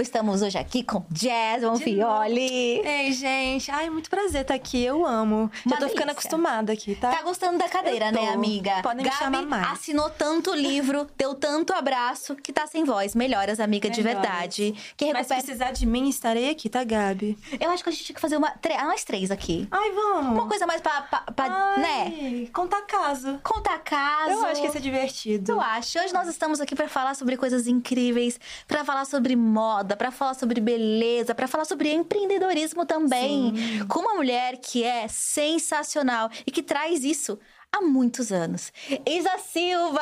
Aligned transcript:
Estamos 0.00 0.42
hoje 0.42 0.58
aqui 0.58 0.82
com 0.82 1.04
Jasmine 1.14 1.78
Fioli. 1.80 2.80
Ei, 2.84 3.12
gente. 3.12 3.70
Ai, 3.70 3.88
muito 3.88 4.10
prazer 4.10 4.42
estar 4.42 4.54
aqui. 4.54 4.82
Eu 4.82 5.06
amo. 5.06 5.50
Uma 5.64 5.76
Já 5.76 5.76
tô 5.76 5.88
ficando 5.88 6.10
acostumada 6.10 6.72
aqui, 6.72 6.96
tá? 6.96 7.10
Tá 7.10 7.22
gostando 7.22 7.56
da 7.58 7.68
cadeira, 7.68 8.10
né, 8.10 8.30
amiga? 8.30 8.82
Podem 8.82 9.04
me 9.04 9.10
Gabi 9.10 9.16
chamar 9.16 9.42
mais. 9.42 9.72
assinou 9.72 10.10
tanto 10.10 10.52
livro, 10.54 11.06
deu 11.16 11.34
tanto 11.36 11.72
abraço, 11.72 12.34
que 12.34 12.52
tá 12.52 12.66
sem 12.66 12.82
voz. 12.84 13.14
Melhoras, 13.14 13.60
amiga 13.60 13.88
de 13.88 14.02
Melhoras. 14.02 14.28
verdade. 14.28 14.74
Que 14.96 15.12
Mas 15.12 15.26
se 15.28 15.34
recupera... 15.34 15.42
precisar 15.42 15.70
de 15.72 15.86
mim, 15.86 16.08
estarei 16.08 16.50
aqui, 16.50 16.68
tá, 16.68 16.82
Gabi? 16.82 17.38
Eu 17.60 17.70
acho 17.70 17.84
que 17.84 17.90
a 17.90 17.92
gente 17.92 18.04
tinha 18.04 18.14
que 18.14 18.20
fazer 18.20 18.36
uma... 18.38 18.48
ah, 18.48 18.84
nós 18.86 19.04
três 19.04 19.30
aqui. 19.30 19.68
Ai, 19.70 19.92
vamos. 19.92 20.32
Uma 20.32 20.48
coisa 20.48 20.66
mais 20.66 20.80
pra, 20.80 21.02
pra- 21.02 21.20
pra, 21.34 21.76
né? 21.76 22.02
Ai, 22.06 22.50
Contar 22.52 22.82
caso. 22.82 23.38
Contar 23.44 23.78
caso. 23.80 24.30
Eu 24.32 24.44
acho 24.46 24.60
que 24.60 24.66
ia 24.66 24.72
ser 24.72 24.80
divertido. 24.80 25.52
Eu 25.52 25.60
acho. 25.60 25.98
Hoje 26.00 26.12
nós 26.12 26.26
estamos 26.26 26.60
aqui 26.60 26.74
para 26.74 26.88
falar 26.88 27.14
sobre 27.14 27.36
coisas 27.36 27.68
incríveis, 27.68 28.40
para 28.66 28.84
falar 28.84 29.04
sobre 29.04 29.36
moda, 29.36 29.59
para 29.98 30.10
falar 30.10 30.34
sobre 30.34 30.60
beleza, 30.60 31.34
para 31.34 31.48
falar 31.48 31.64
sobre 31.64 31.92
empreendedorismo 31.92 32.84
também. 32.86 33.54
Com 33.88 34.00
uma 34.00 34.14
mulher 34.14 34.56
que 34.58 34.84
é 34.84 35.08
sensacional 35.08 36.30
e 36.46 36.50
que 36.50 36.62
traz 36.62 37.04
isso 37.04 37.38
há 37.72 37.80
muitos 37.80 38.32
anos. 38.32 38.72
Isa 39.06 39.38
Silva! 39.38 40.00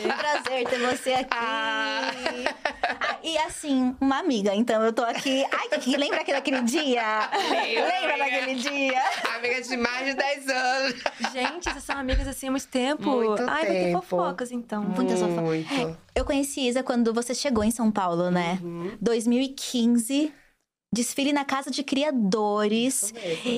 Que 0.00 0.08
prazer 0.08 0.68
ter 0.68 0.78
você 0.80 1.12
aqui. 1.14 1.28
Ah, 1.32 2.10
e 3.22 3.36
assim, 3.38 3.94
uma 4.00 4.18
amiga. 4.18 4.54
Então 4.54 4.82
eu 4.82 4.92
tô 4.92 5.02
aqui. 5.02 5.44
Ai, 5.50 5.78
que 5.78 5.96
lembra 5.96 6.20
aquele, 6.20 6.36
daquele 6.38 6.62
dia? 6.62 7.28
lembra 7.50 8.14
amiga. 8.14 8.18
daquele 8.18 8.54
dia? 8.56 9.02
Amiga 9.36 9.62
de 9.62 9.76
mais 9.76 10.06
de 10.06 10.14
10 10.14 10.48
anos. 10.48 10.94
Gente, 11.32 11.70
vocês 11.70 11.84
são 11.84 11.96
amigas 11.96 12.26
assim 12.28 12.48
há 12.48 12.50
muito 12.50 12.68
tempo. 12.68 13.10
Muito 13.10 13.42
Ai, 13.42 13.46
vai 13.46 13.66
ter 13.66 13.84
tempo. 13.84 14.02
fofocas, 14.02 14.52
então. 14.52 14.82
Muitas 14.82 15.20
fofocas. 15.20 15.42
Muito. 15.42 15.98
Eu 16.14 16.24
conheci 16.24 16.68
Isa 16.68 16.82
quando 16.82 17.12
você 17.12 17.34
chegou 17.34 17.64
em 17.64 17.70
São 17.70 17.90
Paulo, 17.90 18.30
né? 18.30 18.58
2015. 19.00 20.32
Desfile 20.94 21.32
na 21.32 21.44
Casa 21.44 21.72
de 21.72 21.82
Criadores. 21.82 23.12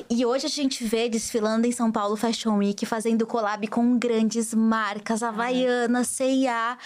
E 0.09 0.25
hoje 0.25 0.47
a 0.47 0.49
gente 0.49 0.83
vê 0.83 1.07
desfilando 1.07 1.67
em 1.67 1.71
São 1.71 1.91
Paulo 1.91 2.17
Fashion 2.17 2.57
Week, 2.57 2.83
fazendo 2.83 3.27
collab 3.27 3.67
com 3.67 3.97
grandes 3.97 4.55
marcas, 4.55 5.21
Havaiana, 5.21 6.03
C&A. 6.03 6.77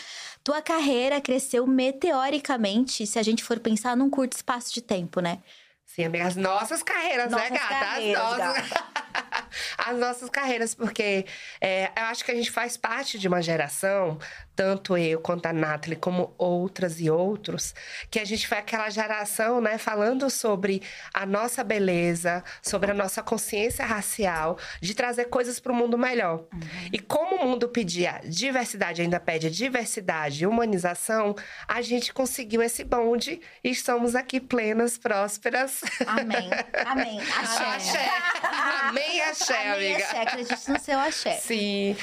Tua 0.43 0.61
carreira 0.61 1.21
cresceu 1.21 1.65
meteoricamente, 1.65 3.07
se 3.07 3.17
a 3.17 3.23
gente 3.23 3.45
for 3.45 3.59
pensar 3.59 3.95
num 3.95 4.09
curto 4.09 4.33
espaço 4.33 4.73
de 4.73 4.81
tempo, 4.81 5.21
né? 5.21 5.39
Sim, 5.85 6.05
amiga, 6.05 6.25
as 6.25 6.35
nossas 6.35 6.83
carreiras, 6.83 7.31
Nossas 7.31 7.49
né, 7.49 7.57
gata? 7.57 7.75
carreiras, 7.79 8.23
as 8.23 8.37
nossas. 8.37 8.71
as 9.77 9.97
nossas 9.97 10.29
carreiras, 10.29 10.75
porque 10.75 11.25
é, 11.59 11.91
eu 11.97 12.03
acho 12.03 12.23
que 12.23 12.31
a 12.31 12.35
gente 12.35 12.49
faz 12.49 12.77
parte 12.77 13.19
de 13.19 13.27
uma 13.27 13.41
geração, 13.41 14.17
tanto 14.61 14.95
eu 14.95 15.19
quanto 15.19 15.47
a 15.47 15.53
Nathalie, 15.53 15.95
como 15.97 16.35
outras 16.37 16.99
e 16.99 17.09
outros, 17.09 17.73
que 18.11 18.19
a 18.19 18.23
gente 18.23 18.47
foi 18.47 18.59
aquela 18.59 18.91
geração, 18.91 19.59
né, 19.59 19.79
falando 19.79 20.29
sobre 20.29 20.83
a 21.11 21.25
nossa 21.25 21.63
beleza, 21.63 22.43
sobre 22.61 22.91
a 22.91 22.93
nossa 22.93 23.23
consciência 23.23 23.83
racial, 23.83 24.59
de 24.79 24.93
trazer 24.93 25.25
coisas 25.25 25.59
para 25.59 25.71
o 25.71 25.75
mundo 25.75 25.97
melhor. 25.97 26.43
E 26.93 26.99
como 26.99 27.37
o 27.37 27.43
mundo 27.43 27.67
pedia 27.69 28.21
diversidade, 28.23 29.01
ainda 29.01 29.19
pede 29.19 29.49
diversidade 29.49 30.43
e 30.43 30.47
humanização, 30.47 31.33
a 31.67 31.81
gente 31.81 32.13
conseguiu 32.13 32.61
esse 32.61 32.83
bonde 32.83 33.41
e 33.63 33.71
estamos 33.71 34.13
aqui 34.13 34.39
plenas, 34.39 34.95
prósperas. 34.95 35.81
Amém. 36.05 36.51
Amém. 36.85 37.19
Axé. 37.41 37.63
Axé. 37.63 38.09
Amém, 38.83 39.21
axé, 39.21 39.71
Amém, 39.71 39.93
amiga. 39.93 40.05
axé. 40.05 40.21
Acredite 40.21 40.69
no 40.71 40.79
seu 40.79 40.99
axé. 40.99 41.33
Sim. 41.37 41.95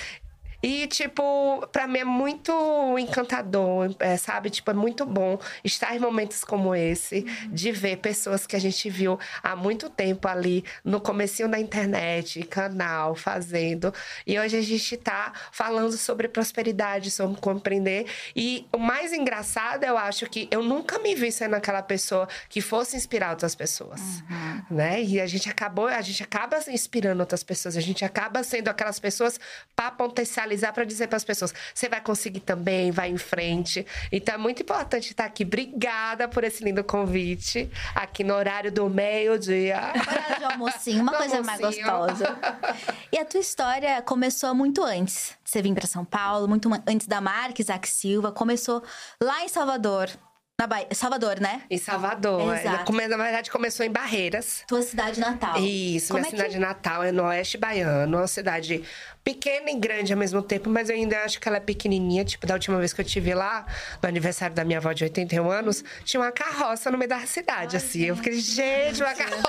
E, 0.63 0.87
tipo, 0.89 1.67
pra 1.71 1.87
mim 1.87 2.01
é 2.01 2.05
muito 2.05 2.53
encantador, 2.99 3.95
é, 4.01 4.17
sabe? 4.17 4.51
Tipo, 4.51 4.71
é 4.71 4.75
muito 4.75 5.07
bom 5.07 5.39
estar 5.65 5.95
em 5.95 5.99
momentos 5.99 6.43
como 6.45 6.75
esse, 6.75 7.23
de 7.51 7.71
ver 7.71 7.99
pessoas 7.99 8.47
que 8.47 8.57
a 8.57 8.59
gente 8.59 8.91
viu 8.91 9.19
há 9.43 9.55
muito 9.55 9.89
tempo 9.89 10.27
ali 10.27 10.65
no 10.85 11.01
comecinho 11.01 11.49
da 11.49 11.59
internet, 11.59 12.43
canal, 12.45 13.15
fazendo. 13.15 13.93
E 14.27 14.39
hoje 14.39 14.57
a 14.57 14.63
gente 14.63 14.97
tá 14.97 15.33
falando 15.53 15.93
sobre 15.93 16.29
prosperidade, 16.29 17.11
sobre 17.11 17.41
compreender. 17.41 18.07
E 18.35 18.67
o 18.73 18.79
mais 18.79 19.13
engraçado, 19.13 19.85
eu 19.85 19.97
acho 19.97 20.27
que 20.27 20.49
eu 20.51 20.63
nunca 20.63 20.99
me 20.99 21.15
vi 21.15 21.31
sendo 21.31 21.55
aquela 21.55 21.83
pessoa 21.83 22.29
que 22.49 22.61
fosse 22.61 22.97
inspirar 22.97 23.31
outras 23.31 23.55
pessoas, 23.55 24.01
né? 24.71 25.03
E 25.03 25.21
a 25.21 25.27
gente 25.27 25.49
acabou, 25.49 25.87
a 25.87 26.01
gente 26.01 26.23
acaba 26.23 26.59
inspirando 26.69 27.21
outras 27.21 27.43
pessoas, 27.43 27.77
a 27.77 27.81
gente 27.81 28.05
acaba 28.05 28.43
sendo 28.43 28.69
aquelas 28.69 28.99
pessoas 28.99 29.39
para 29.77 29.91
potencializar, 29.91 30.49
para 30.73 30.85
dizer 30.85 31.09
para 31.09 31.17
as 31.17 31.25
pessoas, 31.25 31.55
você 31.75 31.89
vai 31.89 32.01
conseguir 32.01 32.41
também, 32.41 32.91
vai 32.91 33.11
em 33.11 33.19
frente. 33.19 33.87
Então 34.11 34.35
é 34.35 34.39
muito 34.39 34.63
importante 34.63 35.11
estar 35.11 35.25
aqui. 35.25 35.45
Obrigada 35.45 36.29
por 36.29 36.45
esse 36.45 36.65
lindo 36.65 36.83
convite, 36.85 37.71
aqui 37.95 38.25
no 38.25 38.35
horário 38.35 38.73
do 38.73 38.89
meio-dia. 38.89 39.77
Horário 39.77 40.39
de 40.39 40.45
almocinho, 40.45 41.03
uma 41.03 41.13
Do 41.13 41.19
coisa 41.19 41.43
mais 41.43 41.61
gostosa. 41.61 42.39
E 43.13 43.19
a 43.19 43.25
tua 43.25 43.41
história 43.41 44.03
começou 44.03 44.55
muito 44.55 44.83
antes 44.83 45.37
de 45.45 45.51
você 45.51 45.63
vir 45.63 45.75
pra 45.75 45.87
São 45.87 46.05
Paulo, 46.05 46.49
muito 46.49 46.69
antes 46.87 47.07
da 47.07 47.21
Isaac 47.59 47.89
Silva. 47.89 48.33
Começou 48.33 48.83
lá 49.21 49.45
em 49.45 49.49
Salvador, 49.49 50.11
na 50.59 50.67
Bahia. 50.67 50.89
Salvador, 50.93 51.39
né? 51.39 51.63
Em 51.71 51.79
Salvador. 51.79 52.57
Exato. 52.59 52.85
Come- 52.85 53.07
Na 53.07 53.17
verdade, 53.17 53.49
começou 53.49 53.87
em 53.87 53.91
Barreiras. 53.93 54.65
Tua 54.67 54.83
cidade 54.83 55.21
natal. 55.21 55.57
Isso, 55.61 56.09
Como 56.09 56.19
minha 56.21 56.29
é 56.29 56.31
que- 56.33 56.37
cidade 56.37 56.59
natal 56.59 57.05
é 57.05 57.13
no 57.13 57.23
Oeste 57.27 57.57
Baiano, 57.57 58.19
uma 58.19 58.27
cidade 58.27 58.83
pequena 59.23 59.71
e 59.71 59.77
grande 59.79 60.13
ao 60.13 60.19
mesmo 60.19 60.43
tempo, 60.43 60.69
mas 60.69 60.91
eu 60.91 60.97
ainda 60.97 61.21
acho 61.23 61.39
que 61.39 61.47
ela 61.47 61.59
é 61.59 61.61
pequenininha. 61.61 62.25
Tipo, 62.25 62.45
da 62.45 62.55
última 62.55 62.77
vez 62.79 62.93
que 62.93 63.01
eu 63.01 63.05
estive 63.07 63.33
lá, 63.35 63.67
no 64.03 64.09
aniversário 64.09 64.53
da 64.57 64.65
minha 64.65 64.79
avó 64.79 64.93
de 64.93 65.05
81 65.05 65.49
anos, 65.49 65.85
tinha 66.05 66.21
uma 66.21 66.33
carroça 66.33 66.91
no 66.91 66.99
meio 66.99 67.09
da 67.09 67.21
cidade, 67.21 67.77
assim. 67.77 68.07
Eu 68.07 68.17
fiquei, 68.17 68.41
gente, 68.41 69.01
uma 69.01 69.15
carroça. 69.15 69.49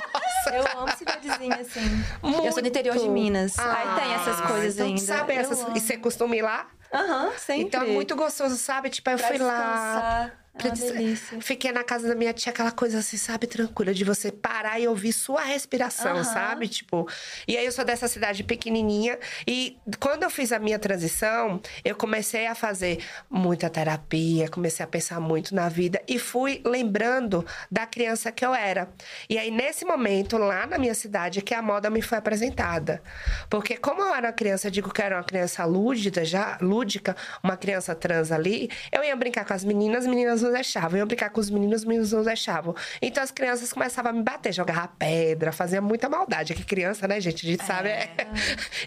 Eu 0.54 0.80
amo 0.80 0.95
cidadezinha, 0.95 1.56
assim. 1.56 2.04
Eu 2.45 2.51
sou 2.51 2.62
do 2.62 2.68
interior 2.68 2.94
de 2.95 3.06
Muito. 3.06 3.13
Minas. 3.13 3.57
Aí 3.57 4.00
tem 4.01 4.13
essas 4.13 4.39
Ah, 4.42 4.48
coisas 4.48 4.75
então, 4.75 4.86
ainda. 4.88 5.01
Sabe 5.01 5.33
essas... 5.33 5.66
E 5.75 5.80
você 5.80 5.98
costuma 5.98 6.36
ir 6.36 6.44
lá? 6.44 6.68
Aham, 6.94 7.31
sempre. 7.38 7.63
Então 7.65 7.81
é 7.83 7.86
muito 7.88 8.15
gostoso, 8.15 8.56
sabe? 8.57 8.89
Tipo, 8.89 9.09
eu 9.12 9.18
Pra 9.18 9.27
fui 9.27 9.38
lá. 9.38 9.53
descansar. 9.53 10.39
É 10.51 10.57
uma 10.57 10.62
Pra 10.63 10.69
des- 10.71 10.91
delícia. 10.91 11.39
Fiquei 11.41 11.71
na 11.71 11.83
casa 11.86 12.07
da 12.07 12.15
minha 12.15 12.33
tia, 12.33 12.51
aquela 12.51 12.71
coisa 12.71 12.97
assim, 12.97 13.15
sabe, 13.15 13.45
tranquila, 13.47 13.94
de 13.94 14.03
você 14.03 14.30
parar 14.31 14.77
e 14.80 14.88
ouvir 14.88 15.13
sua 15.13 15.41
respiração, 15.44 16.13
Aham. 16.18 16.24
sabe? 16.24 16.68
Tipo. 16.68 17.07
E 17.47 17.56
aí 17.56 17.65
eu 17.65 17.71
sou 17.71 17.86
dessa 17.86 18.07
cidade 18.09 18.44
pequenininha. 18.44 19.18
E 19.47 19.77
quando 20.01 20.24
eu 20.24 20.30
fiz 20.30 20.51
a 20.51 20.57
minha 20.59 20.77
transição, 20.80 21.62
eu 21.86 21.95
comecei 21.95 22.47
a 22.47 22.56
fazer 22.56 22.97
muita 23.30 23.69
terapia, 23.69 24.50
comecei 24.50 24.83
a 24.83 24.88
pensar 24.88 25.19
muito 25.21 25.53
na 25.56 25.69
vida 25.69 26.01
e 26.07 26.18
fui 26.19 26.62
lembrando 26.65 27.45
da 27.71 27.85
criança 27.85 28.30
que 28.31 28.44
eu 28.44 28.53
era. 28.53 28.89
E 29.30 29.38
aí, 29.38 29.51
nesse 29.51 29.85
momento, 29.85 30.35
lá 30.38 30.65
na 30.65 30.77
minha 30.80 30.95
cidade, 30.95 31.42
que 31.44 31.53
a 31.53 31.62
moda 31.62 31.89
me 31.92 32.01
foi 32.01 32.18
apresentada. 32.18 33.01
Porque, 33.50 33.77
como 33.77 34.01
eu 34.01 34.13
era 34.15 34.27
uma 34.27 34.33
criança, 34.33 34.68
eu 34.68 34.71
digo 34.71 34.92
que 34.92 35.00
eu 35.00 35.06
era 35.06 35.15
uma 35.18 35.24
criança 35.24 35.63
lúdica, 35.63 36.25
já, 36.25 36.57
lúdica, 36.80 37.16
uma 37.44 37.58
criança 37.58 37.94
trans 37.94 38.31
ali, 38.31 38.70
eu 38.92 39.04
ia 39.04 39.16
brincar 39.16 39.46
com 39.46 39.54
as 39.54 39.64
meninas, 39.64 40.06
as 40.06 40.08
meninas 40.08 40.42
não 40.42 40.52
deixavam. 40.52 40.92
Eu 40.92 41.04
ia 41.04 41.06
brincar 41.06 41.30
com 41.30 41.40
os 41.42 41.50
meninos, 41.50 41.81
os 41.81 41.86
meninos 41.86 42.12
não 42.12 42.24
deixavam. 42.24 42.76
Então 43.02 43.22
as 43.22 43.31
crianças 43.31 43.74
começavam 43.74 44.12
a 44.12 44.14
me 44.14 44.24
bater, 44.24 44.54
jogava 44.54 44.88
pedra, 44.88 45.52
fazia 45.52 45.81
muita 45.81 46.08
maldade. 46.08 46.54
Que 46.54 46.64
criança, 46.64 47.08
né, 47.08 47.20
gente? 47.20 47.46
A 47.46 47.50
gente 47.50 47.66
sabe. 47.66 47.90
É. 47.90 48.10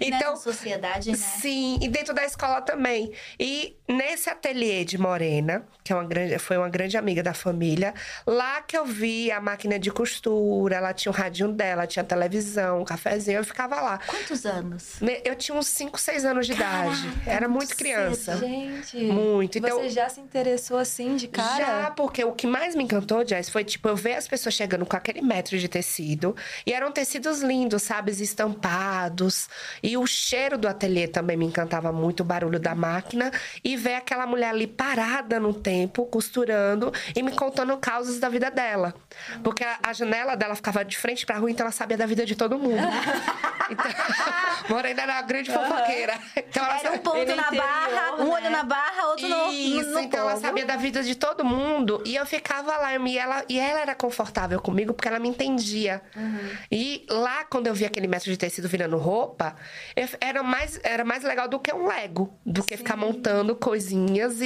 Então, 0.01 0.37
sociedade, 0.37 1.11
né? 1.11 1.17
Sim, 1.17 1.79
e 1.83 1.89
dentro 1.89 2.15
da 2.15 2.25
escola 2.25 2.61
também. 2.61 3.13
E 3.39 3.77
nesse 3.89 4.31
ateliê 4.31 4.85
de 4.85 4.97
Morena, 4.97 5.65
que 5.85 5.93
é 5.93 5.97
uma 5.97 6.05
grande, 6.05 6.39
foi 6.39 6.57
uma 6.57 6.69
grande 6.69 6.97
amiga 6.97 7.23
da 7.23 7.35
família, 7.35 7.95
lá 8.27 8.63
que 8.63 8.77
eu 8.77 8.85
vi 8.87 9.31
a 9.31 9.41
máquina 9.41 9.79
de 9.79 9.91
costura, 9.91 10.77
ela 10.77 10.93
tinha 10.93 11.13
o 11.13 11.15
radinho 11.15 11.53
dela, 11.53 11.87
tinha 11.87 12.05
televisão, 12.05 12.81
um 12.81 12.85
cafezinho, 12.85 13.39
eu 13.39 13.45
ficava 13.45 13.81
lá. 13.81 13.99
Quantos 14.07 14.47
anos? 14.47 15.01
Eu 15.25 15.35
tinha 15.37 15.57
uns 15.57 15.67
5, 15.67 15.99
6 15.99 16.25
anos 16.25 16.47
de 16.47 16.53
idade. 16.53 17.13
Era 17.27 17.49
muito 17.49 17.77
criança. 17.83 18.37
Gente. 18.37 18.97
Muito. 18.99 19.59
Então, 19.59 19.81
Você 19.81 19.89
já 19.91 20.09
se 20.09 20.21
interessou 20.21 20.79
assim 20.79 21.17
de 21.17 21.29
cara? 21.29 21.65
Já, 21.65 21.91
porque 21.91 22.25
o 22.25 22.33
que 22.33 22.47
mais 22.47 22.75
me 22.75 22.85
encantou, 22.85 23.27
Jess, 23.27 23.49
foi 23.49 23.65
tipo 23.65 23.89
eu 23.89 23.97
ver 23.97 24.15
as 24.15 24.29
pessoas 24.29 24.55
chegando 24.55 24.87
com 24.87 24.97
aquele 24.97 25.21
metro 25.21 25.59
de 25.59 25.69
tecido. 25.69 26.35
E 26.67 26.73
eram 26.73 26.93
tecidos 26.93 27.43
lindos, 27.43 27.83
sabe? 27.83 28.13
Estampados. 28.13 29.49
E 29.83 29.97
o 29.97 30.07
cheiro 30.07 30.57
do 30.57 30.69
ateliê 30.69 31.09
também 31.09 31.37
me 31.37 31.45
encantava 31.45 31.93
muito, 31.93 32.21
o 32.21 32.25
barulho 32.25 32.61
da 32.61 32.75
máquina. 32.75 33.31
E 33.65 33.77
ver 33.77 33.95
aquela 33.95 34.27
mulher 34.27 34.51
ali 34.51 34.67
parada 34.67 35.41
no 35.41 35.53
tempo, 35.53 36.07
costurando 36.07 36.93
e 37.15 37.23
me 37.23 37.33
contando 37.33 37.77
causas 37.79 38.19
da 38.19 38.29
vida 38.29 38.51
dela. 38.51 38.95
Porque 39.43 39.65
a, 39.65 39.79
a 39.83 39.93
janela 39.93 40.37
dela 40.37 40.55
ficava 40.55 40.85
de 40.85 40.97
frente 40.97 41.27
pra 41.27 41.39
rua, 41.39 41.51
então 41.51 41.65
ela 41.65 41.73
sabia 41.73 41.97
da 41.97 42.07
vida 42.07 42.25
de 42.25 42.37
todo 42.37 42.59
mundo. 42.59 42.83
então, 43.71 43.85
Morena 44.69 45.03
era 45.03 45.13
uma 45.15 45.23
grande 45.23 45.51
fofoqueira. 45.51 46.19
Então 46.37 46.65
ela 46.65 46.79
Era 46.79 46.93
um 46.93 46.99
ponto 46.99 47.17
na 47.17 47.23
interior, 47.23 47.65
barra, 47.73 48.13
um 48.17 48.25
né? 48.25 48.31
olho 48.31 48.51
na 48.51 48.63
barra, 48.63 49.07
outro 49.09 49.29
no, 49.29 49.53
isso, 49.53 49.87
no, 49.89 49.93
no 49.95 50.01
então 50.01 50.21
ela 50.21 50.31
povo. 50.33 50.43
sabia 50.43 50.65
da 50.65 50.77
vida 50.77 51.03
de 51.03 51.15
todo 51.15 51.45
mundo. 51.45 52.03
E 52.05 52.15
eu 52.17 52.25
ficava 52.27 52.77
lá, 52.77 52.95
e 52.97 53.19
ela, 53.19 53.45
e 53.49 53.59
ela 53.59 53.81
era 53.81 53.95
confortável 53.95 54.61
comigo 54.61 54.93
porque 54.95 55.09
ela 55.09 55.19
me 55.19 55.29
entendia. 55.29 56.03
E 56.71 57.05
lá, 57.11 57.45
quando 57.45 57.67
eu 57.67 57.75
vi 57.75 57.85
aquele 57.85 58.07
metro 58.07 58.31
de 58.31 58.37
tecido 58.37 58.69
virando 58.69 58.97
roupa, 58.97 59.57
eu- 59.97 60.09
era, 60.21 60.43
mais, 60.43 60.79
era 60.83 61.05
mais 61.05 61.23
legal 61.23 61.49
do 61.49 61.59
que 61.59 61.73
um 61.73 61.87
Lego, 61.87 62.33
do 62.45 62.63
que 62.63 62.77
ficar 62.77 62.97
montando 62.97 63.55
coisinhas 63.57 64.41
e, 64.41 64.45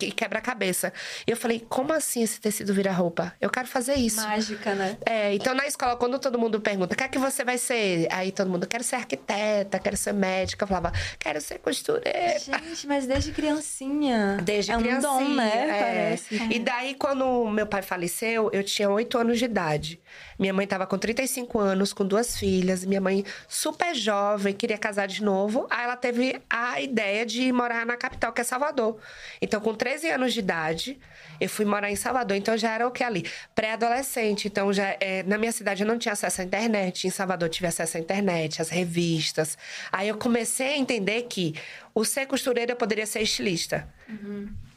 e- 0.00 0.06
e 0.06 0.12
quebra-cabeça. 0.12 0.92
E 1.26 1.30
eu 1.30 1.36
falei, 1.36 1.64
como 1.68 1.92
assim 1.92 2.22
esse 2.22 2.40
tecido 2.40 2.72
vira 2.74 2.92
roupa? 2.92 3.34
Eu 3.40 3.50
quero 3.50 3.66
fazer 3.68 3.94
isso. 3.94 4.20
Mágica, 4.22 4.74
né? 4.74 4.96
É, 5.04 5.34
então 5.34 5.54
na 5.54 5.66
escola, 5.66 5.96
quando 5.96 6.18
todo 6.18 6.38
mundo 6.38 6.60
pergunta, 6.60 6.94
o 6.94 6.96
que 6.96 7.04
é 7.04 7.08
que 7.08 7.18
você 7.18 7.44
vai 7.44 7.58
ser? 7.58 8.08
Aí 8.10 8.32
todo 8.32 8.50
mundo, 8.50 8.66
quero 8.66 8.82
ser 8.84 8.96
arquiteta, 8.96 9.78
quero 9.78 9.96
ser 9.96 10.12
médica. 10.12 10.64
Eu 10.64 10.68
falava, 10.68 10.92
quero 11.18 11.40
ser 11.40 11.58
costureira. 11.58 12.38
Gente, 12.38 12.50
mas 12.86 13.06
desde 13.06 13.32
criancinha. 13.32 14.38
Desde 14.42 14.72
é 14.72 14.76
um 14.76 14.80
criancinha, 14.80 15.10
dom, 15.10 15.34
né? 15.34 15.68
é. 15.68 15.82
Parece. 15.82 16.34
E 16.50 16.58
daí, 16.58 16.94
quando 16.94 17.48
meu 17.48 17.66
pai 17.66 17.82
faleceu, 17.82 18.50
eu 18.52 18.62
tinha 18.62 18.88
oito 18.90 19.18
anos 19.18 19.38
de 19.38 19.44
idade. 19.44 20.00
Minha 20.38 20.52
mãe 20.52 20.64
estava 20.64 20.86
com 20.86 20.96
35 20.96 21.58
anos, 21.58 21.92
com 21.92 22.06
duas 22.06 22.36
filhas. 22.36 22.84
Minha 22.84 23.00
mãe, 23.00 23.24
super 23.48 23.94
jovem, 23.94 24.54
queria 24.54 24.78
casar 24.78 25.06
de 25.08 25.22
novo. 25.22 25.66
Aí 25.68 25.84
ela 25.84 25.96
teve 25.96 26.40
a 26.48 26.80
ideia 26.80 27.26
de 27.26 27.50
morar 27.52 27.84
na 27.84 27.96
capital, 27.96 28.32
que 28.32 28.40
é 28.40 28.44
Salvador. 28.44 28.96
Então, 29.42 29.60
com 29.60 29.74
13 29.74 30.10
anos 30.10 30.32
de 30.32 30.38
idade, 30.38 30.98
eu 31.40 31.48
fui 31.48 31.64
morar 31.64 31.90
em 31.90 31.96
Salvador. 31.96 32.36
Então, 32.36 32.56
já 32.56 32.72
era 32.72 32.86
o 32.86 32.90
que 32.90 33.02
ali? 33.02 33.24
Pré-adolescente. 33.54 34.46
Então, 34.46 34.72
já 34.72 34.96
é, 35.00 35.24
na 35.24 35.36
minha 35.36 35.52
cidade, 35.52 35.82
eu 35.82 35.86
não 35.88 35.98
tinha 35.98 36.12
acesso 36.12 36.40
à 36.40 36.44
internet. 36.44 37.06
Em 37.06 37.10
Salvador, 37.10 37.48
eu 37.48 37.52
tive 37.52 37.66
acesso 37.66 37.96
à 37.96 38.00
internet, 38.00 38.62
às 38.62 38.68
revistas. 38.68 39.58
Aí, 39.90 40.08
eu 40.08 40.16
comecei 40.16 40.74
a 40.74 40.78
entender 40.78 41.22
que 41.22 41.54
o 41.98 42.04
ser 42.04 42.26
costureira 42.26 42.76
poderia 42.76 43.06
ser 43.06 43.22
estilista. 43.22 43.92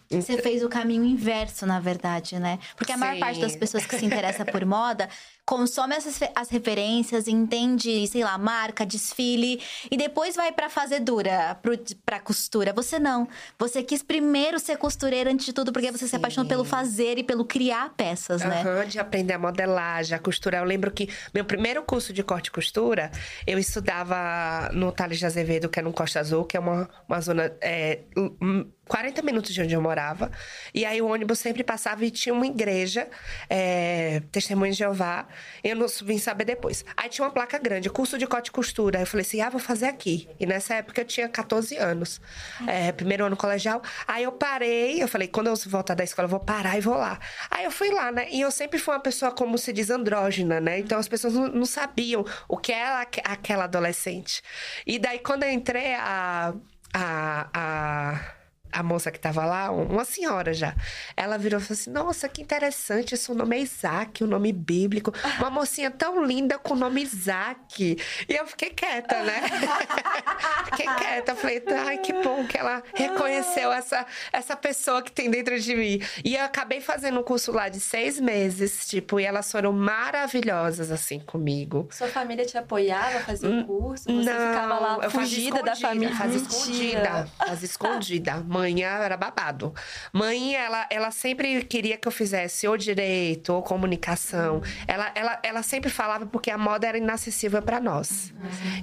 Você 0.10 0.42
fez 0.42 0.64
o 0.64 0.68
caminho 0.68 1.06
inverso, 1.06 1.66
na 1.68 1.80
verdade, 1.80 2.40
né? 2.40 2.58
Porque 2.76 2.92
a 2.92 2.98
maior 2.98 3.14
Sim. 3.14 3.20
parte 3.20 3.40
das 3.40 3.56
pessoas 3.56 3.86
que 3.86 3.98
se 3.98 4.06
interessa 4.06 4.44
por 4.44 4.66
moda 4.66 5.08
consome 5.46 5.96
essas 5.96 6.20
as 6.36 6.50
referências, 6.50 7.28
entende, 7.28 8.08
sei 8.08 8.24
lá, 8.24 8.38
marca, 8.38 8.86
desfile 8.86 9.62
e 9.90 9.98
depois 9.98 10.36
vai 10.36 10.52
pra 10.52 10.70
fazedura, 10.70 11.58
pro, 11.62 11.78
pra 12.06 12.20
costura. 12.20 12.74
Você 12.74 13.00
não. 13.00 13.28
Você 13.60 13.84
quis 13.84 14.02
primeiro 14.04 14.60
ser 14.60 14.78
costureira 14.78 15.32
antes 15.32 15.46
de 15.46 15.54
tudo, 15.54 15.72
porque 15.72 15.92
você 15.92 16.08
se 16.08 16.16
apaixonou 16.16 16.48
pelo 16.48 16.64
fazer 16.64 17.18
e 17.18 17.24
pelo 17.24 17.46
criar 17.46 17.94
peças, 17.96 18.42
né? 18.42 18.62
Aham, 18.62 18.86
de 18.86 19.00
aprender 19.00 19.34
a 19.34 19.40
modelagem, 19.40 20.16
a 20.16 20.20
costurar. 20.20 20.62
Eu 20.62 20.68
lembro 20.68 20.92
que 20.92 21.10
meu 21.34 21.44
primeiro 21.44 21.84
curso 21.84 22.14
de 22.14 22.24
corte 22.24 22.48
e 22.48 22.52
costura, 22.52 23.12
eu 23.46 23.58
estudava 23.58 24.70
no 24.74 24.92
Thales 24.92 25.20
de 25.20 25.26
Azevedo, 25.26 25.70
que 25.70 25.80
é 25.80 25.82
no 25.82 25.92
Costa 25.92 26.20
Azul, 26.20 26.46
que 26.46 26.56
é 26.56 26.60
uma, 26.60 26.90
uma 27.08 27.20
zona. 27.20 27.52
É, 27.62 28.02
um, 28.16 28.70
40 28.92 29.22
minutos 29.22 29.54
de 29.54 29.62
onde 29.62 29.74
eu 29.74 29.82
morava. 29.82 30.30
E 30.74 30.84
aí 30.84 31.02
o 31.02 31.08
ônibus 31.08 31.40
sempre 31.40 31.64
passava 31.64 32.04
e 32.04 32.12
tinha 32.12 32.34
uma 32.34 32.46
igreja, 32.46 33.08
é, 33.50 34.22
Testemunho 34.32 34.74
de 34.74 34.80
Jeová. 34.80 35.28
Eu 35.64 35.76
não 35.76 35.88
vim 36.04 36.18
saber 36.18 36.46
depois. 36.46 36.84
Aí 36.98 37.10
tinha 37.10 37.26
uma 37.26 37.32
placa 37.32 37.58
grande, 37.58 37.90
curso 37.90 38.18
de 38.18 38.26
corte 38.28 38.48
e 38.48 38.52
costura. 38.52 39.00
Aí 39.00 39.04
eu 39.04 39.08
falei 39.08 39.26
assim: 39.26 39.42
ah, 39.42 39.50
vou 39.50 39.60
fazer 39.60 39.86
aqui. 39.88 40.28
E 40.40 40.46
nessa 40.46 40.76
época 40.76 41.02
eu 41.02 41.06
tinha 41.06 41.28
14 41.30 41.76
anos, 41.78 42.20
é, 42.68 42.92
primeiro 42.92 43.26
ano 43.26 43.36
colegial. 43.38 43.82
Aí 44.08 44.24
eu 44.24 44.32
parei, 44.32 45.02
eu 45.02 45.08
falei: 45.08 45.28
quando 45.28 45.48
eu 45.48 45.56
voltar 45.68 45.94
da 45.94 46.04
escola, 46.04 46.26
eu 46.26 46.30
vou 46.30 46.40
parar 46.40 46.78
e 46.78 46.82
vou 46.82 46.96
lá. 46.96 47.20
Aí 47.50 47.66
eu 47.66 47.72
fui 47.72 47.90
lá, 47.92 48.12
né? 48.12 48.28
E 48.32 48.42
eu 48.42 48.52
sempre 48.52 48.80
fui 48.80 48.94
uma 48.94 49.00
pessoa, 49.00 49.32
como 49.32 49.58
se 49.58 49.72
diz, 49.74 49.90
andrógena, 49.90 50.60
né? 50.60 50.80
Então 50.80 50.98
as 51.00 51.08
pessoas 51.08 51.34
não, 51.34 51.48
não 51.48 51.66
sabiam 51.66 52.26
o 52.48 52.58
que 52.58 52.72
era 52.72 53.02
aque- 53.02 53.22
aquela 53.24 53.66
adolescente. 53.66 54.42
E 54.86 54.98
daí, 55.00 55.20
quando 55.20 55.44
eu 55.44 55.52
entrei, 55.52 55.94
a. 55.96 56.54
a, 56.94 57.48
a 57.54 58.41
a 58.72 58.84
moça 58.84 59.12
que 59.12 59.20
tava 59.20 59.46
lá, 59.46 59.72
um- 59.72 59.86
uma 59.88 60.06
senhora 60.06 60.54
já, 60.54 60.76
ela 61.16 61.38
virou 61.38 61.60
e 61.60 61.64
falou 61.64 61.80
assim: 61.80 61.90
Nossa, 61.92 62.28
que 62.30 62.42
interessante, 62.42 63.14
esse 63.16 63.34
nome 63.34 63.58
é 63.58 63.60
Isaac, 63.62 64.24
o 64.24 64.28
nome 64.28 64.52
bíblico. 64.54 65.14
Uma 65.40 65.50
mocinha 65.50 65.90
tão 65.92 66.24
linda 66.24 66.58
com 66.60 66.74
o 66.74 66.78
nome 66.78 67.02
Isaac. 67.02 67.98
E 68.28 68.34
eu 68.36 68.46
fiquei 68.48 68.70
quieta, 68.70 69.22
né? 69.24 69.42
fiquei 70.66 70.86
quieta. 70.96 71.36
Falei, 71.36 71.64
ai, 71.88 71.98
que 71.98 72.14
bom 72.22 72.46
que 72.46 72.58
ela 72.58 72.84
reconheceu 72.94 73.72
essa, 73.72 74.06
essa 74.32 74.56
pessoa 74.56 75.02
que 75.02 75.12
tem 75.12 75.30
dentro 75.30 75.60
de 75.60 75.76
mim. 75.76 76.00
E 76.24 76.36
eu 76.36 76.44
acabei 76.44 76.82
fazendo 76.82 77.20
um 77.20 77.24
curso 77.24 77.52
lá 77.52 77.70
de 77.70 77.80
seis 77.80 78.20
meses, 78.20 78.86
tipo, 78.88 79.20
e 79.20 79.24
elas 79.26 79.52
foram 79.52 79.72
maravilhosas, 79.74 80.92
assim, 80.92 81.20
comigo. 81.20 81.88
Sua 81.92 82.08
família 82.08 82.46
te 82.46 82.58
apoiava, 82.58 83.20
fazia 83.22 83.50
o 83.50 83.66
curso? 83.66 84.04
Você 84.06 84.24
ficava 84.24 84.80
lá 84.80 85.10
fugida 85.10 85.64
da 85.64 85.76
família? 85.76 86.16
Fazia 86.16 86.38
escondida. 86.38 87.28
Fazia 87.38 87.66
escondida. 87.66 88.36
Mãe 88.48 88.61
era 88.70 89.18
babado. 89.18 89.74
Mãe, 90.14 90.56
ela, 90.56 90.88
ela 90.90 91.12
sempre 91.12 91.64
queria 91.64 91.98
que 91.98 92.08
eu 92.08 92.12
fizesse 92.12 92.68
ou 92.68 92.78
direito 92.78 93.54
ou 93.54 93.62
comunicação. 93.62 94.62
Ela, 94.88 95.12
ela, 95.16 95.40
ela 95.44 95.64
sempre 95.64 95.90
falava 95.90 96.26
porque 96.26 96.50
a 96.52 96.58
moda 96.58 96.88
era 96.88 96.98
inacessível 96.98 97.62
para 97.62 97.80
nós. 97.80 98.34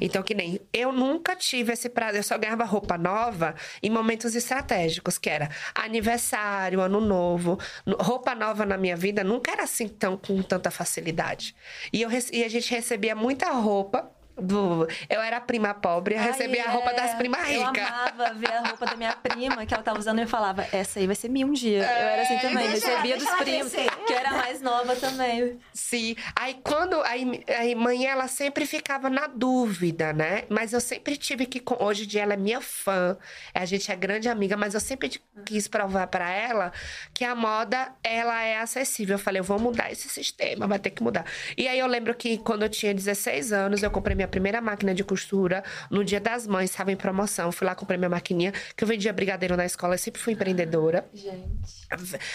Então, 0.00 0.22
que 0.22 0.34
nem 0.34 0.60
eu 0.72 0.92
nunca 0.92 1.34
tive 1.36 1.72
esse 1.72 1.88
prazer. 1.88 2.20
Eu 2.20 2.24
só 2.24 2.36
ganhava 2.38 2.64
roupa 2.64 2.96
nova 2.98 3.54
em 3.82 3.90
momentos 3.90 4.34
estratégicos, 4.34 5.18
que 5.18 5.28
era 5.30 5.48
aniversário, 5.74 6.80
ano 6.80 7.00
novo. 7.00 7.58
No- 7.84 7.96
Roupa 7.96 8.34
nova 8.34 8.64
na 8.64 8.76
minha 8.78 8.96
vida 8.96 9.22
nunca 9.22 9.50
era 9.52 9.64
assim 9.64 9.88
tão 9.88 10.16
com 10.16 10.42
tanta 10.42 10.70
facilidade. 10.70 11.54
E, 11.92 12.00
eu, 12.02 12.08
e 12.32 12.44
a 12.44 12.48
gente 12.48 12.70
recebia 12.70 13.14
muita 13.14 13.50
roupa. 13.50 14.10
Do, 14.38 14.86
eu 15.08 15.20
era 15.20 15.40
prima 15.40 15.74
pobre, 15.74 16.14
eu 16.14 16.20
Ai, 16.20 16.26
recebia 16.28 16.64
a 16.66 16.70
roupa 16.70 16.90
é. 16.90 16.94
das 16.94 17.14
primas 17.14 17.40
Eu 17.50 17.66
ricas. 17.66 17.86
amava 17.88 18.34
ver 18.34 18.52
a 18.52 18.60
roupa 18.68 18.86
da 18.86 18.96
minha 18.96 19.12
prima 19.12 19.66
que 19.66 19.74
ela 19.74 19.82
tava 19.82 19.98
usando 19.98 20.18
e 20.18 20.22
eu 20.22 20.28
falava, 20.28 20.66
essa 20.72 20.98
aí 21.00 21.06
vai 21.06 21.16
ser 21.16 21.28
minha 21.28 21.46
um 21.46 21.52
dia. 21.52 21.78
eu 21.78 21.84
era 21.84 22.22
assim 22.22 22.38
também, 22.38 22.68
deixa- 22.70 22.86
recebia 22.88 23.16
deixa 23.16 23.30
dos 23.30 23.40
primos, 23.44 23.72
crescer. 23.72 23.90
que 24.06 24.12
eu 24.12 24.16
era 24.18 24.30
mais 24.32 24.60
nova 24.60 24.94
também. 24.96 25.58
Sim. 25.72 26.14
Aí 26.36 26.60
quando. 26.62 27.00
Aí, 27.02 27.44
aí 27.58 27.74
mãe, 27.74 28.06
ela 28.06 28.28
sempre 28.28 28.66
ficava 28.66 29.08
na 29.10 29.26
dúvida, 29.26 30.12
né? 30.12 30.44
Mas 30.48 30.72
eu 30.72 30.80
sempre 30.80 31.16
tive 31.16 31.46
que. 31.46 31.62
Hoje 31.80 32.04
em 32.04 32.06
dia 32.06 32.22
ela 32.22 32.34
é 32.34 32.36
minha 32.36 32.60
fã. 32.60 33.16
A 33.54 33.64
gente 33.64 33.90
é 33.90 33.96
grande 33.96 34.28
amiga, 34.28 34.56
mas 34.56 34.74
eu 34.74 34.80
sempre 34.80 35.10
quis 35.44 35.66
provar 35.68 36.06
pra 36.06 36.30
ela 36.30 36.72
que 37.12 37.24
a 37.24 37.34
moda, 37.34 37.92
ela 38.04 38.42
é 38.42 38.58
acessível. 38.58 39.14
Eu 39.14 39.18
falei, 39.18 39.40
eu 39.40 39.44
vou 39.44 39.58
mudar 39.58 39.90
esse 39.90 40.08
sistema, 40.08 40.66
vai 40.66 40.78
ter 40.78 40.90
que 40.90 41.02
mudar. 41.02 41.24
E 41.56 41.66
aí 41.66 41.78
eu 41.78 41.86
lembro 41.86 42.14
que 42.14 42.38
quando 42.38 42.62
eu 42.62 42.68
tinha 42.68 42.94
16 42.94 43.52
anos, 43.52 43.82
eu 43.82 43.90
comprei 43.90 44.14
minha 44.14 44.27
primeira 44.28 44.60
máquina 44.60 44.94
de 44.94 45.02
costura. 45.02 45.62
No 45.90 46.04
dia 46.04 46.20
das 46.20 46.46
mães, 46.46 46.70
estava 46.70 46.92
em 46.92 46.96
promoção. 46.96 47.50
Fui 47.50 47.66
lá, 47.66 47.74
comprei 47.74 47.98
minha 47.98 48.08
maquininha, 48.08 48.52
que 48.76 48.84
eu 48.84 48.88
vendia 48.88 49.12
brigadeiro 49.12 49.56
na 49.56 49.64
escola, 49.64 49.94
eu 49.94 49.98
sempre 49.98 50.20
fui 50.20 50.32
empreendedora. 50.32 51.08
Gente. 51.12 51.88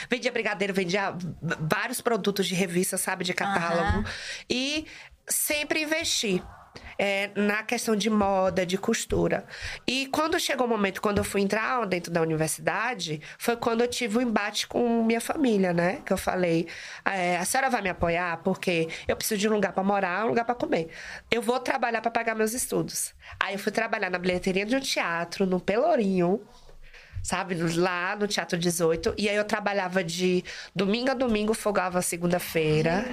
Vendia 0.10 0.32
brigadeiro, 0.32 0.74
vendia 0.74 1.16
vários 1.60 2.02
produtos 2.02 2.48
de 2.48 2.56
revista, 2.56 2.98
sabe, 2.98 3.24
de 3.24 3.34
catálogo. 3.34 4.00
Aham. 4.00 4.06
E 4.50 4.86
sempre 5.28 5.84
investi. 5.84 6.42
É, 6.98 7.32
na 7.36 7.64
questão 7.64 7.96
de 7.96 8.10
moda, 8.10 8.66
de 8.66 8.78
costura. 8.78 9.46
E 9.88 10.08
quando 10.08 10.40
chegou 10.40 10.66
o 10.66 10.70
momento, 10.70 11.02
quando 11.02 11.18
eu 11.18 11.24
fui 11.24 11.42
entrar 11.42 11.86
dentro 11.86 12.12
da 12.12 12.22
universidade, 12.22 13.22
foi 13.38 13.56
quando 13.56 13.82
eu 13.82 13.88
tive 13.88 14.18
o 14.18 14.22
embate 14.22 14.68
com 14.68 15.04
minha 15.04 15.22
família, 15.22 15.74
né? 15.74 16.02
Que 16.06 16.14
eu 16.14 16.18
falei, 16.18 16.68
é, 17.06 17.38
a 17.38 17.46
senhora 17.46 17.70
vai 17.70 17.82
me 17.82 17.90
apoiar 17.90 18.38
porque 18.38 18.88
eu 19.08 19.16
preciso 19.16 19.40
de 19.40 19.50
um 19.50 19.54
lugar 19.54 19.74
para 19.74 19.84
morar, 19.84 20.26
um 20.26 20.30
lugar 20.30 20.46
para 20.46 20.56
comer. 20.56 20.90
Eu 21.32 21.42
vou 21.42 21.60
trabalhar 21.60 22.02
para 22.02 22.12
pagar 22.12 22.36
meus 22.36 22.54
estudos. 22.54 23.14
Aí 23.40 23.56
eu 23.56 23.60
fui 23.60 23.72
trabalhar 23.72 24.10
na 24.10 24.20
bilheteria 24.20 24.66
de 24.66 24.76
um 24.76 24.80
teatro, 24.80 25.46
no 25.46 25.60
Pelourinho, 25.60 26.42
sabe? 27.24 27.56
Lá 27.56 28.16
no 28.16 28.28
Teatro 28.28 28.60
18. 28.60 29.16
E 29.18 29.30
aí 29.30 29.36
eu 29.36 29.46
trabalhava 29.46 30.04
de 30.04 30.44
domingo 30.76 31.12
a 31.12 31.14
domingo, 31.14 31.54
folgava 31.54 32.02
segunda-feira. 32.02 33.06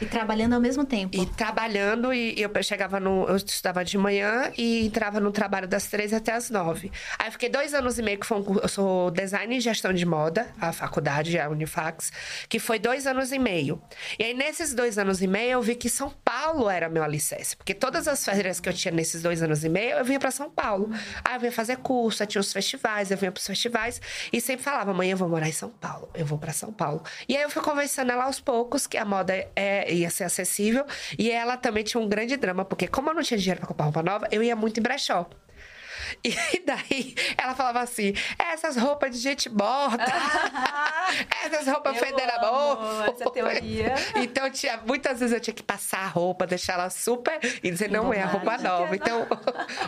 E 0.00 0.06
trabalhando 0.06 0.54
ao 0.54 0.60
mesmo 0.60 0.84
tempo. 0.84 1.16
E 1.16 1.26
trabalhando, 1.26 2.12
e 2.12 2.40
eu 2.40 2.50
chegava 2.62 2.98
no. 2.98 3.26
Eu 3.28 3.36
estudava 3.36 3.84
de 3.84 3.96
manhã 3.98 4.52
e 4.56 4.86
entrava 4.86 5.20
no 5.20 5.30
trabalho 5.30 5.68
das 5.68 5.86
três 5.86 6.12
até 6.12 6.32
as 6.32 6.50
nove. 6.50 6.90
Aí 7.18 7.28
eu 7.28 7.32
fiquei 7.32 7.48
dois 7.48 7.74
anos 7.74 7.98
e 7.98 8.02
meio 8.02 8.18
que 8.18 8.26
foi 8.26 8.38
um, 8.38 8.58
Eu 8.62 8.68
sou 8.68 9.10
design 9.10 9.56
e 9.56 9.60
gestão 9.60 9.92
de 9.92 10.04
moda, 10.04 10.46
a 10.60 10.72
faculdade, 10.72 11.38
a 11.38 11.48
Unifax, 11.48 12.12
que 12.48 12.58
foi 12.58 12.78
dois 12.78 13.06
anos 13.06 13.32
e 13.32 13.38
meio. 13.38 13.80
E 14.18 14.24
aí, 14.24 14.34
nesses 14.34 14.74
dois 14.74 14.98
anos 14.98 15.22
e 15.22 15.26
meio, 15.26 15.52
eu 15.52 15.62
vi 15.62 15.74
que 15.74 15.88
São 15.88 16.10
Paulo 16.24 16.68
era 16.68 16.88
meu 16.88 17.02
alicerce. 17.02 17.56
Porque 17.56 17.74
todas 17.74 18.08
as 18.08 18.24
férias 18.24 18.60
que 18.60 18.68
eu 18.68 18.72
tinha 18.72 18.92
nesses 18.92 19.22
dois 19.22 19.42
anos 19.42 19.64
e 19.64 19.68
meio, 19.68 19.96
eu 19.96 20.04
vinha 20.04 20.18
para 20.18 20.30
São 20.30 20.50
Paulo. 20.50 20.90
Aí 21.24 21.34
eu 21.34 21.40
vinha 21.40 21.52
fazer 21.52 21.76
curso, 21.78 22.22
aí 22.22 22.26
tinha 22.26 22.40
os 22.40 22.52
festivais, 22.52 23.10
eu 23.10 23.16
vinha 23.16 23.32
pros 23.32 23.46
festivais 23.46 24.00
e 24.32 24.40
sempre 24.40 24.64
falava: 24.64 24.90
amanhã 24.90 25.12
eu 25.12 25.16
vou 25.16 25.28
morar 25.28 25.48
em 25.48 25.52
São 25.52 25.70
Paulo, 25.70 26.08
eu 26.14 26.26
vou 26.26 26.38
para 26.38 26.52
São 26.52 26.72
Paulo. 26.72 27.02
E 27.28 27.36
aí 27.36 27.42
eu 27.42 27.50
fui 27.50 27.62
conversando 27.62 28.10
ela 28.10 28.24
aos 28.24 28.40
poucos 28.40 28.86
que 28.86 28.96
a 28.96 29.04
moda 29.04 29.34
é 29.56 29.73
ia 29.88 30.10
ser 30.10 30.24
acessível. 30.24 30.84
E 31.18 31.30
ela 31.30 31.56
também 31.56 31.84
tinha 31.84 32.00
um 32.00 32.08
grande 32.08 32.36
drama, 32.36 32.64
porque 32.64 32.86
como 32.86 33.10
eu 33.10 33.14
não 33.14 33.22
tinha 33.22 33.38
dinheiro 33.38 33.60
para 33.60 33.68
comprar 33.68 33.84
roupa 33.84 34.02
nova, 34.02 34.28
eu 34.30 34.42
ia 34.42 34.54
muito 34.54 34.78
em 34.78 34.82
brechó. 34.82 35.28
E 36.22 36.34
daí 36.64 37.14
ela 37.36 37.54
falava 37.54 37.80
assim: 37.80 38.14
essas 38.38 38.76
roupas 38.76 39.10
de 39.10 39.18
gente 39.18 39.48
morta, 39.48 40.04
essas 41.44 41.66
roupas 41.66 41.98
fedendo 41.98 42.30
a 42.30 42.38
boca. 42.38 43.12
Essa 43.12 43.30
teoria. 43.30 43.94
Então, 44.16 44.50
tinha, 44.50 44.78
muitas 44.86 45.20
vezes 45.20 45.34
eu 45.34 45.40
tinha 45.40 45.54
que 45.54 45.62
passar 45.62 46.00
a 46.00 46.06
roupa, 46.06 46.46
deixar 46.46 46.74
ela 46.74 46.90
super. 46.90 47.38
e 47.62 47.70
dizer, 47.70 47.90
não 47.90 48.12
é 48.12 48.22
a 48.22 48.26
roupa 48.26 48.56
nova. 48.58 48.94
Então, 48.94 49.26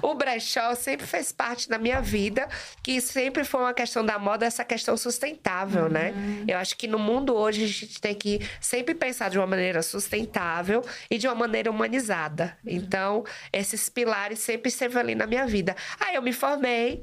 o 0.03 0.15
brechó 0.15 0.75
sempre 0.75 1.07
fez 1.07 1.33
parte 1.33 1.69
da 1.69 1.79
minha 1.79 2.01
vida, 2.01 2.49
que 2.83 3.01
sempre 3.01 3.45
foi 3.45 3.61
uma 3.61 3.75
questão 3.75 4.05
da 4.05 4.19
moda, 4.19 4.45
essa 4.45 4.65
questão 4.65 4.97
sustentável, 4.97 5.89
né? 5.89 6.11
uhum. 6.11 6.45
né? 6.45 6.45
Eu 6.49 6.59
acho 6.59 6.77
que 6.77 6.87
no 6.87 6.99
mundo 6.99 7.35
hoje 7.35 7.65
a 7.65 7.69
gente 7.69 8.01
tem 8.01 8.15
que 8.15 8.41
sempre 8.61 8.95
pensar 8.95 9.31
de 9.31 9.39
uma 9.39 9.47
maneira 9.47 9.83
sustentável 9.83 10.85
e 11.11 11.19
de 11.19 11.27
uma 11.27 11.35
maneira 11.35 11.71
humanizada. 11.71 12.57
Uhum. 12.65 12.73
Então, 12.73 13.25
esses 13.53 13.89
pilares 13.89 14.39
sempre 14.39 14.69
esteve 14.69 14.99
ali 14.99 15.15
na 15.15 15.27
minha 15.27 15.47
vida. 15.47 15.75
Aí 16.01 16.16
eu 16.17 16.23
me 16.23 16.33
formei, 16.33 17.03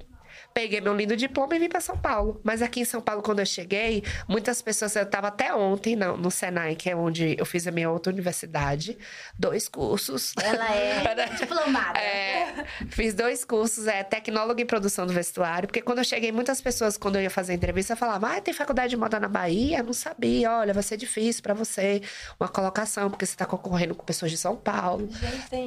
Peguei 0.53 0.79
meu 0.79 0.95
lindo 0.95 1.15
diploma 1.15 1.55
e 1.55 1.59
vim 1.59 1.67
para 1.67 1.81
São 1.81 1.97
Paulo. 1.97 2.39
Mas 2.43 2.61
aqui 2.61 2.79
em 2.81 2.85
São 2.85 3.01
Paulo, 3.01 3.23
quando 3.23 3.39
eu 3.39 3.45
cheguei, 3.45 4.03
muitas 4.27 4.61
pessoas. 4.61 4.95
Eu 4.95 5.03
estava 5.03 5.27
até 5.27 5.53
ontem 5.53 5.95
no, 5.95 6.15
no 6.15 6.29
Senai, 6.29 6.75
que 6.75 6.89
é 6.89 6.95
onde 6.95 7.35
eu 7.39 7.45
fiz 7.45 7.67
a 7.67 7.71
minha 7.71 7.89
outra 7.89 8.13
universidade. 8.13 8.97
Dois 9.37 9.67
cursos. 9.67 10.33
Ela 10.41 10.75
é 10.75 11.29
diplomada. 11.35 11.99
É, 11.99 12.65
fiz 12.89 13.13
dois 13.13 13.43
cursos, 13.43 13.87
é 13.87 14.03
tecnóloga 14.03 14.61
em 14.61 14.65
produção 14.65 15.07
do 15.07 15.13
vestuário. 15.13 15.67
Porque 15.67 15.81
quando 15.81 15.99
eu 15.99 16.03
cheguei, 16.03 16.31
muitas 16.31 16.61
pessoas, 16.61 16.97
quando 16.97 17.15
eu 17.15 17.23
ia 17.23 17.29
fazer 17.29 17.53
entrevista, 17.53 17.95
falavam: 17.95 18.29
Ah, 18.29 18.39
tem 18.39 18.53
faculdade 18.53 18.91
de 18.91 18.97
moda 18.97 19.19
na 19.19 19.27
Bahia? 19.27 19.79
Eu 19.79 19.83
não 19.83 19.93
sabia. 19.93 20.51
Olha, 20.51 20.73
vai 20.73 20.83
ser 20.83 20.97
difícil 20.97 21.41
para 21.41 21.53
você 21.53 22.01
uma 22.39 22.47
colocação, 22.47 23.09
porque 23.09 23.25
você 23.25 23.33
está 23.33 23.45
concorrendo 23.45 23.95
com 23.95 24.03
pessoas 24.03 24.29
de 24.29 24.37
São 24.37 24.55
Paulo. 24.55 25.09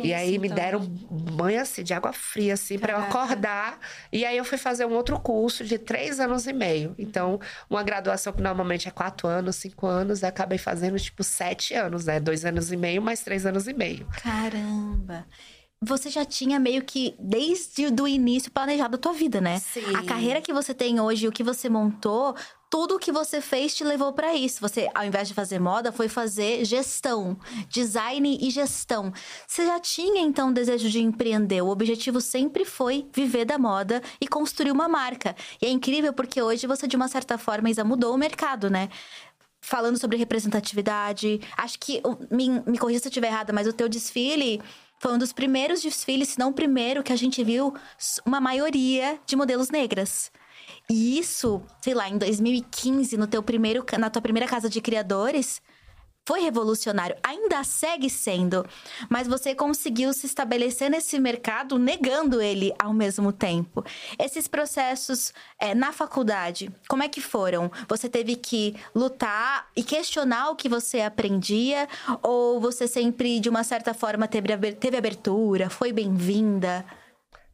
e 0.02 0.14
aí 0.14 0.32
isso, 0.32 0.40
me 0.40 0.46
então. 0.46 0.56
deram 0.56 0.80
banho 0.80 1.60
assim, 1.60 1.82
de 1.82 1.92
água 1.92 2.12
fria, 2.12 2.54
assim, 2.54 2.78
para 2.78 2.92
eu 2.92 2.98
acordar. 2.98 3.78
E 4.12 4.24
aí 4.24 4.36
eu 4.36 4.44
fui 4.44 4.58
fazer 4.58 4.75
fazer 4.76 4.84
um 4.84 4.94
outro 4.94 5.18
curso 5.18 5.64
de 5.64 5.78
três 5.78 6.20
anos 6.20 6.46
e 6.46 6.52
meio. 6.52 6.94
Então, 6.98 7.40
uma 7.68 7.82
graduação 7.82 8.32
que 8.32 8.42
normalmente 8.42 8.86
é 8.86 8.90
quatro 8.90 9.26
anos, 9.26 9.56
cinco 9.56 9.86
anos, 9.86 10.22
eu 10.22 10.28
acabei 10.28 10.58
fazendo 10.58 10.98
tipo 10.98 11.24
sete 11.24 11.72
anos, 11.72 12.04
né? 12.04 12.20
Dois 12.20 12.44
anos 12.44 12.70
e 12.70 12.76
meio 12.76 13.00
mais 13.00 13.22
três 13.22 13.46
anos 13.46 13.66
e 13.66 13.72
meio. 13.72 14.06
Caramba! 14.22 15.26
Você 15.82 16.08
já 16.08 16.24
tinha 16.24 16.58
meio 16.58 16.82
que, 16.82 17.14
desde 17.18 17.86
o 18.00 18.08
início, 18.08 18.50
planejado 18.50 18.96
a 18.96 18.98
tua 18.98 19.12
vida, 19.12 19.40
né? 19.42 19.58
Sim. 19.58 19.94
A 19.94 20.02
carreira 20.02 20.40
que 20.40 20.52
você 20.52 20.72
tem 20.72 20.98
hoje, 20.98 21.28
o 21.28 21.32
que 21.32 21.42
você 21.42 21.68
montou, 21.68 22.34
tudo 22.70 22.98
que 22.98 23.12
você 23.12 23.42
fez 23.42 23.74
te 23.74 23.84
levou 23.84 24.12
para 24.12 24.34
isso. 24.34 24.58
Você, 24.60 24.88
ao 24.94 25.04
invés 25.04 25.28
de 25.28 25.34
fazer 25.34 25.60
moda, 25.60 25.92
foi 25.92 26.08
fazer 26.08 26.64
gestão, 26.64 27.38
design 27.68 28.38
e 28.40 28.50
gestão. 28.50 29.12
Você 29.46 29.66
já 29.66 29.78
tinha 29.78 30.20
então 30.20 30.48
o 30.48 30.52
desejo 30.52 30.88
de 30.88 31.00
empreender. 31.00 31.60
O 31.60 31.68
objetivo 31.68 32.22
sempre 32.22 32.64
foi 32.64 33.06
viver 33.12 33.44
da 33.44 33.58
moda 33.58 34.02
e 34.18 34.26
construir 34.26 34.72
uma 34.72 34.88
marca. 34.88 35.36
E 35.60 35.66
é 35.66 35.68
incrível 35.68 36.12
porque 36.12 36.40
hoje 36.40 36.66
você 36.66 36.86
de 36.86 36.96
uma 36.96 37.08
certa 37.08 37.36
forma 37.36 37.72
já 37.72 37.84
mudou 37.84 38.14
o 38.14 38.18
mercado, 38.18 38.70
né? 38.70 38.88
Falando 39.60 39.98
sobre 39.98 40.16
representatividade, 40.16 41.40
acho 41.56 41.78
que 41.78 42.00
me, 42.30 42.62
me 42.66 42.78
corrija 42.78 43.00
se 43.00 43.08
eu 43.08 43.10
estiver 43.10 43.28
errada, 43.28 43.52
mas 43.52 43.66
o 43.66 43.72
teu 43.72 43.88
desfile 43.88 44.62
foi 44.98 45.12
um 45.12 45.18
dos 45.18 45.32
primeiros 45.32 45.82
desfiles, 45.82 46.30
se 46.30 46.38
não 46.38 46.50
o 46.50 46.54
primeiro, 46.54 47.02
que 47.02 47.12
a 47.12 47.16
gente 47.16 47.42
viu 47.44 47.74
uma 48.24 48.40
maioria 48.40 49.18
de 49.26 49.36
modelos 49.36 49.70
negras. 49.70 50.30
E 50.90 51.18
isso, 51.18 51.62
sei 51.80 51.94
lá, 51.94 52.08
em 52.08 52.18
2015, 52.18 53.16
no 53.16 53.26
teu 53.26 53.42
primeiro, 53.42 53.84
na 53.98 54.10
tua 54.10 54.22
primeira 54.22 54.48
casa 54.48 54.68
de 54.68 54.80
criadores, 54.80 55.60
foi 56.26 56.40
revolucionário. 56.40 57.16
Ainda 57.22 57.62
segue 57.62 58.10
sendo, 58.10 58.66
mas 59.08 59.28
você 59.28 59.54
conseguiu 59.54 60.12
se 60.12 60.26
estabelecer 60.26 60.90
nesse 60.90 61.18
mercado 61.20 61.78
negando 61.78 62.42
ele 62.42 62.74
ao 62.78 62.92
mesmo 62.92 63.32
tempo. 63.32 63.84
Esses 64.18 64.48
processos 64.48 65.32
é, 65.58 65.74
na 65.74 65.92
faculdade, 65.92 66.70
como 66.88 67.04
é 67.04 67.08
que 67.08 67.20
foram? 67.20 67.70
Você 67.88 68.08
teve 68.08 68.34
que 68.34 68.74
lutar 68.94 69.68
e 69.76 69.84
questionar 69.84 70.50
o 70.50 70.56
que 70.56 70.68
você 70.68 71.00
aprendia? 71.00 71.88
Ou 72.22 72.60
você 72.60 72.88
sempre, 72.88 73.38
de 73.38 73.48
uma 73.48 73.62
certa 73.62 73.94
forma, 73.94 74.26
teve, 74.26 74.52
abertura, 74.96 75.70
foi 75.70 75.92
bem-vinda? 75.92 76.84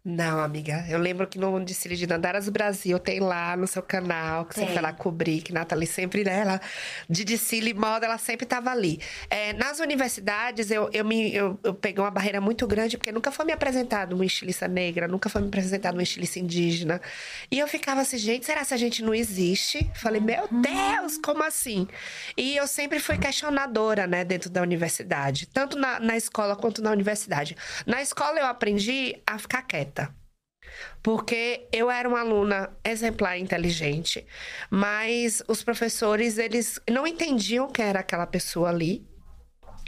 Não, 0.04 0.40
amiga. 0.40 0.84
Eu 0.88 0.98
lembro 0.98 1.28
que 1.28 1.38
no 1.38 1.64
desfile 1.64 1.94
de 1.94 2.08
Nandaras 2.08 2.48
Brasil 2.48 2.98
tem 2.98 3.20
lá 3.20 3.56
no 3.56 3.68
seu 3.68 3.80
canal, 3.80 4.44
que 4.46 4.56
tem. 4.56 4.66
você 4.66 4.72
foi 4.72 4.82
lá 4.82 4.92
cobrir, 4.92 5.42
que 5.42 5.52
Nathalie 5.52 5.86
sempre, 5.86 6.24
né? 6.24 6.40
Ela, 6.40 6.60
de 7.08 7.24
desfile 7.24 7.72
moda, 7.72 8.06
ela 8.06 8.18
sempre 8.18 8.42
estava 8.42 8.70
ali. 8.70 8.98
É, 9.30 9.52
nas 9.52 9.78
universidades, 9.78 10.72
eu, 10.72 10.90
eu, 10.92 11.04
me, 11.04 11.32
eu, 11.32 11.56
eu, 11.62 11.72
peguei 11.72 12.02
uma 12.02 12.10
barreira 12.10 12.40
muito 12.40 12.66
grande, 12.66 12.98
porque 12.98 13.12
nunca 13.12 13.30
foi 13.30 13.44
me 13.44 13.52
apresentado 13.52 14.14
uma 14.14 14.26
estilista 14.26 14.66
negra, 14.66 15.06
nunca 15.06 15.28
foi 15.28 15.40
me 15.40 15.46
apresentado 15.46 15.94
uma 15.94 16.02
estilista 16.02 16.40
indígena. 16.40 17.00
E 17.48 17.60
eu 17.60 17.68
ficava 17.68 18.00
assim, 18.00 18.18
gente, 18.18 18.44
será 18.44 18.64
que 18.64 18.74
a 18.74 18.76
gente 18.76 19.04
não 19.04 19.14
existe? 19.14 19.88
Falei, 19.94 20.20
meu 20.20 20.48
uhum. 20.50 20.62
Deus, 20.62 21.16
como 21.18 21.44
assim? 21.44 21.86
E 22.36 22.56
eu 22.56 22.66
sempre 22.66 22.98
fui 22.98 23.16
questionadora, 23.18 24.08
né, 24.08 24.24
dentro 24.24 24.50
da 24.50 24.62
universidade. 24.62 25.46
Tanto 25.46 25.78
na, 25.78 26.00
na 26.00 26.16
escola 26.16 26.56
quanto 26.56 26.82
na 26.82 26.90
universidade. 26.90 27.56
Na 27.86 28.02
escola, 28.02 28.40
eu 28.40 28.46
aprendi 28.46 29.16
a 29.24 29.38
ficar 29.38 29.62
quieta. 29.62 29.91
Porque 31.02 31.68
eu 31.72 31.90
era 31.90 32.08
uma 32.08 32.20
aluna 32.20 32.70
exemplar 32.84 33.38
inteligente, 33.38 34.26
mas 34.70 35.42
os 35.48 35.62
professores, 35.62 36.38
eles 36.38 36.80
não 36.88 37.06
entendiam 37.06 37.68
quem 37.68 37.84
era 37.84 38.00
aquela 38.00 38.26
pessoa 38.26 38.68
ali. 38.68 39.06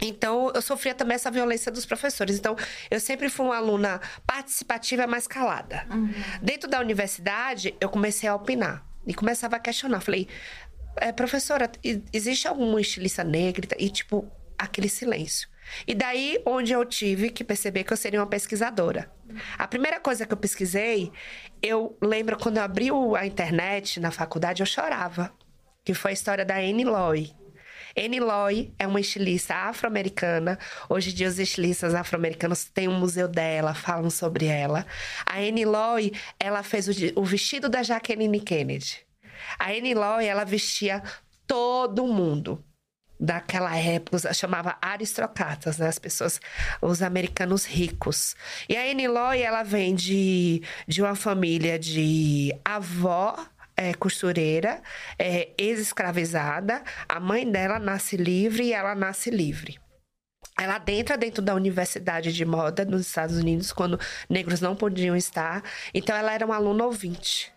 Então, 0.01 0.51
eu 0.53 0.61
sofria 0.61 0.93
também 0.93 1.15
essa 1.15 1.31
violência 1.31 1.71
dos 1.71 1.85
professores. 1.85 2.37
Então, 2.37 2.55
eu 2.91 2.99
sempre 2.99 3.29
fui 3.29 3.45
uma 3.45 3.55
aluna 3.55 4.01
participativa, 4.27 5.07
mas 5.07 5.25
calada. 5.25 5.87
Uhum. 5.89 6.13
Dentro 6.41 6.69
da 6.69 6.79
universidade, 6.81 7.73
eu 7.79 7.87
comecei 7.87 8.27
a 8.27 8.35
opinar. 8.35 8.85
E 9.07 9.13
começava 9.13 9.55
a 9.55 9.59
questionar. 9.59 10.01
Falei, 10.01 10.27
é, 10.97 11.13
professora, 11.13 11.71
existe 12.11 12.47
algum 12.47 12.77
estilista 12.77 13.23
negra? 13.23 13.67
E, 13.79 13.89
tipo, 13.89 14.29
aquele 14.57 14.89
silêncio. 14.89 15.47
E 15.87 15.93
daí 15.93 16.41
onde 16.45 16.73
eu 16.73 16.85
tive 16.85 17.29
que 17.29 17.43
perceber 17.43 17.83
que 17.83 17.93
eu 17.93 17.97
seria 17.97 18.19
uma 18.19 18.27
pesquisadora. 18.27 19.11
A 19.57 19.67
primeira 19.67 19.99
coisa 19.99 20.25
que 20.25 20.33
eu 20.33 20.37
pesquisei, 20.37 21.11
eu 21.61 21.97
lembro 22.01 22.37
quando 22.37 22.57
eu 22.57 22.63
abri 22.63 22.89
a 23.17 23.25
internet 23.25 23.99
na 23.99 24.11
faculdade, 24.11 24.61
eu 24.61 24.65
chorava. 24.65 25.33
Que 25.83 25.93
foi 25.93 26.11
a 26.11 26.13
história 26.13 26.45
da 26.45 26.55
Annie 26.55 26.85
Loy. 26.85 27.31
Annie 27.97 28.19
Loy 28.19 28.73
é 28.77 28.85
uma 28.85 28.99
estilista 28.99 29.55
afro-americana. 29.55 30.59
Hoje 30.89 31.11
em 31.11 31.13
dia, 31.13 31.27
os 31.27 31.39
estilistas 31.39 31.95
afro-americanos 31.95 32.65
têm 32.65 32.87
um 32.87 32.99
museu 32.99 33.27
dela, 33.27 33.73
falam 33.73 34.09
sobre 34.09 34.47
ela. 34.47 34.85
A 35.25 35.37
Annie 35.37 35.65
Loy, 35.65 36.11
ela 36.39 36.61
fez 36.61 36.87
o, 37.15 37.23
vestido 37.23 37.69
da 37.69 37.83
Jacqueline 37.83 38.41
Kennedy. 38.41 39.05
A 39.57 39.69
Annie 39.69 39.93
Loy, 39.93 40.25
ela 40.25 40.43
vestia 40.43 41.01
todo 41.47 42.05
mundo 42.05 42.63
daquela 43.19 43.75
época, 43.75 44.33
chamava 44.33 44.77
aristocratas, 44.81 45.77
né? 45.77 45.87
As 45.87 45.99
pessoas, 45.99 46.39
os 46.81 47.01
americanos 47.01 47.65
ricos. 47.65 48.35
E 48.67 48.75
a 48.75 48.91
Annie 48.91 49.07
Loy, 49.07 49.41
ela 49.41 49.63
vem 49.63 49.95
de, 49.95 50.61
de 50.87 51.01
uma 51.01 51.15
família 51.15 51.79
de 51.79 52.53
avó 52.63 53.35
é, 53.77 53.93
costureira, 53.93 54.81
é, 55.17 55.49
ex-escravizada. 55.57 56.83
A 57.07 57.19
mãe 57.19 57.49
dela 57.49 57.79
nasce 57.79 58.17
livre 58.17 58.65
e 58.65 58.73
ela 58.73 58.95
nasce 58.95 59.29
livre. 59.29 59.79
Ela 60.57 60.81
entra 60.87 61.17
dentro 61.17 61.41
da 61.41 61.53
Universidade 61.53 62.31
de 62.31 62.45
Moda 62.45 62.85
nos 62.85 63.01
Estados 63.01 63.37
Unidos, 63.37 63.73
quando 63.73 63.99
negros 64.29 64.61
não 64.61 64.75
podiam 64.75 65.15
estar. 65.15 65.61
Então, 65.93 66.15
ela 66.15 66.33
era 66.33 66.45
uma 66.45 66.55
aluna 66.55 66.85
ouvinte. 66.85 67.53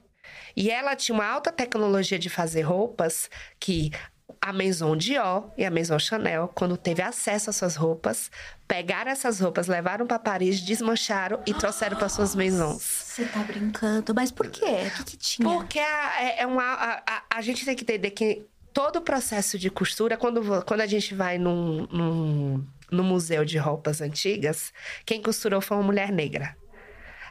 E 0.57 0.71
ela 0.71 0.97
tinha 0.97 1.15
uma 1.15 1.25
alta 1.25 1.53
tecnologia 1.53 2.19
de 2.19 2.29
fazer 2.29 2.63
roupas 2.63 3.31
que 3.61 3.93
a 4.41 4.53
Maison 4.53 4.97
Dior 4.97 5.51
e 5.57 5.65
a 5.65 5.71
Maison 5.71 5.99
Chanel, 5.99 6.49
quando 6.55 6.77
teve 6.77 7.03
acesso 7.03 7.51
às 7.51 7.57
suas 7.57 7.77
roupas, 7.77 8.31
pegaram 8.67 9.11
essas 9.11 9.41
roupas, 9.41 9.67
levaram 9.67 10.07
para 10.07 10.19
Paris, 10.19 10.61
desmancharam 10.61 11.41
e 11.47 11.55
trouxeram 11.55 11.97
para 11.97 12.09
suas 12.09 12.35
maisons. 12.35 12.83
Você 12.83 13.25
tá 13.25 13.41
brincando, 13.41 14.15
mas 14.15 14.31
por 14.31 14.49
quê? 14.49 14.65
O 14.87 14.97
que, 14.97 15.05
que 15.05 15.17
tinha? 15.17 15.49
Porque 15.49 15.79
a, 15.79 16.23
é, 16.23 16.43
é 16.43 16.47
uma, 16.47 16.63
a, 16.63 17.03
a, 17.07 17.23
a 17.37 17.41
gente 17.41 17.65
tem 17.65 17.75
que 17.75 17.83
entender 17.83 18.11
que 18.11 18.47
todo 18.73 18.97
o 18.97 19.03
processo 19.03 19.59
de 19.59 19.71
costura, 19.71 20.17
quando, 20.17 20.63
quando 20.65 20.81
a 20.83 20.87
gente 20.87 21.15
vai 21.15 21.39
num, 21.39 21.87
num, 21.91 22.67
num 22.91 23.05
museu 23.05 23.45
de 23.45 23.59
roupas 23.59 24.01
antigas, 24.01 24.73
quem 25.05 25.23
costurou 25.23 25.61
foi 25.61 25.77
uma 25.77 25.83
mulher 25.83 26.13
negra. 26.13 26.57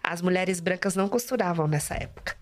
As 0.04 0.22
mulheres 0.22 0.60
brancas 0.60 0.96
não 0.96 1.08
costuravam 1.08 1.68
nessa 1.68 1.96
época. 1.96 2.36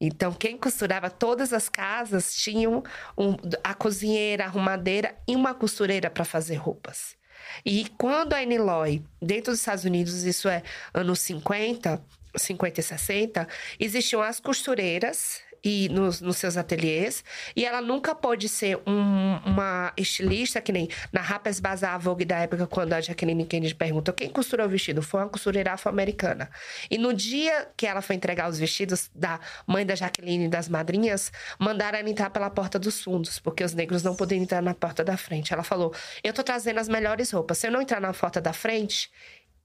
Então, 0.00 0.32
quem 0.32 0.56
costurava 0.56 1.10
todas 1.10 1.52
as 1.52 1.68
casas 1.68 2.34
tinham 2.34 2.82
um- 3.18 3.36
a 3.62 3.74
cozinheira, 3.74 4.44
a 4.44 4.46
arrumadeira 4.46 5.14
e 5.28 5.36
uma 5.36 5.54
costureira 5.54 6.08
para 6.08 6.24
fazer 6.24 6.54
roupas. 6.56 7.16
E 7.64 7.86
quando 7.98 8.32
a 8.32 8.42
Eniloy, 8.42 9.02
dentro 9.20 9.52
dos 9.52 9.60
Estados 9.60 9.84
Unidos, 9.84 10.24
isso 10.24 10.48
é 10.48 10.62
anos 10.94 11.20
50, 11.20 12.02
50 12.36 12.80
e 12.80 12.82
60, 12.82 13.48
existiam 13.78 14.22
as 14.22 14.40
costureiras 14.40 15.40
e 15.62 15.88
nos, 15.88 16.20
nos 16.20 16.36
seus 16.36 16.56
ateliês, 16.56 17.24
e 17.54 17.64
ela 17.64 17.80
nunca 17.80 18.14
pôde 18.14 18.48
ser 18.48 18.78
um- 18.86 19.36
uma 19.44 19.92
estilista, 19.96 20.60
que 20.60 20.72
nem 20.72 20.88
na 21.12 21.20
Rapaz 21.20 21.60
Bazar, 21.60 21.94
a 21.94 21.98
Vogue 21.98 22.24
da 22.24 22.38
época, 22.38 22.66
quando 22.66 22.92
a 22.92 23.00
Jacqueline 23.00 23.44
Kennedy 23.44 23.74
perguntou 23.74 24.14
quem 24.14 24.30
costurou 24.30 24.66
o 24.66 24.68
vestido, 24.68 25.02
foi 25.02 25.20
uma 25.20 25.28
costureira 25.28 25.72
afro-americana. 25.72 26.50
E 26.90 26.96
no 26.98 27.12
dia 27.12 27.68
que 27.76 27.86
ela 27.86 28.00
foi 28.00 28.16
entregar 28.16 28.48
os 28.48 28.58
vestidos 28.58 29.10
da 29.14 29.38
mãe 29.66 29.84
da 29.84 29.94
Jacqueline 29.94 30.46
e 30.46 30.48
das 30.48 30.68
madrinhas, 30.68 31.30
mandaram 31.58 31.98
ela 31.98 32.08
entrar 32.08 32.30
pela 32.30 32.50
porta 32.50 32.78
dos 32.78 33.02
fundos, 33.02 33.38
porque 33.38 33.62
os 33.64 33.74
negros 33.74 34.02
não 34.02 34.14
podiam 34.14 34.42
entrar 34.42 34.62
na 34.62 34.74
porta 34.74 35.04
da 35.04 35.16
frente. 35.16 35.52
Ela 35.52 35.62
falou: 35.62 35.92
Eu 36.22 36.32
tô 36.32 36.42
trazendo 36.42 36.80
as 36.80 36.88
melhores 36.88 37.30
roupas. 37.30 37.58
Se 37.58 37.66
eu 37.66 37.70
não 37.72 37.82
entrar 37.82 38.00
na 38.00 38.12
porta 38.12 38.40
da 38.40 38.52
frente, 38.52 39.10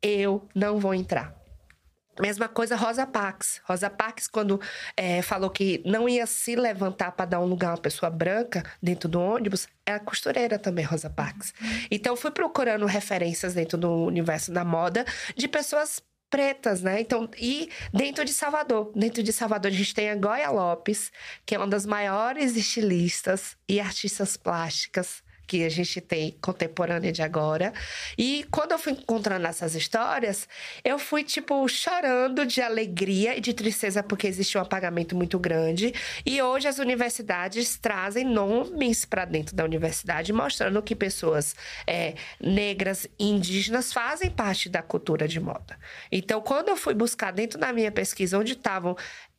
eu 0.01 0.47
não 0.53 0.79
vou 0.79 0.93
entrar. 0.93 1.44
Mesma 2.19 2.47
coisa 2.47 2.75
Rosa 2.75 3.05
Parks. 3.05 3.61
Rosa 3.65 3.89
Parks, 3.89 4.27
quando 4.27 4.59
eh, 4.95 5.21
falou 5.21 5.49
que 5.49 5.81
não 5.85 6.07
ia 6.07 6.25
se 6.25 6.55
levantar 6.55 7.11
para 7.11 7.25
dar 7.25 7.39
um 7.39 7.45
lugar 7.45 7.69
a 7.69 7.71
uma 7.71 7.77
pessoa 7.77 8.09
branca 8.09 8.63
dentro 8.81 9.09
do 9.09 9.19
ônibus, 9.19 9.67
é 9.85 9.99
costureira 9.99 10.57
também, 10.57 10.85
Rosa 10.85 11.09
Parks. 11.09 11.53
Então, 11.91 12.15
fui 12.15 12.31
procurando 12.31 12.85
referências 12.85 13.53
dentro 13.53 13.77
do 13.77 14.05
universo 14.05 14.51
da 14.51 14.63
moda 14.63 15.05
de 15.35 15.47
pessoas 15.47 16.01
pretas, 16.29 16.81
né? 16.81 17.01
Então, 17.01 17.29
e 17.37 17.69
dentro 17.93 18.25
de 18.25 18.33
Salvador, 18.33 18.91
dentro 18.95 19.21
de 19.21 19.31
Salvador 19.31 19.71
a 19.71 19.73
gente 19.73 19.93
tem 19.93 20.09
a 20.09 20.15
Goya 20.15 20.49
Lopes, 20.49 21.11
que 21.45 21.55
é 21.55 21.57
uma 21.57 21.67
das 21.67 21.85
maiores 21.85 22.55
estilistas 22.55 23.55
e 23.69 23.79
artistas 23.79 24.35
plásticas 24.35 25.23
que 25.47 25.63
a 25.63 25.69
gente 25.69 26.01
tem 26.01 26.35
contemporânea 26.41 27.11
de 27.11 27.21
agora. 27.21 27.73
E 28.17 28.45
quando 28.51 28.71
eu 28.71 28.79
fui 28.79 28.93
encontrando 28.93 29.47
essas 29.47 29.75
histórias, 29.75 30.47
eu 30.83 30.97
fui, 30.97 31.23
tipo, 31.23 31.67
chorando 31.67 32.45
de 32.45 32.61
alegria 32.61 33.37
e 33.37 33.41
de 33.41 33.53
tristeza, 33.53 34.03
porque 34.03 34.27
existe 34.27 34.57
um 34.57 34.61
apagamento 34.61 35.15
muito 35.15 35.37
grande. 35.39 35.93
E 36.25 36.41
hoje 36.41 36.67
as 36.67 36.79
universidades 36.79 37.77
trazem 37.77 38.25
nomes 38.25 39.05
para 39.05 39.25
dentro 39.25 39.55
da 39.55 39.63
universidade, 39.63 40.33
mostrando 40.33 40.81
que 40.81 40.95
pessoas 40.95 41.55
é, 41.87 42.15
negras 42.39 43.07
e 43.19 43.29
indígenas 43.29 43.93
fazem 43.93 44.29
parte 44.29 44.69
da 44.69 44.81
cultura 44.81 45.27
de 45.27 45.39
moda. 45.39 45.77
Então, 46.11 46.41
quando 46.41 46.69
eu 46.69 46.77
fui 46.77 46.93
buscar 46.93 47.31
dentro 47.31 47.59
da 47.59 47.71
minha 47.71 47.91
pesquisa 47.91 48.37
onde 48.37 48.53
estavam 48.53 48.95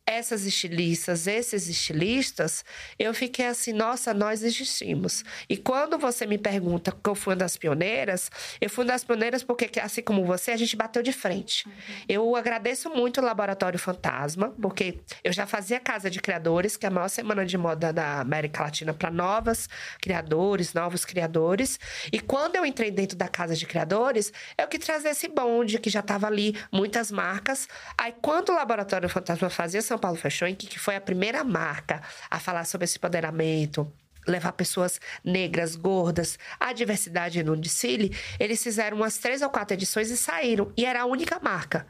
essas 0.07 0.47
estilistas, 0.47 1.27
esses 1.27 1.69
estilistas, 1.69 2.65
eu 2.99 3.13
fiquei 3.13 3.47
assim, 3.47 3.73
nossa, 3.73 4.15
nós 4.15 4.43
existimos. 4.45 5.25
E 5.49 5.57
quando 5.57 5.99
você 5.99 6.27
me 6.27 6.39
pergunta 6.39 6.93
que 6.93 7.11
eu 7.11 7.15
fui 7.15 7.33
uma 7.33 7.41
das 7.41 7.57
pioneiras, 7.57 8.31
eu 8.61 8.71
fui 8.71 8.85
uma 8.85 8.93
das 8.93 9.03
pioneiras 9.03 9.43
porque, 9.43 9.69
assim 9.81 10.03
como 10.03 10.25
você, 10.25 10.53
a 10.53 10.57
gente 10.57 10.77
bateu 10.77 11.03
de 11.03 11.13
frente. 11.13 11.69
Eu 12.09 12.37
agradeço 12.37 12.89
muito 12.91 13.21
o 13.21 13.25
Laboratório 13.25 13.79
Fantasma, 13.79 14.55
porque 14.63 15.01
eu 15.25 15.33
já 15.33 15.47
fazia 15.47 15.81
Casa 15.81 16.09
de 16.09 16.21
Criadores, 16.21 16.77
que 16.77 16.87
é 16.87 16.89
a 16.89 16.93
maior 16.93 17.09
semana 17.09 17.45
de 17.45 17.59
moda 17.59 17.93
da 17.93 18.21
América 18.21 18.63
Latina 18.63 18.95
para 18.95 19.11
novas 19.11 19.69
criadores, 20.01 20.73
novos 20.73 21.05
criadores. 21.05 21.81
E 22.13 22.21
quando 22.21 22.55
eu 22.55 22.65
entrei 22.65 22.93
dentro 22.93 23.17
da 23.17 23.29
Casa 23.29 23.57
de 23.57 23.67
Criadores, 23.67 24.33
eu 24.57 24.69
que 24.69 24.79
trazer 24.79 25.11
esse 25.11 25.29
bonde, 25.29 25.79
que 25.79 25.91
já 25.91 26.01
estava 26.01 26.27
ali, 26.27 26.57
muitas 26.73 27.11
marcas. 27.11 27.69
Aí, 27.99 28.15
quando 28.23 28.51
o 28.51 28.55
Laboratório 28.55 29.09
Fantasma 29.09 29.51
fazia 29.51 29.83
São 29.97 29.99
Paulo 29.99 30.19
Fashion 30.19 30.45
Week, 30.45 30.67
que 30.67 30.79
foi 30.79 30.95
a 30.95 31.01
primeira 31.01 31.43
marca 31.43 32.03
a 32.31 32.39
falar 32.39 32.67
sobre 32.67 32.85
esse 32.85 32.99
empoderamento, 32.99 33.91
levar 34.27 34.53
pessoas 34.53 35.01
negras, 35.25 35.75
gordas, 35.75 36.39
a 36.61 36.73
diversidade 36.75 37.43
no 37.43 37.57
desfile, 37.57 38.15
eles 38.39 38.63
fizeram 38.63 38.99
umas 38.99 39.17
três 39.17 39.41
ou 39.41 39.49
quatro 39.49 39.75
edições 39.75 40.11
e 40.11 40.17
saíram. 40.17 40.71
E 40.77 40.85
era 40.85 41.01
a 41.01 41.07
única 41.07 41.41
marca. 41.41 41.87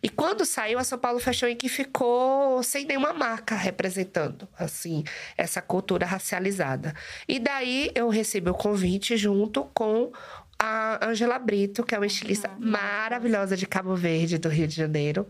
E 0.00 0.08
quando 0.08 0.44
saiu, 0.44 0.78
a 0.78 0.84
São 0.84 0.96
Paulo 0.96 1.18
Fashion 1.18 1.46
Week 1.46 1.68
ficou 1.68 2.62
sem 2.62 2.86
nenhuma 2.86 3.12
marca 3.12 3.56
representando, 3.56 4.48
assim, 4.56 5.02
essa 5.36 5.60
cultura 5.60 6.06
racializada. 6.06 6.94
E 7.26 7.40
daí 7.40 7.90
eu 7.92 8.08
recebi 8.08 8.48
o 8.48 8.54
convite 8.54 9.16
junto 9.16 9.64
com 9.74 10.12
a 10.56 11.04
Angela 11.04 11.40
Brito, 11.40 11.82
que 11.82 11.96
é 11.96 11.98
uma 11.98 12.06
estilista 12.06 12.48
maravilhosa 12.56 13.56
de 13.56 13.66
Cabo 13.66 13.96
Verde, 13.96 14.38
do 14.38 14.48
Rio 14.48 14.68
de 14.68 14.76
Janeiro. 14.76 15.26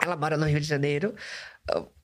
Ela 0.00 0.16
mora 0.16 0.36
no 0.36 0.46
Rio 0.46 0.60
de 0.60 0.66
Janeiro. 0.66 1.14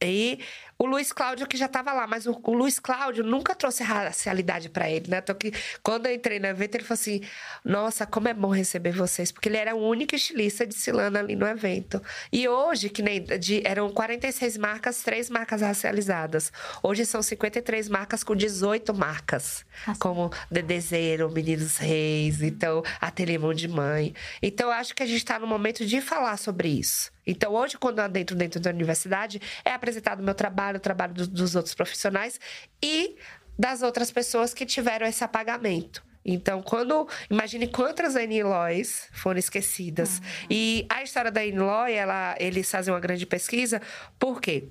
E 0.02 0.38
o 0.78 0.86
Luiz 0.86 1.12
Cláudio, 1.12 1.46
que 1.46 1.56
já 1.56 1.66
estava 1.66 1.92
lá, 1.92 2.06
mas 2.06 2.26
o, 2.26 2.38
o 2.42 2.52
Luiz 2.52 2.78
Cláudio 2.78 3.24
nunca 3.24 3.54
trouxe 3.54 3.82
racialidade 3.82 4.68
para 4.68 4.90
ele, 4.90 5.08
né? 5.08 5.18
Então, 5.18 5.34
que, 5.34 5.52
quando 5.82 6.06
eu 6.06 6.14
entrei 6.14 6.38
no 6.38 6.46
evento, 6.46 6.74
ele 6.74 6.84
falou 6.84 7.00
assim: 7.00 7.22
Nossa, 7.64 8.04
como 8.04 8.28
é 8.28 8.34
bom 8.34 8.50
receber 8.50 8.92
vocês, 8.92 9.32
porque 9.32 9.48
ele 9.48 9.56
era 9.56 9.74
o 9.74 9.88
único 9.88 10.14
estilista 10.14 10.66
desfilando 10.66 11.16
ali 11.16 11.34
no 11.34 11.46
evento. 11.46 12.02
E 12.30 12.46
hoje, 12.46 12.90
que 12.90 13.02
nem 13.02 13.22
de, 13.22 13.62
eram 13.64 13.90
46 13.90 14.58
marcas, 14.58 15.02
três 15.02 15.30
marcas 15.30 15.62
racializadas. 15.62 16.52
Hoje 16.82 17.06
são 17.06 17.22
53 17.22 17.88
marcas 17.88 18.22
com 18.22 18.36
18 18.36 18.92
marcas, 18.92 19.64
como 19.98 20.30
Dedezeiro, 20.50 21.30
Meninos 21.30 21.78
Reis, 21.78 22.42
então, 22.42 22.82
Ateliê 23.00 23.38
Mão 23.38 23.54
de 23.54 23.68
Mãe. 23.68 24.14
Então, 24.42 24.68
eu 24.68 24.74
acho 24.74 24.94
que 24.94 25.02
a 25.02 25.06
gente 25.06 25.18
está 25.18 25.38
no 25.38 25.46
momento 25.46 25.86
de 25.86 26.00
falar 26.02 26.36
sobre 26.36 26.68
isso. 26.68 27.13
Então, 27.26 27.52
hoje, 27.52 27.76
quando 27.78 28.00
eu 28.00 28.08
dentro 28.08 28.36
dentro 28.36 28.60
da 28.60 28.70
universidade, 28.70 29.40
é 29.64 29.72
apresentado 29.72 30.20
o 30.20 30.22
meu 30.22 30.34
trabalho, 30.34 30.78
o 30.78 30.80
trabalho 30.80 31.14
do- 31.14 31.26
dos 31.28 31.54
outros 31.54 31.74
profissionais 31.74 32.38
e 32.82 33.16
das 33.58 33.82
outras 33.82 34.10
pessoas 34.10 34.52
que 34.52 34.66
tiveram 34.66 35.06
esse 35.06 35.22
apagamento. 35.22 36.04
Então, 36.24 36.62
quando. 36.62 37.06
Imagine 37.30 37.66
quantas 37.66 38.16
Aniloys 38.16 39.08
foram 39.12 39.38
esquecidas. 39.38 40.22
E 40.50 40.86
a 40.88 41.02
história 41.02 41.30
da 41.30 41.42
Aniloy, 41.42 41.92
ela, 41.92 42.34
eles 42.38 42.70
fazem 42.70 42.92
uma 42.92 43.00
grande 43.00 43.26
pesquisa, 43.26 43.80
por 44.18 44.40
quê? 44.40 44.68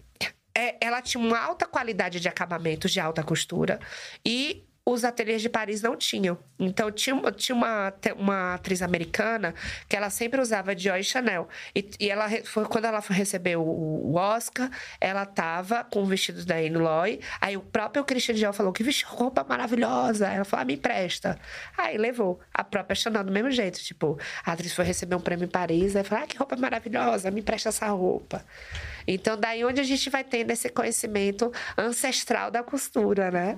É, 0.56 0.76
ela 0.82 1.02
tinha 1.02 1.24
uma 1.24 1.40
alta 1.40 1.66
qualidade 1.66 2.20
de 2.20 2.28
acabamentos 2.28 2.92
de 2.92 3.00
alta 3.00 3.24
costura 3.24 3.80
e 4.26 4.64
os 4.86 5.06
ateliês 5.06 5.42
de 5.42 5.50
Paris 5.50 5.82
não 5.82 5.96
tinham. 5.96 6.38
Então, 6.60 6.92
tinha, 6.92 7.16
tinha 7.32 7.56
uma, 7.56 7.94
uma 8.18 8.56
atriz 8.56 8.82
americana 8.82 9.54
que 9.88 9.96
ela 9.96 10.10
sempre 10.10 10.42
usava 10.42 10.76
Dior 10.76 10.98
e 10.98 11.04
Chanel. 11.04 11.48
E, 11.74 11.90
e 12.00 12.10
ela, 12.10 12.28
foi, 12.44 12.66
quando 12.66 12.86
ela 12.86 13.02
o, 13.58 13.62
o 13.62 14.16
Oscar, 14.16 14.70
ela 15.00 15.26
tava 15.26 15.86
com 15.86 16.04
o 16.04 16.06
vestido 16.06 16.46
da 16.46 16.56
Anne 16.56 16.78
Loy. 16.78 17.20
Aí 17.40 17.56
o 17.56 17.62
próprio 17.62 18.04
Christian 18.04 18.36
Dior 18.36 18.54
falou 18.54 18.74
que 18.74 18.84
vestido 18.84 19.10
roupa 19.10 19.46
maravilhosa. 19.48 20.28
Ela 20.28 20.44
falou, 20.44 20.64
ah, 20.64 20.66
me 20.66 20.74
empresta. 20.74 21.40
Aí 21.78 21.98
levou. 21.98 22.42
A 22.54 22.64
própria 22.64 22.96
Chanel 22.96 23.24
do 23.24 23.32
mesmo 23.32 23.52
jeito. 23.52 23.80
Tipo, 23.80 24.20
a 24.46 24.52
atriz 24.52 24.74
foi 24.74 24.84
receber 24.84 25.16
um 25.16 25.22
prêmio 25.22 25.46
em 25.46 25.50
Paris. 25.50 25.96
Aí 25.96 26.04
falou, 26.04 26.26
ah, 26.26 26.28
que 26.28 26.38
roupa 26.38 26.58
maravilhosa, 26.58 27.32
me 27.32 27.40
empresta 27.40 27.70
essa 27.70 27.88
roupa. 27.88 28.46
Então, 29.08 29.38
daí 29.38 29.64
onde 29.64 29.80
a 29.80 29.84
gente 29.84 30.10
vai 30.10 30.24
tendo 30.26 30.52
esse 30.52 30.68
conhecimento 30.70 31.52
ancestral 31.78 32.52
da 32.52 32.64
costura, 32.64 33.32
né? 33.32 33.58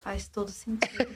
Faz 0.00 0.28
todo 0.28 0.50
sentido. 0.50 1.06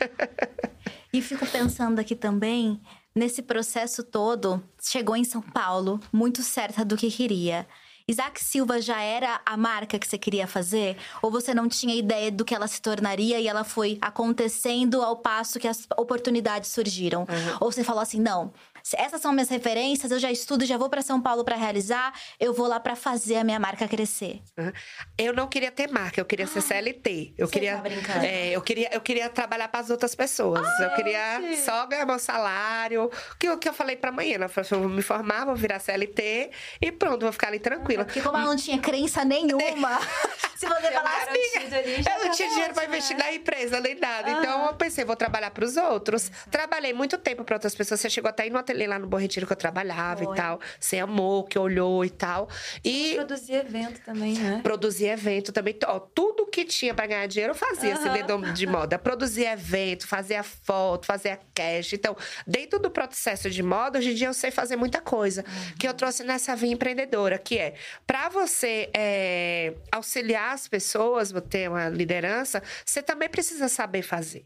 e 1.12 1.22
fico 1.22 1.46
pensando 1.46 1.98
aqui 1.98 2.14
também, 2.14 2.80
nesse 3.14 3.42
processo 3.42 4.02
todo, 4.02 4.62
chegou 4.80 5.16
em 5.16 5.24
São 5.24 5.40
Paulo, 5.40 5.98
muito 6.12 6.42
certa 6.42 6.84
do 6.84 6.96
que 6.96 7.10
queria. 7.10 7.66
Isaac 8.06 8.44
Silva 8.44 8.82
já 8.82 9.00
era 9.00 9.40
a 9.46 9.56
marca 9.56 9.98
que 9.98 10.06
você 10.06 10.18
queria 10.18 10.46
fazer? 10.46 10.98
Ou 11.22 11.30
você 11.30 11.54
não 11.54 11.66
tinha 11.66 11.94
ideia 11.94 12.30
do 12.30 12.44
que 12.44 12.54
ela 12.54 12.68
se 12.68 12.82
tornaria 12.82 13.40
e 13.40 13.48
ela 13.48 13.64
foi 13.64 13.96
acontecendo 14.02 15.00
ao 15.00 15.16
passo 15.16 15.58
que 15.58 15.66
as 15.66 15.86
oportunidades 15.96 16.70
surgiram? 16.70 17.22
Uhum. 17.22 17.58
Ou 17.60 17.72
você 17.72 17.82
falou 17.82 18.02
assim, 18.02 18.20
não, 18.20 18.52
essas 18.92 19.20
são 19.22 19.32
minhas 19.32 19.48
referências, 19.48 20.10
eu 20.10 20.18
já 20.18 20.30
estudo, 20.30 20.66
já 20.66 20.76
vou 20.76 20.90
para 20.90 21.00
São 21.00 21.20
Paulo 21.20 21.44
para 21.44 21.56
realizar, 21.56 22.12
eu 22.38 22.52
vou 22.52 22.66
lá 22.66 22.78
para 22.78 22.94
fazer 22.94 23.36
a 23.36 23.44
minha 23.44 23.58
marca 23.58 23.88
crescer. 23.88 24.42
Uhum. 24.58 24.72
Eu 25.16 25.32
não 25.32 25.46
queria 25.48 25.70
ter 25.70 25.88
marca, 25.90 26.20
eu 26.20 26.24
queria 26.24 26.46
ser 26.46 26.60
CLT. 26.60 27.34
Eu 27.38 27.46
Você 27.46 27.52
queria, 27.52 27.76
tá 27.76 27.82
brincando? 27.82 28.24
é, 28.24 28.50
eu 28.50 28.60
queria, 28.60 28.90
eu 28.92 29.00
queria 29.00 29.28
trabalhar 29.30 29.68
para 29.68 29.80
as 29.80 29.90
outras 29.90 30.14
pessoas. 30.14 30.68
eu 30.80 30.90
queria 30.90 31.40
só 31.64 31.86
ganhar 31.86 32.04
meu 32.04 32.18
salário. 32.18 33.04
O 33.04 33.38
que, 33.38 33.56
que 33.56 33.68
eu 33.68 33.72
falei 33.72 33.96
para 33.96 34.10
amanhã, 34.10 34.38
assim, 34.44 34.74
eu 34.74 34.80
vou 34.80 34.88
me 34.88 35.02
formar, 35.02 35.46
vou 35.46 35.56
virar 35.56 35.78
CLT 35.78 36.50
e 36.82 36.92
pronto, 36.92 37.22
vou 37.22 37.32
ficar 37.32 37.48
ali 37.48 37.58
tranquila. 37.60 38.04
Porque 38.04 38.20
como 38.20 38.36
ela 38.36 38.46
não 38.46 38.56
tinha 38.56 38.78
crença 38.78 39.24
nenhuma, 39.24 39.98
se 40.56 40.66
você 40.66 40.90
falasse, 40.92 41.24
Garantido 41.24 41.76
ali, 41.76 41.94
Eu 41.96 42.24
não 42.26 42.34
tinha 42.34 42.48
dinheiro 42.48 42.74
para 42.74 42.84
investir 42.84 43.16
né? 43.16 43.24
na 43.24 43.32
empresa 43.34 43.80
nem 43.80 43.94
nada. 43.94 44.30
Então 44.30 44.66
eu 44.66 44.74
pensei, 44.74 45.04
vou 45.04 45.16
trabalhar 45.16 45.50
para 45.50 45.64
os 45.64 45.76
outros. 45.76 46.30
Trabalhei 46.50 46.92
muito 46.92 47.16
tempo 47.18 47.44
para 47.44 47.56
outras 47.56 47.74
pessoas. 47.74 48.00
Você 48.00 48.10
chegou 48.10 48.28
até 48.28 48.44
aí 48.44 48.50
no 48.50 48.58
ateliê 48.58 48.73
lá 48.86 48.98
no 48.98 49.06
Bom 49.06 49.16
Retiro 49.16 49.46
que 49.46 49.52
eu 49.52 49.56
trabalhava 49.56 50.24
Foi. 50.24 50.34
e 50.34 50.36
tal. 50.36 50.60
Você 50.78 50.98
amou, 50.98 51.44
que 51.44 51.58
olhou 51.58 52.04
e 52.04 52.10
tal. 52.10 52.48
E 52.84 53.14
Produzir 53.14 53.54
evento 53.54 54.00
também, 54.00 54.34
né? 54.34 54.60
produzir 54.62 55.06
evento 55.06 55.52
também. 55.52 55.78
Ó, 55.86 56.00
tudo 56.00 56.46
que 56.46 56.64
tinha 56.64 56.92
para 56.92 57.06
ganhar 57.06 57.26
dinheiro 57.26 57.52
eu 57.52 57.56
fazia, 57.56 57.94
assim, 57.94 58.10
dentro 58.10 58.52
de 58.52 58.66
moda. 58.66 58.98
Produzir 58.98 59.46
evento, 59.46 60.06
fazer 60.06 60.36
a 60.36 60.42
foto, 60.42 61.06
fazer 61.06 61.30
a 61.30 61.38
cash. 61.54 61.92
Então, 61.92 62.16
dentro 62.46 62.78
do 62.78 62.90
processo 62.90 63.48
de 63.48 63.62
moda, 63.62 63.98
hoje 63.98 64.10
em 64.10 64.14
dia 64.14 64.26
eu 64.26 64.34
sei 64.34 64.50
fazer 64.50 64.76
muita 64.76 65.00
coisa. 65.00 65.44
Que 65.78 65.86
eu 65.86 65.94
trouxe 65.94 66.24
nessa 66.24 66.56
via 66.56 66.72
empreendedora, 66.72 67.38
que 67.38 67.58
é 67.58 67.74
para 68.06 68.28
você 68.28 68.90
é, 68.94 69.74
auxiliar 69.92 70.54
as 70.54 70.66
pessoas, 70.66 71.32
ter 71.48 71.68
uma 71.68 71.88
liderança, 71.88 72.62
você 72.84 73.02
também 73.02 73.28
precisa 73.28 73.68
saber 73.68 74.02
fazer. 74.02 74.44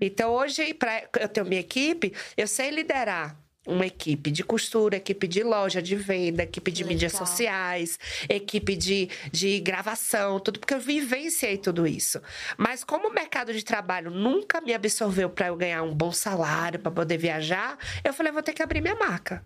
Então, 0.00 0.32
hoje, 0.32 0.74
para 0.74 1.08
eu 1.20 1.28
tenho 1.28 1.46
minha 1.46 1.60
equipe, 1.60 2.12
eu 2.36 2.46
sei 2.46 2.70
liderar 2.70 3.36
uma 3.70 3.86
equipe 3.86 4.30
de 4.30 4.42
costura, 4.42 4.96
equipe 4.96 5.26
de 5.26 5.42
loja, 5.42 5.80
de 5.80 5.94
venda, 5.96 6.42
equipe 6.42 6.70
de 6.70 6.84
mídias 6.84 7.12
Legal. 7.12 7.26
sociais, 7.26 7.98
equipe 8.28 8.76
de, 8.76 9.08
de 9.30 9.60
gravação, 9.60 10.40
tudo, 10.40 10.58
porque 10.58 10.74
eu 10.74 10.80
vivenciei 10.80 11.56
tudo 11.56 11.86
isso. 11.86 12.20
Mas 12.56 12.82
como 12.84 13.08
o 13.08 13.14
mercado 13.14 13.52
de 13.52 13.64
trabalho 13.64 14.10
nunca 14.10 14.60
me 14.60 14.74
absorveu 14.74 15.30
para 15.30 15.48
eu 15.48 15.56
ganhar 15.56 15.82
um 15.82 15.94
bom 15.94 16.12
salário, 16.12 16.80
para 16.80 16.90
poder 16.90 17.16
viajar, 17.16 17.78
eu 18.04 18.12
falei, 18.12 18.32
vou 18.32 18.42
ter 18.42 18.52
que 18.52 18.62
abrir 18.62 18.80
minha 18.80 18.96
marca. 18.96 19.44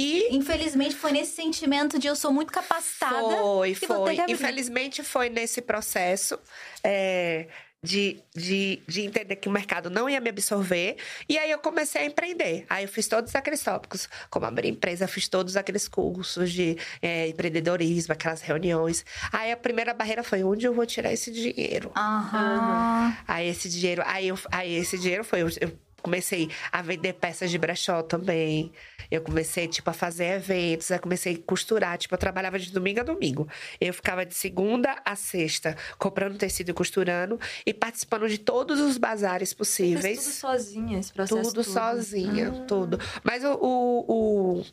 E 0.00 0.28
infelizmente 0.30 0.94
foi 0.94 1.10
nesse 1.10 1.34
sentimento 1.34 1.98
de 1.98 2.06
eu 2.06 2.14
sou 2.14 2.32
muito 2.32 2.52
capacitada. 2.52 3.36
foi, 3.36 3.74
foi. 3.74 4.16
Infelizmente 4.28 5.02
foi 5.02 5.28
nesse 5.28 5.60
processo 5.60 6.38
é, 6.84 7.48
de, 7.82 8.20
de, 8.34 8.82
de 8.86 9.02
entender 9.02 9.36
que 9.36 9.48
o 9.48 9.52
mercado 9.52 9.88
não 9.88 10.08
ia 10.08 10.20
me 10.20 10.30
absorver. 10.30 10.96
E 11.28 11.38
aí 11.38 11.50
eu 11.50 11.58
comecei 11.58 12.02
a 12.02 12.04
empreender. 12.04 12.66
Aí 12.68 12.84
eu 12.84 12.88
fiz 12.88 13.06
todos 13.06 13.34
aqueles 13.34 13.62
tópicos, 13.62 14.08
como 14.30 14.46
abrir 14.46 14.68
empresa, 14.68 15.06
fiz 15.06 15.28
todos 15.28 15.56
aqueles 15.56 15.86
cursos 15.88 16.52
de 16.52 16.76
é, 17.00 17.28
empreendedorismo, 17.28 18.12
aquelas 18.12 18.40
reuniões. 18.40 19.04
Aí 19.32 19.52
a 19.52 19.56
primeira 19.56 19.94
barreira 19.94 20.22
foi 20.22 20.42
onde 20.42 20.66
eu 20.66 20.74
vou 20.74 20.86
tirar 20.86 21.12
esse 21.12 21.30
dinheiro. 21.30 21.92
Aham. 21.96 23.16
Aí 23.26 23.48
esse 23.48 23.68
dinheiro, 23.68 24.02
aí, 24.04 24.28
eu, 24.28 24.38
aí 24.50 24.74
esse 24.74 24.98
dinheiro 24.98 25.24
foi. 25.24 25.42
Eu, 25.42 25.48
eu 25.60 25.87
comecei 26.02 26.50
a 26.72 26.80
vender 26.82 27.14
peças 27.14 27.50
de 27.50 27.58
brechó 27.58 28.02
também. 28.02 28.72
Eu 29.10 29.20
comecei, 29.22 29.66
tipo, 29.66 29.88
a 29.88 29.92
fazer 29.92 30.36
eventos, 30.36 30.90
aí 30.90 30.98
comecei 30.98 31.34
a 31.34 31.38
costurar. 31.46 31.96
Tipo, 31.98 32.14
eu 32.14 32.18
trabalhava 32.18 32.58
de 32.58 32.70
domingo 32.70 33.00
a 33.00 33.02
domingo. 33.02 33.48
Eu 33.80 33.92
ficava 33.94 34.24
de 34.26 34.34
segunda 34.34 35.00
a 35.04 35.16
sexta 35.16 35.76
comprando 35.98 36.36
tecido 36.36 36.70
e 36.70 36.74
costurando 36.74 37.40
e 37.64 37.72
participando 37.72 38.28
de 38.28 38.38
todos 38.38 38.80
os 38.80 38.98
bazares 38.98 39.52
possíveis. 39.54 40.18
tudo 40.24 40.32
sozinha, 40.34 40.98
esse 40.98 41.12
processo 41.12 41.42
Tudo 41.42 41.64
todo. 41.64 41.72
sozinha, 41.72 42.48
Ah. 42.50 42.64
tudo. 42.66 42.98
Mas 43.24 43.42
o, 43.44 43.54
o, 43.54 44.58
o, 44.58 44.64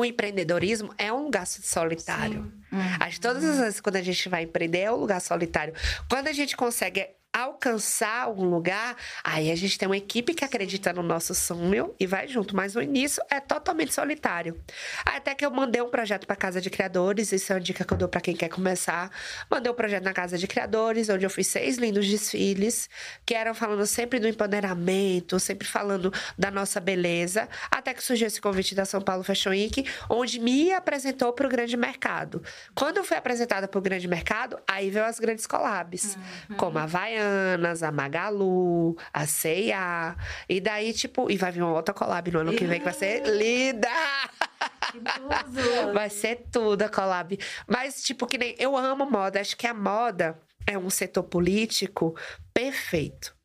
o 0.00 0.04
empreendedorismo 0.04 0.94
é 0.98 1.12
um 1.12 1.24
lugar 1.24 1.46
solitário. 1.46 2.52
Acho 3.00 3.16
que 3.16 3.20
todas 3.20 3.42
as 3.44 3.58
vezes 3.58 3.80
quando 3.80 3.96
a 3.96 4.02
gente 4.02 4.28
vai 4.28 4.42
empreender 4.42 4.80
é 4.80 4.92
um 4.92 4.96
lugar 4.96 5.20
solitário. 5.20 5.72
Quando 6.10 6.28
a 6.28 6.32
gente 6.32 6.54
consegue 6.56 7.06
alcançar 7.36 8.30
um 8.30 8.44
lugar, 8.44 8.96
aí 9.22 9.50
a 9.50 9.54
gente 9.54 9.78
tem 9.78 9.86
uma 9.86 9.96
equipe 9.96 10.32
que 10.32 10.42
acredita 10.42 10.90
no 10.94 11.02
nosso 11.02 11.34
sonho 11.34 11.94
e 12.00 12.06
vai 12.06 12.26
junto. 12.26 12.56
Mas 12.56 12.74
o 12.74 12.80
início 12.80 13.22
é 13.28 13.38
totalmente 13.40 13.92
solitário. 13.92 14.58
Até 15.04 15.34
que 15.34 15.44
eu 15.44 15.50
mandei 15.50 15.82
um 15.82 15.90
projeto 15.90 16.26
para 16.26 16.34
Casa 16.34 16.62
de 16.62 16.70
Criadores, 16.70 17.32
isso 17.32 17.52
é 17.52 17.56
uma 17.56 17.60
dica 17.60 17.84
que 17.84 17.92
eu 17.92 17.98
dou 17.98 18.08
para 18.08 18.22
quem 18.22 18.34
quer 18.34 18.48
começar. 18.48 19.10
Mandei 19.50 19.70
um 19.70 19.74
projeto 19.74 20.04
na 20.04 20.14
Casa 20.14 20.38
de 20.38 20.46
Criadores, 20.46 21.10
onde 21.10 21.26
eu 21.26 21.30
fiz 21.30 21.48
seis 21.48 21.76
lindos 21.76 22.08
desfiles, 22.08 22.88
que 23.26 23.34
eram 23.34 23.54
falando 23.54 23.86
sempre 23.86 24.18
do 24.18 24.26
empoderamento, 24.26 25.38
sempre 25.38 25.68
falando 25.68 26.10
da 26.38 26.50
nossa 26.50 26.80
beleza. 26.80 27.48
Até 27.70 27.92
que 27.92 28.02
surgiu 28.02 28.28
esse 28.28 28.40
convite 28.40 28.74
da 28.74 28.86
São 28.86 29.02
Paulo 29.02 29.22
Fashion 29.22 29.50
Week, 29.50 29.84
onde 30.08 30.40
me 30.40 30.72
apresentou 30.72 31.34
para 31.34 31.46
o 31.46 31.50
grande 31.50 31.76
mercado. 31.76 32.42
Quando 32.74 32.96
eu 32.96 33.04
fui 33.04 33.16
apresentada 33.16 33.68
para 33.68 33.78
o 33.78 33.82
grande 33.82 34.08
mercado, 34.08 34.58
aí 34.66 34.88
veio 34.88 35.04
as 35.04 35.20
grandes 35.20 35.46
collabs, 35.46 36.16
como 36.56 36.78
a 36.78 36.86
A 37.82 37.92
Magalu, 37.92 38.96
a 39.12 39.26
C&A. 39.26 40.16
E 40.48 40.60
daí, 40.60 40.92
tipo, 40.92 41.30
e 41.30 41.36
vai 41.36 41.52
vir 41.52 41.62
uma 41.62 41.74
outra 41.74 41.94
collab 41.94 42.30
no 42.30 42.40
ano 42.40 42.52
que 42.54 42.64
vem, 42.64 42.78
que 42.78 42.84
vai 42.84 42.94
ser 42.94 43.26
linda! 43.26 43.88
Vai 45.92 46.08
ser 46.08 46.46
tudo 46.50 46.82
a 46.82 46.88
collab. 46.88 47.38
Mas, 47.66 48.02
tipo, 48.02 48.26
que 48.26 48.38
nem 48.38 48.54
eu 48.58 48.76
amo 48.76 49.04
moda. 49.10 49.40
Acho 49.40 49.56
que 49.56 49.66
a 49.66 49.74
moda 49.74 50.38
é 50.66 50.78
um 50.78 50.90
setor 50.90 51.24
político 51.24 52.16
perfeito. 52.54 53.35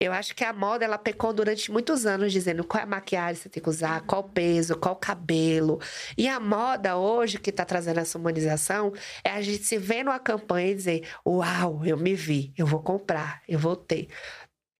Eu 0.00 0.14
acho 0.14 0.34
que 0.34 0.42
a 0.42 0.52
moda, 0.52 0.82
ela 0.82 0.96
pecou 0.96 1.30
durante 1.30 1.70
muitos 1.70 2.06
anos 2.06 2.32
dizendo 2.32 2.64
qual 2.64 2.80
é 2.80 2.84
a 2.84 2.86
maquiagem 2.86 3.34
que 3.34 3.42
você 3.42 3.48
tem 3.50 3.62
que 3.62 3.68
usar, 3.68 4.00
qual 4.06 4.22
o 4.22 4.28
peso, 4.30 4.74
qual 4.78 4.94
o 4.94 4.98
cabelo. 4.98 5.78
E 6.16 6.26
a 6.26 6.40
moda 6.40 6.96
hoje, 6.96 7.38
que 7.38 7.52
tá 7.52 7.66
trazendo 7.66 8.00
essa 8.00 8.16
humanização, 8.16 8.94
é 9.22 9.30
a 9.30 9.42
gente 9.42 9.62
se 9.64 9.76
ver 9.76 10.02
numa 10.02 10.18
campanha 10.18 10.70
e 10.70 10.74
dizer: 10.74 11.08
Uau, 11.26 11.84
eu 11.84 11.98
me 11.98 12.14
vi, 12.14 12.50
eu 12.56 12.66
vou 12.66 12.82
comprar, 12.82 13.42
eu 13.46 13.58
vou 13.58 13.76
ter. 13.76 14.08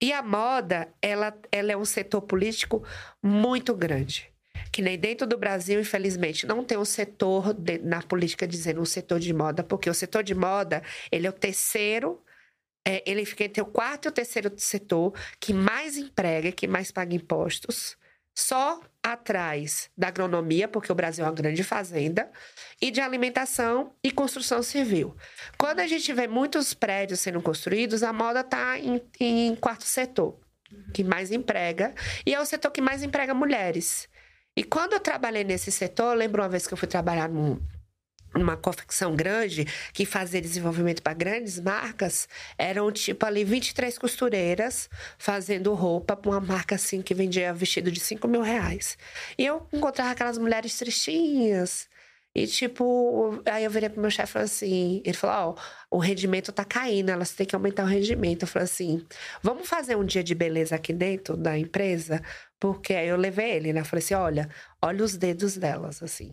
E 0.01 0.11
a 0.11 0.23
moda, 0.23 0.91
ela, 0.99 1.31
ela 1.51 1.71
é 1.71 1.77
um 1.77 1.85
setor 1.85 2.21
político 2.23 2.83
muito 3.21 3.75
grande. 3.75 4.31
Que 4.71 4.81
nem 4.81 4.97
dentro 4.97 5.27
do 5.27 5.37
Brasil, 5.37 5.79
infelizmente, 5.79 6.47
não 6.47 6.63
tem 6.63 6.77
um 6.79 6.85
setor 6.85 7.53
de- 7.53 7.77
na 7.77 8.01
política 8.01 8.47
dizendo 8.47 8.81
um 8.81 8.85
setor 8.85 9.19
de 9.19 9.31
moda, 9.33 9.63
porque 9.63 9.89
o 9.89 9.93
setor 9.93 10.23
de 10.23 10.33
moda, 10.33 10.81
ele 11.11 11.27
é 11.27 11.29
o 11.29 11.33
terceiro 11.33 12.19
é, 12.85 13.03
ele 13.09 13.25
fica 13.25 13.43
entre 13.43 13.61
o 13.61 13.65
quarto 13.65 14.07
e 14.07 14.09
o 14.09 14.11
terceiro 14.11 14.51
setor 14.57 15.13
que 15.39 15.53
mais 15.53 15.97
emprega, 15.97 16.51
que 16.51 16.67
mais 16.67 16.91
paga 16.91 17.15
impostos, 17.15 17.97
só 18.33 18.79
atrás 19.03 19.89
da 19.97 20.07
agronomia, 20.07 20.67
porque 20.67 20.91
o 20.91 20.95
Brasil 20.95 21.25
é 21.25 21.27
uma 21.27 21.33
grande 21.33 21.63
fazenda, 21.63 22.31
e 22.81 22.91
de 22.91 23.01
alimentação 23.01 23.93
e 24.03 24.11
construção 24.11 24.63
civil. 24.63 25.15
Quando 25.57 25.79
a 25.79 25.87
gente 25.87 26.11
vê 26.13 26.27
muitos 26.27 26.73
prédios 26.73 27.19
sendo 27.19 27.41
construídos, 27.41 28.03
a 28.03 28.13
moda 28.13 28.41
está 28.41 28.79
em, 28.79 29.01
em 29.19 29.55
quarto 29.55 29.83
setor, 29.83 30.39
que 30.93 31.03
mais 31.03 31.31
emprega, 31.31 31.93
e 32.25 32.33
é 32.33 32.39
o 32.39 32.45
setor 32.45 32.71
que 32.71 32.81
mais 32.81 33.03
emprega 33.03 33.33
mulheres. 33.33 34.07
E 34.55 34.63
quando 34.63 34.93
eu 34.93 34.99
trabalhei 34.99 35.43
nesse 35.43 35.71
setor, 35.71 36.15
lembro 36.15 36.41
uma 36.41 36.49
vez 36.49 36.67
que 36.67 36.73
eu 36.73 36.77
fui 36.77 36.87
trabalhar 36.87 37.29
num, 37.29 37.59
numa 38.33 38.55
confecção 38.55 39.15
grande 39.15 39.65
que 39.93 40.05
fazia 40.05 40.41
desenvolvimento 40.41 41.01
para 41.01 41.13
grandes 41.13 41.59
marcas, 41.59 42.27
eram 42.57 42.91
tipo 42.91 43.25
ali 43.25 43.43
23 43.43 43.97
costureiras 43.97 44.89
fazendo 45.17 45.73
roupa 45.73 46.15
para 46.15 46.31
uma 46.31 46.39
marca 46.39 46.75
assim 46.75 47.01
que 47.01 47.13
vendia 47.13 47.53
vestido 47.53 47.91
de 47.91 47.99
5 47.99 48.27
mil 48.27 48.41
reais. 48.41 48.97
E 49.37 49.45
eu 49.45 49.67
encontrava 49.73 50.11
aquelas 50.11 50.37
mulheres 50.37 50.77
tristinhas. 50.77 51.89
E 52.33 52.47
tipo, 52.47 53.41
aí 53.45 53.65
eu 53.65 53.69
virei 53.69 53.89
pro 53.89 53.99
meu 53.99 54.09
chefe 54.09 54.29
e 54.29 54.33
falei 54.33 54.45
assim: 54.45 55.01
ele 55.03 55.17
falou: 55.17 55.57
Ó, 55.89 55.97
o 55.97 55.99
rendimento 55.99 56.51
tá 56.53 56.63
caindo, 56.63 57.09
elas 57.09 57.33
têm 57.33 57.45
que 57.45 57.53
aumentar 57.53 57.83
o 57.83 57.87
rendimento. 57.87 58.43
Eu 58.43 58.47
falei 58.47 58.63
assim: 58.65 59.05
vamos 59.43 59.67
fazer 59.67 59.97
um 59.97 60.05
dia 60.05 60.23
de 60.23 60.33
beleza 60.33 60.75
aqui 60.75 60.93
dentro 60.93 61.35
da 61.35 61.57
empresa? 61.57 62.21
Porque 62.57 62.93
aí 62.93 63.09
eu 63.09 63.17
levei 63.17 63.51
ele, 63.51 63.73
né? 63.73 63.81
Eu 63.81 63.85
falei 63.85 64.01
assim: 64.03 64.13
olha, 64.13 64.49
olha 64.81 65.03
os 65.03 65.17
dedos 65.17 65.57
delas, 65.57 66.01
assim. 66.01 66.31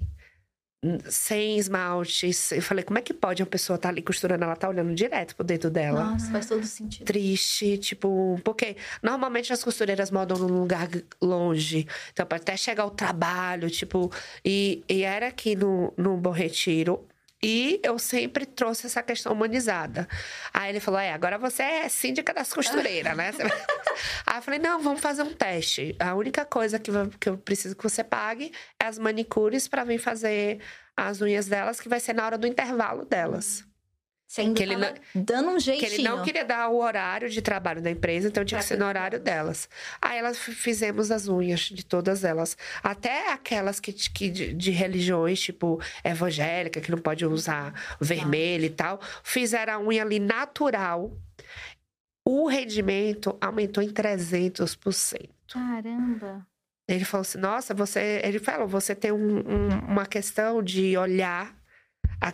Sem 1.09 1.59
esmaltes. 1.59 2.53
Eu 2.53 2.63
falei, 2.63 2.85
como 2.85 2.99
é 2.99 3.03
que 3.03 3.13
pode 3.13 3.43
uma 3.43 3.49
pessoa 3.49 3.77
estar 3.77 3.89
ali 3.89 4.01
costurando, 4.01 4.45
ela 4.45 4.55
tá 4.55 4.69
olhando 4.69 4.95
direto 4.95 5.35
pro 5.35 5.45
dedo 5.45 5.71
dela? 5.71 6.05
Nossa, 6.05 6.31
faz 6.31 6.47
todo 6.47 6.65
sentido. 6.65 7.05
Triste, 7.05 7.79
tipo, 7.79 8.41
porque 8.45 8.77
normalmente 9.03 9.53
as 9.53 9.63
costureiras 9.63 10.11
modam 10.11 10.39
num 10.39 10.61
lugar 10.61 10.89
longe, 11.21 11.87
então 12.13 12.27
até 12.31 12.57
chegar 12.57 12.85
ao 12.85 12.91
trabalho, 12.91 13.69
tipo, 13.69 14.13
e, 14.45 14.85
e 14.89 15.03
era 15.03 15.29
aqui 15.29 15.57
no, 15.57 15.93
no 15.97 16.17
Bom 16.17 16.31
Retiro. 16.31 17.05
E 17.43 17.81
eu 17.85 17.99
sempre 18.01 18.45
trouxe 18.45 18.87
essa 18.87 19.03
questão 19.03 19.33
humanizada. 19.33 20.09
Aí 20.53 20.71
ele 20.71 20.81
falou: 20.81 20.99
é, 20.99 21.13
agora 21.13 21.39
você 21.39 21.63
é 21.63 21.89
síndica 21.89 22.35
das 22.35 22.53
costureiras, 22.53 23.17
né? 23.17 23.31
Aí 24.27 24.39
eu 24.39 24.43
falei: 24.43 24.59
não, 24.59 24.81
vamos 24.81 25.01
fazer 25.01 25.23
um 25.23 25.33
teste. 25.33 25.95
A 26.01 26.15
única 26.15 26.45
coisa 26.45 26.79
que, 26.81 26.91
eu- 26.91 27.11
que 27.21 27.29
eu 27.29 27.39
preciso 27.39 27.77
que 27.77 27.83
você 27.83 28.03
pague 28.03 28.51
é 28.83 28.87
as 28.87 28.99
manicures 28.99 29.69
para 29.69 29.85
vir 29.85 29.99
fazer 29.99 30.61
as 30.97 31.21
unhas 31.21 31.47
delas, 31.47 31.81
que 31.81 31.89
vai 31.89 32.01
ser 32.01 32.13
na 32.13 32.27
hora 32.27 32.37
do 32.37 32.47
intervalo 32.47 33.05
delas. 33.05 33.65
Você 34.29 34.43
ainda 34.43 34.55
Que 34.55 34.63
ele 34.63 34.77
tava 34.77 34.95
dando 35.15 35.49
um 35.49 35.55
Que 35.55 35.61
jeitinho. 35.61 35.91
ele 35.95 36.03
não 36.03 36.23
queria 36.23 36.45
dar 36.45 36.69
o 36.69 36.79
horário 36.79 37.31
de 37.31 37.41
trabalho 37.41 37.81
da 37.81 37.91
empresa, 37.91 38.29
então 38.29 38.45
tinha 38.45 38.61
que 38.61 38.67
ser 38.67 38.77
no 38.79 38.85
horário 38.85 39.19
delas. 39.19 39.67
Aí 40.03 40.19
elas 40.19 40.39
fizemos 40.39 41.11
as 41.11 41.29
unhas 41.29 41.61
de 41.61 41.83
todas 41.83 42.25
elas. 42.25 42.55
Até 42.83 43.33
aquelas 43.33 43.81
que, 43.81 43.91
que 43.91 44.29
de, 44.29 44.53
de 44.53 44.71
religiões, 44.71 45.41
tipo 45.41 45.81
evangélica, 46.05 46.79
que 46.79 46.91
não 46.91 46.99
pode 46.99 47.25
usar 47.25 47.73
vermelho 47.99 48.67
e 48.67 48.71
tal, 48.71 49.01
fizeram 49.23 49.73
a 49.73 49.81
unha 49.81 50.03
ali 50.03 50.19
natural. 50.21 51.11
O 52.23 52.47
rendimento 52.47 53.35
aumentou 53.41 53.83
em 53.83 53.89
300%. 53.91 55.31
Caramba. 55.51 56.47
Ele 56.87 57.05
falou 57.05 57.23
assim: 57.23 57.39
Nossa, 57.39 57.73
você. 57.73 58.21
Ele 58.23 58.39
falou: 58.39 58.69
Você 58.69 58.95
tem 58.95 59.11
um- 59.11 59.39
um- 59.39 59.79
uma 59.89 60.05
questão 60.05 60.63
de 60.63 60.97
olhar. 60.99 61.57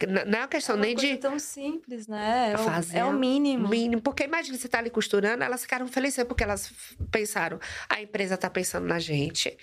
Não 0.08 0.38
é 0.38 0.42
uma 0.42 0.48
questão 0.48 0.74
É 0.76 0.78
uma 0.78 0.86
nem 0.86 0.96
de. 0.96 1.16
tão 1.18 1.38
simples, 1.38 2.06
né? 2.08 2.52
É 2.52 2.54
o, 2.56 2.58
Fazer 2.64 2.98
é 2.98 3.04
o 3.04 3.12
mínimo. 3.12 3.68
Mínimo. 3.68 4.00
Porque 4.02 4.24
imagina 4.24 4.56
você 4.56 4.68
tá 4.68 4.78
ali 4.78 4.90
costurando, 4.90 5.44
elas 5.44 5.62
ficaram 5.62 5.86
felizes 5.86 6.24
porque 6.24 6.42
elas 6.42 6.72
pensaram, 7.10 7.58
a 7.88 8.00
empresa 8.00 8.36
tá 8.36 8.48
pensando 8.48 8.86
na 8.86 8.98
gente. 8.98 9.56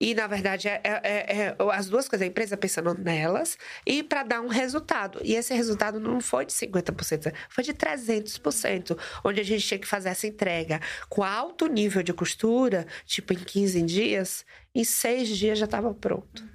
E, 0.00 0.14
na 0.14 0.28
verdade, 0.28 0.68
é, 0.68 0.80
é- 0.84 1.00
é- 1.02 1.36
é 1.42 1.56
as 1.72 1.88
duas 1.88 2.08
coisas, 2.08 2.24
a 2.24 2.28
empresa 2.28 2.56
pensando 2.56 2.94
nelas 2.94 3.58
e 3.84 4.00
para 4.00 4.22
dar 4.22 4.40
um 4.40 4.46
resultado. 4.46 5.18
E 5.24 5.34
esse 5.34 5.52
resultado 5.52 5.98
não 5.98 6.20
foi 6.20 6.46
de 6.46 6.52
50%, 6.52 7.32
foi 7.48 7.64
de 7.64 7.74
300%, 7.74 8.96
onde 9.24 9.40
a 9.40 9.44
gente 9.44 9.66
tinha 9.66 9.78
que 9.78 9.88
fazer 9.88 10.10
essa 10.10 10.26
entrega 10.26 10.80
com 11.08 11.24
alto 11.24 11.66
nível 11.66 12.02
de 12.04 12.12
costura, 12.12 12.86
tipo 13.04 13.32
em 13.32 13.38
15 13.38 13.82
dias, 13.82 14.46
em 14.72 14.84
seis 14.84 15.28
dias 15.36 15.58
já 15.58 15.64
estava 15.64 15.92
pronto. 15.92 16.46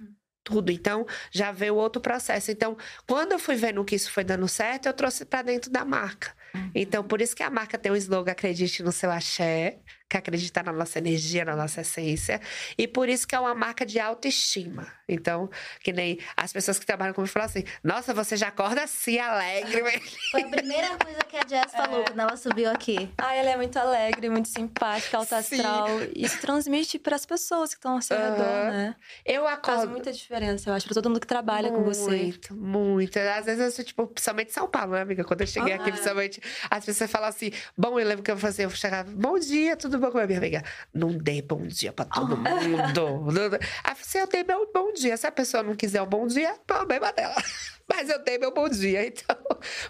Tudo. 0.43 0.71
Então, 0.71 1.05
já 1.31 1.51
veio 1.51 1.75
outro 1.75 2.01
processo. 2.01 2.51
Então, 2.51 2.77
quando 3.07 3.31
eu 3.31 3.39
fui 3.39 3.55
vendo 3.55 3.83
que 3.85 3.95
isso 3.95 4.11
foi 4.11 4.23
dando 4.23 4.47
certo, 4.47 4.87
eu 4.87 4.93
trouxe 4.93 5.23
para 5.23 5.41
dentro 5.41 5.71
da 5.71 5.85
marca. 5.85 6.33
Então, 6.75 7.03
por 7.03 7.21
isso 7.21 7.35
que 7.35 7.43
a 7.43 7.49
marca 7.49 7.77
tem 7.77 7.91
o 7.91 7.95
slogan 7.95 8.31
Acredite 8.31 8.83
no 8.83 8.91
seu 8.91 9.09
axé, 9.09 9.79
que 10.13 10.17
acredita 10.17 10.61
na 10.61 10.71
nossa 10.71 10.99
energia, 10.99 11.43
na 11.43 11.55
nossa 11.55 11.81
essência. 11.81 12.39
E 12.77 12.87
por 12.87 13.09
isso 13.09 13.27
que 13.27 13.33
é 13.33 13.39
uma 13.39 13.55
marca 13.55 13.83
de 13.83 13.99
autoestima. 13.99 14.87
Então, 15.09 15.49
que 15.81 15.91
nem 15.91 16.19
as 16.37 16.53
pessoas 16.53 16.77
que 16.77 16.85
trabalham 16.85 17.13
comigo 17.15 17.31
falam 17.31 17.47
assim: 17.47 17.63
Nossa, 17.83 18.13
você 18.13 18.37
já 18.37 18.49
acorda 18.49 18.83
assim, 18.83 19.17
alegre. 19.17 19.81
Foi 20.31 20.41
a 20.43 20.47
primeira 20.47 20.95
coisa 20.97 21.19
que 21.27 21.35
a 21.35 21.41
Jess 21.47 21.71
falou 21.71 22.03
quando 22.05 22.19
ela 22.19 22.37
subiu 22.37 22.69
aqui. 22.69 23.09
Ah, 23.17 23.33
ela 23.33 23.49
é 23.49 23.57
muito 23.57 23.77
alegre, 23.77 24.29
muito 24.29 24.49
simpática, 24.49 25.17
alta 25.17 25.41
Sim. 25.41 25.55
astral. 25.55 25.87
Isso 26.15 26.39
transmite 26.39 26.99
para 26.99 27.15
as 27.15 27.25
pessoas 27.25 27.71
que 27.71 27.75
estão 27.79 27.93
ao 27.95 28.01
seu 28.01 28.15
redor, 28.17 28.41
Aham. 28.43 28.69
né? 28.71 28.95
Eu 29.25 29.43
Faz 29.43 29.57
acordo. 29.57 29.89
muita 29.89 30.11
diferença, 30.13 30.69
eu 30.69 30.73
acho, 30.75 30.85
para 30.85 30.93
todo 30.93 31.09
mundo 31.09 31.19
que 31.19 31.27
trabalha 31.27 31.71
com 31.71 31.83
você. 31.83 32.01
Muito, 32.11 32.55
muito. 32.55 33.17
Às 33.17 33.45
vezes 33.45 33.59
eu 33.61 33.71
sou, 33.71 33.83
tipo, 33.83 34.07
principalmente 34.07 34.49
em 34.49 34.53
São 34.53 34.67
Paulo, 34.67 34.93
né, 34.93 35.01
amiga? 35.01 35.23
Quando 35.23 35.41
eu 35.41 35.47
cheguei 35.47 35.73
aqui, 35.73 35.89
Ah. 35.89 35.91
principalmente, 35.91 36.41
as 36.69 36.85
pessoas 36.85 37.09
falam 37.11 37.27
assim: 37.29 37.51
bom, 37.77 37.99
eu 37.99 38.07
lembro 38.07 38.23
que 38.23 38.31
eu 38.31 38.37
fazia, 38.37 38.65
eu 38.65 38.69
chegava, 38.69 39.11
bom 39.11 39.37
dia, 39.39 39.75
tudo 39.75 39.99
bom 40.03 40.11
com 40.11 40.19
a 40.19 40.25
minha 40.27 40.37
amiga? 40.37 40.63
Não 40.93 41.17
dei 41.17 41.41
bom 41.41 41.65
dia 41.65 41.91
pra 41.93 42.05
todo 42.05 42.35
mundo. 42.37 43.31
Não- 43.31 43.45
Aí 43.83 43.91
eu 43.91 43.95
falei 43.95 44.01
assim: 44.01 44.17
eu 44.19 44.27
dei 44.27 44.43
meu 44.43 44.71
bom 44.73 44.91
dia. 44.93 45.15
Se 45.17 45.25
a 45.27 45.31
pessoa 45.31 45.63
não 45.63 45.75
quiser 45.75 46.01
o 46.01 46.05
bom 46.05 46.27
dia, 46.27 46.55
problema 46.67 47.11
dela. 47.11 47.35
Mas 47.89 48.09
eu 48.09 48.23
dei 48.23 48.37
meu 48.37 48.53
bom 48.53 48.69
dia, 48.69 49.05
então. 49.05 49.35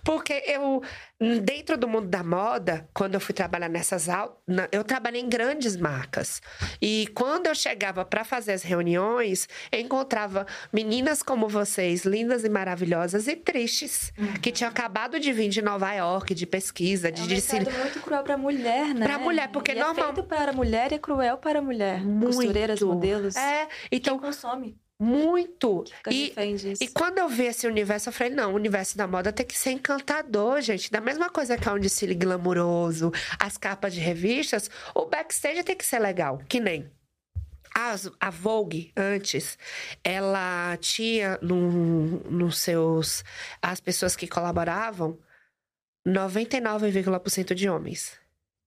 Porque 0.03 0.43
eu, 0.47 0.81
dentro 1.41 1.77
do 1.77 1.87
mundo 1.87 2.07
da 2.07 2.23
moda, 2.23 2.87
quando 2.93 3.13
eu 3.15 3.19
fui 3.19 3.33
trabalhar 3.33 3.69
nessas 3.69 4.09
aulas, 4.09 4.35
eu 4.71 4.83
trabalhei 4.83 5.21
em 5.21 5.29
grandes 5.29 5.75
marcas. 5.77 6.41
E 6.81 7.07
quando 7.15 7.47
eu 7.47 7.55
chegava 7.55 8.03
para 8.05 8.23
fazer 8.23 8.53
as 8.53 8.63
reuniões, 8.63 9.47
eu 9.71 9.79
encontrava 9.79 10.45
meninas 10.71 11.21
como 11.23 11.47
vocês, 11.47 12.05
lindas 12.05 12.43
e 12.43 12.49
maravilhosas 12.49 13.27
e 13.27 13.35
tristes, 13.35 14.11
que 14.41 14.51
tinham 14.51 14.69
acabado 14.69 15.19
de 15.19 15.31
vir 15.31 15.49
de 15.49 15.61
Nova 15.61 15.93
York, 15.93 16.33
de 16.33 16.45
pesquisa, 16.45 17.07
É 17.07 17.11
de 17.11 17.21
um 17.21 17.25
ensino. 17.31 17.63
mercado 17.65 17.79
muito 17.81 18.01
cruel 18.01 18.23
para 18.23 18.37
mulher, 18.37 18.93
né? 18.93 19.05
Pra 19.05 19.19
mulher, 19.19 19.47
porque 19.49 19.71
e 19.71 19.75
normal- 19.75 20.11
É 20.11 20.13
feito 20.13 20.27
para 20.27 20.51
a 20.51 20.53
mulher 20.53 20.91
e 20.91 20.95
é 20.95 20.99
cruel 20.99 21.37
para 21.37 21.59
a 21.59 21.61
mulher. 21.61 22.01
Costureiras, 22.21 22.79
Muito. 22.81 22.93
modelos. 22.95 23.35
É, 23.35 23.67
então, 23.91 24.17
Quem 24.19 24.27
consome. 24.27 24.77
Muito. 24.99 25.83
E. 26.13 26.33
E 26.81 26.87
quando 26.87 27.17
eu 27.17 27.27
vi 27.27 27.43
esse 27.45 27.67
universo, 27.67 28.09
eu 28.09 28.13
falei, 28.13 28.33
não, 28.33 28.51
o 28.53 28.55
universo 28.55 28.97
da 28.97 29.05
moda 29.07 29.31
tem 29.33 29.45
que 29.45 29.57
ser 29.57 29.71
encantador, 29.71 30.61
gente. 30.61 30.91
Da 30.91 31.01
mesma 31.01 31.29
coisa 31.29 31.57
que 31.57 31.67
é 31.67 31.71
um 31.71 31.79
desfile 31.79 32.15
glamouroso, 32.15 33.11
as 33.39 33.57
capas 33.57 33.93
de 33.93 33.99
revistas, 33.99 34.69
o 34.95 35.05
backstage 35.05 35.63
tem 35.63 35.75
que 35.75 35.85
ser 35.85 35.99
legal, 35.99 36.39
que 36.47 36.59
nem. 36.59 36.89
As- 37.75 38.11
a 38.19 38.29
Vogue, 38.29 38.91
antes, 38.95 39.57
ela 40.03 40.77
tinha 40.79 41.39
no, 41.41 42.19
nos 42.29 42.59
seus. 42.59 43.23
As 43.61 43.79
pessoas 43.79 44.15
que 44.15 44.27
colaboravam, 44.27 45.17
99,% 46.07 47.53
de 47.55 47.67
homens. 47.69 48.21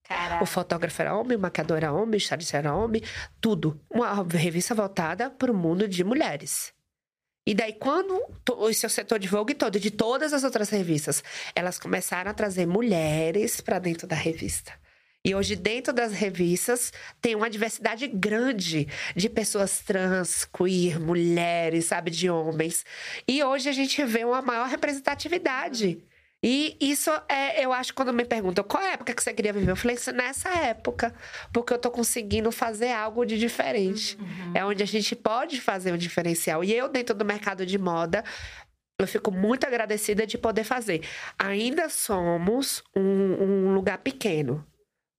Caraca. 0.08 0.42
O 0.42 0.46
fotógrafo 0.46 1.02
era 1.02 1.16
homem, 1.16 1.36
o 1.36 1.40
maquiador 1.40 1.78
era 1.78 1.92
homem, 1.92 2.14
o 2.14 2.16
stylist 2.16 2.54
era 2.54 2.74
homem, 2.74 3.02
tudo. 3.40 3.80
Uma 3.90 4.22
revista 4.22 4.74
voltada 4.74 5.28
para 5.30 5.50
o 5.50 5.56
mundo 5.56 5.88
de 5.88 6.04
mulheres. 6.04 6.72
E 7.46 7.54
daí, 7.54 7.72
quando 7.74 8.20
to- 8.44 8.56
o 8.58 8.72
seu 8.74 8.90
setor 8.90 9.18
de 9.18 9.28
Vogue 9.28 9.54
todo, 9.54 9.78
de 9.78 9.90
todas 9.90 10.32
as 10.32 10.42
outras 10.42 10.68
revistas, 10.68 11.22
elas 11.54 11.78
começaram 11.78 12.30
a 12.30 12.34
trazer 12.34 12.66
mulheres 12.66 13.60
para 13.60 13.78
dentro 13.78 14.06
da 14.06 14.16
revista. 14.16 14.72
E 15.24 15.34
hoje, 15.34 15.56
dentro 15.56 15.92
das 15.92 16.12
revistas, 16.12 16.92
tem 17.20 17.34
uma 17.34 17.50
diversidade 17.50 18.06
grande 18.06 18.86
de 19.14 19.28
pessoas 19.28 19.80
trans, 19.80 20.44
queer, 20.44 21.00
mulheres, 21.00 21.86
sabe, 21.86 22.12
de 22.12 22.30
homens. 22.30 22.84
E 23.26 23.42
hoje 23.42 23.68
a 23.68 23.72
gente 23.72 24.04
vê 24.04 24.24
uma 24.24 24.40
maior 24.40 24.68
representatividade. 24.68 25.98
E 26.48 26.76
isso 26.80 27.10
é, 27.28 27.64
eu 27.64 27.72
acho, 27.72 27.92
quando 27.92 28.12
me 28.12 28.24
perguntam 28.24 28.62
qual 28.62 28.80
é 28.80 28.90
a 28.90 28.92
época 28.92 29.12
que 29.12 29.20
você 29.20 29.34
queria 29.34 29.52
viver, 29.52 29.72
eu 29.72 29.74
falei 29.74 29.96
isso 29.96 30.12
nessa 30.12 30.48
época, 30.50 31.12
porque 31.52 31.72
eu 31.72 31.78
tô 31.78 31.90
conseguindo 31.90 32.52
fazer 32.52 32.92
algo 32.92 33.26
de 33.26 33.36
diferente. 33.36 34.16
É 34.54 34.64
onde 34.64 34.80
a 34.80 34.86
gente 34.86 35.16
pode 35.16 35.60
fazer 35.60 35.92
um 35.92 35.96
diferencial. 35.96 36.62
E 36.62 36.72
eu, 36.72 36.88
dentro 36.88 37.16
do 37.16 37.24
mercado 37.24 37.66
de 37.66 37.76
moda, 37.76 38.22
eu 38.96 39.08
fico 39.08 39.32
muito 39.32 39.66
agradecida 39.66 40.24
de 40.24 40.38
poder 40.38 40.62
fazer. 40.62 41.02
Ainda 41.36 41.88
somos 41.88 42.80
um, 42.94 43.02
um 43.02 43.74
lugar 43.74 43.98
pequeno, 43.98 44.64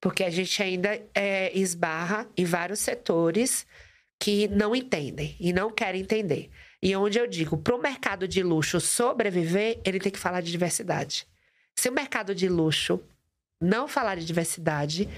porque 0.01 0.23
a 0.23 0.29
gente 0.29 0.63
ainda 0.63 0.97
é, 1.13 1.51
esbarra 1.53 2.25
em 2.37 2.45
vários 2.45 2.79
setores 2.79 3.67
que 4.17 4.47
não 4.47 4.73
entendem 4.73 5.35
e 5.41 5.51
não 5.51 5.69
querem 5.71 6.03
entender. 6.03 6.49
E 6.87 6.95
onde 6.95 7.19
eu 7.19 7.27
digo, 7.27 7.57
para 7.57 7.75
o 7.75 7.81
mercado 7.81 8.25
de 8.25 8.41
luxo 8.41 8.79
sobreviver, 8.79 9.81
ele 9.83 9.99
tem 9.99 10.09
que 10.09 10.17
falar 10.17 10.39
de 10.39 10.49
diversidade. 10.49 11.27
Se 11.75 11.89
o 11.89 11.91
mercado 11.91 12.33
de 12.33 12.47
luxo 12.47 13.03
não 13.59 13.89
falar 13.89 14.15
de 14.15 14.23
diversidade, 14.23 15.09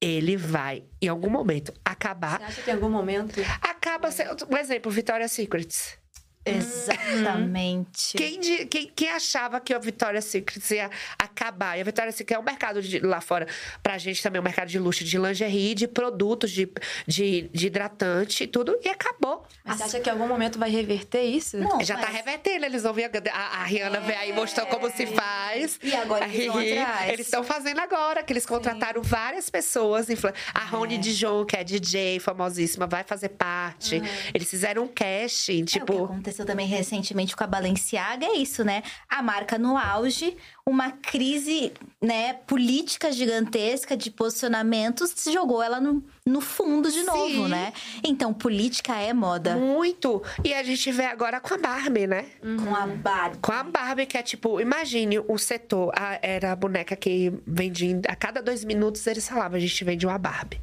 ele 0.00 0.36
vai, 0.36 0.82
em 1.00 1.06
algum 1.06 1.30
momento, 1.30 1.72
acabar. 1.84 2.40
Você 2.40 2.44
acha 2.44 2.62
que 2.62 2.70
em 2.70 2.74
algum 2.74 2.90
momento. 2.90 3.40
Acaba 3.60 4.10
sendo. 4.10 4.48
Um 4.50 4.56
exemplo, 4.56 4.90
Victoria's 4.90 5.30
Secrets. 5.30 5.96
Exatamente. 6.44 8.16
Quem, 8.16 8.40
quem, 8.66 8.92
quem 8.94 9.10
achava 9.10 9.60
que 9.60 9.72
a 9.72 9.78
Victoria's 9.78 10.24
Secret 10.24 10.62
ia 10.74 10.90
acabar? 11.18 11.76
E 11.78 11.80
a 11.80 11.84
Victoria's 11.84 12.14
Secret 12.14 12.36
é 12.36 12.38
um 12.38 12.42
mercado 12.42 12.82
de- 12.82 13.00
lá 13.00 13.20
fora, 13.20 13.46
pra 13.82 13.98
gente 13.98 14.22
também, 14.22 14.40
um 14.40 14.44
mercado 14.44 14.68
de 14.68 14.78
luxo, 14.78 15.04
de 15.04 15.18
lingerie, 15.18 15.74
de 15.74 15.86
produtos, 15.86 16.50
de, 16.50 16.68
de, 17.06 17.48
de 17.52 17.66
hidratante 17.66 18.44
e 18.44 18.46
tudo, 18.46 18.78
e 18.84 18.88
acabou. 18.88 19.44
Mas 19.64 19.76
você 19.78 19.82
acha 19.84 20.00
que 20.00 20.08
em 20.08 20.12
algum 20.12 20.26
momento 20.26 20.58
vai 20.58 20.70
reverter 20.70 21.22
isso? 21.22 21.56
Não, 21.58 21.80
Já 21.82 21.96
tá 21.96 22.06
mas- 22.06 22.16
revertendo, 22.16 22.64
eles 22.64 22.82
vão 22.82 22.92
vir. 22.92 23.10
A, 23.32 23.60
a 23.60 23.64
Rihanna 23.64 24.00
veio 24.00 24.18
aí 24.18 24.32
mostrou 24.32 24.66
como 24.66 24.90
se 24.90 25.06
faz. 25.06 25.78
E 25.82 25.94
agora 25.94 26.24
A 26.24 26.28
eles 26.28 26.46
vão 26.46 26.56
Riri, 26.60 26.78
atrás. 26.78 27.12
Eles 27.12 27.26
estão 27.26 27.44
fazendo 27.44 27.78
agora, 27.80 28.22
que 28.22 28.32
eles 28.32 28.46
contrataram 28.46 29.02
várias 29.02 29.48
pessoas. 29.50 30.06
A 30.54 30.64
Rony 30.64 30.98
Dijon, 30.98 31.44
que 31.44 31.56
é 31.56 31.64
DJ 31.64 32.18
famosíssima, 32.20 32.86
vai 32.86 33.04
fazer 33.04 33.30
parte. 33.30 34.00
Eles 34.34 34.48
fizeram 34.48 34.84
um 34.84 34.88
casting, 34.88 35.60
É, 35.60 35.62
o 35.62 35.66
que 35.66 35.72
tipo. 35.78 36.04
aconteceu 36.04 36.31
aconteceu 36.32 36.46
também 36.46 36.66
recentemente 36.66 37.36
com 37.36 37.44
a 37.44 37.46
Balenciaga 37.46 38.24
é 38.26 38.36
isso, 38.36 38.64
né? 38.64 38.82
A 39.08 39.22
marca 39.22 39.58
no 39.58 39.76
auge, 39.76 40.36
uma 40.66 40.90
crise, 40.90 41.72
né, 42.00 42.32
política 42.46 43.12
gigantesca 43.12 43.96
de 43.96 44.10
posicionamentos, 44.10 45.14
jogou 45.30 45.62
ela 45.62 45.80
no, 45.80 46.02
no 46.26 46.40
fundo 46.40 46.90
de 46.90 47.02
novo, 47.04 47.44
Sim. 47.44 47.48
né? 47.48 47.72
Então, 48.02 48.32
política 48.32 48.96
é 48.96 49.12
moda. 49.12 49.56
Muito. 49.56 50.22
E 50.42 50.54
a 50.54 50.62
gente 50.62 50.90
vê 50.90 51.04
agora 51.04 51.40
com 51.40 51.54
a 51.54 51.58
Barbie, 51.58 52.06
né? 52.06 52.24
Com 52.40 52.74
a 52.74 52.86
Barbie. 52.86 53.38
Com 53.38 53.52
a 53.52 53.62
Barbie, 53.62 54.06
que 54.06 54.16
é 54.16 54.22
tipo, 54.22 54.60
imagine 54.60 55.18
o 55.18 55.38
setor. 55.38 55.92
a- 55.96 56.18
era 56.22 56.52
a 56.52 56.56
boneca 56.56 56.94
que 56.96 57.32
vendia. 57.46 58.00
A 58.08 58.14
cada 58.16 58.42
dois 58.42 58.64
minutos 58.64 59.06
eles 59.06 59.28
falavam, 59.28 59.56
a 59.56 59.60
gente 59.60 59.84
vende 59.84 60.06
uma 60.06 60.18
Barbie. 60.18 60.60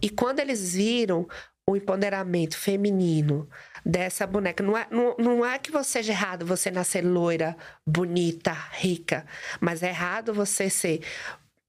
E 0.00 0.08
quando 0.08 0.40
eles 0.40 0.74
viram 0.74 1.26
o 1.66 1.76
empoderamento 1.76 2.56
feminino 2.56 3.46
dessa 3.84 4.26
boneca, 4.26 4.62
não 4.62 4.76
é, 4.76 4.86
não, 4.90 5.14
não 5.18 5.46
é 5.46 5.58
que 5.58 5.70
você 5.70 5.98
seja 5.98 6.12
errado 6.12 6.46
você 6.46 6.70
nascer 6.70 7.02
loira, 7.04 7.56
bonita, 7.86 8.52
rica, 8.72 9.26
mas 9.60 9.82
é 9.82 9.88
errado 9.88 10.32
você 10.32 10.68
ser. 10.70 11.00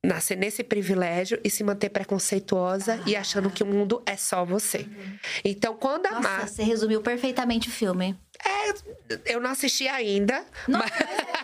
Nascer 0.01 0.37
nesse 0.37 0.63
privilégio 0.63 1.41
e 1.43 1.49
se 1.49 1.61
manter 1.61 1.89
preconceituosa 1.89 3.01
e 3.05 3.17
achando 3.17 3.49
que 3.49 3.61
o 3.61 3.65
mundo 3.65 4.01
é 4.05 4.15
só 4.15 4.45
você. 4.45 4.87
Então, 5.43 5.75
quando 5.75 6.05
a 6.05 6.11
Nossa, 6.11 6.21
Mar... 6.21 6.47
você 6.47 6.63
resumiu 6.63 7.01
perfeitamente 7.01 7.67
o 7.67 7.71
filme. 7.71 8.17
É, 8.45 9.34
eu 9.34 9.39
não 9.39 9.52
assisti 9.52 9.88
ainda. 9.88 10.43
Não, 10.67 10.80
mas, 10.80 10.91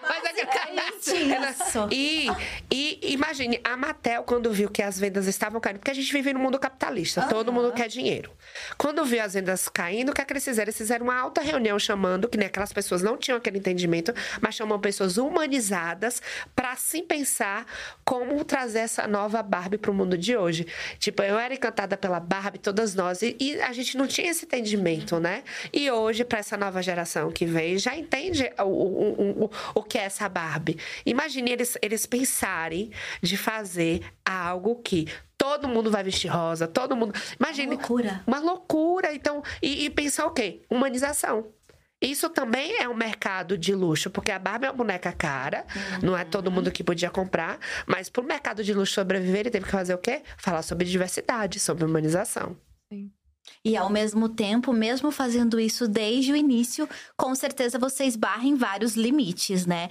mas 0.02 0.26
é 0.26 0.36
isso. 1.66 1.88
E, 1.92 2.30
e 2.72 3.14
imagine, 3.14 3.60
a 3.64 3.76
Mattel, 3.76 4.24
quando 4.24 4.52
viu 4.52 4.70
que 4.70 4.82
as 4.82 5.00
vendas 5.00 5.28
estavam 5.28 5.60
caindo, 5.60 5.80
porque 5.80 5.92
a 5.92 5.94
gente 5.94 6.12
vive 6.12 6.34
no 6.34 6.40
mundo 6.40 6.58
capitalista, 6.58 7.24
todo 7.24 7.52
mundo 7.52 7.72
quer 7.74 7.88
dinheiro. 7.88 8.32
Quando 8.78 9.04
viu 9.04 9.22
as 9.22 9.34
vendas 9.34 9.68
caindo, 9.68 10.10
o 10.10 10.14
que, 10.14 10.22
é 10.22 10.26
que 10.26 10.34
eles 10.34 10.44
fizeram? 10.44 10.66
Eles 10.66 10.78
fizeram 10.78 11.06
uma 11.06 11.16
alta 11.16 11.42
reunião 11.42 11.78
chamando, 11.78 12.28
que 12.28 12.38
nem 12.38 12.48
aquelas 12.48 12.72
pessoas 12.72 13.02
não 13.02 13.18
tinham 13.18 13.38
aquele 13.38 13.58
entendimento, 13.58 14.14
mas 14.42 14.56
chamam 14.56 14.80
pessoas 14.80 15.18
humanizadas 15.18 16.22
para 16.56 16.72
assim 16.72 17.04
pensar 17.04 17.66
como 18.04 18.44
trazer 18.44 18.80
essa 18.80 19.08
nova 19.08 19.44
Barbie 19.44 19.78
para 19.78 19.92
o 19.92 19.94
mundo 19.94 20.18
de 20.18 20.36
hoje. 20.36 20.66
Tipo, 21.00 21.24
eu 21.24 21.38
era 21.38 21.54
encantada 21.54 21.98
pela 21.98 22.20
Barbie, 22.20 22.60
todas 22.60 22.96
nós, 22.96 23.22
e, 23.22 23.36
e 23.40 23.62
a 23.62 23.74
gente 23.74 23.98
não 23.98 24.08
tinha 24.08 24.32
esse 24.32 24.46
entendimento, 24.46 25.20
né? 25.20 25.44
E 25.74 25.90
hoje, 25.92 26.24
para 26.24 26.40
essa 26.40 26.58
nova 26.58 26.82
geração 26.86 27.32
que 27.32 27.45
vem, 27.45 27.78
já 27.78 27.95
entende 27.95 28.52
o, 28.60 28.63
o, 28.63 29.43
o, 29.45 29.52
o, 29.76 29.84
que 29.84 29.98
é 29.98 30.04
essa 30.04 30.30
Barbie. 30.30 30.78
Imagine 31.06 31.52
eles, 31.52 31.78
eles 31.82 32.06
pensarem 32.06 32.91
de 33.21 33.36
fazer 33.36 34.02
algo 34.24 34.76
que 34.78 35.08
todo 35.38 35.67
mundo 35.67 35.91
vai 35.91 36.04
vestir 36.04 36.30
rosa, 36.30 36.67
todo 36.67 36.95
mundo. 36.95 37.13
Imagine. 37.39 37.76
Uma 37.76 37.76
loucura. 37.76 38.24
Uma 38.26 38.39
loucura. 38.39 39.13
Então, 39.13 39.43
e, 39.62 39.86
e 39.86 39.89
pensar 39.89 40.26
o 40.26 40.32
quê? 40.32 40.62
Humanização. 40.69 41.48
Isso 42.02 42.30
também 42.30 42.78
é 42.80 42.88
um 42.88 42.93
mercado 42.93 43.58
de 43.58 43.74
luxo, 43.74 44.10
porque 44.10 44.32
a 44.32 44.38
Barbie 44.38 44.67
é 44.67 44.69
uma 44.69 44.78
boneca 44.78 45.12
cara, 45.12 45.65
não 46.04 46.15
é 46.15 46.26
todo 46.26 46.52
mundo 46.52 46.71
que 46.71 46.84
podia 46.84 47.10
comprar, 47.10 47.58
mas 47.88 48.10
para 48.10 48.21
o 48.21 48.26
mercado 48.26 48.63
de 48.63 48.74
luxo 48.74 48.93
sobreviver, 48.93 49.41
ele 49.41 49.50
teve 49.50 49.65
que 49.65 49.71
fazer 49.71 49.93
o 49.93 49.98
quê? 49.98 50.21
Falar 50.38 50.62
sobre 50.62 50.86
diversidade, 50.86 51.60
sobre 51.60 51.86
humanização. 51.86 52.56
E 53.64 53.76
ao 53.76 53.90
mesmo 53.90 54.30
tempo, 54.30 54.72
mesmo 54.72 55.12
fazendo 55.12 55.60
isso 55.60 55.88
desde 55.88 56.32
o 56.32 56.36
início, 56.36 56.88
com 57.18 57.34
certeza 57.34 57.80
você 57.80 58.06
esbarra 58.06 58.46
em 58.46 58.56
vários 58.56 58.96
limites, 58.96 59.66
né? 59.66 59.90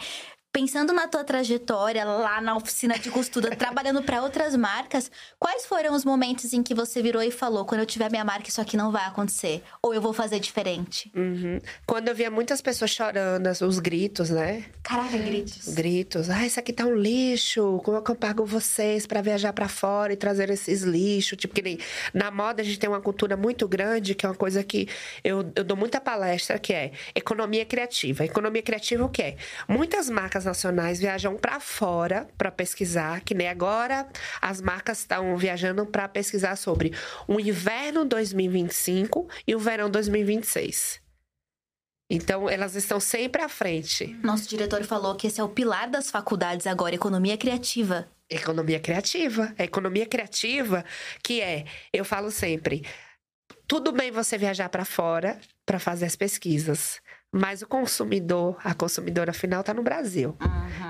Pensando 0.54 0.92
na 0.92 1.08
tua 1.08 1.24
trajetória 1.24 2.04
lá 2.04 2.40
na 2.40 2.56
oficina 2.56 2.96
de 2.96 3.10
costura, 3.10 3.50
trabalhando 3.56 4.00
para 4.04 4.22
outras 4.22 4.54
marcas, 4.54 5.10
quais 5.36 5.66
foram 5.66 5.92
os 5.92 6.04
momentos 6.04 6.52
em 6.52 6.62
que 6.62 6.72
você 6.72 7.02
virou 7.02 7.20
e 7.24 7.32
falou: 7.32 7.64
quando 7.64 7.80
eu 7.80 7.86
tiver 7.86 8.08
minha 8.08 8.24
marca, 8.24 8.48
isso 8.48 8.60
aqui 8.60 8.76
não 8.76 8.92
vai 8.92 9.04
acontecer? 9.04 9.64
Ou 9.82 9.92
eu 9.92 10.00
vou 10.00 10.12
fazer 10.12 10.38
diferente? 10.38 11.10
Uhum. 11.12 11.58
Quando 11.84 12.06
eu 12.06 12.14
via 12.14 12.30
muitas 12.30 12.62
pessoas 12.62 12.92
chorando, 12.92 13.48
os 13.66 13.80
gritos, 13.80 14.30
né? 14.30 14.64
Caraca, 14.80 15.18
gritos. 15.18 15.74
Gritos. 15.74 16.30
Ah, 16.30 16.46
isso 16.46 16.60
aqui 16.60 16.72
tá 16.72 16.84
um 16.84 16.94
lixo. 16.94 17.80
Como 17.84 17.96
é 17.96 18.00
que 18.00 18.10
eu 18.12 18.14
pago 18.14 18.46
vocês 18.46 19.08
para 19.08 19.20
viajar 19.20 19.52
para 19.52 19.66
fora 19.66 20.12
e 20.12 20.16
trazer 20.16 20.50
esses 20.50 20.82
lixos? 20.82 21.36
Tipo, 21.36 21.52
que 21.52 21.62
nem 21.62 21.78
na 22.12 22.30
moda 22.30 22.62
a 22.62 22.64
gente 22.64 22.78
tem 22.78 22.88
uma 22.88 23.00
cultura 23.00 23.36
muito 23.36 23.66
grande, 23.66 24.14
que 24.14 24.24
é 24.24 24.28
uma 24.28 24.36
coisa 24.36 24.62
que 24.62 24.88
eu, 25.24 25.50
eu 25.56 25.64
dou 25.64 25.76
muita 25.76 26.00
palestra, 26.00 26.60
que 26.60 26.72
é 26.72 26.92
economia 27.12 27.64
criativa. 27.64 28.24
Economia 28.24 28.62
criativa 28.62 29.04
o 29.04 29.08
que 29.08 29.20
é? 29.20 29.36
Muitas 29.66 30.08
marcas 30.08 30.43
nacionais 30.44 30.98
viajam 30.98 31.36
para 31.36 31.60
fora 31.60 32.28
para 32.36 32.50
pesquisar, 32.50 33.20
que 33.20 33.34
nem 33.34 33.48
agora 33.48 34.08
as 34.40 34.60
marcas 34.60 35.00
estão 35.00 35.36
viajando 35.36 35.86
para 35.86 36.08
pesquisar 36.08 36.56
sobre 36.56 36.92
o 37.26 37.40
inverno 37.40 38.04
2025 38.04 39.28
e 39.46 39.54
o 39.54 39.58
verão 39.58 39.90
2026. 39.90 41.02
Então, 42.10 42.48
elas 42.48 42.74
estão 42.74 43.00
sempre 43.00 43.42
à 43.42 43.48
frente. 43.48 44.06
Nosso 44.22 44.48
diretor 44.48 44.84
falou 44.84 45.14
que 45.14 45.26
esse 45.26 45.40
é 45.40 45.44
o 45.44 45.48
pilar 45.48 45.88
das 45.88 46.10
faculdades 46.10 46.66
agora, 46.66 46.94
economia 46.94 47.36
criativa. 47.36 48.06
Economia 48.28 48.78
criativa. 48.78 49.54
A 49.58 49.64
economia 49.64 50.06
criativa, 50.06 50.84
que 51.22 51.40
é, 51.40 51.64
eu 51.92 52.04
falo 52.04 52.30
sempre, 52.30 52.84
tudo 53.66 53.92
bem 53.92 54.10
você 54.10 54.36
viajar 54.36 54.68
para 54.68 54.84
fora 54.84 55.40
para 55.64 55.78
fazer 55.78 56.04
as 56.04 56.14
pesquisas, 56.14 57.00
mas 57.36 57.62
o 57.62 57.66
consumidor, 57.66 58.56
a 58.62 58.72
consumidora 58.74 59.32
final 59.32 59.60
está 59.60 59.74
no 59.74 59.82
Brasil. 59.82 60.36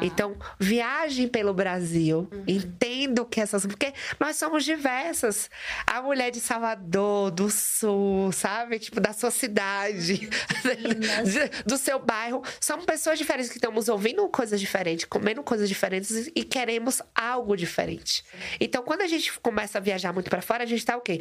Então, 0.02 0.36
viagem 0.60 1.26
pelo 1.26 1.54
Brasil, 1.54 2.28
entenda 2.46 3.22
o 3.22 3.24
que 3.24 3.40
essas. 3.40 3.64
Porque 3.64 3.94
nós 4.20 4.36
somos 4.36 4.62
diversas. 4.64 5.48
A 5.86 6.02
mulher 6.02 6.30
de 6.30 6.40
Salvador, 6.40 7.30
do 7.30 7.48
Sul, 7.50 8.30
sabe? 8.32 8.78
Tipo, 8.78 9.00
da 9.00 9.14
sua 9.14 9.30
cidade, 9.30 10.18
de- 10.18 10.28
do 11.64 11.78
seu 11.78 11.98
bairro. 11.98 12.42
São 12.60 12.78
pessoas 12.84 13.18
diferentes 13.18 13.50
que 13.50 13.56
estamos 13.56 13.88
ouvindo 13.88 14.28
coisas 14.28 14.60
diferentes, 14.60 15.06
comendo 15.06 15.42
coisas 15.42 15.66
diferentes 15.68 16.26
e- 16.34 16.44
queremos 16.44 17.00
algo 17.14 17.56
diferente. 17.56 18.22
Então, 18.60 18.82
quando 18.82 19.00
a 19.00 19.06
gente 19.06 19.32
começa 19.40 19.78
a 19.78 19.80
viajar 19.80 20.12
muito 20.12 20.28
para 20.28 20.42
fora, 20.42 20.64
a 20.64 20.66
gente 20.66 20.80
está 20.80 20.94
o 20.96 21.00
quê? 21.00 21.20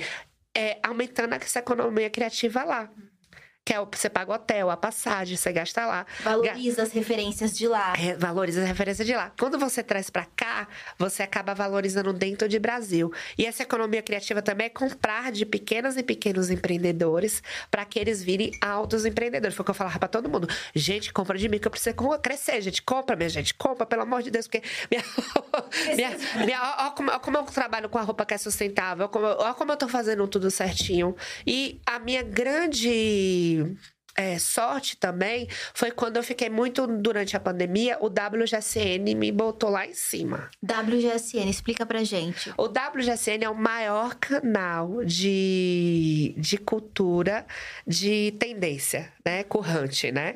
É, 0.56 0.80
aumentando 0.84 1.34
essa 1.36 1.60
economia 1.60 2.10
criativa 2.10 2.64
lá. 2.64 2.90
Que 3.66 3.74
é 3.74 3.80
o 3.80 3.88
você 3.94 4.10
paga 4.10 4.32
o 4.32 4.36
hotel, 4.36 4.70
a 4.70 4.76
passagem, 4.76 5.38
você 5.38 5.52
gasta 5.54 5.86
lá. 5.86 6.06
Valoriza 6.22 6.84
as 6.84 6.92
referências 6.92 7.54
de 7.54 7.68
lá. 7.68 7.94
É, 7.98 8.14
valoriza 8.16 8.62
a 8.62 8.66
referência 8.66 9.06
de 9.06 9.14
lá. 9.14 9.32
Quando 9.40 9.58
você 9.58 9.82
traz 9.82 10.10
para 10.10 10.26
cá, 10.36 10.68
você 10.98 11.24
acaba 11.24 11.54
valorizando 11.54 12.12
dentro 12.12 12.50
de 12.50 12.60
Brasil. 12.60 13.14
E 13.38 13.46
essa 13.46 13.64
economia 13.64 14.02
criativa 14.02 14.42
também 14.42 14.68
é 14.68 14.70
comprar 14.70 15.32
de 15.32 15.46
pequenos 15.46 15.96
e 15.96 16.04
pequenos 16.04 16.50
empreendedores 16.50 17.42
para 17.72 17.86
que 17.86 18.00
eles 18.00 18.22
virem 18.22 18.52
altos 18.60 19.06
empreendedores. 19.06 19.56
Foi 19.56 19.64
o 19.64 19.66
que 19.66 19.72
eu 19.72 19.76
falava 19.76 19.98
para 19.98 20.10
todo 20.10 20.30
mundo. 20.30 20.48
Gente, 20.76 21.14
compra 21.14 21.38
de 21.38 21.48
mim 21.48 21.58
que 21.58 21.68
eu 21.68 21.72
preciso 21.72 21.96
crescer. 22.22 22.62
Gente, 22.62 22.82
compra, 22.82 23.16
minha 23.16 23.30
gente. 23.30 23.54
Compra, 23.54 23.86
pelo 23.86 24.02
amor 24.02 24.24
de 24.24 24.32
Deus. 24.32 24.48
Porque 24.48 24.62
minha, 24.92 25.04
minha, 25.96 26.46
minha, 26.46 26.62
ó, 26.62 26.88
ó 26.88 26.92
como, 26.92 27.12
ó 27.12 27.20
como 27.20 27.38
eu 27.38 27.44
trabalho 27.44 27.88
com 27.88 27.98
a 27.98 28.02
roupa 28.02 28.26
que 28.26 28.34
é 28.34 28.38
sustentável. 28.38 29.06
Ó 29.06 29.08
como, 29.08 29.26
ó 29.26 29.54
como 29.54 29.72
eu 29.72 29.78
tô 29.78 29.88
fazendo 29.88 30.28
tudo 30.28 30.52
certinho. 30.52 31.16
E 31.46 31.80
a 31.86 32.00
minha 32.00 32.24
grande 32.24 33.53
é, 34.16 34.38
sorte 34.38 34.96
também 34.98 35.48
foi 35.74 35.92
quando 35.92 36.18
eu 36.18 36.24
fiquei 36.24 36.50
muito 36.50 36.86
durante 36.86 37.36
a 37.36 37.40
pandemia, 37.40 37.98
o 38.00 38.08
WGSN 38.08 39.16
me 39.16 39.32
botou 39.32 39.70
lá 39.70 39.88
em 39.88 39.94
cima. 39.94 40.50
WGSN, 40.62 41.50
explica 41.50 41.86
pra 41.86 42.04
gente. 42.04 42.54
O 42.58 42.66
WGSN 42.66 43.44
é 43.44 43.50
o 43.50 43.56
maior 43.56 44.16
canal 44.16 45.04
de, 45.04 46.36
de 46.38 46.58
cultura 46.58 47.46
de 47.88 48.34
tendência, 48.40 49.12
né? 49.26 49.44
Currante, 49.44 50.12
né? 50.12 50.34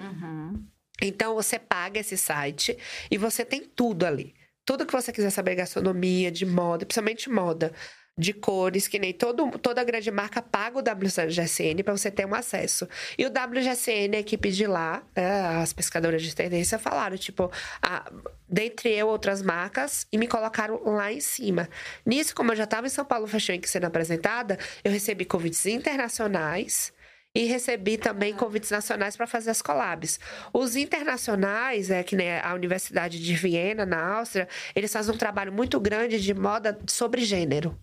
Então 1.01 1.36
você 1.36 1.60
paga 1.60 1.99
esse 1.99 2.17
site 2.17 2.75
e 3.12 3.17
você 3.17 3.45
tem 3.45 3.62
tudo 3.62 4.06
ali. 4.06 4.34
Tudo 4.65 4.86
que 4.86 4.91
você 4.91 5.13
quiser 5.13 5.30
saber, 5.30 5.56
gastronomia, 5.56 6.32
de 6.32 6.45
moda, 6.45 6.86
principalmente 6.86 7.30
moda, 7.30 7.71
de 8.17 8.34
cores, 8.34 8.88
que 8.88 8.97
nem 8.97 9.13
todo, 9.13 9.51
toda 9.60 9.84
grande 9.84 10.10
marca 10.10 10.41
paga 10.41 10.80
o 10.80 10.82
WGSN 10.82 11.84
para 11.84 11.95
você 11.95 12.10
ter 12.10 12.25
um 12.25 12.34
acesso. 12.34 12.88
E 13.17 13.25
o 13.25 13.30
WGSN, 13.30 14.15
a 14.15 14.19
equipe 14.19 14.49
de 14.49 14.65
lá, 14.65 15.03
né, 15.15 15.41
as 15.62 15.71
pescadoras 15.71 16.23
de 16.23 16.34
tendência, 16.34 16.80
falaram, 16.80 17.15
tipo, 17.15 17.51
ah, 17.82 18.12
dentre 18.49 18.89
eu 18.91 19.08
outras 19.08 19.41
marcas, 19.41 20.08
e 20.12 20.17
me 20.17 20.27
colocaram 20.27 20.82
lá 20.84 21.13
em 21.13 21.21
cima. 21.21 21.69
Nisso, 22.06 22.34
como 22.34 22.51
eu 22.51 22.56
já 22.56 22.63
estava 22.63 22.88
em 22.88 22.89
São 22.89 23.06
Paulo 23.06 23.27
Fashion 23.27 23.53
Week 23.53 23.69
sendo 23.69 23.86
apresentada, 23.86 24.58
eu 24.84 24.91
recebi 24.91 25.23
convites 25.23 25.65
internacionais. 25.65 26.91
E 27.36 27.43
recebi 27.43 27.99
também 27.99 28.34
convites 28.34 28.71
nacionais 28.71 29.15
para 29.15 29.27
fazer 29.27 29.51
as 29.51 29.62
collabs. 29.62 30.19
Os 30.51 30.75
internacionais, 30.75 31.91
é 31.91 32.01
que 32.01 32.15
nem 32.15 32.39
a 32.39 32.51
Universidade 32.56 33.23
de 33.23 33.36
Viena, 33.36 33.86
na 33.86 34.17
Áustria, 34.17 34.47
eles 34.75 34.91
fazem 34.91 35.13
um 35.13 35.17
trabalho 35.17 35.53
muito 35.53 35.80
grande 35.80 36.19
de 36.19 36.34
moda 36.34 36.80
sobre 36.88 37.23
gênero. 37.23 37.77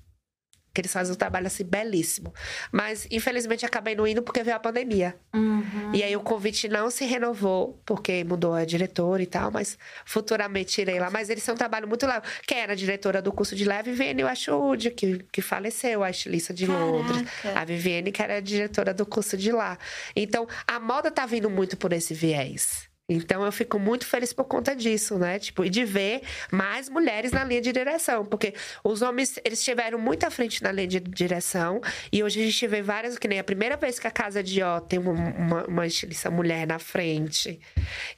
Que 0.74 0.80
eles 0.80 0.92
fazem 0.92 1.14
um 1.14 1.16
trabalho 1.16 1.46
assim 1.46 1.64
belíssimo. 1.64 2.34
Mas 2.72 3.06
infelizmente 3.10 3.64
acabei 3.64 3.94
não 3.94 4.06
indo 4.06 4.22
porque 4.22 4.42
veio 4.42 4.56
a 4.56 4.60
pandemia. 4.60 5.16
Uhum. 5.32 5.94
E 5.94 6.02
aí 6.02 6.14
o 6.16 6.20
convite 6.20 6.68
não 6.68 6.90
se 6.90 7.04
renovou, 7.04 7.80
porque 7.86 8.24
mudou 8.24 8.54
a 8.54 8.64
diretora 8.64 9.22
e 9.22 9.26
tal, 9.26 9.52
mas 9.52 9.78
futuramente 10.04 10.80
irei 10.80 10.98
lá. 10.98 11.10
Mas 11.10 11.30
eles 11.30 11.44
são 11.44 11.54
um 11.54 11.58
trabalho 11.58 11.86
muito 11.86 12.04
legal. 12.04 12.22
Quem 12.44 12.58
era 12.58 12.74
diretora 12.74 13.22
do 13.22 13.32
curso 13.32 13.54
de 13.54 13.64
lá, 13.64 13.76
é 13.76 13.78
a 13.78 13.82
Viviane 13.82 14.24
Washwood, 14.24 14.90
que, 14.90 15.24
que 15.30 15.40
faleceu, 15.40 16.02
a 16.02 16.10
estilista 16.10 16.52
de 16.52 16.66
Caraca. 16.66 16.84
Londres. 16.84 17.28
A 17.54 17.64
Viviane, 17.64 18.10
que 18.10 18.20
era 18.20 18.38
a 18.38 18.40
diretora 18.40 18.92
do 18.92 19.06
curso 19.06 19.36
de 19.36 19.52
lá. 19.52 19.78
Então, 20.16 20.48
a 20.66 20.80
moda 20.80 21.10
tá 21.10 21.24
vindo 21.24 21.48
muito 21.48 21.76
por 21.76 21.92
esse 21.92 22.12
viés. 22.12 22.92
Então 23.08 23.44
eu 23.44 23.52
fico 23.52 23.78
muito 23.78 24.06
feliz 24.06 24.32
por 24.32 24.44
conta 24.44 24.74
disso, 24.74 25.18
né? 25.18 25.38
Tipo, 25.38 25.64
e 25.64 25.68
de 25.68 25.84
ver 25.84 26.22
mais 26.50 26.88
mulheres 26.88 27.32
na 27.32 27.44
linha 27.44 27.60
de 27.60 27.70
direção, 27.70 28.24
porque 28.24 28.54
os 28.82 29.02
homens, 29.02 29.38
eles 29.44 29.58
estiveram 29.58 29.98
muito 29.98 30.24
à 30.24 30.30
frente 30.30 30.62
na 30.62 30.72
linha 30.72 30.88
de 30.88 31.00
direção, 31.00 31.80
e 32.10 32.22
hoje 32.22 32.40
a 32.40 32.44
gente 32.46 32.66
vê 32.66 32.80
várias, 32.80 33.18
que 33.18 33.28
nem 33.28 33.38
a 33.38 33.44
primeira 33.44 33.76
vez 33.76 33.98
que 33.98 34.06
a 34.06 34.10
Casa 34.10 34.42
de 34.42 34.62
Ó 34.62 34.80
tem 34.80 34.98
uma, 34.98 35.12
uma, 35.12 35.64
uma 35.66 35.86
estilista 35.86 36.30
mulher 36.30 36.66
na 36.66 36.78
frente. 36.78 37.60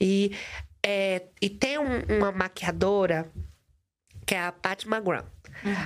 E, 0.00 0.30
é, 0.84 1.22
e 1.42 1.50
tem 1.50 1.78
um- 1.78 2.02
uma 2.18 2.30
maquiadora 2.30 3.28
que 4.24 4.34
é 4.36 4.40
a 4.40 4.52
Pat 4.52 4.84
McGrath. 4.84 5.26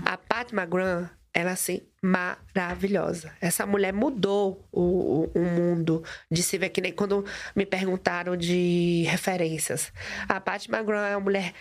A 0.05 0.17
Pat 0.19 0.53
McGrath, 0.53 1.11
ela 1.41 1.53
assim, 1.53 1.81
maravilhosa. 2.03 3.33
Essa 3.41 3.67
mulher 3.67 3.93
mudou 3.93 4.69
o, 4.71 4.81
o, 4.81 5.31
o 5.35 5.41
mundo 5.41 6.03
de 6.31 6.43
se 6.43 6.57
ver 6.57 6.71
que 6.71 6.81
nem 6.81 6.93
quando 6.93 7.25
me 7.55 7.67
perguntaram 7.67 8.37
de 8.37 9.05
referências. 9.09 9.93
A 10.29 10.41
Pat 10.41 10.67
McGrath 10.69 11.13
é 11.13 11.17
uma 11.17 11.25
mulher 11.25 11.53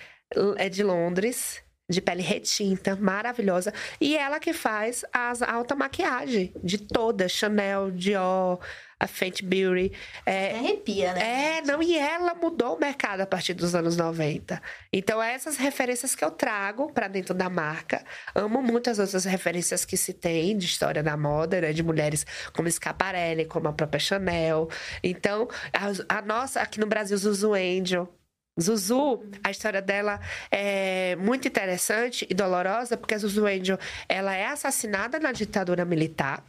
é 0.57 0.69
de 0.69 0.83
Londres, 0.83 1.63
de 1.89 2.01
pele 2.01 2.21
retinta, 2.21 2.95
maravilhosa. 2.95 3.73
E 3.99 4.15
ela 4.15 4.39
que 4.39 4.53
faz 4.53 5.03
as 5.11 5.41
a 5.41 5.51
alta 5.51 5.75
maquiagem 5.75 6.53
de 6.63 6.77
todas, 6.77 7.31
Chanel, 7.31 7.89
Dior, 7.91 8.59
a 8.99 9.07
Fenty 9.07 9.43
Beauty. 9.43 9.91
É, 10.25 10.55
Arrepia, 10.55 11.13
né? 11.13 11.57
é, 11.57 11.61
não, 11.61 11.81
e 11.81 11.97
ela 11.97 12.35
mudou 12.35 12.75
o 12.75 12.79
mercado 12.79 13.21
a 13.21 13.25
partir 13.25 13.53
dos 13.53 13.73
anos 13.73 13.95
90. 13.95 14.61
Então, 14.91 15.23
essas 15.23 15.55
referências 15.57 16.13
que 16.13 16.23
eu 16.23 16.31
trago 16.31 16.91
para 16.91 17.07
dentro 17.07 17.33
da 17.33 17.49
marca. 17.49 18.03
Amo 18.35 18.61
muitas 18.61 18.99
outras 18.99 19.25
referências 19.25 19.85
que 19.85 19.95
se 19.95 20.13
tem 20.13 20.57
de 20.57 20.65
história 20.65 21.01
da 21.01 21.15
moda, 21.15 21.61
né? 21.61 21.71
De 21.71 21.81
mulheres 21.81 22.25
como 22.53 22.69
Schiaparelli, 22.69 23.45
como 23.45 23.69
a 23.69 23.73
própria 23.73 23.99
Chanel. 23.99 24.69
Então, 25.01 25.47
a, 25.73 26.17
a 26.17 26.21
nossa, 26.21 26.61
aqui 26.61 26.79
no 26.79 26.85
Brasil, 26.85 27.17
Zuzu 27.17 27.53
Angel. 27.53 28.18
Zuzu, 28.59 29.23
a 29.43 29.51
história 29.51 29.81
dela 29.81 30.19
é 30.51 31.15
muito 31.15 31.47
interessante 31.47 32.25
e 32.29 32.33
dolorosa, 32.33 32.97
porque 32.97 33.13
a 33.13 33.17
Zuzu 33.17 33.45
Angel, 33.45 33.77
ela 34.07 34.35
é 34.35 34.45
assassinada 34.45 35.19
na 35.19 35.31
ditadura 35.31 35.85
militar. 35.85 36.43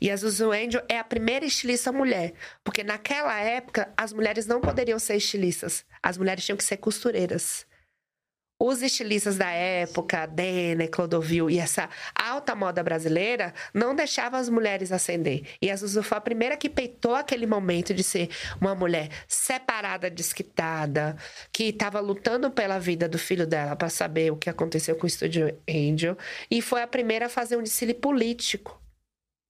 E 0.00 0.10
a 0.10 0.16
Zuzu 0.16 0.50
Angel 0.50 0.82
é 0.88 0.98
a 0.98 1.04
primeira 1.04 1.44
estilista 1.44 1.92
mulher. 1.92 2.32
Porque 2.64 2.82
naquela 2.82 3.38
época, 3.38 3.92
as 3.96 4.12
mulheres 4.12 4.46
não 4.46 4.60
poderiam 4.60 4.98
ser 4.98 5.16
estilistas. 5.16 5.84
As 6.02 6.16
mulheres 6.16 6.44
tinham 6.44 6.56
que 6.56 6.64
ser 6.64 6.78
costureiras. 6.78 7.66
Os 8.60 8.82
estilistas 8.82 9.36
da 9.36 9.48
época, 9.52 10.26
Dene, 10.26 10.88
Clodovil 10.88 11.48
e 11.48 11.60
essa 11.60 11.88
alta 12.12 12.56
moda 12.56 12.82
brasileira, 12.82 13.54
não 13.72 13.94
deixavam 13.94 14.40
as 14.40 14.48
mulheres 14.48 14.90
ascender. 14.90 15.42
E 15.62 15.70
a 15.70 15.76
Zuzu 15.76 16.02
foi 16.02 16.18
a 16.18 16.20
primeira 16.20 16.56
que 16.56 16.68
peitou 16.68 17.14
aquele 17.14 17.46
momento 17.46 17.94
de 17.94 18.02
ser 18.02 18.28
uma 18.60 18.74
mulher 18.74 19.10
separada, 19.28 20.10
desquitada, 20.10 21.16
que 21.52 21.68
estava 21.68 22.00
lutando 22.00 22.50
pela 22.50 22.80
vida 22.80 23.08
do 23.08 23.16
filho 23.16 23.46
dela 23.46 23.76
para 23.76 23.88
saber 23.88 24.32
o 24.32 24.36
que 24.36 24.50
aconteceu 24.50 24.96
com 24.96 25.04
o 25.04 25.06
Estúdio 25.06 25.56
Angel. 25.70 26.18
E 26.50 26.60
foi 26.60 26.82
a 26.82 26.86
primeira 26.88 27.26
a 27.26 27.28
fazer 27.28 27.56
um 27.56 27.62
desfile 27.62 27.94
político. 27.94 28.87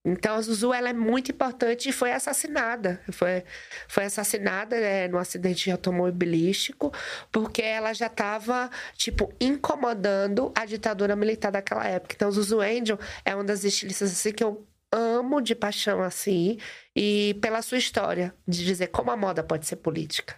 Então, 0.04 0.36
a 0.36 0.40
Zuzu 0.40 0.72
ela 0.72 0.88
é 0.88 0.92
muito 0.92 1.32
importante 1.32 1.88
e 1.88 1.92
foi 1.92 2.12
assassinada. 2.12 3.00
Foi, 3.12 3.44
foi 3.88 4.04
assassinada 4.04 4.76
é, 4.76 5.08
num 5.08 5.18
acidente 5.18 5.70
automobilístico, 5.70 6.92
porque 7.30 7.62
ela 7.62 7.92
já 7.92 8.06
estava, 8.06 8.70
tipo, 8.94 9.32
incomodando 9.40 10.52
a 10.54 10.64
ditadura 10.64 11.14
militar 11.16 11.50
daquela 11.50 11.86
época. 11.86 12.14
Então, 12.14 12.30
Zuzu 12.30 12.60
Angel 12.60 12.98
é 13.24 13.34
uma 13.34 13.44
das 13.44 13.64
estilistas 13.64 14.12
assim, 14.12 14.32
que 14.32 14.44
eu 14.44 14.66
amo 14.90 15.40
de 15.40 15.54
paixão, 15.54 16.02
assim, 16.02 16.58
e 16.96 17.36
pela 17.42 17.60
sua 17.60 17.78
história, 17.78 18.34
de 18.46 18.64
dizer 18.64 18.88
como 18.88 19.10
a 19.10 19.16
moda 19.16 19.42
pode 19.42 19.66
ser 19.66 19.76
política. 19.76 20.36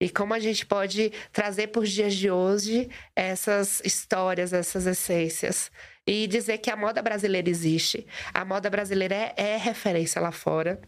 E 0.00 0.10
como 0.10 0.34
a 0.34 0.40
gente 0.40 0.66
pode 0.66 1.12
trazer 1.32 1.68
para 1.68 1.80
os 1.80 1.90
dias 1.90 2.14
de 2.14 2.28
hoje 2.28 2.90
essas 3.14 3.80
histórias, 3.84 4.52
essas 4.52 4.84
essências. 4.84 5.70
E 6.06 6.26
dizer 6.26 6.58
que 6.58 6.70
a 6.70 6.76
moda 6.76 7.00
brasileira 7.00 7.48
existe. 7.48 8.06
A 8.34 8.44
moda 8.44 8.68
brasileira 8.68 9.14
é, 9.14 9.34
é 9.36 9.56
referência 9.56 10.20
lá 10.20 10.32
fora. 10.32 10.80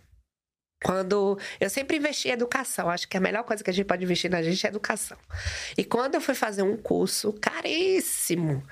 Quando 0.85 1.39
eu 1.59 1.71
sempre 1.71 1.97
investi 1.97 2.29
em 2.29 2.33
educação, 2.33 2.91
acho 2.91 3.09
que 3.09 3.17
a 3.17 3.21
melhor 3.21 3.43
coisa 3.45 3.65
que 3.65 3.71
a 3.71 3.73
gente 3.73 3.87
pode 3.87 4.05
investir 4.05 4.31
na 4.31 4.43
gente 4.43 4.67
é 4.67 4.69
educação. 4.69 5.17
E 5.79 5.85
quando 5.85 6.17
eu 6.17 6.21
fui 6.21 6.35
fazer 6.35 6.63
um 6.63 6.77
curso 6.77 7.33
caríssimo, 7.41 8.63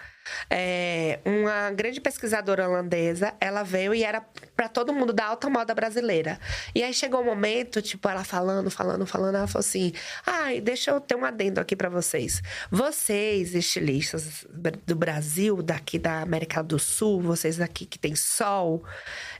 é, 0.50 1.20
uma 1.24 1.70
grande 1.70 2.00
pesquisadora 2.00 2.68
holandesa, 2.68 3.34
ela 3.40 3.62
veio 3.62 3.94
e 3.94 4.02
era 4.02 4.20
para 4.56 4.68
todo 4.68 4.92
mundo 4.92 5.12
da 5.12 5.26
alta 5.26 5.48
moda 5.48 5.74
brasileira. 5.74 6.38
E 6.74 6.82
aí 6.82 6.92
chegou 6.92 7.20
um 7.20 7.24
momento, 7.24 7.80
tipo, 7.82 8.08
ela 8.08 8.24
falando, 8.24 8.70
falando, 8.70 9.06
falando, 9.06 9.36
ela 9.36 9.46
falou 9.46 9.60
assim: 9.60 9.92
"Ai, 10.26 10.60
deixa 10.60 10.90
eu 10.90 11.00
ter 11.00 11.14
um 11.14 11.24
adendo 11.24 11.60
aqui 11.60 11.74
para 11.74 11.88
vocês. 11.88 12.42
Vocês 12.70 13.54
estilistas 13.54 14.46
do 14.86 14.94
Brasil, 14.94 15.62
daqui 15.62 15.98
da 15.98 16.20
América 16.20 16.62
do 16.62 16.78
Sul, 16.78 17.20
vocês 17.20 17.60
aqui 17.60 17.86
que 17.86 17.98
tem 17.98 18.14
sol, 18.14 18.84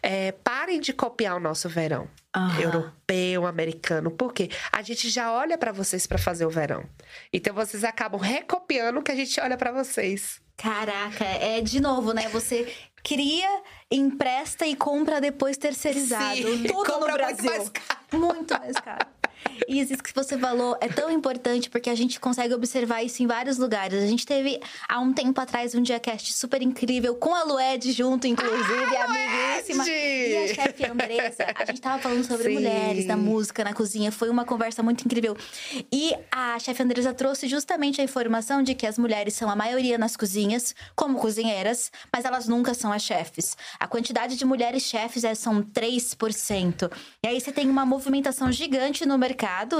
é, 0.02 0.32
parem 0.32 0.80
de 0.80 0.92
copiar 0.92 1.36
o 1.36 1.40
nosso 1.40 1.68
verão." 1.68 2.08
europeu, 2.58 3.46
americano. 3.46 4.10
Por 4.10 4.32
quê? 4.32 4.48
A 4.72 4.80
gente 4.82 5.10
já 5.10 5.30
olha 5.30 5.58
para 5.58 5.70
vocês 5.70 6.06
para 6.06 6.16
fazer 6.16 6.46
o 6.46 6.50
verão. 6.50 6.84
Então 7.32 7.54
vocês 7.54 7.84
acabam 7.84 8.18
recopiando 8.18 9.00
o 9.00 9.02
que 9.02 9.12
a 9.12 9.14
gente 9.14 9.38
olha 9.40 9.56
para 9.56 9.70
vocês. 9.70 10.40
Caraca, 10.62 11.24
é 11.24 11.60
de 11.60 11.80
novo, 11.80 12.12
né? 12.12 12.28
Você 12.28 12.72
cria, 13.02 13.48
empresta 13.90 14.64
e 14.64 14.76
compra 14.76 15.20
depois 15.20 15.56
terceirizado. 15.56 16.36
Sim, 16.36 16.62
Tudo 16.62 16.92
no 16.92 17.00
muito 17.00 17.12
Brasil. 17.14 17.50
mais 17.50 17.68
caro. 17.68 17.98
Muito 18.12 18.58
mais 18.58 18.76
caro. 18.76 19.06
Isso 19.68 20.02
que 20.02 20.12
você 20.14 20.36
falou 20.38 20.76
é 20.80 20.88
tão 20.88 21.10
importante 21.10 21.70
porque 21.70 21.88
a 21.88 21.94
gente 21.94 22.18
consegue 22.20 22.52
observar 22.54 23.02
isso 23.02 23.22
em 23.22 23.26
vários 23.26 23.58
lugares. 23.58 24.02
A 24.02 24.06
gente 24.06 24.26
teve 24.26 24.60
há 24.88 24.98
um 25.00 25.12
tempo 25.12 25.40
atrás 25.40 25.74
um 25.74 25.82
diacast 25.82 26.32
super 26.34 26.60
incrível 26.62 27.14
com 27.14 27.34
a 27.34 27.42
Lued 27.44 27.92
junto, 27.92 28.26
inclusive, 28.26 28.96
Ah, 28.96 29.04
amiguíssima. 29.04 29.88
E 29.88 30.50
a 30.50 30.54
chefe 30.54 30.84
Andressa. 30.84 31.46
A 31.54 31.64
gente 31.64 31.80
tava 31.80 32.02
falando 32.02 32.24
sobre 32.24 32.44
Sim. 32.48 32.54
mulheres 32.54 33.06
na 33.06 33.16
música, 33.16 33.64
na 33.64 33.72
cozinha. 33.72 34.12
Foi 34.12 34.28
uma 34.28 34.44
conversa 34.44 34.82
muito 34.82 35.04
incrível. 35.04 35.36
E 35.92 36.14
a 36.30 36.58
chefe 36.58 36.82
Andressa 36.82 37.14
trouxe 37.14 37.48
justamente 37.48 38.00
a 38.00 38.04
informação 38.04 38.62
de 38.62 38.74
que 38.74 38.86
as 38.86 38.98
mulheres 38.98 39.34
são 39.34 39.48
a 39.48 39.56
maioria 39.56 39.96
nas 39.96 40.16
cozinhas, 40.16 40.74
como 40.94 41.18
cozinheiras, 41.18 41.90
mas 42.12 42.24
elas 42.24 42.46
nunca 42.48 42.74
são 42.74 42.92
as 42.92 43.02
chefes. 43.02 43.56
A 43.78 43.86
quantidade 43.86 44.36
de 44.36 44.44
mulheres 44.44 44.82
chefes 44.82 45.24
é, 45.24 45.34
são 45.34 45.62
3%. 45.62 46.90
E 47.24 47.28
aí 47.28 47.40
você 47.40 47.52
tem 47.52 47.68
uma 47.68 47.86
movimentação 47.86 48.50
gigante 48.50 49.06
no 49.06 49.16
mercado, 49.16 49.31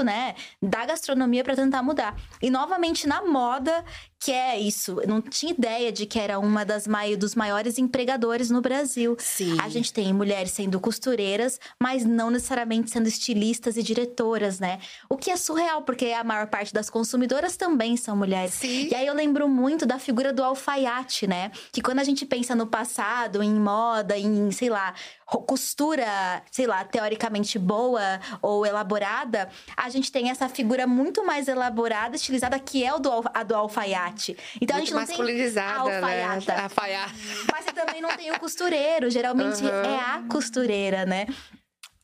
né, 0.03 0.35
da 0.61 0.85
gastronomia 0.85 1.43
para 1.43 1.55
tentar 1.55 1.83
mudar. 1.83 2.15
E 2.41 2.49
novamente 2.49 3.07
na 3.07 3.23
moda, 3.23 3.83
que 4.23 4.31
é 4.31 4.57
isso. 4.57 5.01
Eu 5.01 5.07
não 5.07 5.21
tinha 5.21 5.51
ideia 5.51 5.91
de 5.91 6.05
que 6.05 6.17
era 6.17 6.39
uma 6.39 6.63
das 6.63 6.87
mai 6.87 7.17
dos 7.17 7.35
maiores 7.35 7.77
empregadores 7.77 8.49
no 8.49 8.61
Brasil. 8.61 9.17
Sim. 9.19 9.57
A 9.59 9.67
gente 9.67 9.91
tem 9.91 10.13
mulheres 10.13 10.51
sendo 10.51 10.79
costureiras, 10.79 11.59
mas 11.77 12.05
não 12.05 12.29
necessariamente 12.29 12.89
sendo 12.89 13.09
estilistas 13.09 13.75
e 13.75 13.83
diretoras, 13.83 14.61
né? 14.61 14.79
O 15.09 15.17
que 15.17 15.29
é 15.29 15.35
surreal, 15.35 15.81
porque 15.81 16.05
a 16.07 16.23
maior 16.23 16.47
parte 16.47 16.73
das 16.73 16.89
consumidoras 16.89 17.57
também 17.57 17.97
são 17.97 18.15
mulheres. 18.15 18.53
Sim. 18.53 18.87
E 18.89 18.95
aí 18.95 19.05
eu 19.05 19.13
lembro 19.13 19.49
muito 19.49 19.85
da 19.85 19.99
figura 19.99 20.31
do 20.31 20.41
alfaiate, 20.41 21.27
né? 21.27 21.51
Que 21.73 21.81
quando 21.81 21.99
a 21.99 22.03
gente 22.05 22.25
pensa 22.25 22.55
no 22.55 22.65
passado, 22.65 23.43
em 23.43 23.53
moda, 23.53 24.17
em, 24.17 24.49
sei 24.51 24.69
lá, 24.69 24.93
costura, 25.25 26.41
sei 26.51 26.67
lá, 26.67 26.83
teoricamente 26.85 27.57
boa 27.57 28.21
ou 28.41 28.65
elaborada, 28.65 29.49
a 29.75 29.89
gente 29.89 30.11
tem 30.11 30.29
essa 30.29 30.47
figura 30.47 30.85
muito 30.85 31.25
mais 31.25 31.47
elaborada, 31.47 32.15
estilizada, 32.15 32.59
que 32.59 32.83
é 32.83 32.93
o 32.93 32.99
do, 32.99 33.23
a 33.33 33.43
do 33.43 33.55
alfaiate. 33.55 34.12
Então 34.61 34.75
a 34.75 34.79
Muito 34.79 34.89
gente 34.89 34.99
não 34.99 35.05
tem 35.05 35.15
a 35.15 35.17
masculinizada, 35.17 35.89
né? 35.89 35.95
alfaiata. 35.95 36.63
Alfaiata. 36.63 37.13
Mas 37.51 37.65
você 37.65 37.71
também 37.73 38.01
não 38.01 38.15
tem 38.15 38.31
o 38.31 38.39
costureiro. 38.39 39.09
Geralmente 39.09 39.65
é 39.65 39.99
a 39.99 40.23
costureira, 40.29 41.05
né? 41.05 41.27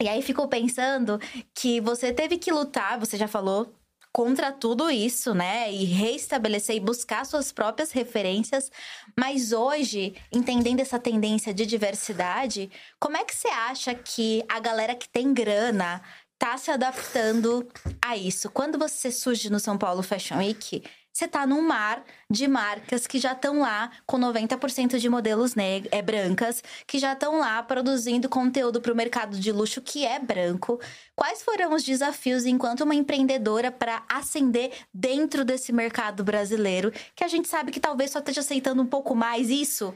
E 0.02 0.08
aí 0.08 0.22
ficou 0.22 0.48
pensando 0.48 1.20
que 1.54 1.82
você 1.82 2.14
teve 2.14 2.38
que 2.38 2.52
lutar, 2.52 2.98
você 2.98 3.18
já 3.18 3.28
falou, 3.28 3.74
contra 4.12 4.52
tudo 4.52 4.90
isso, 4.90 5.34
né? 5.34 5.72
E 5.72 5.84
reestabelecer 5.86 6.76
e 6.76 6.80
buscar 6.80 7.26
suas 7.26 7.52
próprias 7.52 7.92
referências. 7.92 8.72
Mas 9.18 9.52
hoje, 9.52 10.16
entendendo 10.32 10.80
essa 10.80 11.00
tendência 11.00 11.54
de 11.54 11.66
diversidade, 11.66 12.72
como 13.00 13.18
é 13.18 13.24
que 13.24 13.36
você 13.36 13.50
acha 13.50 13.94
que 13.94 14.44
a 14.50 14.60
galera 14.60 14.96
que 14.96 15.08
tem 15.08 15.34
grana 15.34 16.02
tá 16.38 16.58
se 16.58 16.72
adaptando 16.72 17.68
a 18.02 18.16
isso? 18.16 18.50
Quando 18.50 18.78
você 18.78 19.12
surge 19.12 19.50
no 19.50 19.60
São 19.60 19.78
Paulo 19.78 20.02
Fashion 20.02 20.38
Week, 20.38 20.82
você 21.20 21.28
tá 21.28 21.46
num 21.46 21.62
mar 21.62 22.02
de 22.32 22.48
marcas 22.48 23.06
que 23.06 23.20
já 23.20 23.34
estão 23.34 23.60
lá 23.60 23.92
com 24.06 24.18
90% 24.18 24.98
de 24.98 25.10
modelos 25.10 25.54
é, 25.92 26.02
brancas, 26.02 26.64
que 26.88 26.98
já 26.98 27.12
estão 27.12 27.40
lá 27.40 27.62
produzindo 27.62 28.30
conteúdo 28.30 28.80
para 28.80 28.94
o 28.94 28.96
mercado 28.96 29.38
de 29.38 29.52
luxo 29.52 29.82
que 29.82 30.06
é 30.06 30.18
branco. 30.18 30.80
Quais 31.18 31.44
foram 31.44 31.74
os 31.74 31.84
desafios 31.84 32.46
enquanto 32.46 32.86
uma 32.86 32.96
empreendedora 32.96 33.70
para 33.70 34.02
ascender 34.08 34.72
dentro 34.94 35.44
desse 35.44 35.74
mercado 35.74 36.24
brasileiro, 36.24 36.90
que 37.14 37.26
a 37.26 37.28
gente 37.28 37.50
sabe 37.50 37.72
que 37.72 37.82
talvez 37.82 38.12
só 38.12 38.20
esteja 38.20 38.40
aceitando 38.40 38.82
um 38.82 38.88
pouco 38.88 39.14
mais 39.14 39.50
isso 39.50 39.94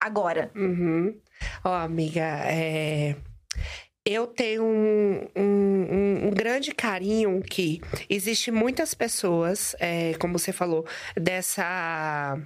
agora? 0.00 0.50
Uhum. 0.56 1.14
Ó, 1.62 1.74
amiga, 1.74 2.22
é 2.46 3.14
eu 4.04 4.26
tenho 4.26 4.64
um, 4.64 5.28
um, 5.36 6.26
um, 6.26 6.30
grande 6.30 6.72
carinho 6.72 7.40
que 7.42 7.80
existe 8.10 8.50
muitas 8.50 8.94
pessoas, 8.94 9.76
é, 9.78 10.14
como 10.14 10.38
você 10.38 10.52
falou, 10.52 10.84
dessa 11.16 12.36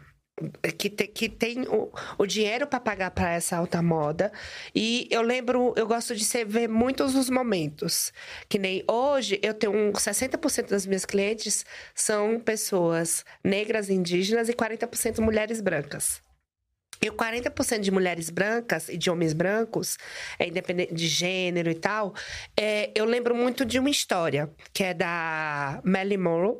que, 0.77 0.91
te, 0.91 1.07
que 1.07 1.29
tem 1.29 1.63
o, 1.63 1.91
o 2.19 2.27
dinheiro 2.27 2.67
para 2.67 2.79
pagar 2.79 3.11
para 3.11 3.33
essa 3.33 3.57
alta 3.57 3.81
moda. 3.83 4.31
E 4.75 5.09
eu 5.11 5.23
lembro, 5.23 5.73
eu 5.77 5.87
gosto 5.87 6.15
de 6.15 6.25
ser, 6.25 6.45
ver 6.45 6.69
muitos 6.69 7.15
os 7.15 7.31
momentos. 7.31 8.13
Que 8.49 8.59
nem 8.59 8.85
hoje, 8.89 9.41
eu 9.43 9.55
tenho 9.55 9.73
um 9.73 9.93
60% 9.93 10.69
das 10.69 10.87
minhas 10.87 11.07
clientes 11.07 11.65
são 11.95 12.39
pessoas 12.39 13.25
negras, 13.43 13.89
indígenas 13.89 14.49
e 14.49 14.53
40% 14.53 15.21
mulheres 15.21 15.61
brancas. 15.61 16.26
E 17.01 17.11
40% 17.11 17.81
de 17.81 17.91
mulheres 17.91 18.31
brancas 18.31 18.89
e 18.89 18.97
de 18.97 19.11
homens 19.11 19.33
brancos, 19.33 19.99
é, 20.39 20.49
independente 20.49 20.95
de 20.95 21.07
gênero 21.07 21.71
e 21.71 21.75
tal, 21.75 22.15
é, 22.57 22.91
eu 22.95 23.05
lembro 23.05 23.35
muito 23.35 23.65
de 23.65 23.79
uma 23.79 23.91
história, 23.91 24.51
que 24.73 24.83
é 24.83 24.95
da 24.95 25.81
Marilyn 25.85 26.19
Monroe. 26.19 26.59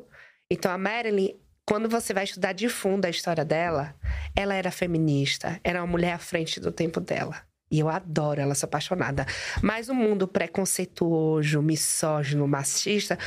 Então, 0.49 0.71
a 0.71 0.77
Marilyn, 0.77 1.35
quando 1.65 1.89
você 1.89 2.13
vai 2.13 2.23
estudar 2.23 2.53
de 2.53 2.69
fundo 2.69 3.05
a 3.05 3.09
história 3.09 3.43
dela, 3.43 3.95
ela 4.35 4.53
era 4.53 4.71
feminista, 4.71 5.59
era 5.63 5.81
uma 5.81 5.91
mulher 5.91 6.13
à 6.13 6.19
frente 6.19 6.59
do 6.59 6.71
tempo 6.71 6.99
dela. 6.99 7.41
E 7.69 7.79
eu 7.79 7.89
adoro 7.89 8.39
ela, 8.39 8.55
sou 8.55 8.67
apaixonada. 8.67 9.25
Mas 9.61 9.89
o 9.89 9.93
mundo 9.93 10.27
preconceituoso, 10.27 11.61
misógino, 11.61 12.47
machista, 12.47 13.19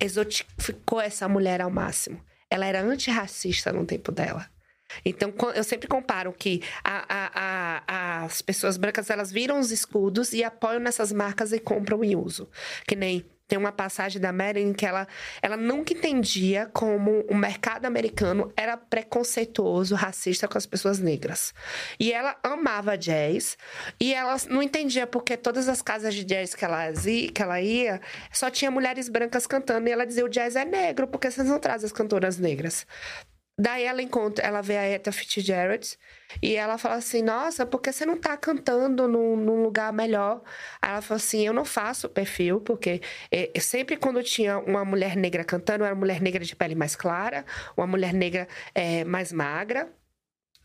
exotificou 0.00 1.00
essa 1.00 1.28
mulher 1.28 1.60
ao 1.60 1.70
máximo. 1.70 2.20
Ela 2.50 2.66
era 2.66 2.82
antirracista 2.82 3.72
no 3.72 3.86
tempo 3.86 4.10
dela. 4.10 4.48
Então, 5.04 5.32
eu 5.54 5.64
sempre 5.64 5.88
comparo 5.88 6.32
que 6.32 6.62
a, 6.82 7.04
a, 7.08 7.30
a, 7.34 8.24
as 8.24 8.42
pessoas 8.42 8.76
brancas, 8.76 9.10
elas 9.10 9.32
viram 9.32 9.58
os 9.58 9.70
escudos 9.70 10.32
e 10.32 10.42
apoiam 10.44 10.80
nessas 10.80 11.12
marcas 11.12 11.52
e 11.52 11.58
compram 11.58 12.04
e 12.04 12.16
usam. 12.16 12.48
Que 12.86 12.96
nem 12.96 13.24
tem 13.46 13.58
uma 13.58 13.72
passagem 13.72 14.20
da 14.20 14.32
Marilyn 14.32 14.72
que 14.72 14.86
ela, 14.86 15.06
ela 15.42 15.56
nunca 15.56 15.92
entendia 15.92 16.68
como 16.72 17.20
o 17.28 17.34
mercado 17.34 17.84
americano 17.84 18.52
era 18.56 18.76
preconceituoso, 18.76 19.94
racista 19.94 20.48
com 20.48 20.56
as 20.56 20.66
pessoas 20.66 20.98
negras. 20.98 21.52
E 22.00 22.12
ela 22.12 22.36
amava 22.42 22.96
jazz 22.96 23.58
e 24.00 24.14
ela 24.14 24.36
não 24.48 24.62
entendia 24.62 25.06
porque 25.06 25.36
todas 25.36 25.68
as 25.68 25.82
casas 25.82 26.14
de 26.14 26.24
jazz 26.24 26.54
que 26.54 26.64
ela, 26.64 26.92
que 26.92 27.42
ela 27.42 27.60
ia 27.60 28.00
só 28.32 28.50
tinha 28.50 28.70
mulheres 28.70 29.08
brancas 29.08 29.46
cantando 29.46 29.88
e 29.88 29.92
ela 29.92 30.06
dizia 30.06 30.24
o 30.24 30.28
jazz 30.28 30.56
é 30.56 30.64
negro, 30.64 31.06
porque 31.06 31.30
vocês 31.30 31.46
não 31.46 31.58
trazem 31.58 31.86
as 31.86 31.92
cantoras 31.92 32.38
negras? 32.38 32.86
Daí 33.56 33.84
ela 33.84 34.02
encontra, 34.02 34.44
ela 34.44 34.60
vê 34.60 34.76
a 34.76 34.82
Etta 34.82 35.12
Fitzgerald 35.12 35.96
e 36.42 36.56
ela 36.56 36.76
fala 36.76 36.96
assim: 36.96 37.22
Nossa, 37.22 37.64
por 37.64 37.80
que 37.80 37.92
você 37.92 38.04
não 38.04 38.16
tá 38.18 38.36
cantando 38.36 39.06
num, 39.06 39.36
num 39.36 39.62
lugar 39.62 39.92
melhor? 39.92 40.42
Aí 40.82 40.90
ela 40.90 41.00
fala 41.00 41.18
assim: 41.18 41.46
Eu 41.46 41.52
não 41.52 41.64
faço 41.64 42.08
perfil, 42.08 42.60
porque 42.60 43.00
é, 43.30 43.52
sempre 43.60 43.96
quando 43.96 44.22
tinha 44.24 44.58
uma 44.58 44.84
mulher 44.84 45.16
negra 45.16 45.44
cantando, 45.44 45.84
era 45.84 45.94
uma 45.94 46.00
mulher 46.00 46.20
negra 46.20 46.44
de 46.44 46.56
pele 46.56 46.74
mais 46.74 46.96
clara, 46.96 47.44
uma 47.76 47.86
mulher 47.86 48.12
negra 48.12 48.48
é, 48.74 49.04
mais 49.04 49.32
magra. 49.32 49.88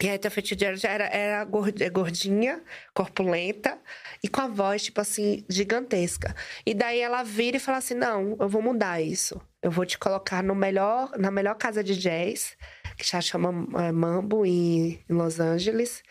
E 0.02 0.08
a 0.10 0.14
Etta 0.14 0.30
Fitzgerald 0.30 0.88
era, 0.88 1.06
era 1.08 1.44
gordinha, 1.44 2.64
corpulenta 2.94 3.78
e 4.24 4.30
com 4.30 4.40
a 4.40 4.48
voz, 4.48 4.84
tipo 4.84 5.02
assim, 5.02 5.44
gigantesca. 5.50 6.34
E 6.66 6.74
daí 6.74 7.02
ela 7.02 7.22
vira 7.22 7.58
e 7.58 7.60
fala 7.60 7.78
assim: 7.80 7.94
Não, 7.94 8.36
eu 8.40 8.50
vou 8.50 8.62
mudar 8.62 9.02
isso. 9.02 9.40
Eu 9.62 9.70
vou 9.70 9.86
te 9.86 9.98
colocar 9.98 10.42
no 10.42 10.56
melhor, 10.56 11.12
na 11.18 11.30
melhor 11.30 11.56
casa 11.56 11.84
de 11.84 11.98
jazz, 11.98 12.56
que 13.00 13.10
já 13.10 13.22
chama 13.22 13.50
é, 13.82 13.92
Mambo, 13.92 14.46
em, 14.46 15.00
em 15.10 15.14
Los 15.14 15.40
Angeles. 15.40 16.04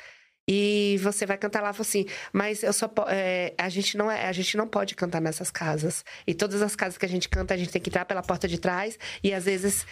E 0.50 0.98
você 1.02 1.26
vai 1.26 1.36
cantar 1.36 1.62
lá, 1.62 1.68
assim, 1.68 2.06
mas 2.32 2.62
eu 2.62 2.72
só 2.72 2.90
é, 3.08 3.54
a 3.58 3.68
gente 3.68 3.98
não 3.98 4.10
é, 4.10 4.26
a 4.26 4.32
gente 4.32 4.56
não 4.56 4.66
pode 4.66 4.94
cantar 4.94 5.20
nessas 5.20 5.50
casas. 5.50 6.02
E 6.26 6.32
todas 6.32 6.62
as 6.62 6.74
casas 6.74 6.96
que 6.96 7.04
a 7.04 7.08
gente 7.08 7.28
canta, 7.28 7.52
a 7.52 7.56
gente 7.56 7.70
tem 7.70 7.82
que 7.82 7.90
entrar 7.90 8.06
pela 8.06 8.22
porta 8.22 8.48
de 8.48 8.58
trás 8.58 8.98
e 9.22 9.34
às 9.34 9.44
vezes 9.44 9.86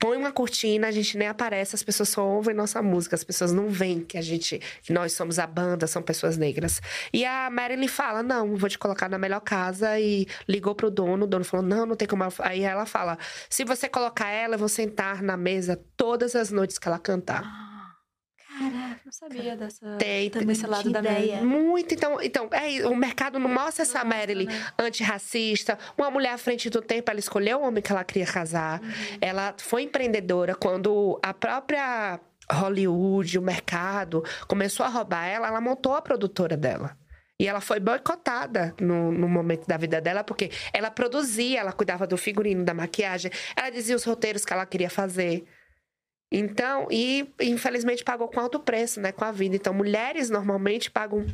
põe 0.00 0.16
uma 0.16 0.32
cortina, 0.32 0.88
a 0.88 0.90
gente 0.90 1.16
nem 1.18 1.28
aparece, 1.28 1.76
as 1.76 1.82
pessoas 1.82 2.08
só 2.08 2.26
ouvem 2.26 2.54
nossa 2.54 2.82
música, 2.82 3.14
as 3.14 3.22
pessoas 3.22 3.52
não 3.52 3.68
veem 3.68 4.00
que 4.00 4.16
a 4.16 4.22
gente, 4.22 4.58
que 4.82 4.92
nós 4.94 5.12
somos 5.12 5.38
a 5.38 5.46
banda, 5.46 5.86
são 5.86 6.02
pessoas 6.02 6.38
negras. 6.38 6.80
E 7.12 7.24
a 7.24 7.50
Marilyn 7.50 7.86
fala: 7.86 8.22
"Não, 8.22 8.56
vou 8.56 8.68
te 8.68 8.78
colocar 8.78 9.08
na 9.08 9.18
melhor 9.18 9.40
casa" 9.40 10.00
e 10.00 10.26
ligou 10.48 10.74
pro 10.74 10.90
dono, 10.90 11.24
o 11.24 11.28
dono 11.28 11.44
falou: 11.44 11.64
"Não, 11.64 11.84
não 11.84 11.94
tem 11.94 12.08
como". 12.08 12.24
Aí 12.40 12.62
ela 12.62 12.86
fala: 12.86 13.18
"Se 13.48 13.62
você 13.64 13.88
colocar 13.88 14.28
ela, 14.30 14.54
eu 14.54 14.58
vou 14.58 14.68
sentar 14.68 15.22
na 15.22 15.36
mesa 15.36 15.78
todas 15.96 16.34
as 16.34 16.50
noites 16.50 16.78
que 16.78 16.88
ela 16.88 16.98
cantar". 16.98 17.69
Caraca, 18.60 19.00
não 19.06 19.12
sabia 19.12 19.56
dessa. 19.56 19.96
Tem, 19.96 20.28
também 20.28 20.52
esse 20.52 20.66
lado 20.66 20.90
da 20.90 21.00
ideia. 21.00 21.42
Muito. 21.42 21.94
Então, 21.94 22.20
então 22.20 22.48
é, 22.52 22.86
o 22.86 22.94
mercado 22.94 23.38
não 23.38 23.48
mostra 23.48 23.82
essa 23.82 24.04
Marilyn 24.04 24.44
né? 24.44 24.66
antirracista. 24.78 25.78
Uma 25.96 26.10
mulher 26.10 26.34
à 26.34 26.38
frente 26.38 26.68
do 26.68 26.82
tempo, 26.82 27.10
ela 27.10 27.18
escolheu 27.18 27.60
o 27.60 27.62
homem 27.62 27.82
que 27.82 27.90
ela 27.90 28.04
queria 28.04 28.26
casar. 28.26 28.82
Uhum. 28.82 29.18
Ela 29.18 29.54
foi 29.56 29.84
empreendedora 29.84 30.54
quando 30.54 31.18
a 31.22 31.32
própria 31.32 32.20
Hollywood, 32.52 33.38
o 33.38 33.42
mercado, 33.42 34.22
começou 34.46 34.84
a 34.84 34.90
roubar 34.90 35.24
ela, 35.24 35.48
ela 35.48 35.60
montou 35.60 35.94
a 35.94 36.02
produtora 36.02 36.54
dela. 36.54 36.98
E 37.38 37.48
ela 37.48 37.62
foi 37.62 37.80
boicotada 37.80 38.74
no, 38.78 39.10
no, 39.10 39.26
momento 39.26 39.66
da 39.66 39.78
vida 39.78 39.98
dela, 40.02 40.22
porque 40.22 40.50
ela 40.74 40.90
produzia, 40.90 41.60
ela 41.60 41.72
cuidava 41.72 42.06
do 42.06 42.18
figurino, 42.18 42.62
da 42.62 42.74
maquiagem, 42.74 43.30
ela 43.56 43.70
dizia 43.70 43.96
os 43.96 44.04
roteiros 44.04 44.44
que 44.44 44.52
ela 44.52 44.66
queria 44.66 44.90
fazer. 44.90 45.46
Então, 46.30 46.86
e 46.90 47.28
infelizmente 47.40 48.04
pagou 48.04 48.28
com 48.28 48.38
alto 48.38 48.60
preço, 48.60 49.00
né? 49.00 49.12
Com 49.12 49.24
a 49.24 49.32
vida. 49.32 49.56
Então, 49.56 49.74
mulheres 49.74 50.30
normalmente 50.30 50.90
pagam 50.90 51.26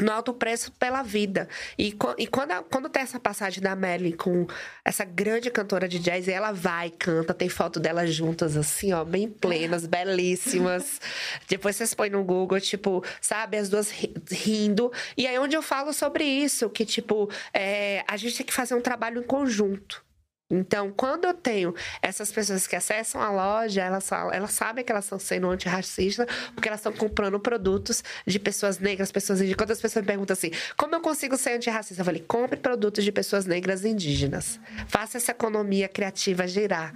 no 0.00 0.10
alto 0.10 0.32
preço 0.32 0.72
pela 0.72 1.02
vida. 1.02 1.48
E, 1.78 1.96
e 2.18 2.26
quando, 2.26 2.62
quando 2.70 2.88
tem 2.88 3.02
essa 3.02 3.20
passagem 3.20 3.62
da 3.62 3.76
Melly 3.76 4.12
com 4.12 4.46
essa 4.84 5.04
grande 5.04 5.50
cantora 5.50 5.88
de 5.88 5.98
jazz, 5.98 6.28
ela 6.28 6.52
vai, 6.52 6.90
canta, 6.90 7.34
tem 7.34 7.48
foto 7.48 7.78
delas 7.78 8.12
juntas, 8.12 8.56
assim, 8.56 8.92
ó, 8.92 9.04
bem 9.04 9.28
plenas, 9.28 9.86
belíssimas. 9.86 11.00
Depois 11.48 11.76
vocês 11.76 11.94
põem 11.94 12.10
no 12.10 12.24
Google, 12.24 12.60
tipo, 12.60 13.04
sabe, 13.20 13.56
as 13.56 13.68
duas 13.68 13.90
rindo. 14.30 14.92
E 15.16 15.26
aí 15.26 15.38
onde 15.38 15.56
eu 15.56 15.62
falo 15.62 15.92
sobre 15.92 16.24
isso, 16.24 16.70
que, 16.70 16.84
tipo, 16.84 17.30
é, 17.52 18.04
a 18.08 18.16
gente 18.16 18.36
tem 18.36 18.46
que 18.46 18.52
fazer 18.52 18.74
um 18.74 18.80
trabalho 18.80 19.20
em 19.20 19.26
conjunto. 19.26 20.04
Então, 20.52 20.92
quando 20.92 21.24
eu 21.24 21.32
tenho 21.32 21.74
essas 22.02 22.30
pessoas 22.30 22.66
que 22.66 22.76
acessam 22.76 23.22
a 23.22 23.30
loja, 23.30 23.80
elas, 23.80 24.10
elas 24.12 24.52
sabem 24.52 24.84
que 24.84 24.92
elas 24.92 25.04
estão 25.04 25.18
sendo 25.18 25.48
antirracistas, 25.48 26.26
porque 26.54 26.68
elas 26.68 26.80
estão 26.80 26.92
comprando 26.92 27.40
produtos 27.40 28.04
de 28.26 28.38
pessoas 28.38 28.78
negras, 28.78 29.10
pessoas 29.10 29.38
indígenas. 29.40 29.56
Quando 29.56 29.70
as 29.70 29.80
pessoas 29.80 30.02
me 30.02 30.06
perguntam 30.06 30.34
assim, 30.34 30.50
como 30.76 30.94
eu 30.94 31.00
consigo 31.00 31.38
ser 31.38 31.54
antirracista? 31.54 32.02
Eu 32.02 32.04
falei, 32.04 32.20
compre 32.20 32.58
produtos 32.58 33.02
de 33.02 33.10
pessoas 33.10 33.46
negras 33.46 33.82
e 33.82 33.88
indígenas. 33.88 34.60
Faça 34.88 35.16
essa 35.16 35.30
economia 35.30 35.88
criativa 35.88 36.46
girar. 36.46 36.94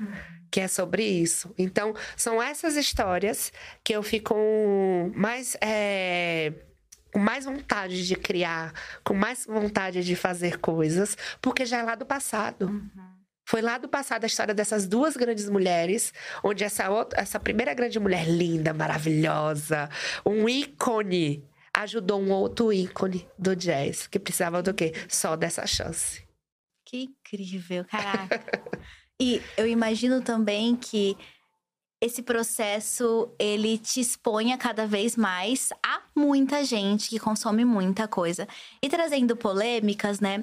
Que 0.50 0.60
é 0.60 0.68
sobre 0.68 1.02
isso. 1.02 1.52
Então, 1.58 1.94
são 2.16 2.42
essas 2.42 2.76
histórias 2.76 3.52
que 3.82 3.92
eu 3.92 4.02
fico 4.02 4.34
mais. 5.14 5.56
É 5.60 6.52
com 7.12 7.20
mais 7.20 7.46
vontade 7.46 8.06
de 8.06 8.14
criar, 8.14 8.74
com 9.02 9.14
mais 9.14 9.46
vontade 9.46 10.04
de 10.04 10.14
fazer 10.14 10.58
coisas, 10.58 11.16
porque 11.40 11.64
já 11.64 11.78
é 11.78 11.82
lá 11.82 11.94
do 11.94 12.04
passado. 12.04 12.66
Uhum. 12.66 13.15
Foi 13.46 13.62
lá 13.62 13.78
do 13.78 13.88
passado 13.88 14.24
a 14.24 14.26
história 14.26 14.52
dessas 14.52 14.88
duas 14.88 15.16
grandes 15.16 15.48
mulheres, 15.48 16.12
onde 16.42 16.64
essa, 16.64 16.90
outra, 16.90 17.20
essa 17.20 17.38
primeira 17.38 17.72
grande 17.74 18.00
mulher 18.00 18.28
linda, 18.28 18.74
maravilhosa, 18.74 19.88
um 20.26 20.48
ícone, 20.48 21.44
ajudou 21.72 22.20
um 22.20 22.32
outro 22.32 22.72
ícone 22.72 23.24
do 23.38 23.54
jazz, 23.54 24.08
que 24.08 24.18
precisava 24.18 24.64
do 24.64 24.74
quê? 24.74 24.92
Só 25.08 25.36
dessa 25.36 25.64
chance. 25.64 26.26
Que 26.84 27.04
incrível, 27.04 27.84
caraca. 27.84 28.42
e 29.22 29.40
eu 29.56 29.68
imagino 29.68 30.20
também 30.22 30.74
que 30.74 31.16
esse 32.00 32.22
processo 32.22 33.32
ele 33.38 33.78
te 33.78 34.00
exponha 34.00 34.58
cada 34.58 34.88
vez 34.88 35.16
mais 35.16 35.68
a 35.84 36.02
muita 36.16 36.64
gente 36.64 37.08
que 37.08 37.20
consome 37.20 37.64
muita 37.64 38.08
coisa. 38.08 38.48
E 38.82 38.88
trazendo 38.88 39.36
polêmicas, 39.36 40.18
né? 40.18 40.42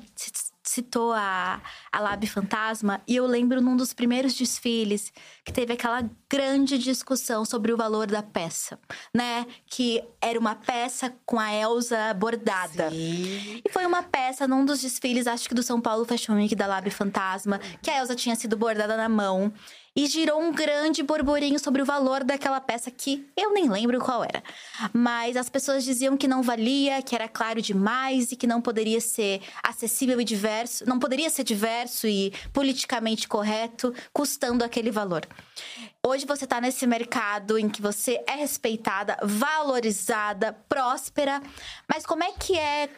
Citou 0.63 1.11
a, 1.11 1.61
a 1.91 1.99
Lab 1.99 2.25
Fantasma 2.27 3.01
e 3.07 3.15
eu 3.15 3.25
lembro 3.25 3.61
num 3.61 3.75
dos 3.75 3.93
primeiros 3.93 4.33
desfiles 4.33 5.11
que 5.43 5.51
teve 5.51 5.73
aquela 5.73 6.09
grande 6.29 6.77
discussão 6.77 7.43
sobre 7.45 7.71
o 7.71 7.77
valor 7.77 8.07
da 8.07 8.23
peça, 8.23 8.79
né? 9.13 9.45
Que 9.67 10.03
era 10.21 10.39
uma 10.39 10.55
peça 10.55 11.13
com 11.25 11.39
a 11.39 11.53
Elsa 11.53 12.13
bordada. 12.13 12.89
Sim. 12.89 13.61
E 13.63 13.69
foi 13.71 13.85
uma 13.85 14.01
peça 14.01 14.47
num 14.47 14.65
dos 14.65 14.81
desfiles, 14.81 15.27
acho 15.27 15.47
que 15.47 15.55
do 15.55 15.61
São 15.61 15.81
Paulo 15.81 16.05
Fashion 16.05 16.35
Week 16.35 16.55
da 16.55 16.65
Lab 16.65 16.89
Fantasma, 16.89 17.59
que 17.81 17.91
a 17.91 17.99
Elsa 17.99 18.15
tinha 18.15 18.35
sido 18.35 18.55
bordada 18.55 18.95
na 18.95 19.09
mão. 19.09 19.53
E 19.95 20.07
girou 20.07 20.41
um 20.41 20.51
grande 20.51 21.03
burburinho 21.03 21.59
sobre 21.59 21.81
o 21.81 21.85
valor 21.85 22.23
daquela 22.23 22.59
peça 22.59 22.89
que 22.89 23.27
eu 23.37 23.53
nem 23.53 23.69
lembro 23.69 23.99
qual 23.99 24.23
era. 24.23 24.43
Mas 24.91 25.37
as 25.37 25.49
pessoas 25.49 25.83
diziam 25.83 26.17
que 26.17 26.27
não 26.27 26.41
valia, 26.41 27.01
que 27.03 27.13
era 27.13 27.27
claro 27.27 27.61
demais 27.61 28.31
e 28.31 28.35
que 28.35 28.47
não 28.47 28.59
poderia 28.59 28.99
ser 28.99 29.41
acessível 29.61 30.19
e 30.19 30.23
diverso, 30.23 30.83
não 30.87 30.97
poderia 30.97 31.29
ser 31.29 31.43
diverso 31.43 32.07
e 32.07 32.33
politicamente 32.51 33.27
correto, 33.27 33.93
custando 34.11 34.63
aquele 34.63 34.89
valor. 34.89 35.27
Hoje 36.05 36.25
você 36.25 36.45
está 36.45 36.59
nesse 36.59 36.87
mercado 36.87 37.57
em 37.57 37.69
que 37.69 37.81
você 37.81 38.23
é 38.27 38.33
respeitada, 38.33 39.17
valorizada, 39.23 40.53
próspera, 40.67 41.41
mas 41.87 42.05
como 42.05 42.23
é 42.23 42.31
que 42.31 42.57
é 42.57 42.89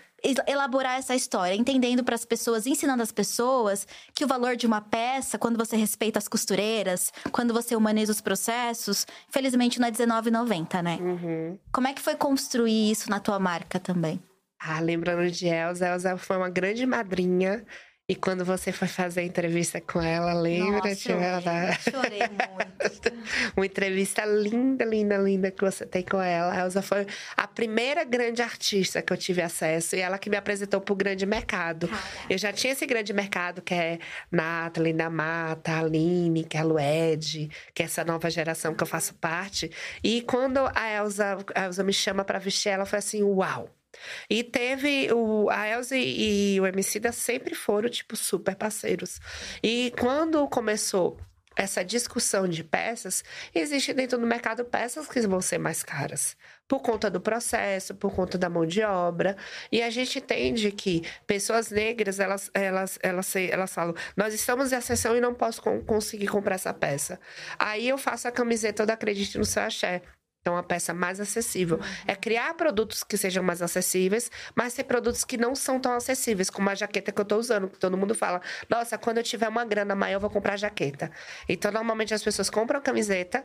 elaborar 0.47 0.97
essa 0.97 1.15
história, 1.15 1.55
entendendo 1.55 2.03
para 2.03 2.15
as 2.15 2.26
pessoas, 2.26 2.65
ensinando 2.65 3.03
as 3.03 3.11
pessoas 3.11 3.88
que 4.13 4.23
o 4.23 4.28
valor 4.28 4.55
de 4.55 4.65
uma 4.65 4.82
peça, 4.82 5.38
quando 5.38 5.57
você 5.57 5.76
respeita 5.76 6.19
as 6.19 6.28
costureiras, 6.28 7.11
quando 7.32 7.53
você 7.53 7.76
humaniza 7.76 8.11
os 8.11 8.21
processos, 8.21 9.05
felizmente 9.30 9.80
não 9.80 9.88
é 9.88 9.91
R$19,90, 9.91 10.82
né? 10.82 10.97
Uhum. 11.01 11.59
Como 11.71 11.88
é 11.88 11.93
que 11.93 12.01
foi 12.01 12.15
construir 12.15 12.91
isso 12.91 13.09
na 13.09 13.19
tua 13.19 13.39
marca 13.39 13.80
também? 13.80 14.21
Ah, 14.59 14.80
lembrando 14.80 15.30
de 15.30 15.47
Elza, 15.47 15.88
Elza 15.88 16.17
foi 16.17 16.38
uma 16.38 16.49
grande 16.49 16.86
madrinha 16.86 17.63
e 18.08 18.16
quando 18.16 18.45
você 18.45 18.72
foi 18.72 18.88
fazer 18.88 19.22
a 19.22 19.24
entrevista 19.24 19.82
com 19.82 19.99
ela, 19.99 20.32
lembra? 20.32 20.89
Nossa, 20.89 20.95
Tipo, 20.95 21.20
ela 21.20 21.41
Chorei 21.80 22.20
muito. 22.20 23.26
Uma 23.58 23.66
entrevista 23.66 24.24
linda, 24.24 24.86
linda, 24.86 25.18
linda 25.18 25.49
que 25.49 25.64
você 25.64 25.88
tem 25.88 26.03
com 26.03 26.22
ela. 26.22 26.53
A 26.53 26.60
Elza 26.60 26.84
foi 26.84 27.08
a 27.36 27.47
primeira 27.47 28.03
grande 28.03 28.43
artista 28.43 29.01
que 29.01 29.12
eu 29.12 29.18
tive 29.18 29.41
acesso 29.41 29.95
e 29.95 30.01
ela 30.01 30.20
que 30.20 30.30
me 30.30 30.38
apresentou 30.38 30.80
pro 30.80 30.95
grande 30.95 31.26
mercado. 31.26 31.89
Eu 32.30 32.38
já 32.38 32.53
tinha 32.53 32.74
esse 32.74 32.86
grande 32.86 33.12
mercado 33.12 33.60
que 33.64 33.74
é 33.74 33.97
Nathalie 34.32 34.93
da 34.93 35.10
Mata, 35.10 35.72
a 35.72 35.80
Aline, 35.80 36.43
que 36.43 36.58
é 36.58 36.60
a 36.60 36.64
Lued, 36.64 37.49
que 37.74 37.82
é 37.82 37.86
essa 37.86 38.03
nova 38.03 38.30
geração 38.30 38.76
que 38.76 38.84
eu 38.84 38.88
faço 38.88 39.16
parte. 39.16 39.72
E 40.03 40.22
quando 40.22 40.60
a 40.76 40.91
Elza, 40.91 41.38
a 41.56 41.66
Elza 41.66 41.84
me 41.84 41.93
chama 41.93 42.24
para 42.24 42.38
vestir 42.38 42.70
ela, 42.70 42.86
foi 42.86 42.99
assim, 42.99 43.24
uau! 43.24 43.68
E 44.30 44.43
teve 44.43 45.12
o 45.14 45.50
a 45.50 45.68
Elza 45.68 45.96
e 45.98 46.60
o 46.60 46.66
Emicida 46.66 47.12
sempre 47.12 47.56
foram 47.56 47.89
tipo 47.89 48.16
super 48.16 48.56
parceiros. 48.56 49.20
E 49.64 49.93
quando 50.00 50.48
começou 50.48 51.18
essa 51.58 51.86
discussão 51.86 52.48
de 52.48 52.64
peças, 52.64 53.24
existe 53.54 53.93
dentro 53.93 54.18
do 54.18 54.28
mercado 54.28 54.66
peças 54.66 55.08
que 55.08 55.22
vão 55.22 55.39
ser 55.39 55.58
mais 55.58 55.82
caras. 55.84 56.36
Por 56.68 56.82
conta 56.82 57.10
do 57.10 57.22
processo, 57.22 57.96
por 57.96 58.14
conta 58.14 58.38
da 58.38 58.50
mão 58.50 58.66
de 58.66 58.82
obra. 58.84 59.38
E 59.72 59.82
a 59.82 59.89
gente 59.89 60.20
entende 60.20 60.72
que 60.72 61.04
pessoas 61.26 61.70
negras, 61.70 62.20
elas, 62.20 62.52
elas, 62.54 63.00
elas, 63.02 63.36
elas 63.36 63.74
falam, 63.74 63.96
nós 64.18 64.34
estamos 64.34 64.74
em 64.74 64.76
ascensão 64.76 65.16
e 65.16 65.22
não 65.22 65.34
posso 65.34 65.62
con- 65.62 65.82
conseguir 65.82 66.28
comprar 66.28 66.56
essa 66.56 66.74
peça. 66.74 67.20
Aí 67.58 67.88
eu 67.88 67.98
faço 67.98 68.28
a 68.28 68.32
camiseta 68.32 68.86
do 68.86 68.91
Acredite 68.91 69.38
no 69.38 69.46
Seu 69.46 69.64
Axé. 69.64 70.02
Então, 70.46 70.54
uma 70.54 70.62
peça 70.62 70.93
mais 70.93 71.20
acessível. 71.20 71.80
É 72.06 72.16
criar 72.16 72.54
produtos 72.54 73.04
que 73.04 73.18
sejam 73.18 73.43
mais 73.43 73.64
acessíveis, 73.64 74.30
mas 74.54 74.76
ter 74.76 74.84
produtos 74.84 75.24
que 75.24 75.38
não 75.38 75.56
são 75.56 75.80
tão 75.80 75.93
acessíveis, 75.93 76.52
como 76.52 76.70
a 76.70 76.76
jaqueta 76.76 77.12
que 77.12 77.20
eu 77.20 77.26
tô 77.26 77.38
usando, 77.38 77.68
que 77.68 77.80
todo 77.80 77.98
mundo 77.98 78.14
fala, 78.14 78.39
nossa, 78.70 78.96
quando 78.96 79.18
eu 79.18 79.24
tiver 79.24 79.50
uma 79.50 79.66
grana 79.66 79.96
maior, 79.96 80.18
eu 80.18 80.20
vou 80.20 80.30
comprar 80.30 80.56
jaqueta. 80.56 81.10
Então, 81.50 81.72
normalmente 81.72 82.14
as 82.14 82.24
pessoas 82.24 82.48
compram 82.48 82.80
camiseta 82.80 83.43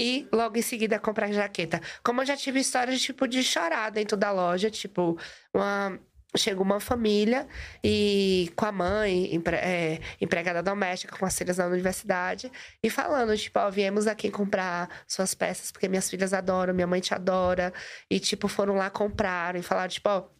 e 0.00 0.26
logo 0.32 0.58
em 0.58 0.62
seguida 0.62 0.98
compram 0.98 1.32
jaqueta. 1.32 1.80
Como 2.02 2.20
eu 2.22 2.26
já 2.26 2.36
tive 2.36 2.58
histórias, 2.58 3.00
tipo, 3.00 3.28
de 3.28 3.44
chorar 3.44 3.90
dentro 3.90 4.16
da 4.16 4.32
loja, 4.32 4.68
tipo, 4.68 5.16
uma 5.54 5.96
chega 6.36 6.60
uma 6.62 6.80
família 6.80 7.46
e 7.82 8.52
com 8.56 8.66
a 8.66 8.72
mãe, 8.72 9.34
empre- 9.34 9.56
é, 9.56 10.00
empregada 10.20 10.62
doméstica, 10.62 11.16
com 11.16 11.24
as 11.26 11.36
filhas 11.36 11.56
da 11.56 11.66
universidade, 11.66 12.50
e 12.82 12.90
falando, 12.90 13.36
tipo, 13.36 13.58
ó, 13.58 13.70
viemos 13.70 14.06
aqui 14.06 14.30
comprar 14.30 14.88
suas 15.06 15.34
peças 15.34 15.70
porque 15.72 15.88
minhas 15.88 16.08
filhas 16.10 16.32
adoram, 16.32 16.74
minha 16.74 16.86
mãe 16.86 17.00
te 17.00 17.14
adora. 17.14 17.72
E, 18.10 18.20
tipo, 18.20 18.48
foram 18.48 18.74
lá 18.76 18.90
comprar 18.90 19.56
e 19.56 19.62
falaram, 19.62 19.88
tipo, 19.88 20.08
ó. 20.08 20.35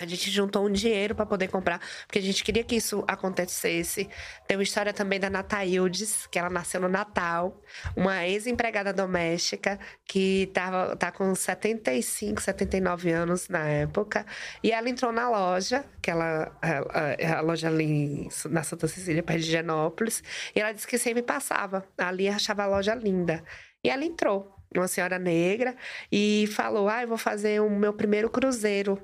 A 0.00 0.06
gente 0.06 0.30
juntou 0.30 0.64
um 0.64 0.70
dinheiro 0.70 1.12
para 1.14 1.26
poder 1.26 1.48
comprar, 1.48 1.80
porque 2.06 2.20
a 2.20 2.22
gente 2.22 2.44
queria 2.44 2.62
que 2.62 2.76
isso 2.76 3.04
acontecesse. 3.08 4.08
Tem 4.46 4.56
uma 4.56 4.62
história 4.62 4.92
também 4.92 5.18
da 5.18 5.28
Nataildes, 5.28 6.26
que 6.28 6.38
ela 6.38 6.48
nasceu 6.48 6.80
no 6.80 6.88
Natal, 6.88 7.60
uma 7.96 8.24
ex-empregada 8.24 8.92
doméstica 8.92 9.76
que 10.04 10.50
tava, 10.54 10.94
tá 10.96 11.10
com 11.10 11.34
75, 11.34 12.40
79 12.40 13.10
anos 13.10 13.48
na 13.48 13.66
época. 13.66 14.24
E 14.62 14.70
ela 14.70 14.88
entrou 14.88 15.10
na 15.10 15.28
loja, 15.28 15.84
que 16.00 16.10
ela, 16.12 16.56
a, 16.62 17.38
a- 17.38 17.40
loja 17.40 17.66
ali 17.66 18.28
na 18.50 18.62
Santa 18.62 18.86
Cecília, 18.86 19.22
perto 19.22 19.40
de 19.40 19.50
Genópolis, 19.50 20.22
e 20.54 20.60
ela 20.60 20.70
disse 20.72 20.86
que 20.86 20.96
sempre 20.96 21.22
passava 21.22 21.84
ali 21.98 22.28
achava 22.28 22.62
a 22.62 22.66
loja 22.66 22.94
linda. 22.94 23.42
E 23.82 23.90
ela 23.90 24.04
entrou, 24.04 24.54
uma 24.74 24.86
senhora 24.86 25.18
negra, 25.18 25.74
e 26.12 26.46
falou: 26.52 26.88
Ah, 26.88 27.02
eu 27.02 27.08
vou 27.08 27.18
fazer 27.18 27.60
o 27.60 27.68
meu 27.68 27.92
primeiro 27.92 28.30
cruzeiro. 28.30 28.96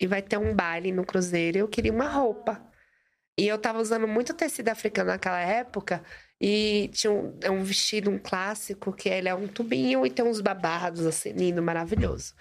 E 0.00 0.06
vai 0.06 0.22
ter 0.22 0.36
um 0.38 0.54
baile 0.54 0.92
no 0.92 1.04
cruzeiro. 1.04 1.58
E 1.58 1.60
eu 1.60 1.68
queria 1.68 1.92
uma 1.92 2.08
roupa. 2.08 2.60
E 3.38 3.48
eu 3.48 3.58
tava 3.58 3.80
usando 3.80 4.06
muito 4.06 4.34
tecido 4.34 4.68
africano 4.68 5.10
naquela 5.10 5.40
época. 5.40 6.02
E 6.40 6.90
tinha 6.92 7.12
um, 7.12 7.38
é 7.40 7.50
um 7.50 7.62
vestido, 7.62 8.10
um 8.10 8.18
clássico, 8.18 8.92
que 8.92 9.08
ele 9.08 9.28
é 9.28 9.34
um 9.34 9.46
tubinho 9.46 10.04
e 10.04 10.10
tem 10.10 10.24
uns 10.24 10.40
babados, 10.40 11.06
assim, 11.06 11.30
lindo, 11.32 11.62
maravilhoso. 11.62 12.34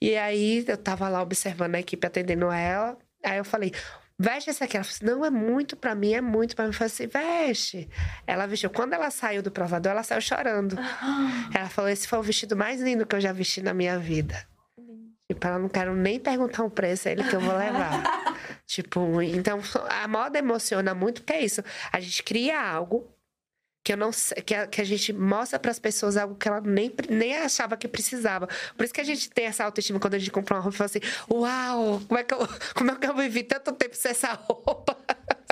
E 0.00 0.16
aí 0.16 0.64
eu 0.66 0.76
tava 0.76 1.08
lá 1.08 1.20
observando 1.20 1.74
a 1.74 1.80
equipe 1.80 2.06
atendendo 2.06 2.50
ela. 2.50 2.96
Aí 3.24 3.38
eu 3.38 3.44
falei, 3.44 3.72
veste 4.18 4.50
esse 4.50 4.62
aqui. 4.62 4.76
Ela 4.76 4.84
falou 4.84 4.96
assim, 4.96 5.04
não, 5.04 5.24
é 5.24 5.30
muito 5.30 5.76
pra 5.76 5.94
mim, 5.94 6.14
é 6.14 6.20
muito 6.20 6.54
pra 6.54 6.64
mim. 6.64 6.70
Eu 6.70 6.74
falei 6.74 6.92
assim, 6.92 7.06
veste. 7.08 7.88
Ela 8.26 8.46
vestiu. 8.46 8.70
Quando 8.70 8.92
ela 8.92 9.10
saiu 9.10 9.42
do 9.42 9.50
provador, 9.50 9.92
ela 9.92 10.02
saiu 10.04 10.20
chorando. 10.20 10.76
Ela 11.52 11.68
falou, 11.68 11.90
esse 11.90 12.06
foi 12.06 12.18
o 12.18 12.22
vestido 12.22 12.56
mais 12.56 12.80
lindo 12.80 13.04
que 13.04 13.16
eu 13.16 13.20
já 13.20 13.32
vesti 13.32 13.60
na 13.60 13.74
minha 13.74 13.98
vida. 13.98 14.46
Tipo, 15.34 15.46
ela 15.46 15.58
não 15.60 15.68
quero 15.68 15.94
nem 15.94 16.18
perguntar 16.18 16.64
o 16.64 16.70
preço, 16.70 17.08
é 17.08 17.12
ele 17.12 17.22
que 17.22 17.36
eu 17.36 17.40
vou 17.40 17.56
levar. 17.56 18.02
tipo, 18.66 19.22
então 19.22 19.60
a 19.88 20.08
moda 20.08 20.38
emociona 20.40 20.92
muito, 20.92 21.22
porque 21.22 21.34
é 21.34 21.44
isso. 21.44 21.62
A 21.92 22.00
gente 22.00 22.20
cria 22.24 22.60
algo 22.60 23.08
que 23.84 23.92
eu 23.92 23.96
não 23.96 24.10
que 24.44 24.54
a, 24.54 24.66
que 24.66 24.80
a 24.80 24.84
gente 24.84 25.12
mostra 25.12 25.56
para 25.58 25.70
as 25.70 25.78
pessoas 25.78 26.16
algo 26.16 26.34
que 26.34 26.48
ela 26.48 26.60
nem, 26.60 26.92
nem 27.08 27.36
achava 27.36 27.76
que 27.76 27.86
precisava. 27.86 28.48
Por 28.76 28.84
isso 28.84 28.92
que 28.92 29.00
a 29.00 29.04
gente 29.04 29.30
tem 29.30 29.46
essa 29.46 29.64
autoestima 29.64 30.00
quando 30.00 30.14
a 30.14 30.18
gente 30.18 30.32
compra 30.32 30.56
uma 30.56 30.60
roupa 30.62 30.74
e 30.74 30.78
fala 30.78 30.86
assim: 30.86 31.00
Uau, 31.32 32.00
como 32.08 32.18
é 32.18 32.24
que 32.24 32.34
eu, 32.34 32.38
como 32.74 32.90
é 32.90 32.96
que 32.96 33.06
eu 33.06 33.14
vivi 33.14 33.44
tanto 33.44 33.70
tempo 33.72 33.94
sem 33.96 34.10
essa 34.10 34.32
roupa? 34.32 34.96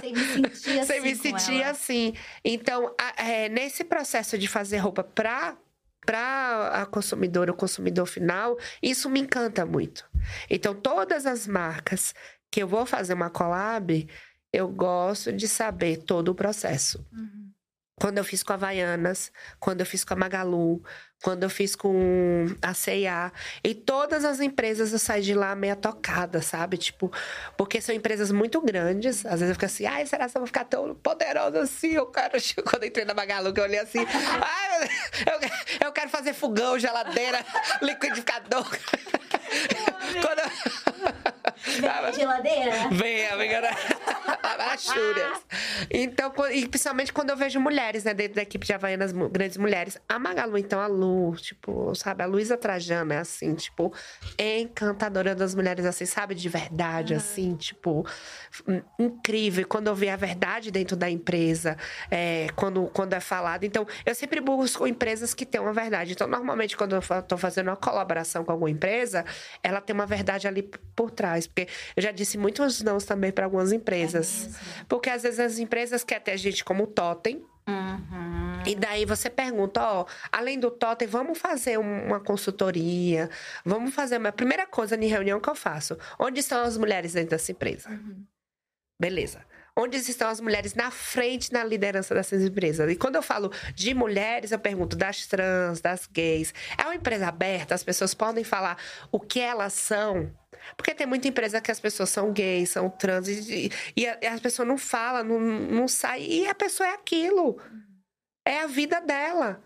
Sem 0.01 0.13
me 0.13 0.21
sentir 0.51 0.79
assim. 0.81 0.85
Sem 0.87 1.01
me 1.01 1.17
com 1.17 1.23
sentir 1.23 1.63
assim. 1.63 2.15
Então, 2.45 2.93
a- 3.01 3.23
é, 3.25 3.49
nesse 3.49 3.85
processo 3.85 4.37
de 4.37 4.49
fazer 4.49 4.79
roupa 4.79 5.05
para 5.05 5.57
para 6.09 6.69
a 6.81 6.87
consumidora, 6.87 7.53
o 7.53 7.55
consumidor 7.55 8.07
final, 8.07 8.57
isso 8.83 9.11
me 9.11 9.21
encanta 9.21 9.67
muito. 9.67 10.09
Então, 10.49 10.75
todas 10.75 11.27
as 11.27 11.47
marcas 11.47 12.15
que 12.51 12.63
eu 12.63 12.67
vou 12.67 12.87
fazer 12.87 13.13
uma 13.13 13.29
collab, 13.29 14.09
eu 14.51 14.69
gosto 14.69 15.31
de 15.31 15.47
saber 15.47 15.99
todo 15.99 16.29
o 16.31 16.35
processo. 16.35 17.07
Quando 18.01 18.19
eu 18.19 18.25
fiz 18.25 18.43
com 18.43 18.53
a 18.53 18.55
Havaianas, 18.55 19.33
quando 19.59 19.81
eu 19.81 19.87
fiz 19.87 20.05
com 20.05 20.15
a 20.15 20.17
Magalu, 20.17 20.83
quando 21.23 21.43
eu 21.43 21.51
fiz 21.51 21.75
com 21.75 22.47
a 22.63 22.73
C&A. 22.73 23.33
E 23.65 23.75
todas 23.75 24.25
as 24.25 24.41
empresas 24.41 24.93
eu 24.93 24.99
saí 24.99 25.23
de 25.23 25.35
lá 25.35 25.55
meia 25.55 25.75
tocada, 25.75 26.41
sabe? 26.41 26.77
Tipo, 26.77 27.13
porque 27.57 27.81
são 27.81 27.95
empresas 27.95 28.31
muito 28.31 28.61
grandes. 28.61 29.27
Às 29.27 29.41
vezes 29.41 29.49
eu 29.49 29.55
fico 29.55 29.67
assim, 29.67 29.87
ai, 29.87 30.07
será 30.07 30.29
que 30.29 30.37
eu 30.37 30.41
vou 30.41 30.47
ficar 30.47 30.65
tão 30.65 30.95
poderosa 30.95 31.63
assim? 31.63 31.95
Eu 31.95 32.07
quero... 32.07 32.39
Quando 32.69 32.85
eu 32.85 32.89
entrei 32.89 33.05
na 33.05 33.15
Magalu, 33.15 33.53
que 33.53 33.61
eu 33.61 33.65
olhei 33.65 33.81
assim, 33.81 34.07
ai, 34.07 34.89
eu, 35.27 35.87
eu 35.87 35.93
quero 35.93 36.09
fazer 36.09 36.35
fogão, 36.35 36.79
geladeira, 36.79 37.45
liquidificador. 37.83 38.69
Quando 40.23 40.39
eu... 40.39 41.18
Geladeira? 41.69 42.89
Vem, 42.91 43.27
amiga. 43.29 43.61
Achúrias. 44.73 45.39
Então, 45.91 46.33
e 46.53 46.67
principalmente 46.69 47.13
quando 47.13 47.31
eu 47.31 47.37
vejo 47.37 47.59
mulheres, 47.61 48.05
né, 48.05 48.13
dentro 48.13 48.35
da 48.35 48.43
equipe 48.43 48.67
de 48.67 48.73
Havaianas, 48.73 49.13
grandes 49.13 49.57
mulheres. 49.57 49.97
A 50.09 50.19
Magalu, 50.19 50.59
então, 50.59 50.81
a 50.81 50.87
Lu, 50.87 51.35
tipo, 51.37 51.95
sabe? 51.95 52.23
A 52.23 52.27
Luísa 52.27 52.57
Trajano 52.57 53.13
é 53.13 53.19
assim, 53.19 53.55
tipo, 53.55 53.93
encantadora 54.39 55.35
das 55.35 55.55
mulheres, 55.55 55.85
assim, 55.87 56.05
sabe? 56.05 56.35
De 56.35 56.49
verdade, 56.49 57.15
assim, 57.15 57.55
tipo, 57.57 58.05
in- 58.69 58.83
incrível. 58.99 59.67
Quando 59.67 59.87
eu 59.87 59.95
vi 59.95 60.09
a 60.09 60.17
verdade 60.17 60.71
dentro 60.71 60.97
da 60.97 61.09
empresa, 61.09 61.77
é, 62.11 62.49
quando, 62.57 62.87
quando 62.93 63.13
é 63.15 63.21
falado. 63.21 63.65
Então, 63.65 63.87
eu 64.05 64.15
sempre 64.15 64.41
busco 64.41 64.87
empresas 64.87 65.35
que 65.35 65.47
têm 65.47 65.61
uma 65.61 65.73
verdade. 65.73 66.13
Então, 66.13 66.27
normalmente, 66.27 66.77
quando 66.77 66.95
eu 66.97 67.03
tô 67.23 67.37
fazendo 67.37 67.69
uma 67.69 67.77
colaboração 67.77 68.45
com 68.45 68.53
alguma 68.53 68.71
empresa, 68.71 69.25
ela 69.63 69.81
tem 69.81 69.95
uma 69.95 70.07
verdade 70.07 70.47
ali 70.49 70.63
por 70.95 71.11
trás. 71.11 71.47
Porque 71.65 71.69
eu 71.97 72.03
já 72.03 72.13
disse 72.13 72.39
muitos 72.39 72.83
não 72.83 72.99
também 72.99 73.33
para 73.33 73.45
algumas 73.47 73.73
empresas. 73.73 74.49
Porque 74.89 75.11
às 75.11 75.23
vezes 75.23 75.41
as 75.41 75.59
empresas 75.59 76.05
querem 76.05 76.23
ter 76.25 76.37
gente 76.37 76.65
como 76.65 76.87
totem. 76.87 77.45
E 78.67 78.75
daí 78.75 79.05
você 79.05 79.29
pergunta, 79.29 79.81
ó, 79.83 80.07
além 80.33 80.59
do 80.59 80.71
totem, 80.71 81.07
vamos 81.07 81.39
fazer 81.39 81.79
um- 81.79 82.07
uma 82.07 82.21
consultoria, 82.21 83.29
vamos 83.65 83.95
fazer 83.95 84.19
uma 84.19 84.33
primeira 84.33 84.67
coisa 84.67 84.97
em 84.97 85.07
reunião 85.07 85.39
que 85.41 85.49
eu 85.51 85.55
faço. 85.55 85.97
Onde 86.19 86.41
estão 86.41 86.63
as 86.63 86.77
mulheres 86.79 87.13
dentro 87.13 87.31
dessa 87.31 87.51
empresa? 87.53 87.89
Beleza. 89.01 89.45
onde 89.81 89.97
estão 89.97 90.29
as 90.29 90.41
mulheres 90.41 90.75
na 90.75 90.91
frente, 90.91 91.53
na 91.53 91.63
liderança 91.63 92.13
dessas 92.13 92.43
empresas. 92.43 92.91
E 92.91 92.97
quando 92.97 93.15
eu 93.15 93.23
falo 93.23 93.49
de 93.77 93.95
mulheres, 93.95 94.51
eu 94.51 94.59
pergunto 94.59 94.97
das 94.97 95.25
trans, 95.29 95.81
das 95.81 96.05
gays. 96.05 96.53
É 96.77 96.83
uma 96.83 96.97
empresa 96.97 97.29
aberta, 97.29 97.77
as 97.77 97.85
pessoas 97.85 98.13
podem 98.13 98.43
falar 98.43 98.77
o 99.13 99.21
que 99.21 99.39
elas 99.39 99.73
são. 99.75 100.35
Porque 100.77 100.95
tem 100.95 101.07
muita 101.07 101.29
empresa 101.29 101.61
que 101.61 101.71
as 101.71 101.81
pessoas 101.81 102.11
são 102.11 102.33
gays, 102.33 102.71
são 102.71 102.89
trans, 102.91 103.29
e, 103.29 103.71
e 103.97 104.07
a, 104.07 104.35
a 104.35 104.41
pessoa 104.41 104.67
não 104.67 104.79
fala, 104.79 105.23
não, 105.23 105.41
não 105.41 105.89
sai, 105.89 106.23
e 106.23 106.47
a 106.47 106.55
pessoa 106.55 106.89
é 106.89 106.95
aquilo. 106.95 107.61
É 108.47 108.61
a 108.61 108.67
vida 108.67 109.01
dela. 109.01 109.63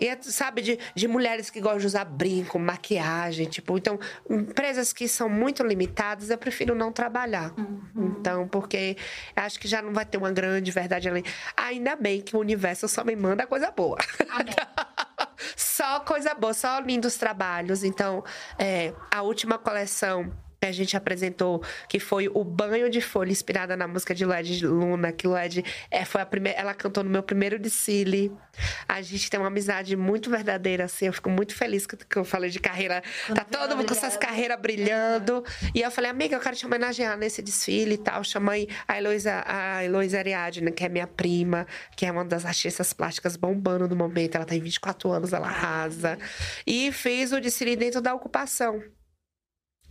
E 0.00 0.08
é, 0.08 0.18
sabe, 0.20 0.62
de, 0.62 0.78
de 0.94 1.06
mulheres 1.06 1.50
que 1.50 1.60
gostam 1.60 1.80
de 1.80 1.86
usar 1.86 2.04
brinco, 2.04 2.58
maquiagem, 2.58 3.46
tipo, 3.46 3.76
então, 3.76 4.00
empresas 4.28 4.92
que 4.92 5.06
são 5.06 5.28
muito 5.28 5.62
limitadas, 5.62 6.30
eu 6.30 6.38
prefiro 6.38 6.74
não 6.74 6.90
trabalhar. 6.90 7.52
Uhum. 7.58 8.16
Então, 8.18 8.48
porque 8.48 8.96
acho 9.36 9.60
que 9.60 9.68
já 9.68 9.82
não 9.82 9.92
vai 9.92 10.06
ter 10.06 10.16
uma 10.16 10.32
grande 10.32 10.70
verdade 10.70 11.08
ali. 11.08 11.22
Ainda 11.56 11.94
bem 11.94 12.20
que 12.20 12.34
o 12.34 12.40
universo 12.40 12.88
só 12.88 13.04
me 13.04 13.14
manda 13.14 13.46
coisa 13.46 13.70
boa. 13.70 13.98
só 15.54 16.00
coisa 16.00 16.34
boa, 16.34 16.54
só 16.54 16.80
lindos 16.80 17.16
trabalhos. 17.16 17.84
Então, 17.84 18.24
é, 18.58 18.94
a 19.10 19.22
última 19.22 19.58
coleção 19.58 20.32
que 20.62 20.66
a 20.66 20.72
gente 20.72 20.96
apresentou, 20.96 21.60
que 21.88 21.98
foi 21.98 22.28
o 22.32 22.44
Banho 22.44 22.88
de 22.88 23.00
Folha, 23.00 23.32
inspirada 23.32 23.76
na 23.76 23.88
música 23.88 24.14
de 24.14 24.24
Led 24.24 24.64
Luna, 24.64 25.10
que 25.10 25.26
Led 25.26 25.64
é, 25.90 26.04
foi 26.04 26.20
a 26.20 26.26
primeira, 26.26 26.56
ela 26.56 26.72
cantou 26.72 27.02
no 27.02 27.10
meu 27.10 27.22
primeiro 27.22 27.58
desfile. 27.58 28.30
A 28.88 29.02
gente 29.02 29.28
tem 29.28 29.40
uma 29.40 29.48
amizade 29.48 29.96
muito 29.96 30.30
verdadeira, 30.30 30.84
assim, 30.84 31.06
eu 31.06 31.12
fico 31.12 31.28
muito 31.28 31.52
feliz 31.52 31.84
que, 31.84 31.96
que 31.96 32.16
eu 32.16 32.24
falei 32.24 32.48
de 32.48 32.60
carreira. 32.60 33.02
tá 33.34 33.44
todo 33.44 33.76
mundo 33.76 33.88
com 33.88 33.94
suas 33.94 34.16
carreiras 34.16 34.60
brilhando. 34.60 35.44
E 35.74 35.80
eu 35.80 35.90
falei, 35.90 36.08
amiga, 36.08 36.36
eu 36.36 36.40
quero 36.40 36.54
te 36.54 36.64
homenagear 36.64 37.18
nesse 37.18 37.42
desfile 37.42 37.94
e 37.94 37.98
tal. 37.98 38.22
Chamei 38.22 38.68
a 38.86 38.96
Heloísa, 38.96 39.42
a 39.44 39.84
Heloísa 39.84 40.18
Ariadne, 40.18 40.70
que 40.70 40.84
é 40.84 40.88
minha 40.88 41.08
prima, 41.08 41.66
que 41.96 42.06
é 42.06 42.12
uma 42.12 42.24
das 42.24 42.44
artistas 42.44 42.92
plásticas 42.92 43.36
bombando 43.36 43.88
no 43.88 43.96
momento. 43.96 44.36
Ela 44.36 44.44
tem 44.44 44.60
24 44.60 45.10
anos, 45.10 45.32
ela 45.32 45.48
arrasa. 45.48 46.16
E 46.64 46.92
fiz 46.92 47.32
o 47.32 47.40
desfile 47.40 47.74
dentro 47.74 48.00
da 48.00 48.14
ocupação 48.14 48.80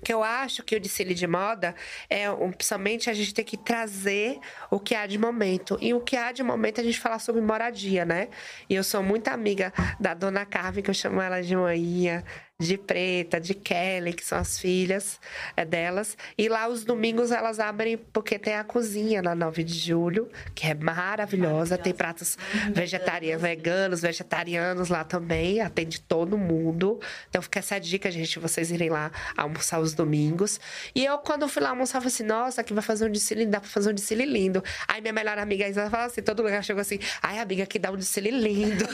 que 0.04 0.14
eu 0.14 0.24
acho 0.24 0.64
que 0.64 0.76
o 0.76 0.80
desfile 0.80 1.14
de 1.14 1.28
moda 1.28 1.76
é 2.10 2.26
principalmente 2.58 3.10
a 3.10 3.14
gente 3.14 3.34
tem 3.34 3.46
que 3.46 3.58
trazer 3.58 4.40
o 4.70 4.80
que 4.80 4.96
há 4.96 5.06
de 5.06 5.18
momento. 5.18 5.78
E 5.82 5.94
o 5.94 6.02
que 6.02 6.16
há 6.16 6.32
de 6.32 6.44
momento 6.44 6.80
é 6.80 6.82
a 6.82 6.84
gente 6.84 7.00
falar 7.00 7.20
sobre 7.20 7.42
moradia, 7.42 8.06
né? 8.06 8.30
E 8.70 8.76
eu 8.76 8.84
sou 8.84 9.04
muito 9.04 9.28
amiga 9.28 9.74
da 10.00 10.14
dona 10.14 10.46
Carmen, 10.46 10.84
que 10.84 10.90
eu 10.90 10.94
chamo 10.94 11.22
ela 11.22 11.42
de 11.42 11.56
manhinha 11.56 12.24
de 12.62 12.78
Preta, 12.78 13.40
de 13.40 13.54
Kelly, 13.54 14.14
que 14.14 14.24
são 14.24 14.38
as 14.38 14.60
filhas 14.60 15.20
é, 15.58 15.66
delas. 15.66 16.18
E 16.38 16.48
lá 16.48 16.68
os 16.68 16.84
domingos 16.84 17.32
elas 17.32 17.60
abrem, 17.60 17.98
porque 17.98 18.38
tem 18.38 18.56
a 18.56 18.64
cozinha 18.64 19.22
na 19.22 19.34
9 19.36 19.64
de 19.64 19.74
julho, 19.74 20.30
que 20.54 20.68
é 20.68 20.74
maravilhosa. 20.74 21.78
Tem 21.78 21.94
pratos 21.94 22.38
vegetarianos, 22.74 23.42
veganos, 23.42 24.02
vegetarianos 24.02 24.90
lá 24.90 25.04
também. 25.04 25.62
Atende 25.62 26.00
todo 26.02 26.38
mundo. 26.38 27.00
Então 27.30 27.42
fica 27.42 27.60
essa 27.60 27.80
dica, 27.80 28.12
gente, 28.12 28.40
vocês 28.40 28.72
irem 28.72 28.90
lá 28.90 29.12
almoçar 29.36 29.80
os 29.80 29.94
domingos. 29.94 30.60
E 30.94 31.04
eu, 31.04 31.18
quando 31.18 31.48
fui 31.48 31.62
lá 31.62 31.70
almoçar, 31.70 32.00
falei 32.00 32.14
assim: 32.14 32.24
nossa, 32.24 32.62
aqui 32.62 32.74
vai 32.74 32.84
fazer 32.84 33.06
um 33.08 33.12
desfile, 33.12 33.46
dá 33.46 33.60
pra 33.60 33.70
fazer 33.70 33.90
um 33.90 33.94
desfile 33.94 34.26
lindo. 34.26 34.64
Aí 34.88 35.02
minha 35.02 35.14
melhor 35.14 35.38
amiga 35.38 35.68
Isa 35.68 35.90
fala 35.90 36.06
assim: 36.06 36.22
todo 36.22 36.44
lugar 36.44 36.64
chegou 36.64 36.82
assim, 36.82 37.00
ai, 37.22 37.40
amiga, 37.40 37.64
aqui 37.64 37.80
dá 37.80 37.92
um 37.92 37.98
desfile 37.98 38.32
lindo. 38.32 38.86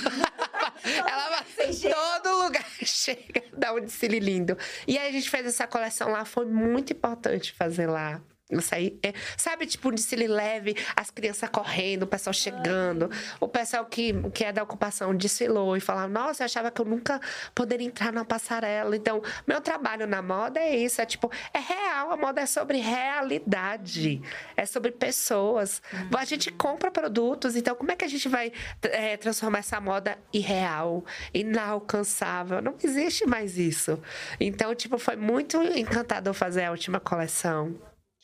Ela 0.84 1.30
todo 1.74 2.44
lugar 2.44 2.66
chega, 2.84 3.44
um 3.74 3.82
desfile 3.82 4.20
lindo. 4.20 4.58
E 4.88 4.98
aí 4.98 5.10
a 5.10 5.12
gente 5.12 5.30
fez 5.30 5.46
essa 5.46 5.68
coleção 5.68 6.10
lá, 6.10 6.26
foi 6.26 6.46
muito 6.46 6.94
importante 6.94 7.54
fazer 7.54 7.88
lá. 7.88 8.22
Isso 8.50 8.74
aí, 8.74 8.98
é, 9.04 9.14
sabe, 9.36 9.66
tipo, 9.66 9.90
um 9.90 9.92
desfile 9.92 10.26
leve, 10.26 10.74
as 10.96 11.12
crianças 11.12 11.50
correndo, 11.50 12.04
o 12.04 12.08
pessoal 12.08 12.34
chegando. 12.34 13.12
O 13.42 13.48
pessoal 13.48 13.86
que, 13.86 14.14
que 14.32 14.46
é 14.46 14.54
da 14.54 14.64
ocupação 14.64 15.14
desfilou 15.14 15.76
e 15.76 15.82
falava, 15.82 16.08
nossa, 16.08 16.44
eu 16.44 16.46
achava 16.46 16.72
que 16.72 16.80
eu 16.80 16.86
nunca 16.86 17.20
poderia 17.54 17.86
entrar 17.86 18.14
na 18.14 18.24
passarela. 18.24 18.96
Então, 18.96 19.22
meu 19.46 19.60
trabalho 19.60 20.08
na 20.08 20.22
moda 20.22 20.62
é 20.62 20.78
isso, 20.78 21.02
é 21.02 21.06
tipo, 21.06 21.30
é 21.54 21.60
real, 21.60 22.10
a 22.10 22.16
moda 22.16 22.40
é 22.40 22.46
sobre 22.46 22.78
realidade, 22.78 24.22
é 24.56 24.66
sobre 24.66 24.92
pessoas. 24.94 25.82
A 26.18 26.24
gente 26.24 26.50
compra 26.50 26.90
produtos, 26.90 27.58
então 27.58 27.76
como 27.76 27.92
é 27.92 27.98
que 27.98 28.06
a 28.06 28.10
gente 28.10 28.30
vai 28.30 28.54
é, 28.82 29.18
transformar 29.18 29.60
essa 29.60 29.82
moda 29.82 30.18
irreal, 30.32 31.04
inalcançável? 31.34 32.62
Não 32.62 32.76
existe 32.82 33.26
mais 33.26 33.58
isso. 33.58 34.02
Então, 34.40 34.74
tipo, 34.74 34.98
foi 34.98 35.18
muito 35.18 35.62
encantador 35.62 36.34
fazer 36.34 36.64
a 36.64 36.72
última 36.72 37.00
coleção. 37.00 37.76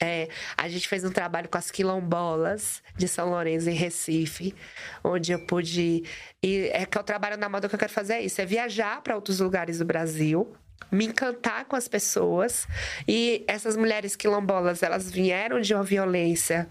É, 0.01 0.27
a 0.57 0.67
gente 0.67 0.87
fez 0.87 1.03
um 1.03 1.11
trabalho 1.11 1.47
com 1.47 1.57
as 1.57 1.71
quilombolas 1.71 2.81
de 2.97 3.07
São 3.07 3.29
Lourenço, 3.29 3.69
em 3.69 3.73
Recife, 3.73 4.53
onde 5.03 5.31
eu 5.31 5.45
pude. 5.45 6.03
E 6.41 6.69
é 6.73 6.85
que 6.85 6.97
eu 6.97 7.03
trabalho 7.03 7.37
na 7.37 7.47
moda 7.47 7.69
que 7.69 7.75
eu 7.75 7.79
quero 7.79 7.91
fazer 7.91 8.13
é 8.15 8.21
isso: 8.21 8.41
é 8.41 8.45
viajar 8.45 9.01
para 9.01 9.15
outros 9.15 9.39
lugares 9.39 9.79
do 9.79 9.85
Brasil, 9.85 10.53
me 10.91 11.05
encantar 11.05 11.65
com 11.65 11.75
as 11.75 11.87
pessoas. 11.87 12.67
E 13.07 13.43
essas 13.47 13.77
mulheres 13.77 14.15
quilombolas, 14.15 14.83
elas 14.83 15.09
vieram 15.11 15.61
de 15.61 15.73
uma 15.73 15.83
violência 15.83 16.69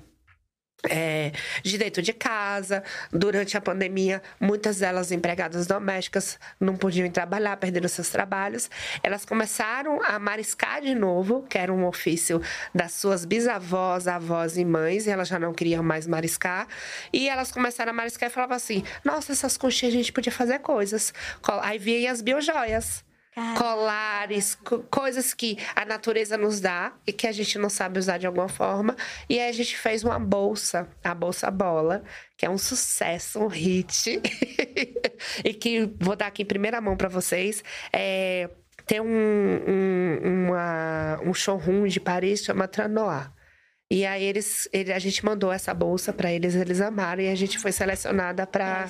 é, 0.88 1.32
de 1.62 1.78
dentro 1.78 2.02
de 2.02 2.12
casa. 2.12 2.82
Durante 3.10 3.56
a 3.56 3.60
pandemia, 3.60 4.22
muitas 4.40 4.78
delas 4.78 5.12
empregadas 5.12 5.66
domésticas 5.66 6.38
não 6.58 6.76
podiam 6.76 7.08
trabalhar, 7.10 7.56
perderam 7.56 7.88
seus 7.88 8.08
trabalhos. 8.08 8.70
Elas 9.02 9.24
começaram 9.24 10.02
a 10.02 10.18
mariscar 10.18 10.80
de 10.80 10.94
novo, 10.94 11.42
que 11.48 11.58
era 11.58 11.72
um 11.72 11.86
ofício 11.86 12.40
das 12.74 12.92
suas 12.92 13.24
bisavós, 13.24 14.08
avós 14.08 14.56
e 14.56 14.64
mães, 14.64 15.06
e 15.06 15.10
elas 15.10 15.28
já 15.28 15.38
não 15.38 15.52
queriam 15.52 15.82
mais 15.82 16.06
mariscar. 16.06 16.66
E 17.12 17.28
elas 17.28 17.52
começaram 17.52 17.90
a 17.90 17.94
mariscar 17.94 18.28
e 18.28 18.32
falavam 18.32 18.56
assim: 18.56 18.82
nossa, 19.04 19.32
essas 19.32 19.56
conchinhas 19.56 19.94
a 19.94 19.98
gente 19.98 20.12
podia 20.12 20.32
fazer 20.32 20.58
coisas. 20.60 21.12
Aí 21.62 21.78
vinham 21.78 22.12
as 22.12 22.20
biojoias. 22.20 23.04
Caramba. 23.34 23.58
Colares, 23.58 24.54
co 24.54 24.80
coisas 24.90 25.32
que 25.32 25.56
a 25.74 25.86
natureza 25.86 26.36
nos 26.36 26.60
dá 26.60 26.92
e 27.06 27.12
que 27.12 27.26
a 27.26 27.32
gente 27.32 27.58
não 27.58 27.70
sabe 27.70 27.98
usar 27.98 28.18
de 28.18 28.26
alguma 28.26 28.48
forma. 28.48 28.94
E 29.28 29.40
aí 29.40 29.48
a 29.48 29.52
gente 29.52 29.76
fez 29.76 30.04
uma 30.04 30.18
bolsa, 30.18 30.86
a 31.02 31.14
Bolsa 31.14 31.50
Bola, 31.50 32.04
que 32.36 32.44
é 32.44 32.50
um 32.50 32.58
sucesso, 32.58 33.40
um 33.40 33.46
hit. 33.46 34.20
e 35.42 35.54
que 35.54 35.90
vou 35.98 36.14
dar 36.14 36.26
aqui 36.26 36.42
em 36.42 36.46
primeira 36.46 36.78
mão 36.80 36.94
para 36.94 37.08
vocês. 37.08 37.64
É, 37.90 38.50
tem 38.86 39.00
um, 39.00 39.06
um, 39.06 40.18
uma, 40.22 41.20
um 41.24 41.32
showroom 41.32 41.86
de 41.86 42.00
Paris 42.00 42.44
chama 42.44 42.68
Tranois. 42.68 43.28
E 43.92 44.06
aí 44.06 44.24
eles, 44.24 44.66
ele, 44.72 44.90
a 44.90 44.98
gente 44.98 45.22
mandou 45.22 45.52
essa 45.52 45.74
bolsa 45.74 46.14
para 46.14 46.32
eles, 46.32 46.54
eles 46.54 46.80
amaram 46.80 47.20
e 47.20 47.28
a 47.28 47.34
gente 47.34 47.58
foi 47.58 47.70
selecionada 47.72 48.46
para 48.46 48.88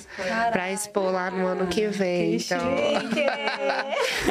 para 0.53 0.70
expor 0.70 1.11
lá 1.11 1.28
no 1.28 1.44
ano 1.44 1.66
que 1.66 1.88
vem. 1.88 2.38
Que 2.38 2.44
então, 2.44 2.61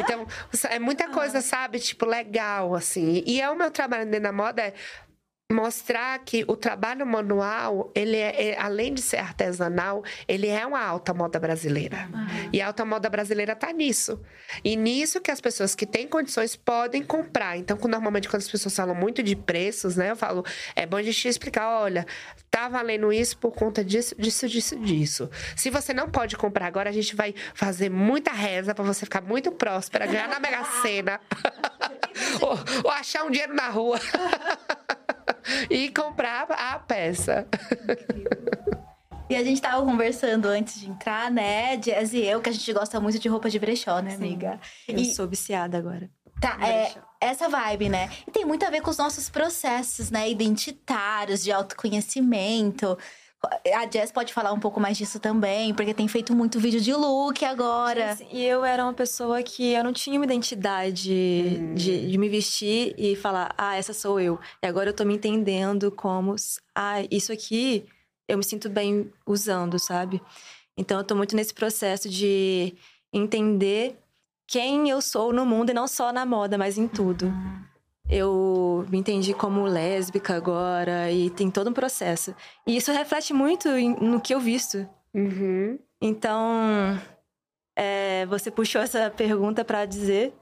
então 0.00 0.26
é 0.70 0.78
muita 0.78 1.08
coisa, 1.08 1.42
sabe? 1.42 1.78
Tipo 1.78 2.06
legal 2.06 2.74
assim. 2.74 3.22
E 3.26 3.38
é 3.38 3.50
o 3.50 3.54
meu 3.54 3.70
trabalho 3.70 4.06
dentro 4.06 4.22
da 4.22 4.32
moda 4.32 4.62
é 4.62 4.72
mostrar 5.52 6.18
que 6.20 6.44
o 6.48 6.56
trabalho 6.56 7.06
manual, 7.06 7.90
ele 7.94 8.16
é, 8.16 8.50
é, 8.50 8.60
além 8.60 8.92
de 8.94 9.02
ser 9.02 9.18
artesanal, 9.18 10.02
ele 10.26 10.48
é 10.48 10.66
uma 10.66 10.82
alta 10.82 11.12
moda 11.14 11.38
brasileira. 11.38 12.08
E 12.52 12.60
a 12.60 12.66
alta 12.66 12.84
moda 12.84 13.08
brasileira 13.08 13.52
está 13.52 13.72
nisso. 13.72 14.20
E 14.64 14.76
nisso 14.76 15.20
que 15.20 15.30
as 15.30 15.40
pessoas 15.40 15.74
que 15.74 15.86
têm 15.86 16.08
condições 16.08 16.56
podem 16.56 17.02
comprar. 17.02 17.56
Então, 17.56 17.78
normalmente 17.84 18.28
quando 18.28 18.42
as 18.42 18.48
pessoas 18.48 18.74
falam 18.74 18.94
muito 18.94 19.22
de 19.22 19.36
preços, 19.36 19.96
né, 19.96 20.10
eu 20.10 20.16
falo, 20.16 20.44
é 20.74 20.86
bom 20.86 20.96
a 20.96 21.02
gente 21.02 21.28
explicar, 21.28 21.68
olha, 21.68 22.06
tá 22.50 22.68
valendo 22.68 23.12
isso 23.12 23.36
por 23.36 23.52
conta 23.52 23.84
disso, 23.84 24.14
disso, 24.18 24.48
disso, 24.48 24.76
disso. 24.76 25.30
Se 25.56 25.70
você 25.70 25.92
não 25.92 26.10
pode 26.10 26.36
comprar 26.36 26.66
agora, 26.66 26.90
a 26.90 26.92
gente 26.92 27.14
vai 27.14 27.34
fazer 27.54 27.90
muita 27.90 28.32
reza 28.32 28.74
para 28.74 28.84
você 28.84 29.04
ficar 29.04 29.20
muito 29.20 29.52
próspera, 29.52 30.06
ganhar 30.06 30.28
na 30.28 30.40
Mega 30.40 30.64
Sena. 30.82 31.20
ou, 32.40 32.58
ou 32.84 32.90
achar 32.90 33.24
um 33.24 33.30
dinheiro 33.30 33.54
na 33.54 33.68
rua. 33.68 33.98
e 35.70 35.88
comprar 35.90 36.46
a 36.50 36.78
peça. 36.78 37.46
E 39.28 39.36
a 39.36 39.42
gente 39.42 39.62
tava 39.62 39.82
conversando 39.84 40.46
antes 40.46 40.78
de 40.80 40.90
entrar, 40.90 41.30
né, 41.30 41.76
Jazz 41.78 42.12
e 42.12 42.20
eu, 42.22 42.40
que 42.40 42.50
a 42.50 42.52
gente 42.52 42.70
gosta 42.72 43.00
muito 43.00 43.18
de 43.18 43.28
roupa 43.28 43.48
de 43.48 43.58
brechó, 43.58 44.00
né, 44.00 44.14
amiga? 44.14 44.60
Eu 44.86 44.98
E- 44.98 45.14
sou 45.14 45.26
viciada 45.26 45.78
agora. 45.78 46.10
Tá, 46.40 46.58
é 46.60 46.92
essa 47.20 47.48
vibe, 47.48 47.88
né? 47.88 48.10
E 48.26 48.30
tem 48.32 48.44
muito 48.44 48.66
a 48.66 48.70
ver 48.70 48.80
com 48.80 48.90
os 48.90 48.98
nossos 48.98 49.30
processos, 49.30 50.10
né? 50.10 50.28
Identitários, 50.28 51.44
de 51.44 51.52
autoconhecimento. 51.52 52.98
A 53.74 53.90
Jess 53.90 54.12
pode 54.12 54.32
falar 54.32 54.52
um 54.52 54.60
pouco 54.60 54.78
mais 54.80 54.96
disso 54.96 55.18
também, 55.18 55.74
porque 55.74 55.92
tem 55.92 56.06
feito 56.06 56.34
muito 56.34 56.60
vídeo 56.60 56.80
de 56.80 56.94
look 56.94 57.44
agora. 57.44 58.16
E 58.30 58.44
eu 58.44 58.64
era 58.64 58.84
uma 58.84 58.92
pessoa 58.92 59.42
que 59.42 59.72
eu 59.72 59.82
não 59.82 59.92
tinha 59.92 60.18
uma 60.18 60.24
identidade 60.24 61.74
de, 61.74 62.10
de 62.10 62.18
me 62.18 62.28
vestir 62.28 62.94
e 62.96 63.16
falar, 63.16 63.52
ah, 63.58 63.76
essa 63.76 63.92
sou 63.92 64.20
eu. 64.20 64.38
E 64.62 64.66
agora 64.66 64.90
eu 64.90 64.94
tô 64.94 65.04
me 65.04 65.14
entendendo 65.14 65.90
como, 65.90 66.36
ah, 66.74 67.02
isso 67.10 67.32
aqui 67.32 67.84
eu 68.28 68.38
me 68.38 68.44
sinto 68.44 68.68
bem 68.70 69.12
usando, 69.26 69.78
sabe? 69.78 70.22
Então 70.76 70.98
eu 70.98 71.04
tô 71.04 71.14
muito 71.14 71.34
nesse 71.34 71.52
processo 71.52 72.08
de 72.08 72.74
entender 73.12 73.98
quem 74.46 74.88
eu 74.88 75.00
sou 75.02 75.32
no 75.32 75.44
mundo 75.44 75.70
e 75.70 75.74
não 75.74 75.88
só 75.88 76.12
na 76.12 76.24
moda, 76.24 76.56
mas 76.56 76.78
em 76.78 76.86
tudo. 76.86 77.32
Eu 78.12 78.86
me 78.90 78.98
entendi 78.98 79.32
como 79.32 79.64
lésbica 79.64 80.36
agora 80.36 81.10
e 81.10 81.30
tem 81.30 81.50
todo 81.50 81.70
um 81.70 81.72
processo. 81.72 82.34
E 82.66 82.76
isso 82.76 82.92
reflete 82.92 83.32
muito 83.32 83.68
no 84.00 84.20
que 84.20 84.34
eu 84.34 84.40
visto. 84.40 84.86
Uhum. 85.14 85.78
Então, 86.00 87.00
é, 87.74 88.26
você 88.26 88.50
puxou 88.50 88.82
essa 88.82 89.10
pergunta 89.10 89.64
pra 89.64 89.86
dizer. 89.86 90.34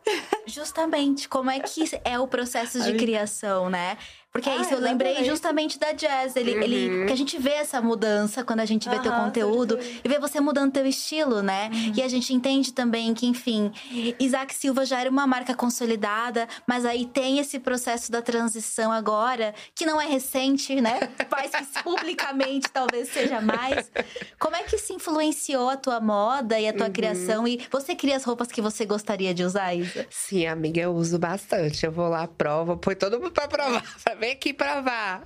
Justamente, 0.47 1.29
como 1.29 1.49
é 1.51 1.61
que 1.61 1.85
é 2.05 2.19
o 2.19 2.27
processo 2.27 2.83
de 2.83 2.95
criação, 2.95 3.71
né? 3.71 3.97
Porque 4.33 4.49
é 4.49 4.53
Ah, 4.57 4.61
isso, 4.61 4.75
eu 4.75 4.79
lembrei 4.79 5.11
exatamente. 5.13 5.31
justamente 5.31 5.79
da 5.79 5.93
Jazz. 5.93 6.37
Ele, 6.37 6.55
Uhum. 6.55 6.63
ele, 6.63 7.07
que 7.07 7.13
a 7.13 7.17
gente 7.17 7.37
vê 7.39 7.51
essa 7.51 7.81
mudança 7.81 8.45
quando 8.45 8.61
a 8.61 8.65
gente 8.65 8.89
vê 8.89 8.99
teu 9.01 9.11
Aham, 9.13 9.25
conteúdo 9.25 9.79
e 10.05 10.09
vê 10.09 10.19
você 10.21 10.39
mudando 10.41 10.73
teu 10.73 10.87
estilo, 10.87 11.43
né? 11.43 11.69
Uhum. 11.73 11.93
E 11.97 12.03
a 12.03 12.09
gente 12.09 12.33
entende 12.33 12.73
também 12.73 13.13
que, 13.13 13.27
enfim, 13.27 13.73
Isaac 14.21 14.55
Silva 14.55 14.85
já 14.85 15.01
era 15.01 15.11
uma 15.11 15.27
marca 15.27 15.53
consolidada, 15.55 16.47
mas 16.67 16.85
aí 16.85 17.07
tem 17.07 17.39
esse 17.41 17.59
processo 17.59 18.13
da 18.13 18.23
transição 18.23 18.93
agora, 18.93 19.53
que 19.75 19.85
não 19.85 20.01
é 20.01 20.07
recente, 20.07 20.81
né? 20.81 21.01
Mas 21.31 21.51
que 21.55 21.83
publicamente 21.83 22.69
talvez 22.73 23.09
seja 23.09 23.41
mais. 23.41 23.91
Como 24.39 24.55
é 24.57 24.63
que 24.65 24.77
se 24.79 24.93
influenciou 24.93 25.69
a 25.71 25.77
tua 25.77 26.01
moda 26.01 26.59
e 26.59 26.67
a 26.69 26.71
Uhum. 26.73 26.77
tua 26.77 26.91
criação? 26.91 27.47
E 27.49 27.61
você 27.71 27.95
cria 27.95 28.17
as 28.17 28.25
roupas 28.25 28.49
que 28.49 28.61
você 28.61 28.85
gostaria 28.85 29.33
de 29.33 29.43
usar, 29.45 29.75
Isa? 29.75 30.07
Sim, 30.11 30.47
amiga, 30.47 30.81
eu 30.81 30.93
uso 30.93 31.19
bastante. 31.19 31.85
Eu 31.87 31.93
vou 31.93 32.09
lá, 32.09 32.27
provo, 32.27 32.77
põe 32.77 32.95
todo 32.95 33.19
mundo 33.21 33.33
pra 33.33 33.49
provar. 33.49 33.83
Vem 34.21 34.33
aqui 34.33 34.53
provar. 34.53 35.23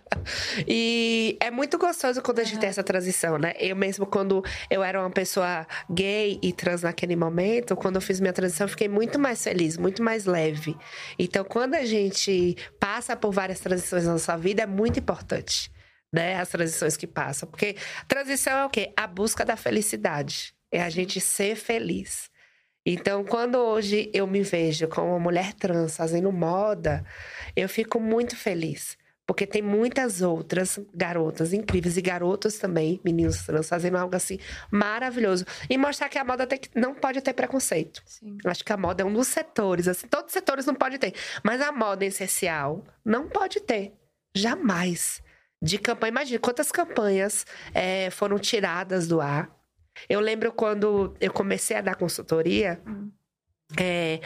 e 0.66 1.36
é 1.40 1.50
muito 1.50 1.76
gostoso 1.76 2.22
quando 2.22 2.38
a 2.38 2.42
gente 2.42 2.58
tem 2.58 2.70
essa 2.70 2.82
transição, 2.82 3.36
né? 3.36 3.52
Eu 3.58 3.76
mesmo, 3.76 4.06
quando 4.06 4.42
eu 4.70 4.82
era 4.82 4.98
uma 4.98 5.10
pessoa 5.10 5.66
gay 5.90 6.38
e 6.42 6.50
trans 6.50 6.80
naquele 6.80 7.14
momento, 7.14 7.76
quando 7.76 7.96
eu 7.96 8.00
fiz 8.00 8.18
minha 8.18 8.32
transição, 8.32 8.64
eu 8.64 8.70
fiquei 8.70 8.88
muito 8.88 9.18
mais 9.18 9.44
feliz, 9.44 9.76
muito 9.76 10.02
mais 10.02 10.24
leve. 10.24 10.74
Então, 11.18 11.44
quando 11.44 11.74
a 11.74 11.84
gente 11.84 12.56
passa 12.80 13.14
por 13.14 13.30
várias 13.30 13.60
transições 13.60 14.06
na 14.06 14.12
nossa 14.12 14.38
vida, 14.38 14.62
é 14.62 14.66
muito 14.66 14.98
importante. 14.98 15.70
Né, 16.10 16.40
as 16.40 16.48
transições 16.48 16.96
que 16.96 17.06
passam. 17.06 17.46
Porque 17.46 17.76
transição 18.08 18.54
é 18.54 18.64
o 18.64 18.70
quê? 18.70 18.90
A 18.96 19.06
busca 19.06 19.44
da 19.44 19.54
felicidade. 19.54 20.54
É 20.72 20.82
a 20.82 20.88
gente 20.88 21.20
ser 21.20 21.56
feliz. 21.56 22.30
Então, 22.84 23.24
quando 23.24 23.56
hoje 23.58 24.10
eu 24.14 24.26
me 24.26 24.42
vejo 24.42 24.88
como 24.88 25.08
uma 25.08 25.18
mulher 25.18 25.52
trans 25.54 25.96
fazendo 25.96 26.32
moda, 26.32 27.04
eu 27.54 27.68
fico 27.68 28.00
muito 28.00 28.36
feliz. 28.36 28.98
Porque 29.26 29.46
tem 29.46 29.62
muitas 29.62 30.22
outras 30.22 30.76
garotas 30.92 31.52
incríveis 31.52 31.96
e 31.96 32.02
garotos 32.02 32.58
também, 32.58 33.00
meninos 33.04 33.44
trans, 33.46 33.68
fazendo 33.68 33.96
algo 33.96 34.16
assim 34.16 34.40
maravilhoso. 34.72 35.44
E 35.68 35.78
mostrar 35.78 36.08
que 36.08 36.18
a 36.18 36.24
moda 36.24 36.48
tem 36.48 36.58
que- 36.58 36.68
não 36.74 36.94
pode 36.94 37.20
ter 37.20 37.32
preconceito. 37.32 38.02
Sim. 38.06 38.38
Acho 38.44 38.64
que 38.64 38.72
a 38.72 38.76
moda 38.76 39.02
é 39.02 39.06
um 39.06 39.12
dos 39.12 39.28
setores, 39.28 39.86
assim, 39.86 40.08
todos 40.08 40.26
os 40.26 40.32
setores 40.32 40.66
não 40.66 40.74
pode 40.74 40.98
ter. 40.98 41.14
Mas 41.44 41.60
a 41.60 41.70
moda 41.70 42.04
essencial 42.04 42.84
não 43.04 43.28
pode 43.28 43.60
ter. 43.60 43.92
Jamais. 44.34 45.22
De 45.62 45.78
campanha, 45.78 46.10
imagina 46.10 46.38
quantas 46.40 46.72
campanhas 46.72 47.46
eh, 47.72 48.10
foram 48.10 48.36
tiradas 48.38 49.06
do 49.06 49.20
ar. 49.20 49.48
Eu 50.08 50.20
lembro 50.20 50.52
quando 50.52 51.14
eu 51.20 51.32
comecei 51.32 51.76
a 51.76 51.80
dar 51.80 51.94
consultoria, 51.96 52.80
é, 53.78 54.20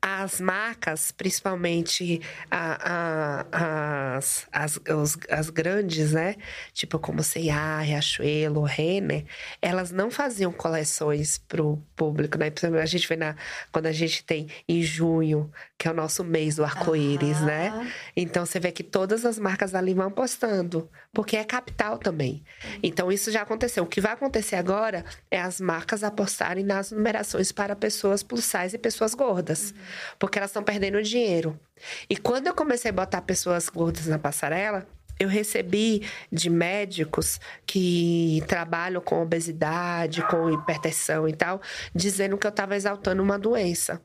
as 0.00 0.40
marcas, 0.40 1.10
principalmente 1.10 2.20
a- 2.50 3.44
a- 3.52 4.16
as, 4.16 4.46
as, 4.52 4.80
os- 4.94 5.18
as 5.28 5.50
grandes, 5.50 6.12
né? 6.12 6.36
Tipo 6.72 6.98
como 6.98 7.22
C&A, 7.22 7.80
Riachuelo, 7.80 8.62
Renner, 8.62 9.24
elas 9.60 9.90
não 9.90 10.10
faziam 10.10 10.52
coleções 10.52 11.38
pro 11.38 11.82
público, 11.96 12.38
né? 12.38 12.50
Por 12.50 12.60
exemplo, 12.60 12.78
A 12.80 12.86
gente 12.86 13.08
vê 13.08 13.16
na, 13.16 13.34
quando 13.72 13.86
a 13.86 13.92
gente 13.92 14.22
tem 14.24 14.48
em 14.68 14.82
junho, 14.82 15.50
que 15.76 15.88
é 15.88 15.90
o 15.90 15.94
nosso 15.94 16.22
mês 16.24 16.56
do 16.56 16.64
arco-íris, 16.64 17.40
né? 17.40 17.90
Então 18.16 18.44
você 18.46 18.58
vê 18.60 18.70
que 18.72 18.82
todas 18.82 19.24
as 19.24 19.38
marcas 19.38 19.74
ali 19.74 19.94
vão 19.94 20.10
postando, 20.10 20.88
porque 21.12 21.36
é 21.36 21.44
capital 21.44 21.98
também. 21.98 22.42
Então 22.82 23.10
isso 23.10 23.30
já 23.30 23.42
aconteceu. 23.42 23.84
O 23.84 23.86
que 23.86 24.00
vai 24.00 24.12
acontecer 24.12 24.56
agora 24.56 25.04
é 25.30 25.40
as 25.40 25.60
marcas 25.60 26.02
apostarem 26.04 26.64
nas 26.64 26.90
numerações 26.92 27.52
para 27.52 27.74
pessoas 27.76 28.22
plus 28.22 28.44
size 28.44 28.76
e 28.76 28.78
pessoas 28.78 29.14
gordas, 29.14 29.74
porque 30.18 30.38
elas 30.38 30.50
estão 30.50 30.62
perdendo 30.62 31.02
dinheiro. 31.02 31.58
E 32.08 32.16
quando 32.16 32.46
eu 32.46 32.54
comecei 32.54 32.90
a 32.90 32.94
botar 32.94 33.22
pessoas 33.22 33.68
gordas 33.68 34.06
na 34.06 34.18
passarela, 34.18 34.86
eu 35.18 35.28
recebi 35.28 36.08
de 36.30 36.48
médicos 36.48 37.40
que 37.66 38.42
trabalham 38.46 39.00
com 39.00 39.22
obesidade, 39.22 40.22
com 40.28 40.50
hipertensão 40.50 41.28
e 41.28 41.34
tal, 41.34 41.60
dizendo 41.94 42.38
que 42.38 42.46
eu 42.46 42.50
estava 42.50 42.76
exaltando 42.76 43.22
uma 43.22 43.38
doença. 43.38 44.00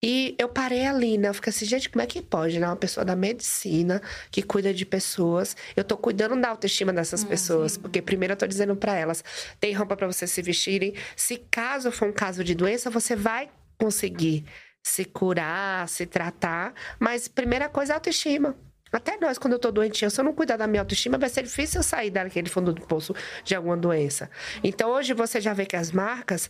E 0.00 0.36
eu 0.38 0.48
parei 0.48 0.86
ali, 0.86 1.18
né? 1.18 1.28
Eu 1.28 1.34
fiquei 1.34 1.50
assim, 1.50 1.64
gente, 1.64 1.88
como 1.88 2.02
é 2.02 2.06
que 2.06 2.22
pode, 2.22 2.60
né? 2.60 2.66
Uma 2.68 2.76
pessoa 2.76 3.04
da 3.04 3.16
medicina 3.16 4.00
que 4.30 4.42
cuida 4.42 4.72
de 4.72 4.86
pessoas. 4.86 5.56
Eu 5.74 5.82
tô 5.82 5.96
cuidando 5.96 6.40
da 6.40 6.50
autoestima 6.50 6.92
dessas 6.92 7.24
pessoas. 7.24 7.76
Porque 7.76 8.00
primeiro 8.00 8.34
eu 8.34 8.36
tô 8.36 8.46
dizendo 8.46 8.76
pra 8.76 8.94
elas: 8.94 9.24
tem 9.58 9.72
roupa 9.72 9.96
pra 9.96 10.06
vocês 10.06 10.30
se 10.30 10.40
vestirem. 10.40 10.94
Se 11.16 11.38
caso 11.50 11.90
for 11.90 12.08
um 12.08 12.12
caso 12.12 12.44
de 12.44 12.54
doença, 12.54 12.90
você 12.90 13.16
vai 13.16 13.50
conseguir 13.76 14.44
se 14.88 15.04
curar, 15.04 15.88
se 15.88 16.06
tratar. 16.06 16.72
Mas 16.98 17.28
primeira 17.28 17.68
coisa 17.68 17.92
é 17.92 17.94
a 17.94 17.96
autoestima. 17.96 18.56
Até 18.90 19.18
nós, 19.18 19.36
quando 19.36 19.52
eu 19.52 19.58
tô 19.58 19.70
doentinha, 19.70 20.08
se 20.08 20.18
eu 20.18 20.24
não 20.24 20.32
cuidar 20.32 20.56
da 20.56 20.66
minha 20.66 20.80
autoestima, 20.80 21.18
vai 21.18 21.28
ser 21.28 21.42
difícil 21.42 21.80
eu 21.80 21.82
sair 21.82 22.10
daquele 22.10 22.48
fundo 22.48 22.72
do 22.72 22.80
poço 22.82 23.14
de 23.44 23.54
alguma 23.54 23.76
doença. 23.76 24.30
Então, 24.64 24.90
hoje 24.90 25.12
você 25.12 25.40
já 25.42 25.52
vê 25.52 25.66
que 25.66 25.76
as 25.76 25.92
marcas, 25.92 26.48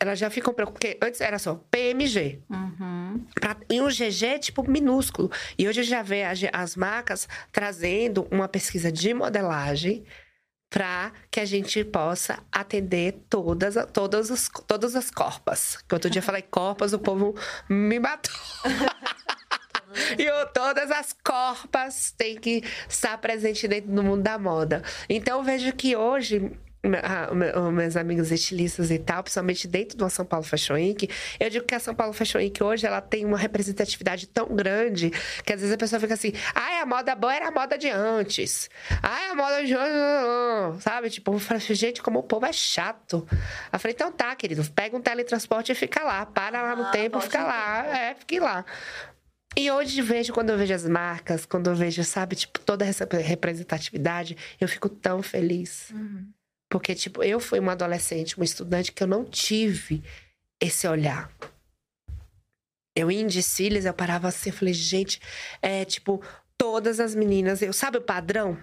elas 0.00 0.18
já 0.18 0.28
ficam 0.28 0.52
preocupadas. 0.52 0.90
Porque 0.94 1.06
antes 1.06 1.20
era 1.20 1.38
só 1.38 1.54
PMG. 1.70 2.42
Pra- 3.40 3.56
e 3.70 3.80
um 3.80 3.86
GG, 3.88 4.40
tipo, 4.40 4.68
minúsculo. 4.68 5.30
E 5.56 5.68
hoje 5.68 5.84
já 5.84 6.02
vê 6.02 6.24
as, 6.24 6.40
as 6.52 6.74
marcas 6.74 7.28
trazendo 7.52 8.26
uma 8.28 8.48
pesquisa 8.48 8.90
de 8.90 9.14
modelagem 9.14 10.04
para 10.70 11.12
que 11.30 11.40
a 11.40 11.44
gente 11.44 11.82
possa 11.84 12.42
atender 12.52 13.24
todas, 13.30 13.74
todas, 13.92 14.30
as, 14.30 14.50
todas 14.66 14.94
as 14.94 15.10
corpas. 15.10 15.78
Que 15.88 15.94
outro 15.94 16.10
dia 16.10 16.20
eu 16.20 16.24
falei 16.24 16.42
corpas, 16.42 16.92
o 16.92 16.98
povo 16.98 17.34
me 17.68 17.98
matou. 17.98 18.34
E 20.18 20.26
todas 20.52 20.90
as 20.90 21.14
corpas 21.24 22.12
têm 22.12 22.36
que 22.36 22.62
estar 22.88 23.16
presentes 23.18 23.68
dentro 23.68 23.90
do 23.90 24.02
mundo 24.02 24.22
da 24.22 24.38
moda. 24.38 24.82
Então, 25.08 25.38
eu 25.38 25.44
vejo 25.44 25.72
que 25.72 25.96
hoje, 25.96 26.52
me- 26.84 26.98
ah, 27.02 27.32
me- 27.34 27.50
os 27.52 27.72
meus 27.72 27.96
amigos 27.96 28.30
estilistas 28.30 28.90
e 28.90 28.98
tal, 28.98 29.22
principalmente 29.22 29.66
dentro 29.66 29.96
do 29.98 30.08
São 30.08 30.24
Paulo 30.24 30.44
Fashion 30.44 30.74
Week, 30.74 31.08
eu 31.40 31.50
digo 31.50 31.64
que 31.66 31.74
a 31.74 31.80
São 31.80 31.94
Paulo 31.94 32.12
Fashion 32.12 32.38
Week 32.38 32.62
hoje 32.62 32.86
ela 32.86 33.00
tem 33.00 33.24
uma 33.24 33.36
representatividade 33.38 34.26
tão 34.28 34.46
grande 34.54 35.10
que 35.44 35.52
às 35.52 35.60
vezes 35.60 35.74
a 35.74 35.78
pessoa 35.78 35.98
fica 36.00 36.14
assim: 36.14 36.32
ai, 36.54 36.80
a 36.80 36.86
moda 36.86 37.14
boa 37.14 37.34
era 37.34 37.48
a 37.48 37.50
moda 37.50 37.76
de 37.76 37.88
antes. 37.90 38.70
Ai, 39.02 39.30
a 39.30 39.34
moda 39.34 39.64
de 39.64 39.74
hoje. 39.76 40.80
Sabe? 40.80 41.10
Tipo, 41.10 41.32
eu 41.34 41.38
falo 41.38 41.58
assim, 41.58 41.74
gente, 41.74 42.02
como 42.02 42.20
o 42.20 42.22
povo 42.22 42.46
é 42.46 42.52
chato. 42.52 43.26
Eu 43.72 43.78
falei: 43.78 43.94
então 43.94 44.10
tá, 44.12 44.34
querido, 44.36 44.64
pega 44.70 44.96
um 44.96 45.00
teletransporte 45.00 45.72
e 45.72 45.74
fica 45.74 46.02
lá. 46.04 46.24
Para 46.26 46.62
lá 46.62 46.76
no 46.76 46.84
Ah, 46.84 46.90
tempo, 46.90 47.20
fica 47.20 47.42
lá. 47.42 47.86
É, 47.86 48.14
fique 48.14 48.38
lá. 48.38 48.64
E 49.56 49.70
hoje 49.70 50.00
vejo, 50.02 50.32
quando 50.32 50.50
eu 50.50 50.58
vejo 50.58 50.72
as 50.72 50.86
marcas, 50.86 51.44
quando 51.44 51.68
eu 51.68 51.74
vejo, 51.74 52.04
sabe, 52.04 52.36
tipo, 52.36 52.60
toda 52.60 52.84
essa 52.86 53.08
representatividade, 53.10 54.36
eu 54.60 54.68
fico 54.68 54.88
tão 54.88 55.20
feliz. 55.22 55.92
Porque, 56.70 56.94
tipo, 56.94 57.22
eu 57.22 57.40
fui 57.40 57.58
uma 57.58 57.72
adolescente, 57.72 58.36
uma 58.36 58.44
estudante 58.44 58.92
que 58.92 59.02
eu 59.02 59.06
não 59.06 59.24
tive 59.24 60.02
esse 60.60 60.86
olhar. 60.86 61.32
Eu 62.94 63.10
ia 63.10 63.20
em 63.20 63.26
desfiles, 63.26 63.84
eu 63.84 63.94
parava 63.94 64.28
assim, 64.28 64.50
eu 64.50 64.56
falei, 64.56 64.74
gente, 64.74 65.20
é 65.62 65.84
tipo, 65.84 66.22
todas 66.58 67.00
as 67.00 67.14
meninas, 67.14 67.62
eu 67.62 67.72
sabe 67.72 67.96
o 67.96 68.02
padrão? 68.02 68.58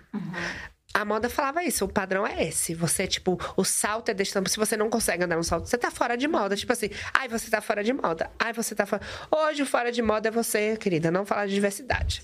A 0.96 1.04
moda 1.04 1.30
falava 1.30 1.62
isso, 1.62 1.84
o 1.84 1.90
padrão 1.90 2.26
é 2.26 2.48
esse. 2.48 2.74
Você, 2.74 3.06
tipo, 3.06 3.38
o 3.58 3.66
salto 3.66 4.10
é 4.10 4.14
desse 4.14 4.32
tamanho. 4.32 4.50
Se 4.50 4.56
você 4.58 4.78
não 4.78 4.90
consegue 4.90 5.26
andar 5.26 5.36
no 5.36 5.44
salto, 5.44 5.68
você 5.68 5.78
tá 5.78 5.92
fora 5.92 6.16
de 6.16 6.26
moda. 6.26 6.56
Tipo 6.56 6.72
assim, 6.72 6.90
ai, 7.14 7.28
você 7.28 7.50
tá 7.50 7.60
fora 7.60 7.84
de 7.84 7.92
moda. 7.92 8.32
Ai, 8.40 8.54
você 8.54 8.74
tá 8.74 8.86
fora. 8.86 9.02
Hoje, 9.30 9.62
o 9.62 9.66
fora 9.66 9.92
de 9.92 10.02
moda 10.02 10.30
é 10.30 10.32
você, 10.32 10.78
querida, 10.78 11.12
não 11.12 11.26
falar 11.26 11.48
de 11.48 11.54
diversidade. 11.54 12.24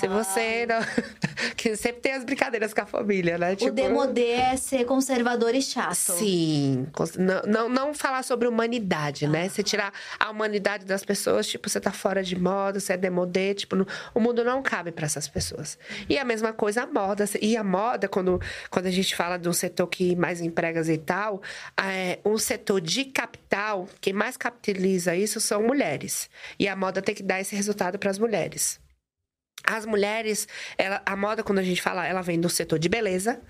Se 0.00 0.08
você 0.08 0.66
não. 0.66 0.78
que 1.56 1.76
sempre 1.76 2.00
tem 2.00 2.12
as 2.14 2.24
brincadeiras 2.24 2.74
com 2.74 2.80
a 2.80 2.86
família, 2.86 3.38
né? 3.38 3.56
O 3.60 3.70
demodê 3.70 4.30
é 4.32 4.56
ser 4.56 4.84
conservador 4.84 5.54
e 5.54 5.62
chato. 5.62 5.94
Sim. 5.94 6.88
Não, 7.16 7.42
não, 7.42 7.68
não 7.68 7.94
falar 7.94 8.24
sobre 8.24 8.48
humanidade, 8.48 9.28
né? 9.28 9.48
Você 9.48 9.62
tirar 9.62 9.92
a 10.18 10.28
humanidade 10.30 10.84
das 10.84 11.04
pessoas, 11.04 11.46
tipo, 11.46 11.68
você 11.68 11.80
tá 11.80 11.92
fora 11.92 12.22
de 12.24 12.36
moda, 12.36 12.80
você 12.80 12.94
é 12.94 12.96
demodê, 12.96 13.54
tipo, 13.54 13.76
não- 13.76 13.86
o 14.12 14.18
mundo 14.18 14.42
não 14.42 14.60
cabe 14.60 14.90
para 14.90 15.06
essas 15.06 15.28
pessoas. 15.28 15.78
E 16.08 16.18
a 16.18 16.24
mesma 16.24 16.52
coisa 16.52 16.82
a 16.82 16.86
moda. 16.86 17.24
E 17.40 17.56
a 17.56 17.62
moda, 17.62 18.07
quando, 18.08 18.40
quando 18.70 18.86
a 18.86 18.90
gente 18.90 19.14
fala 19.14 19.36
de 19.38 19.48
um 19.48 19.52
setor 19.52 19.86
que 19.86 20.16
mais 20.16 20.40
empregas 20.40 20.88
e 20.88 20.98
tal, 20.98 21.42
é, 21.80 22.18
um 22.24 22.38
setor 22.38 22.80
de 22.80 23.04
capital, 23.04 23.88
quem 24.00 24.12
mais 24.12 24.36
capitaliza 24.36 25.14
isso 25.14 25.40
são 25.40 25.62
mulheres. 25.62 26.28
E 26.58 26.66
a 26.66 26.74
moda 26.74 27.00
tem 27.02 27.14
que 27.14 27.22
dar 27.22 27.40
esse 27.40 27.54
resultado 27.54 27.98
para 27.98 28.10
as 28.10 28.18
mulheres. 28.18 28.80
As 29.64 29.84
mulheres, 29.84 30.46
ela- 30.78 31.02
a 31.04 31.16
moda, 31.16 31.42
quando 31.42 31.58
a 31.58 31.62
gente 31.64 31.82
fala, 31.82 32.06
ela 32.06 32.22
vem 32.22 32.40
do 32.40 32.48
setor 32.48 32.78
de 32.78 32.88
beleza, 32.88 33.40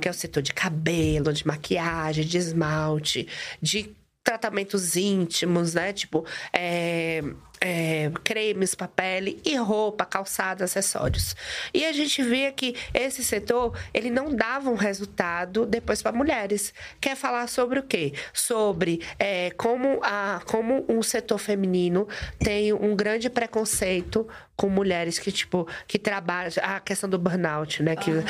que 0.00 0.06
é 0.06 0.10
o 0.10 0.14
setor 0.14 0.42
de 0.42 0.52
cabelo, 0.52 1.32
de 1.32 1.46
maquiagem, 1.46 2.24
de 2.24 2.36
esmalte, 2.38 3.26
de 3.60 3.94
tratamentos 4.22 4.96
íntimos, 4.96 5.74
né? 5.74 5.92
Tipo, 5.92 6.24
é, 6.52 7.22
é, 7.64 8.12
cremes 8.22 8.74
para 8.74 8.86
pele 8.86 9.40
e 9.42 9.56
roupa, 9.56 10.04
calçado, 10.04 10.62
acessórios. 10.62 11.34
E 11.72 11.82
a 11.86 11.92
gente 11.94 12.22
via 12.22 12.52
que 12.52 12.76
esse 12.92 13.24
setor 13.24 13.74
ele 13.94 14.10
não 14.10 14.36
dava 14.36 14.68
um 14.68 14.74
resultado 14.74 15.64
depois 15.64 16.02
para 16.02 16.12
mulheres. 16.14 16.74
Quer 17.00 17.16
falar 17.16 17.46
sobre 17.46 17.78
o 17.78 17.82
quê? 17.82 18.12
Sobre 18.34 19.00
é, 19.18 19.50
como 19.52 19.98
a 20.02 20.42
como 20.44 20.84
um 20.90 21.02
setor 21.02 21.38
feminino 21.38 22.06
tem 22.38 22.74
um 22.74 22.94
grande 22.94 23.30
preconceito 23.30 24.28
com 24.54 24.68
mulheres 24.68 25.18
que 25.18 25.32
tipo 25.32 25.66
que 25.88 25.98
trabalham 25.98 26.52
a 26.62 26.80
questão 26.80 27.08
do 27.08 27.18
burnout, 27.18 27.82
né? 27.82 27.96
Que 27.96 28.10
uhum. 28.10 28.24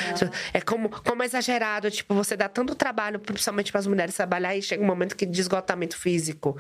é 0.53 0.61
como 0.61 0.89
como 0.89 1.25
é 1.25 1.27
exagerado, 1.27 1.91
tipo 1.91 2.15
você 2.15 2.37
dá 2.37 2.49
tanto 2.49 2.77
trabalho 2.77 3.19
principalmente 3.19 3.73
para 3.73 3.81
as 3.81 3.87
mulheres 3.89 4.15
trabalhar 4.15 4.55
e 4.55 4.63
chega 4.63 4.81
um 4.81 4.87
momento 4.87 5.17
que 5.17 5.27
de 5.27 5.41
esgotamento 5.41 5.97
físico. 5.97 6.57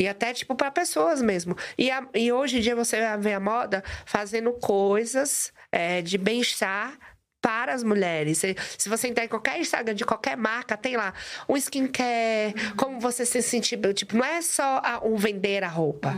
E 0.00 0.06
até, 0.06 0.32
tipo, 0.32 0.54
para 0.54 0.70
pessoas 0.70 1.20
mesmo. 1.20 1.56
E, 1.76 1.90
a, 1.90 2.06
e 2.14 2.32
hoje 2.32 2.58
em 2.58 2.60
dia 2.60 2.76
você 2.76 3.16
vê 3.18 3.34
a 3.34 3.40
moda 3.40 3.82
fazendo 4.06 4.52
coisas 4.52 5.52
é, 5.72 6.00
de 6.00 6.16
bem-estar 6.16 6.96
para 7.40 7.72
as 7.72 7.82
mulheres. 7.82 8.38
Se, 8.38 8.56
se, 8.76 8.88
você 8.88 9.08
entrar 9.08 9.24
em 9.24 9.28
qualquer 9.28 9.58
Instagram 9.60 9.94
de 9.94 10.04
qualquer 10.04 10.36
marca, 10.36 10.76
tem 10.76 10.96
lá 10.96 11.12
um 11.48 11.56
skincare, 11.56 12.54
uhum. 12.54 12.76
como 12.76 13.00
você 13.00 13.24
se 13.24 13.42
sentir. 13.42 13.78
Tipo, 13.94 14.16
não 14.16 14.24
é 14.24 14.40
só 14.42 14.80
a, 14.84 15.00
um 15.04 15.16
vender 15.16 15.64
a 15.64 15.68
roupa. 15.68 16.10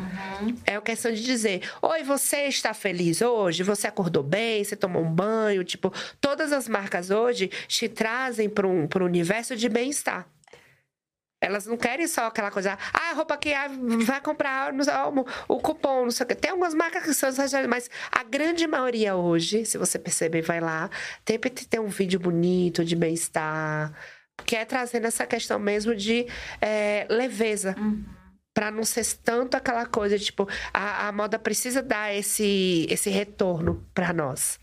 Uhum. 0.43 0.57
É 0.67 0.77
a 0.77 0.81
questão 0.81 1.13
de 1.13 1.23
dizer: 1.23 1.63
Oi, 1.81 2.03
você 2.03 2.49
está 2.49 2.75
feliz 2.75 3.23
hoje? 3.23 3.63
Você 3.63 3.87
acordou 3.87 4.23
bem? 4.23 4.65
Você 4.65 4.77
tomou 4.77 5.03
um 5.03 5.11
banho? 5.11 5.65
Tipo, 5.65 5.93
todas 6.21 6.53
as 6.53 6.69
marcas 6.69 7.11
hoje 7.11 7.49
te 7.67 7.89
trazem 7.89 8.49
para 8.49 8.67
um, 8.67 8.85
um 8.85 9.05
universo 9.05 9.57
de 9.57 9.69
bem-estar. 9.69 10.27
Elas 11.41 11.67
não 11.67 11.77
querem 11.77 12.07
só 12.07 12.27
aquela 12.27 12.51
coisa, 12.51 12.77
ah, 12.93 13.11
a 13.11 13.15
roupa 13.15 13.35
que 13.39 13.51
vai 14.05 14.21
comprar 14.21 14.75
o, 14.75 15.55
o 15.55 15.59
cupom, 15.59 16.05
não 16.05 16.11
sei 16.11 16.25
o 16.25 16.29
que. 16.29 16.35
Tem 16.35 16.51
algumas 16.51 16.75
marcas 16.75 17.03
que 17.03 17.15
são 17.15 17.31
exageradas, 17.31 17.71
mas 17.71 17.91
a 18.13 18.23
grande 18.23 18.67
maioria 18.67 19.17
hoje, 19.17 19.65
se 19.65 19.79
você 19.79 19.99
perceber, 19.99 20.43
vai 20.43 20.61
lá, 20.61 20.91
tem 21.25 21.39
que 21.39 21.49
ter 21.51 21.81
um 21.81 21.89
vídeo 21.89 22.21
bonito, 22.21 22.85
de 22.85 22.95
bem-estar, 22.95 23.91
que 24.45 24.55
é 24.55 24.67
trazendo 24.67 25.07
essa 25.07 25.27
questão 25.27 25.59
mesmo 25.59 25.95
de 25.95 26.27
é, 26.61 27.07
leveza. 27.09 27.75
Uhum. 27.79 28.05
Pra 28.53 28.71
não 28.71 28.85
ser 28.85 29.07
tanto 29.25 29.57
aquela 29.57 29.87
coisa, 29.87 30.19
tipo, 30.19 30.47
a, 30.75 31.09
a 31.09 31.13
moda 31.13 31.39
precisa 31.39 31.81
dar 31.81 32.13
esse, 32.15 32.87
esse 32.91 33.09
retorno 33.09 33.87
para 33.95 34.13
nós. 34.13 34.59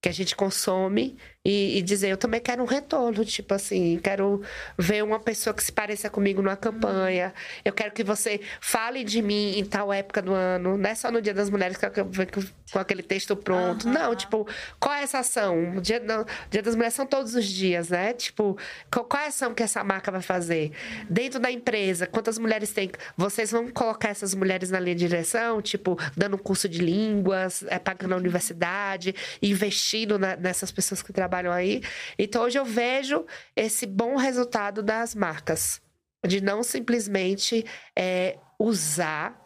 Que 0.00 0.08
a 0.08 0.12
gente 0.12 0.36
consome 0.36 1.18
e, 1.48 1.78
e, 1.78 1.82
dizer, 1.82 2.10
eu 2.10 2.18
também 2.18 2.42
quero 2.42 2.62
um 2.62 2.66
retorno, 2.66 3.24
tipo 3.24 3.54
assim, 3.54 3.98
quero 4.04 4.42
ver 4.76 5.02
uma 5.02 5.18
pessoa 5.18 5.54
que 5.54 5.64
se 5.64 5.72
pareça 5.72 6.10
comigo 6.10 6.42
numa 6.42 6.56
campanha. 6.56 7.32
Eu 7.64 7.72
quero 7.72 7.90
que 7.90 8.04
você 8.04 8.38
fale 8.60 9.02
de 9.02 9.22
mim 9.22 9.58
em 9.58 9.64
tal 9.64 9.90
época 9.90 10.20
do 10.20 10.34
ano, 10.34 10.76
não 10.76 10.90
é 10.90 10.94
só 10.94 11.10
no 11.10 11.22
Dia 11.22 11.32
das 11.32 11.48
Mulheres 11.48 11.78
que 11.78 11.86
eu 11.86 12.04
ver 12.04 12.28
com 12.70 12.78
aquele 12.78 13.02
texto 13.02 13.34
pronto. 13.34 13.86
Uhum. 13.86 13.94
Não, 13.94 14.14
tipo, 14.14 14.46
qual 14.78 14.94
é 14.94 15.02
essa 15.02 15.20
ação? 15.20 15.78
O 15.78 15.80
dia, 15.80 15.98
não, 16.00 16.26
dia 16.50 16.62
das 16.62 16.74
Mulheres 16.74 16.92
são 16.92 17.06
todos 17.06 17.34
os 17.34 17.46
dias, 17.46 17.88
né? 17.88 18.12
Tipo, 18.12 18.58
qual, 18.92 19.06
qual 19.06 19.22
é 19.22 19.24
a 19.24 19.28
ação 19.28 19.54
que 19.54 19.62
essa 19.62 19.82
marca 19.82 20.10
vai 20.10 20.20
fazer? 20.20 20.72
Dentro 21.08 21.40
da 21.40 21.50
empresa, 21.50 22.06
quantas 22.06 22.36
mulheres 22.36 22.72
tem? 22.72 22.90
Vocês 23.16 23.50
vão 23.50 23.70
colocar 23.70 24.10
essas 24.10 24.34
mulheres 24.34 24.70
na 24.70 24.78
linha 24.78 24.94
de 24.94 25.08
direção, 25.08 25.62
tipo, 25.62 25.98
dando 26.14 26.34
um 26.34 26.38
curso 26.38 26.68
de 26.68 26.80
línguas, 26.80 27.64
é, 27.68 27.78
pagando 27.78 28.12
a 28.12 28.16
universidade, 28.18 29.14
investindo 29.40 30.18
na, 30.18 30.36
nessas 30.36 30.70
pessoas 30.70 31.00
que 31.00 31.10
trabalham 31.10 31.37
trabalham 31.38 31.52
aí. 31.52 31.82
Então 32.18 32.42
hoje 32.42 32.58
eu 32.58 32.64
vejo 32.64 33.24
esse 33.54 33.86
bom 33.86 34.16
resultado 34.16 34.82
das 34.82 35.14
marcas, 35.14 35.80
de 36.26 36.40
não 36.40 36.62
simplesmente 36.62 37.64
é, 37.96 38.38
usar 38.58 39.40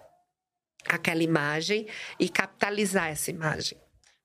aquela 0.86 1.22
imagem 1.22 1.86
e 2.18 2.28
capitalizar 2.28 3.08
essa 3.08 3.30
imagem. 3.30 3.78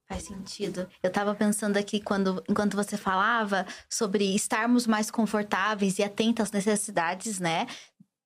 Faz 0.07 0.24
sentido. 0.24 0.88
Eu 1.03 1.09
estava 1.09 1.36
pensando 1.36 1.76
aqui 1.76 1.99
quando, 1.99 2.41
enquanto 2.49 2.78
você 2.78 2.95
falava 2.95 3.65
sobre 3.89 4.34
estarmos 4.34 4.88
mais 4.88 5.11
confortáveis 5.11 5.99
e 5.99 6.03
atentos 6.03 6.43
às 6.43 6.51
necessidades, 6.51 7.39
né? 7.39 7.68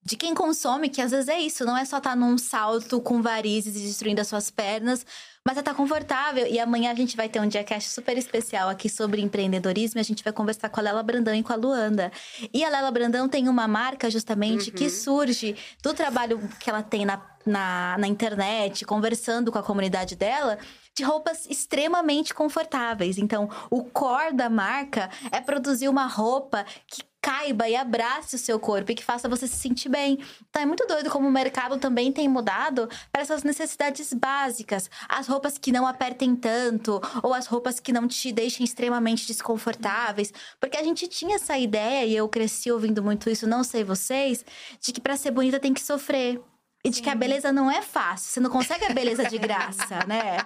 De 0.03 0.17
quem 0.17 0.33
consome, 0.33 0.89
que 0.89 0.99
às 0.99 1.11
vezes 1.11 1.27
é 1.27 1.39
isso, 1.39 1.63
não 1.63 1.77
é 1.77 1.85
só 1.85 1.97
estar 1.99 2.11
tá 2.11 2.15
num 2.15 2.35
salto 2.37 2.99
com 2.99 3.21
varizes 3.21 3.75
e 3.75 3.79
destruindo 3.79 4.19
as 4.19 4.27
suas 4.27 4.49
pernas, 4.49 5.05
mas 5.45 5.57
é 5.57 5.61
tá 5.61 5.73
confortável. 5.75 6.47
E 6.47 6.59
amanhã 6.59 6.91
a 6.91 6.95
gente 6.95 7.15
vai 7.15 7.29
ter 7.29 7.39
um 7.39 7.47
diacast 7.47 7.89
super 7.89 8.17
especial 8.17 8.67
aqui 8.67 8.89
sobre 8.89 9.21
empreendedorismo. 9.21 9.99
E 9.99 10.01
a 10.01 10.03
gente 10.03 10.23
vai 10.23 10.33
conversar 10.33 10.69
com 10.69 10.79
a 10.79 10.83
Lela 10.83 11.03
Brandão 11.03 11.35
e 11.35 11.43
com 11.43 11.53
a 11.53 11.55
Luanda. 11.55 12.11
E 12.53 12.63
a 12.63 12.69
Lela 12.69 12.91
Brandão 12.91 13.29
tem 13.29 13.47
uma 13.47 13.67
marca 13.67 14.09
justamente 14.09 14.69
uhum. 14.69 14.75
que 14.75 14.89
surge 14.89 15.55
do 15.83 15.93
trabalho 15.93 16.39
que 16.59 16.69
ela 16.69 16.81
tem 16.81 17.05
na, 17.05 17.21
na, 17.45 17.97
na 17.97 18.07
internet, 18.07 18.85
conversando 18.85 19.51
com 19.51 19.57
a 19.57 19.63
comunidade 19.63 20.15
dela 20.15 20.57
de 20.95 21.03
roupas 21.03 21.45
extremamente 21.49 22.33
confortáveis. 22.33 23.17
Então, 23.17 23.49
o 23.69 23.83
core 23.83 24.33
da 24.33 24.49
marca 24.49 25.09
é 25.31 25.39
produzir 25.39 25.87
uma 25.87 26.05
roupa 26.05 26.65
que 26.85 27.03
caiba 27.21 27.69
e 27.69 27.75
abrace 27.75 28.35
o 28.35 28.39
seu 28.39 28.59
corpo 28.59 28.91
e 28.91 28.95
que 28.95 29.03
faça 29.03 29.29
você 29.29 29.47
se 29.47 29.55
sentir 29.55 29.89
bem. 29.89 30.17
Então 30.49 30.61
é 30.61 30.65
muito 30.65 30.87
doido 30.87 31.09
como 31.09 31.27
o 31.27 31.31
mercado 31.31 31.77
também 31.77 32.11
tem 32.11 32.27
mudado 32.27 32.89
para 33.11 33.21
essas 33.21 33.43
necessidades 33.43 34.11
básicas. 34.11 34.89
As 35.07 35.27
roupas 35.27 35.57
que 35.57 35.71
não 35.71 35.85
apertem 35.85 36.35
tanto, 36.35 36.99
ou 37.21 37.33
as 37.33 37.45
roupas 37.45 37.79
que 37.79 37.93
não 37.93 38.07
te 38.07 38.31
deixem 38.31 38.63
extremamente 38.63 39.27
desconfortáveis. 39.27 40.33
Porque 40.59 40.77
a 40.77 40.83
gente 40.83 41.07
tinha 41.07 41.35
essa 41.35 41.57
ideia, 41.57 42.05
e 42.05 42.15
eu 42.15 42.27
cresci 42.27 42.71
ouvindo 42.71 43.03
muito 43.03 43.29
isso, 43.29 43.45
não 43.45 43.63
sei 43.63 43.83
vocês, 43.83 44.43
de 44.81 44.91
que 44.91 44.99
para 44.99 45.15
ser 45.15 45.29
bonita 45.29 45.59
tem 45.59 45.73
que 45.73 45.81
sofrer. 45.81 46.41
E 46.83 46.89
de 46.89 46.97
Sim. 46.97 47.03
que 47.03 47.09
a 47.09 47.15
beleza 47.15 47.51
não 47.51 47.69
é 47.69 47.81
fácil. 47.81 48.31
Você 48.31 48.39
não 48.39 48.49
consegue 48.49 48.85
a 48.85 48.93
beleza 48.93 49.23
de 49.25 49.37
graça, 49.37 49.99
né? 50.07 50.37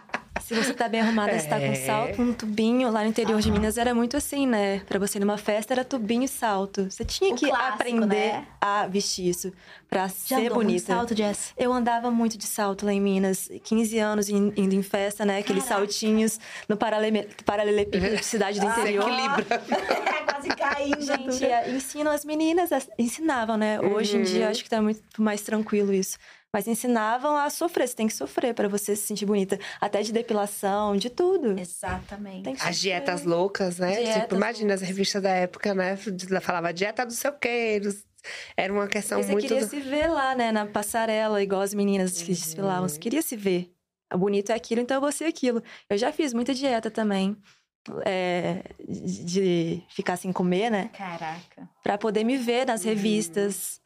Se 0.42 0.54
você 0.54 0.74
tá 0.74 0.90
bem 0.90 1.00
arrumada, 1.00 1.32
é. 1.32 1.40
você 1.40 1.48
tá 1.48 1.58
com 1.58 1.66
é. 1.66 1.76
salto, 1.76 2.22
um 2.22 2.34
tubinho. 2.34 2.92
Lá 2.92 3.04
no 3.04 3.10
interior 3.10 3.40
de 3.40 3.50
Minas 3.50 3.78
era 3.78 3.96
muito 3.96 4.18
assim, 4.18 4.46
né? 4.46 4.80
Pra 4.82 5.00
você 5.00 5.18
ir 5.18 5.22
numa 5.22 5.38
festa 5.38 5.74
era 5.74 5.86
tubinho 5.86 6.24
e 6.24 6.28
salto. 6.28 6.92
Você 6.92 7.06
tinha 7.06 7.34
o 7.34 7.38
que 7.38 7.48
clássico, 7.48 7.74
aprender 7.74 8.34
né? 8.34 8.48
a 8.60 8.86
vestir 8.86 9.30
isso 9.30 9.54
pra 9.90 10.08
Já 10.08 10.38
ser 10.38 10.50
bonita. 10.50 10.64
Muito 10.64 10.86
salto, 10.86 11.16
Jess? 11.16 11.54
Eu 11.58 11.72
andava 11.72 12.12
muito 12.12 12.38
de 12.38 12.46
salto 12.46 12.86
lá 12.86 12.94
em 12.94 13.02
Minas. 13.02 13.50
15 13.64 13.98
anos 14.00 14.30
indo 14.30 14.76
em 14.76 14.84
festa, 14.84 15.26
né? 15.26 15.40
Aqueles 15.40 15.64
Caraca. 15.64 15.86
saltinhos 15.86 16.40
no 16.68 16.78
paralelepípedo 16.78 18.16
de 18.18 18.26
cidade 18.26 18.60
do 18.60 18.66
interior. 18.66 19.08
Equilibra. 19.08 19.46
Quase 20.26 20.50
caindo. 20.50 21.02
Gente, 21.02 21.46
ensinam 21.76 22.12
as 22.12 22.26
meninas, 22.26 22.70
ensinavam, 22.98 23.58
né? 23.58 23.80
Hoje 23.80 24.16
uhum. 24.16 24.22
em 24.22 24.26
dia, 24.26 24.50
acho 24.50 24.64
que 24.64 24.70
tá 24.70 24.82
muito 24.82 25.02
mais 25.18 25.42
tranquilo 25.42 25.94
isso 25.94 26.18
mas 26.56 26.70
ensinavam 26.70 27.36
a 27.36 27.50
sofrer. 27.50 27.86
Você 27.86 27.96
tem 27.98 28.08
que 28.08 28.14
sofrer 28.14 28.54
para 28.54 28.70
você 28.70 28.96
se 28.96 29.02
sentir 29.02 29.26
bonita. 29.26 29.60
Até 29.82 30.02
de 30.02 30.14
depilação, 30.14 30.96
de 30.96 31.10
tudo. 31.10 31.60
Exatamente. 31.60 32.56
As 32.62 32.80
dietas 32.80 33.26
loucas, 33.26 33.78
né? 33.78 33.92
Dietas 33.92 34.22
tipo, 34.22 34.36
imagina 34.36 34.70
loucas. 34.70 34.82
as 34.82 34.88
revistas 34.88 35.22
da 35.22 35.32
época, 35.32 35.74
né? 35.74 35.98
Falava 36.42 36.72
dieta 36.72 37.06
do 37.06 37.12
seu 37.12 37.34
queiro. 37.34 37.94
Era 38.56 38.72
uma 38.72 38.88
questão 38.88 39.22
você 39.22 39.32
muito. 39.32 39.48
Você 39.48 39.56
queria 39.56 39.68
se 39.68 39.80
ver 39.80 40.08
lá, 40.08 40.36
né? 40.36 40.52
Na 40.52 40.66
passarela, 40.66 41.42
igual 41.42 41.62
as 41.62 41.74
meninas 41.74 42.14
que 42.14 42.32
uhum. 42.32 42.36
desfilavam. 42.36 42.88
Você 42.88 43.00
queria 43.00 43.22
se 43.22 43.36
ver. 43.36 43.72
O 44.14 44.18
bonito 44.18 44.52
é 44.52 44.56
aquilo, 44.56 44.82
então 44.82 44.98
eu 44.98 45.02
vou 45.02 45.12
ser 45.12 45.26
aquilo. 45.26 45.62
Eu 45.90 45.98
já 45.98 46.12
fiz 46.12 46.34
muita 46.34 46.54
dieta 46.54 46.92
também. 46.92 47.36
É, 48.04 48.64
de 48.80 49.84
ficar 49.90 50.18
sem 50.18 50.34
comer, 50.34 50.72
né? 50.72 50.90
Caraca. 50.98 51.70
Pra 51.84 51.98
poder 51.98 52.24
me 52.24 52.36
ver 52.36 52.66
nas 52.66 52.84
revistas. 52.84 53.80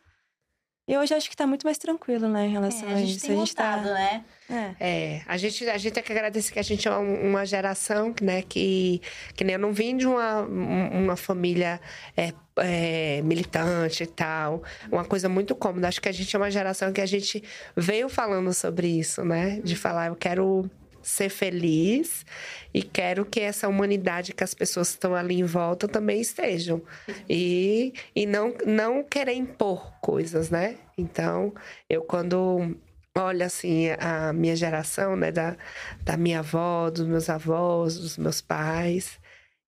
E 0.89 0.97
hoje 0.97 1.13
acho 1.13 1.29
que 1.29 1.37
tá 1.37 1.45
muito 1.45 1.67
mais 1.67 1.77
tranquilo, 1.77 2.27
né, 2.27 2.47
em 2.47 2.51
relação 2.51 2.89
é, 2.89 2.93
a, 2.93 2.95
a 2.95 2.99
gente 2.99 3.17
isso. 3.17 3.27
Tem 3.27 3.35
a 3.35 3.39
gente 3.39 3.55
tá... 3.55 3.77
né? 3.77 4.25
É. 4.49 4.75
é. 4.79 5.21
a 5.27 5.37
gente, 5.37 5.69
a 5.69 5.77
gente 5.77 5.93
tem 5.93 6.01
que 6.01 6.11
agradecer 6.11 6.51
que 6.51 6.57
a 6.57 6.63
gente 6.63 6.87
é 6.87 6.91
uma 6.91 7.45
geração, 7.45 8.11
né, 8.19 8.41
que, 8.41 8.99
que 9.35 9.43
nem 9.43 9.53
eu 9.53 9.59
não 9.59 9.71
vim 9.71 9.95
de 9.95 10.07
uma, 10.07 10.41
uma 10.41 11.15
família 11.15 11.79
é, 12.17 12.33
é, 12.57 13.21
militante 13.21 14.01
e 14.01 14.07
tal. 14.07 14.63
Uma 14.91 15.05
coisa 15.05 15.29
muito 15.29 15.53
cômoda. 15.53 15.87
Acho 15.87 16.01
que 16.01 16.09
a 16.09 16.11
gente 16.11 16.35
é 16.35 16.39
uma 16.39 16.49
geração 16.49 16.91
que 16.91 17.01
a 17.01 17.05
gente 17.05 17.43
veio 17.77 18.09
falando 18.09 18.51
sobre 18.51 18.87
isso, 18.87 19.23
né? 19.23 19.61
De 19.63 19.75
falar, 19.75 20.07
eu 20.07 20.15
quero 20.15 20.67
ser 21.09 21.29
feliz 21.29 22.25
e 22.73 22.83
quero 22.83 23.25
que 23.25 23.39
essa 23.39 23.67
humanidade 23.67 24.33
que 24.33 24.43
as 24.43 24.53
pessoas 24.53 24.89
que 24.89 24.95
estão 24.95 25.15
ali 25.15 25.39
em 25.39 25.43
volta 25.43 25.87
também 25.87 26.21
estejam. 26.21 26.81
E, 27.27 27.93
e 28.15 28.25
não, 28.25 28.53
não 28.65 29.03
querer 29.03 29.33
impor 29.33 29.91
coisas, 30.01 30.49
né? 30.49 30.77
Então, 30.97 31.53
eu 31.89 32.01
quando 32.03 32.75
olho 33.17 33.45
assim 33.45 33.89
a 33.99 34.31
minha 34.31 34.55
geração, 34.55 35.15
né, 35.15 35.31
da, 35.31 35.57
da 36.01 36.15
minha 36.15 36.39
avó, 36.39 36.89
dos 36.89 37.05
meus 37.05 37.29
avós, 37.29 37.97
dos 37.97 38.17
meus 38.17 38.39
pais, 38.39 39.19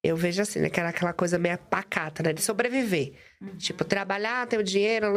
eu 0.03 0.15
vejo 0.15 0.41
assim, 0.41 0.59
né? 0.59 0.69
Que 0.69 0.79
era 0.79 0.89
aquela 0.89 1.13
coisa 1.13 1.37
meio 1.37 1.57
pacata, 1.57 2.23
né? 2.23 2.33
De 2.33 2.41
sobreviver. 2.41 3.13
Uhum. 3.41 3.57
Tipo, 3.57 3.83
trabalhar, 3.83 4.45
ter 4.45 4.59
o 4.59 4.63
dinheiro, 4.63 5.07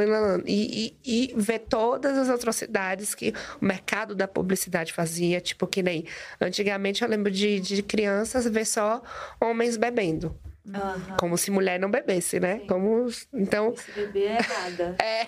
e, 0.47 0.97
e, 1.05 1.31
e, 1.31 1.35
ver 1.37 1.59
todas 1.59 2.16
as 2.16 2.31
atrocidades 2.31 3.14
que 3.14 3.35
o 3.61 3.64
mercado 3.64 4.14
da 4.14 4.27
publicidade 4.27 4.95
fazia. 4.95 5.43
Tipo, 5.43 5.66
que 5.66 5.83
nem... 5.83 6.07
Antigamente, 6.41 7.03
eu 7.03 7.09
lembro 7.09 7.31
de, 7.31 7.61
de 7.61 7.83
crianças 7.83 8.49
ver 8.49 8.64
só 8.64 9.03
homens 9.39 9.77
bebendo. 9.77 10.35
Uhum. 10.66 11.16
Como 11.18 11.37
se 11.37 11.51
mulher 11.51 11.79
não 11.79 11.91
bebesse, 11.91 12.41
né? 12.41 12.61
Como... 12.61 13.07
Então... 13.35 13.77
Se 13.77 13.93
beber 13.93 14.31
é 14.31 14.39
errada. 14.39 14.97
é... 15.05 15.27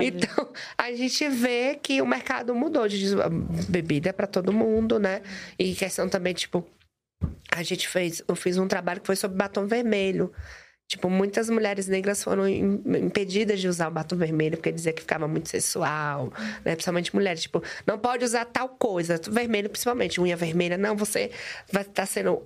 então, 0.00 0.52
a 0.76 0.92
gente 0.92 1.28
vê 1.28 1.74
que 1.82 2.00
o 2.00 2.06
mercado 2.06 2.54
mudou 2.54 2.86
de 2.86 3.06
bebida 3.68 4.12
para 4.12 4.28
todo 4.28 4.52
mundo, 4.52 5.00
né? 5.00 5.22
E 5.58 5.74
questão 5.74 6.08
também, 6.08 6.32
tipo, 6.32 6.64
a 7.50 7.64
gente 7.64 7.88
fez, 7.88 8.22
eu 8.28 8.36
fiz 8.36 8.56
um 8.56 8.68
trabalho 8.68 9.00
que 9.00 9.06
foi 9.08 9.16
sobre 9.16 9.36
batom 9.36 9.66
vermelho. 9.66 10.32
Tipo, 10.88 11.10
muitas 11.10 11.50
mulheres 11.50 11.86
negras 11.86 12.24
foram 12.24 12.48
impedidas 12.48 13.60
de 13.60 13.68
usar 13.68 13.88
o 13.88 13.90
batom 13.90 14.16
vermelho 14.16 14.56
porque 14.56 14.72
dizia 14.72 14.90
que 14.90 15.02
ficava 15.02 15.28
muito 15.28 15.46
sensual, 15.50 16.32
né? 16.64 16.74
Principalmente 16.74 17.14
mulheres, 17.14 17.42
tipo, 17.42 17.62
não 17.86 17.98
pode 17.98 18.24
usar 18.24 18.46
tal 18.46 18.70
coisa, 18.70 19.20
vermelho 19.30 19.68
principalmente, 19.68 20.18
unha 20.18 20.34
vermelha, 20.34 20.78
não, 20.78 20.96
você 20.96 21.30
vai 21.70 21.82
estar 21.82 21.92
tá 21.92 22.06
sendo 22.06 22.40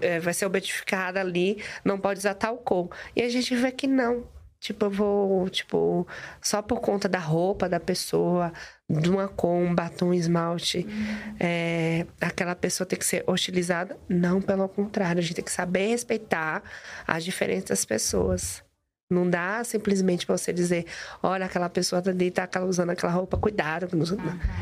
é, 0.00 0.18
vai 0.18 0.34
ser 0.34 0.44
objetificada 0.44 1.20
ali, 1.20 1.62
não 1.84 1.96
pode 1.96 2.18
usar 2.18 2.34
tal 2.34 2.56
cor. 2.56 2.90
E 3.14 3.22
a 3.22 3.28
gente 3.28 3.54
vê 3.54 3.70
que 3.70 3.86
não, 3.86 4.26
Tipo, 4.64 4.86
eu 4.86 4.90
vou, 4.90 5.50
tipo, 5.50 6.08
só 6.40 6.62
por 6.62 6.80
conta 6.80 7.06
da 7.06 7.18
roupa 7.18 7.68
da 7.68 7.78
pessoa, 7.78 8.50
de 8.88 9.10
uma 9.10 9.28
cor, 9.28 9.56
um 9.56 9.74
batom, 9.74 10.08
um 10.08 10.14
esmalte, 10.14 10.86
uhum. 10.86 11.36
é, 11.40 12.06
aquela 12.20 12.54
pessoa 12.54 12.86
tem 12.86 12.98
que 12.98 13.06
ser 13.06 13.24
hostilizada? 13.26 13.96
Não, 14.08 14.42
pelo 14.42 14.68
contrário, 14.68 15.20
a 15.20 15.22
gente 15.22 15.34
tem 15.34 15.44
que 15.44 15.52
saber 15.52 15.88
respeitar 15.88 16.62
as 17.06 17.24
diferenças 17.24 17.70
das 17.70 17.84
pessoas. 17.84 18.62
Não 19.10 19.28
dá 19.28 19.62
simplesmente 19.64 20.24
para 20.24 20.36
você 20.36 20.52
dizer, 20.52 20.86
olha, 21.22 21.44
aquela 21.44 21.68
pessoa 21.68 22.02
ali 22.06 22.30
tá 22.30 22.48
usando 22.64 22.90
aquela 22.90 23.12
roupa, 23.12 23.36
cuidado. 23.36 23.86
Uhum. 23.92 24.16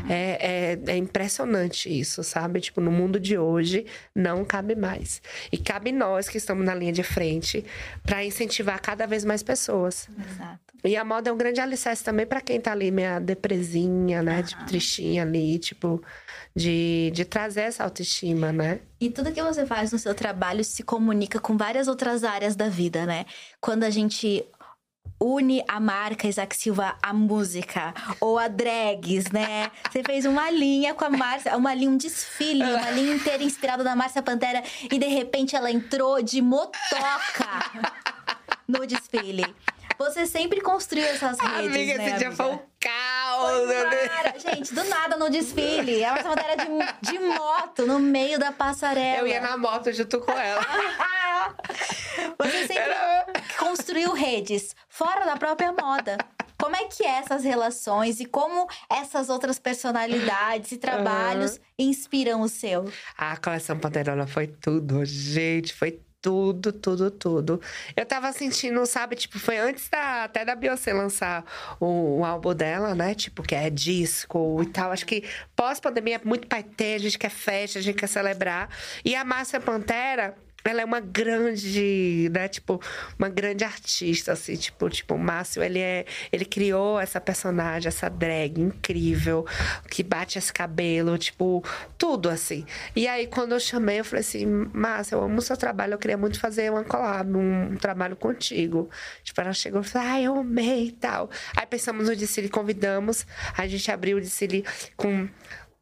É, 0.09 0.75
é, 0.75 0.79
é, 0.87 0.97
impressionante 0.97 1.87
isso, 1.89 2.23
sabe? 2.23 2.59
Tipo, 2.59 2.81
no 2.81 2.91
mundo 2.91 3.19
de 3.19 3.37
hoje, 3.37 3.85
não 4.13 4.43
cabe 4.43 4.75
mais. 4.75 5.21
E 5.51 5.57
cabe 5.57 5.91
nós 5.91 6.27
que 6.27 6.37
estamos 6.37 6.65
na 6.65 6.75
linha 6.75 6.91
de 6.91 7.03
frente 7.03 7.65
para 8.03 8.23
incentivar 8.23 8.81
cada 8.81 9.07
vez 9.07 9.23
mais 9.23 9.41
pessoas. 9.41 10.09
Exato. 10.29 10.59
E 10.83 10.97
a 10.97 11.05
moda 11.05 11.29
é 11.29 11.33
um 11.33 11.37
grande 11.37 11.61
alicerce 11.61 12.03
também 12.03 12.25
para 12.25 12.41
quem 12.41 12.59
tá 12.59 12.73
ali 12.73 12.91
meia 12.91 13.17
depresinha, 13.19 14.21
né? 14.21 14.39
Uhum. 14.39 14.43
Tipo, 14.43 14.65
tristinha 14.65 15.23
ali, 15.23 15.57
tipo 15.57 16.03
de, 16.53 17.11
de 17.13 17.23
trazer 17.23 17.61
essa 17.61 17.83
autoestima, 17.83 18.51
né? 18.51 18.79
E 19.03 19.09
tudo 19.09 19.33
que 19.33 19.43
você 19.43 19.65
faz 19.65 19.91
no 19.91 19.99
seu 19.99 20.15
trabalho 20.15 20.63
se 20.63 20.81
comunica 20.81 21.37
com 21.37 21.57
várias 21.57 21.89
outras 21.89 22.23
áreas 22.23 22.55
da 22.55 22.69
vida, 22.69 23.05
né? 23.05 23.25
Quando 23.59 23.83
a 23.83 23.89
gente 23.89 24.45
une 25.19 25.61
a 25.67 25.77
marca 25.77 26.25
Isaac 26.25 26.55
Silva 26.55 26.95
à 27.03 27.11
música 27.11 27.93
ou 28.21 28.39
a 28.39 28.47
drags, 28.47 29.29
né? 29.29 29.69
Você 29.91 30.01
fez 30.03 30.25
uma 30.25 30.49
linha 30.49 30.93
com 30.93 31.03
a 31.03 31.09
Márcia, 31.09 31.57
uma 31.57 31.73
linha, 31.73 31.89
um 31.89 31.97
desfile, 31.97 32.63
uma 32.63 32.91
linha 32.91 33.13
inteira 33.13 33.43
inspirada 33.43 33.83
na 33.83 33.93
Márcia 33.93 34.23
Pantera 34.23 34.63
e 34.89 34.97
de 34.97 35.07
repente 35.07 35.53
ela 35.53 35.69
entrou 35.69 36.21
de 36.21 36.41
motoca 36.41 37.91
no 38.65 38.87
desfile. 38.87 39.53
Você 40.03 40.25
sempre 40.25 40.59
construiu 40.59 41.05
essas 41.05 41.39
redes, 41.39 41.67
amiga, 41.67 41.97
né, 41.97 42.09
esse 42.09 42.17
dia 42.17 42.31
foi 42.33 42.45
um 42.47 42.59
caos. 42.77 43.67
Né? 43.67 44.33
Gente, 44.37 44.73
do 44.73 44.83
nada 44.83 45.15
no 45.15 45.29
desfile. 45.29 46.03
É 46.03 46.11
uma 46.11 46.23
matéria 46.23 46.57
de, 46.57 47.11
de 47.11 47.19
moto 47.19 47.85
no 47.87 47.99
meio 47.99 48.37
da 48.37 48.51
passarela. 48.51 49.19
Eu 49.19 49.27
ia 49.27 49.39
na 49.39 49.57
moto 49.57 49.93
junto 49.93 50.19
com 50.19 50.31
ela. 50.33 50.61
Você 52.37 52.67
sempre 52.67 52.77
Era... 52.77 53.25
construiu 53.57 54.11
redes 54.11 54.75
fora 54.89 55.25
da 55.25 55.37
própria 55.37 55.71
moda. 55.71 56.17
Como 56.59 56.75
é 56.75 56.85
que 56.85 57.05
é 57.05 57.19
essas 57.19 57.43
relações 57.43 58.19
e 58.19 58.25
como 58.25 58.67
essas 58.89 59.29
outras 59.29 59.57
personalidades 59.57 60.73
e 60.73 60.77
trabalhos 60.77 61.55
uhum. 61.55 61.61
inspiram 61.79 62.41
o 62.41 62.49
seu? 62.49 62.91
A 63.17 63.37
coleção 63.37 63.79
Panterola 63.79 64.27
foi 64.27 64.47
tudo, 64.47 65.03
gente, 65.05 65.73
foi 65.73 66.01
tudo, 66.23 66.71
tudo, 66.71 67.11
tudo. 67.11 67.61
Eu 67.97 68.05
tava 68.05 68.31
sentindo, 68.31 68.83
sabe, 68.85 69.17
tipo, 69.17 69.37
foi 69.37 69.57
antes 69.57 69.89
da, 69.89 70.23
até 70.23 70.45
da 70.45 70.55
Beyoncé 70.55 70.93
lançar 70.93 71.43
o, 71.81 72.19
o 72.19 72.25
álbum 72.25 72.55
dela, 72.55 72.95
né? 72.95 73.13
Tipo, 73.13 73.43
que 73.43 73.53
é 73.53 73.69
disco 73.69 74.61
e 74.63 74.65
tal. 74.67 74.93
Acho 74.93 75.05
que 75.05 75.25
pós-pandemia 75.53 76.15
é 76.15 76.21
muito 76.23 76.47
paetê, 76.47 76.93
a 76.95 76.97
gente 76.97 77.19
quer 77.19 77.29
festa, 77.29 77.77
a 77.77 77.81
gente 77.81 77.97
quer 77.97 78.07
celebrar. 78.07 78.69
E 79.03 79.13
a 79.15 79.25
Márcia 79.25 79.59
Pantera 79.59 80.33
ela 80.65 80.81
é 80.81 80.85
uma 80.85 80.99
grande, 80.99 82.29
né, 82.31 82.47
tipo, 82.47 82.81
uma 83.19 83.29
grande 83.29 83.63
artista, 83.63 84.31
assim, 84.31 84.55
tipo, 84.55 84.89
tipo, 84.89 85.15
o 85.15 85.19
Márcio, 85.19 85.61
ele 85.61 85.79
é, 85.79 86.05
ele 86.31 86.45
criou 86.45 86.99
essa 86.99 87.19
personagem, 87.19 87.87
essa 87.87 88.09
drag 88.09 88.59
incrível, 88.59 89.45
que 89.89 90.01
bate 90.03 90.37
esse 90.37 90.53
cabelo, 90.53 91.17
tipo, 91.17 91.63
tudo, 91.97 92.29
assim. 92.29 92.65
E 92.95 93.07
aí, 93.07 93.27
quando 93.27 93.53
eu 93.53 93.59
chamei, 93.59 93.99
eu 93.99 94.05
falei 94.05 94.21
assim, 94.21 94.45
Márcio, 94.73 95.17
eu 95.17 95.23
amo 95.23 95.39
o 95.39 95.41
seu 95.41 95.57
trabalho, 95.57 95.93
eu 95.93 95.97
queria 95.97 96.17
muito 96.17 96.39
fazer 96.39 96.71
uma 96.71 96.83
collab, 96.83 97.35
um, 97.35 97.75
trabalho 97.75 98.15
contigo. 98.15 98.89
Tipo, 99.23 99.41
ela 99.41 99.53
chegou 99.53 99.81
e 99.81 99.83
falou, 99.83 100.07
ai, 100.07 100.23
eu 100.23 100.37
amei 100.37 100.87
e 100.87 100.91
tal. 100.91 101.29
Aí 101.55 101.65
pensamos 101.65 102.07
no 102.07 102.15
Dicile, 102.15 102.49
convidamos, 102.49 103.25
a 103.57 103.67
gente 103.67 103.91
abriu 103.91 104.17
o 104.17 104.21
Dicile 104.21 104.65
com 104.95 105.27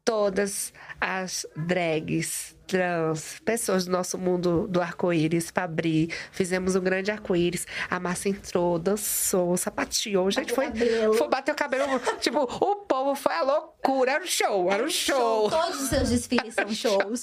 todas 0.04 0.72
as 1.00 1.46
drags 1.56 2.56
trans, 2.72 3.38
pessoas 3.44 3.84
do 3.84 3.92
nosso 3.92 4.16
mundo 4.16 4.66
do 4.66 4.80
arco-íris 4.80 5.52
abrir. 5.54 6.08
Fizemos 6.30 6.74
um 6.74 6.80
grande 6.80 7.10
arco-íris. 7.10 7.66
A 7.90 8.00
massa 8.00 8.30
entrou, 8.30 8.78
dançou, 8.78 9.54
sapateou. 9.58 10.30
Gente, 10.30 10.54
foi, 10.54 10.72
foi 11.18 11.28
bater 11.28 11.52
o 11.52 11.54
cabelo. 11.54 11.84
tipo, 12.18 12.40
o 12.40 12.76
povo 12.76 13.14
foi 13.14 13.34
a 13.34 13.42
loucura. 13.42 14.12
Era 14.12 14.24
um 14.24 14.26
show, 14.26 14.72
era 14.72 14.82
um 14.82 14.88
show. 14.88 15.50
show. 15.50 15.60
Todos 15.60 15.82
os 15.82 15.88
seus 15.90 16.08
desfiles 16.08 16.54
são 16.54 16.68
shows. 16.70 17.20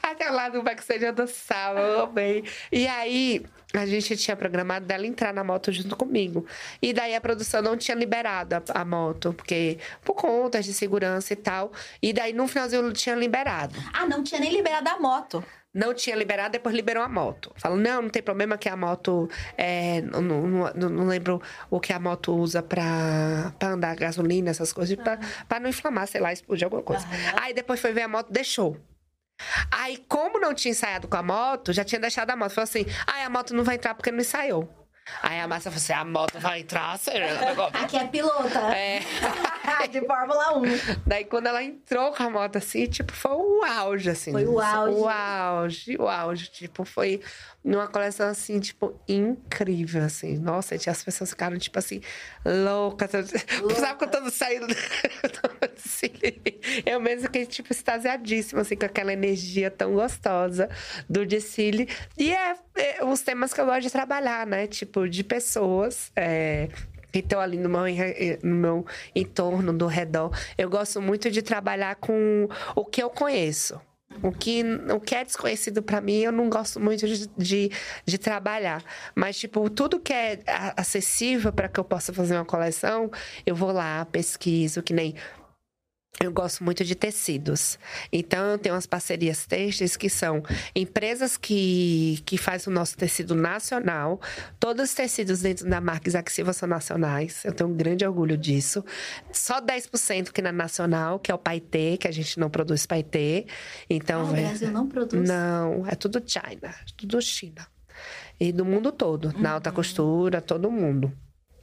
Até 0.00 0.30
lá 0.30 0.48
no 0.48 0.62
backstage 0.62 1.04
eu 1.04 1.12
dançava, 1.12 1.80
eu 1.80 2.02
amei. 2.02 2.44
E 2.70 2.86
aí, 2.86 3.44
a 3.74 3.86
gente 3.86 4.16
tinha 4.16 4.36
programado 4.36 4.86
dela 4.86 5.04
entrar 5.04 5.34
na 5.34 5.42
moto 5.42 5.72
junto 5.72 5.96
comigo. 5.96 6.46
E 6.80 6.92
daí 6.92 7.14
a 7.14 7.20
produção 7.20 7.60
não 7.60 7.76
tinha 7.76 7.96
liberado 7.96 8.54
a, 8.54 8.62
a, 8.80 8.84
moto, 8.84 9.32
porque 9.32 9.78
por 10.04 10.14
contas 10.14 10.64
de 10.64 10.72
segurança 10.72 11.32
e 11.32 11.36
tal. 11.36 11.72
E 12.00 12.12
daí 12.12 12.32
no 12.32 12.46
finalzinho 12.46 12.92
tinha 12.92 13.16
liberado. 13.16 13.74
Ah, 13.92 14.06
não 14.06 14.22
tinha 14.22 14.40
nem 14.40 14.52
liberado 14.52 14.83
a 14.90 14.98
moto. 14.98 15.44
Não 15.74 15.92
tinha 15.92 16.14
liberado, 16.14 16.52
depois 16.52 16.72
liberou 16.74 17.02
a 17.02 17.08
moto. 17.08 17.52
Falou, 17.56 17.76
não, 17.76 18.02
não 18.02 18.08
tem 18.08 18.22
problema 18.22 18.56
que 18.56 18.68
a 18.68 18.76
moto. 18.76 19.28
É, 19.58 20.00
não, 20.02 20.22
não, 20.22 20.72
não, 20.72 21.06
lembro 21.06 21.42
o 21.68 21.80
que 21.80 21.92
a 21.92 21.98
moto 21.98 22.32
usa 22.32 22.62
pra, 22.62 23.52
pra 23.58 23.70
andar 23.70 23.96
gasolina, 23.96 24.50
essas 24.50 24.72
coisas, 24.72 24.96
uhum. 24.96 25.02
pra, 25.02 25.18
pra 25.48 25.58
não 25.58 25.68
inflamar, 25.68 26.06
sei 26.06 26.20
lá, 26.20 26.32
explodir 26.32 26.64
alguma 26.64 26.82
coisa. 26.82 27.04
Aí 27.42 27.52
depois 27.52 27.80
foi 27.80 27.92
ver 27.92 28.02
a 28.02 28.08
moto, 28.08 28.30
deixou. 28.30 28.76
Aí, 29.68 29.96
como 30.08 30.38
não 30.38 30.54
tinha 30.54 30.70
ensaiado 30.70 31.08
com 31.08 31.16
a 31.16 31.22
moto, 31.22 31.72
já 31.72 31.82
tinha 31.84 32.00
deixado 32.00 32.30
a 32.30 32.36
moto. 32.36 32.52
Falou 32.52 32.64
assim: 32.64 32.86
ah, 33.04 33.26
a 33.26 33.30
moto 33.30 33.52
não 33.52 33.64
vai 33.64 33.74
entrar 33.74 33.94
porque 33.94 34.12
não 34.12 34.20
ensaiou. 34.20 34.68
Aí 35.22 35.40
a 35.40 35.46
Márcia 35.46 35.70
falou 35.70 35.82
assim: 35.82 35.92
a 35.92 36.04
moto 36.04 36.38
vai 36.38 36.60
entrar, 36.60 36.98
será? 36.98 37.26
Aqui 37.74 37.96
é 37.96 38.06
pilota. 38.06 38.58
É. 38.74 39.00
de 39.88 40.00
Fórmula 40.06 40.58
1. 40.58 40.62
Daí 41.06 41.24
quando 41.24 41.46
ela 41.46 41.62
entrou 41.62 42.12
com 42.12 42.22
a 42.22 42.30
moto 42.30 42.56
assim, 42.56 42.86
tipo, 42.86 43.12
foi 43.12 43.32
o 43.32 43.64
auge, 43.64 44.10
assim. 44.10 44.32
Foi 44.32 44.46
o 44.46 44.60
auge. 44.60 44.98
O 44.98 45.08
auge, 45.08 45.96
o 45.98 46.08
auge. 46.08 46.46
Tipo, 46.50 46.84
foi 46.84 47.20
numa 47.64 47.86
coleção 47.86 48.28
assim, 48.28 48.60
tipo, 48.60 49.00
incrível, 49.08 50.04
assim. 50.04 50.36
Nossa, 50.38 50.74
as 50.74 51.02
pessoas 51.02 51.30
ficaram, 51.30 51.58
tipo 51.58 51.78
assim, 51.78 52.00
loucas. 52.44 53.10
Louca. 53.60 53.74
Sabe 53.80 53.98
quando 53.98 54.14
eu 54.14 54.24
tô 54.24 54.30
saindo 54.30 54.66
Eu 56.84 57.00
mesmo 57.00 57.22
fiquei, 57.22 57.46
tipo, 57.46 57.72
extasiadíssima, 57.72 58.60
assim, 58.60 58.76
com 58.76 58.84
aquela 58.84 59.12
energia 59.12 59.70
tão 59.70 59.94
gostosa 59.94 60.68
do 61.08 61.24
desfile. 61.24 61.88
E 62.18 62.32
é 62.32 62.54
os 63.06 63.20
temas 63.20 63.52
que 63.52 63.60
eu 63.60 63.66
gosto 63.66 63.82
de 63.82 63.90
trabalhar, 63.90 64.46
né? 64.46 64.66
Tipo, 64.66 65.08
de 65.08 65.22
pessoas. 65.22 66.10
É, 66.16 66.68
que 67.12 67.20
estão 67.20 67.40
ali 67.40 67.56
no 67.56 67.68
meu, 67.68 67.84
no 68.42 68.56
meu 68.56 68.86
entorno, 69.14 69.72
do 69.72 69.86
redor. 69.86 70.36
Eu 70.58 70.68
gosto 70.68 71.00
muito 71.00 71.30
de 71.30 71.42
trabalhar 71.42 71.94
com 71.94 72.48
o 72.74 72.84
que 72.84 73.00
eu 73.00 73.08
conheço. 73.08 73.80
O 74.22 74.32
que, 74.32 74.62
o 74.92 75.00
que 75.00 75.14
é 75.14 75.24
desconhecido 75.24 75.82
para 75.82 76.00
mim, 76.00 76.18
eu 76.18 76.32
não 76.32 76.48
gosto 76.48 76.80
muito 76.80 77.06
de, 77.06 77.26
de, 77.36 77.70
de, 78.04 78.18
trabalhar. 78.18 78.82
Mas, 79.14 79.38
tipo, 79.38 79.68
tudo 79.70 79.98
que 79.98 80.12
é 80.12 80.40
acessível 80.76 81.52
para 81.52 81.68
que 81.68 81.78
eu 81.78 81.84
possa 81.84 82.12
fazer 82.12 82.34
uma 82.34 82.44
coleção, 82.44 83.10
eu 83.44 83.54
vou 83.54 83.72
lá, 83.72 84.04
pesquiso, 84.06 84.82
que 84.82 84.92
nem 84.92 85.14
eu 86.22 86.32
gosto 86.32 86.62
muito 86.62 86.84
de 86.84 86.94
tecidos. 86.94 87.78
Então, 88.12 88.44
eu 88.46 88.58
tenho 88.58 88.74
umas 88.74 88.86
parcerias 88.86 89.46
têxteis 89.46 89.96
que 89.96 90.08
são 90.08 90.42
empresas 90.74 91.36
que, 91.36 92.22
que 92.24 92.38
fazem 92.38 92.72
o 92.72 92.74
nosso 92.74 92.96
tecido 92.96 93.34
nacional. 93.34 94.20
Todos 94.60 94.90
os 94.90 94.94
tecidos 94.94 95.40
dentro 95.40 95.68
da 95.68 95.80
marca 95.80 96.08
Isaac 96.08 96.32
Silva 96.32 96.52
são 96.52 96.68
nacionais. 96.68 97.44
Eu 97.44 97.52
tenho 97.52 97.68
um 97.68 97.74
grande 97.74 98.06
orgulho 98.06 98.36
disso. 98.38 98.84
Só 99.32 99.60
10% 99.60 100.30
que 100.30 100.40
na 100.40 100.52
nacional, 100.52 101.18
que 101.18 101.30
é 101.30 101.34
o 101.34 101.38
paetê, 101.38 101.96
que 101.96 102.06
a 102.06 102.12
gente 102.12 102.38
não 102.38 102.48
produz 102.48 102.86
paetê. 102.86 103.46
Então, 103.90 104.20
ah, 104.20 104.24
o 104.24 104.32
Brasil 104.32 104.70
não 104.70 104.88
produz? 104.88 105.28
Não, 105.28 105.86
é 105.86 105.94
tudo 105.94 106.22
China, 106.24 106.74
tudo 106.96 107.20
China. 107.20 107.66
E 108.38 108.52
do 108.52 108.64
mundo 108.64 108.90
todo, 108.90 109.26
uhum. 109.26 109.40
na 109.40 109.52
alta 109.52 109.70
costura, 109.70 110.40
todo 110.40 110.70
mundo. 110.70 111.12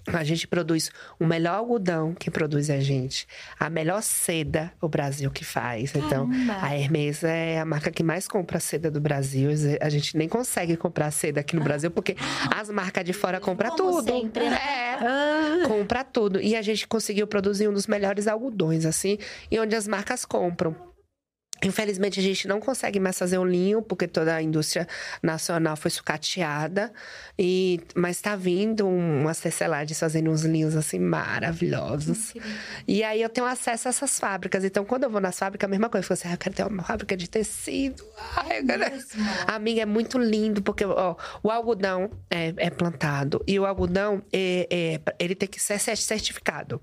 A 0.07 0.23
gente 0.23 0.48
produz 0.48 0.91
o 1.19 1.26
melhor 1.26 1.56
algodão 1.56 2.14
que 2.14 2.32
produz 2.32 2.69
a 2.69 2.80
gente. 2.80 3.28
A 3.60 3.69
melhor 3.69 4.02
seda 4.02 4.73
o 4.82 4.88
Brasil 4.88 5.30
que 5.30 5.45
faz. 5.45 5.94
Então, 5.95 6.30
a 6.61 6.76
Hermes 6.76 7.23
é 7.23 7.60
a 7.60 7.65
marca 7.65 7.91
que 7.91 8.03
mais 8.03 8.28
compra 8.28 8.60
seda 8.60 8.90
do 8.90 8.99
Brasil. 8.99 9.52
A 9.80 9.90
gente 9.90 10.18
nem 10.18 10.28
consegue 10.28 10.76
comprar 10.76 11.11
seda 11.11 11.41
aqui 11.41 11.56
no 11.56 11.64
Brasil, 11.64 11.91
porque 11.91 12.15
as 12.56 12.69
marcas 12.69 13.06
de 13.06 13.14
fora 13.14 13.40
compram 13.40 13.76
tudo. 13.76 14.11
sempre, 14.11 14.49
né? 14.49 14.60
É, 15.02 15.68
compra 15.68 16.03
tudo. 16.03 16.41
E 16.41 16.56
a 16.56 16.61
gente 16.61 16.88
conseguiu 16.88 17.28
produzir 17.28 17.68
um 17.68 17.73
dos 17.73 17.88
melhores 17.88 18.28
algodões, 18.28 18.86
assim, 18.86 19.18
e 19.49 19.60
onde 19.60 19.76
as 19.76 19.88
marcas 19.88 20.26
compram. 20.26 20.90
Infelizmente, 21.63 22.19
a 22.19 22.23
gente 22.23 22.47
não 22.47 22.59
consegue 22.59 22.99
mais 22.99 23.17
fazer 23.17 23.38
o 23.38 23.45
linho, 23.45 23.81
porque 23.81 24.07
toda 24.07 24.35
a 24.35 24.41
indústria 24.41 24.88
nacional 25.21 25.75
foi 25.75 25.91
sucateada. 25.91 26.91
E, 27.38 27.79
mas 27.95 28.17
está 28.17 28.35
vindo 28.35 28.88
um, 28.88 29.21
umas 29.21 29.39
tecelagens 29.39 29.99
fazendo 29.99 30.31
uns 30.31 30.43
linhos, 30.43 30.75
assim, 30.75 30.99
maravilhosos. 30.99 32.33
E 32.88 33.03
aí, 33.03 33.21
eu 33.21 33.29
tenho 33.29 33.47
acesso 33.47 33.88
a 33.88 33.89
essas 33.89 34.19
fábricas. 34.19 34.63
Então, 34.63 34.83
quando 34.83 35.03
eu 35.03 35.09
vou 35.09 35.21
nas 35.21 35.38
fábricas, 35.38 35.67
a 35.67 35.69
mesma 35.69 35.89
coisa. 35.89 36.03
Eu 36.03 36.07
falo 36.07 36.19
assim, 36.19 36.27
ah, 36.29 36.33
eu 36.33 36.38
quero 36.38 36.55
ter 36.55 36.65
uma 36.65 36.83
fábrica 36.83 37.15
de 37.15 37.29
tecido. 37.29 38.03
Ai, 38.35 38.63
quero... 38.63 38.83
Amiga, 39.47 39.81
é 39.81 39.85
muito 39.85 40.17
lindo, 40.17 40.61
porque 40.61 40.85
ó, 40.85 41.15
o 41.43 41.49
algodão 41.49 42.09
é, 42.29 42.53
é 42.57 42.69
plantado. 42.69 43.43
E 43.47 43.59
o 43.59 43.65
algodão, 43.65 44.21
é, 44.31 44.67
é- 44.69 45.01
ele 45.19 45.35
tem 45.35 45.47
que 45.47 45.59
ser 45.59 45.79
certificado. 45.79 46.81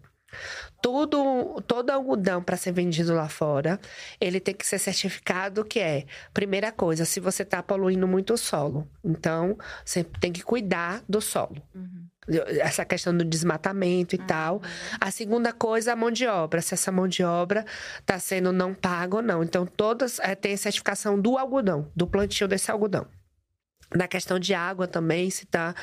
Tudo, 0.81 1.61
todo 1.67 1.91
algodão 1.91 2.43
para 2.43 2.57
ser 2.57 2.73
vendido 2.73 3.15
lá 3.15 3.29
fora, 3.29 3.81
ele 4.21 4.39
tem 4.41 4.55
que 4.55 4.67
ser 4.67 4.79
certificado 4.79 5.65
que 5.65 5.81
é, 5.81 6.07
primeira 6.33 6.71
coisa, 6.71 7.05
se 7.05 7.21
você 7.21 7.43
está 7.43 7.63
poluindo 7.63 8.07
muito 8.07 8.35
o 8.35 8.39
solo. 8.39 8.89
Então, 9.05 9.59
você 9.85 10.05
tem 10.05 10.33
que 10.33 10.43
cuidar 10.43 11.03
do 11.09 11.21
solo. 11.21 11.57
Essa 12.61 12.85
questão 12.85 13.17
do 13.17 13.25
desmatamento 13.25 14.15
e 14.15 14.19
tal. 14.19 14.61
A 15.01 15.11
segunda 15.11 15.53
coisa, 15.53 15.95
a 15.95 15.97
mão 15.97 16.11
de 16.11 16.27
obra. 16.27 16.61
Se 16.61 16.75
essa 16.75 16.93
mão 16.93 17.09
de 17.09 17.25
obra 17.25 17.65
está 17.99 18.19
sendo 18.19 18.53
não 18.53 18.75
paga 18.75 19.17
ou 19.17 19.23
não. 19.23 19.43
Então, 19.43 19.65
todas 19.65 20.19
eh, 20.19 20.35
têm 20.35 20.57
certificação 20.57 21.19
do 21.19 21.39
algodão, 21.39 21.91
do 21.97 22.07
plantio 22.07 22.47
desse 22.47 22.71
algodão. 22.71 23.07
Na 23.95 24.07
questão 24.07 24.39
de 24.39 24.53
água 24.55 24.87
também, 24.87 25.31
se 25.31 25.45
está 25.45 25.75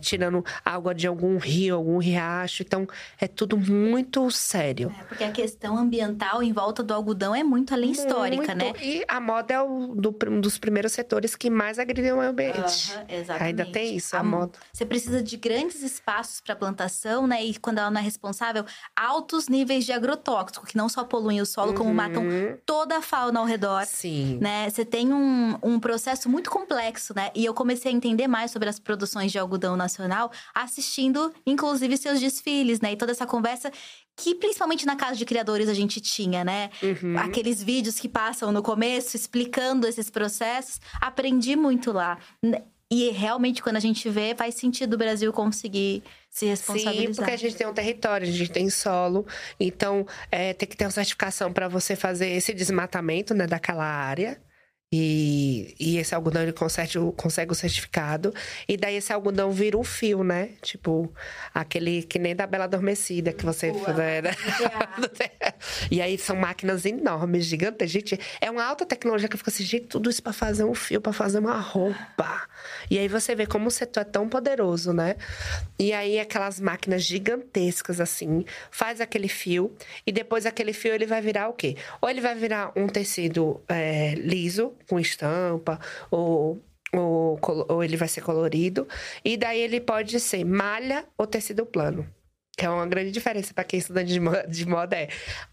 tirando 0.00 0.44
água 0.64 0.94
de 0.94 1.06
algum 1.06 1.36
rio, 1.38 1.74
algum 1.76 1.98
riacho. 1.98 2.62
Então, 2.62 2.86
é 3.20 3.26
tudo 3.26 3.56
muito 3.56 4.30
sério. 4.30 4.92
É, 5.00 5.04
porque 5.04 5.24
a 5.24 5.32
questão 5.32 5.76
ambiental 5.76 6.42
em 6.42 6.52
volta 6.52 6.82
do 6.82 6.94
algodão 6.94 7.34
é 7.34 7.42
muito 7.42 7.74
além 7.74 7.90
histórica, 7.90 8.54
Muito. 8.54 8.54
né? 8.56 8.72
E 8.80 9.04
a 9.08 9.20
moda 9.20 9.54
é 9.54 9.60
o, 9.60 9.94
do- 9.94 10.16
um 10.28 10.40
dos 10.40 10.58
primeiros 10.58 10.92
setores 10.92 11.34
que 11.34 11.50
mais 11.50 11.78
agridem 11.78 12.12
o 12.12 12.18
meio 12.18 12.30
ambiente. 12.30 12.92
Aham, 12.92 13.04
exatamente. 13.08 13.42
Ainda 13.42 13.66
tem 13.66 13.96
isso, 13.96 14.14
a, 14.16 14.20
A 14.20 14.22
moda. 14.22 14.52
Você 14.72 14.84
precisa 14.86 15.22
de 15.22 15.36
grandes 15.36 15.82
espaços 15.82 16.40
para 16.40 16.54
plantação, 16.54 17.26
né? 17.26 17.42
E 17.44 17.58
quando 17.58 17.78
ela 17.78 17.90
não 17.90 18.00
é 18.00 18.04
responsável, 18.04 18.64
altos 18.94 19.48
níveis 19.48 19.84
de 19.84 19.92
agrotóxico, 19.92 20.66
que 20.66 20.76
não 20.76 20.88
só 20.88 21.04
poluem 21.04 21.40
o 21.40 21.46
solo, 21.46 21.74
como 21.74 21.92
matam 21.92 22.24
toda 22.64 22.98
a 22.98 23.02
fauna 23.02 23.40
ao 23.40 23.46
redor. 23.46 23.80
Uhum. 23.80 23.86
Sim. 23.86 24.38
Né? 24.40 24.68
Você 24.70 24.84
tem 24.84 25.12
um, 25.12 25.58
um 25.62 25.80
processo 25.80 26.28
muito 26.28 26.50
complexo, 26.50 27.14
né? 27.14 27.30
E 27.40 27.44
eu 27.46 27.54
comecei 27.54 27.90
a 27.90 27.94
entender 27.94 28.28
mais 28.28 28.50
sobre 28.50 28.68
as 28.68 28.78
produções 28.78 29.32
de 29.32 29.38
algodão 29.38 29.74
nacional 29.74 30.30
assistindo, 30.54 31.32
inclusive, 31.46 31.96
seus 31.96 32.20
desfiles, 32.20 32.82
né? 32.82 32.92
E 32.92 32.96
toda 32.96 33.12
essa 33.12 33.24
conversa 33.24 33.72
que, 34.14 34.34
principalmente 34.34 34.84
na 34.84 34.94
casa 34.94 35.16
de 35.16 35.24
criadores, 35.24 35.66
a 35.66 35.72
gente 35.72 36.02
tinha, 36.02 36.44
né? 36.44 36.68
Uhum. 36.82 37.16
Aqueles 37.16 37.62
vídeos 37.62 37.98
que 37.98 38.10
passam 38.10 38.52
no 38.52 38.62
começo 38.62 39.16
explicando 39.16 39.86
esses 39.86 40.10
processos. 40.10 40.82
Aprendi 41.00 41.56
muito 41.56 41.92
lá. 41.92 42.18
E 42.90 43.08
realmente, 43.08 43.62
quando 43.62 43.76
a 43.76 43.80
gente 43.80 44.06
vê, 44.10 44.34
faz 44.34 44.56
sentido 44.56 44.92
o 44.92 44.98
Brasil 44.98 45.32
conseguir 45.32 46.02
se 46.28 46.44
responsabilizar. 46.44 47.06
Sim, 47.06 47.14
porque 47.14 47.30
a 47.30 47.36
gente 47.38 47.56
tem 47.56 47.66
um 47.66 47.72
território, 47.72 48.28
a 48.28 48.30
gente 48.30 48.52
tem 48.52 48.68
solo. 48.68 49.26
Então, 49.58 50.06
é, 50.30 50.52
tem 50.52 50.68
que 50.68 50.76
ter 50.76 50.84
uma 50.84 50.90
certificação 50.90 51.50
para 51.54 51.68
você 51.68 51.96
fazer 51.96 52.28
esse 52.28 52.52
desmatamento 52.52 53.32
né, 53.32 53.46
daquela 53.46 53.86
área. 53.86 54.38
E, 54.92 55.72
e 55.78 55.98
esse 55.98 56.16
algodão 56.16 56.42
ele 56.42 56.52
consegue, 56.52 56.98
o- 56.98 57.12
consegue 57.12 57.52
o 57.52 57.54
certificado. 57.54 58.34
E 58.66 58.76
daí 58.76 58.96
esse 58.96 59.12
algodão 59.12 59.52
vira 59.52 59.78
um 59.78 59.84
fio, 59.84 60.24
né? 60.24 60.50
Tipo, 60.62 61.12
aquele 61.54 62.02
que 62.02 62.18
nem 62.18 62.34
da 62.34 62.44
Bela 62.44 62.64
Adormecida 62.64 63.32
que 63.32 63.44
você. 63.44 63.70
né? 63.70 64.32
e 65.92 66.02
aí 66.02 66.18
são 66.18 66.34
máquinas 66.34 66.84
enormes, 66.84 67.44
gigantes. 67.46 67.88
Gente, 67.88 68.18
é 68.40 68.50
uma 68.50 68.64
alta 68.64 68.84
tecnologia 68.84 69.28
que 69.28 69.36
fica 69.36 69.50
assim, 69.50 69.62
gente, 69.62 69.86
tudo 69.86 70.10
isso 70.10 70.20
para 70.22 70.32
fazer 70.32 70.64
um 70.64 70.74
fio, 70.74 71.00
para 71.00 71.12
fazer 71.12 71.38
uma 71.38 71.56
roupa. 71.60 72.48
E 72.90 72.98
aí 72.98 73.06
você 73.06 73.32
vê 73.36 73.46
como 73.46 73.68
o 73.68 73.70
setor 73.70 74.00
é 74.00 74.04
tão 74.04 74.28
poderoso, 74.28 74.92
né? 74.92 75.14
E 75.78 75.92
aí 75.92 76.18
aquelas 76.18 76.58
máquinas 76.58 77.04
gigantescas 77.04 78.00
assim, 78.00 78.44
faz 78.72 79.00
aquele 79.00 79.28
fio 79.28 79.72
e 80.04 80.10
depois 80.10 80.46
aquele 80.46 80.72
fio 80.72 80.92
ele 80.92 81.06
vai 81.06 81.20
virar 81.20 81.48
o 81.48 81.52
quê? 81.52 81.76
Ou 82.00 82.10
ele 82.10 82.20
vai 82.20 82.34
virar 82.34 82.72
um 82.74 82.88
tecido 82.88 83.60
é, 83.68 84.14
liso 84.16 84.72
com 84.90 84.98
estampa 85.00 85.78
ou 86.10 86.60
ou, 86.92 87.38
ou 87.68 87.84
ele 87.84 87.96
vai 87.96 88.08
ser 88.08 88.20
colorido 88.20 88.86
e 89.24 89.36
daí 89.36 89.60
ele 89.60 89.80
pode 89.80 90.18
ser 90.18 90.44
malha 90.44 91.04
ou 91.16 91.24
tecido 91.24 91.64
plano. 91.64 92.04
Que 92.58 92.66
é 92.66 92.68
uma 92.68 92.84
grande 92.84 93.12
diferença 93.12 93.54
para 93.54 93.62
quem 93.62 93.78
estuda 93.78 94.02
de 94.02 94.18
mo- 94.18 94.46
de 94.48 94.66
moda 94.66 94.96
é 94.96 95.08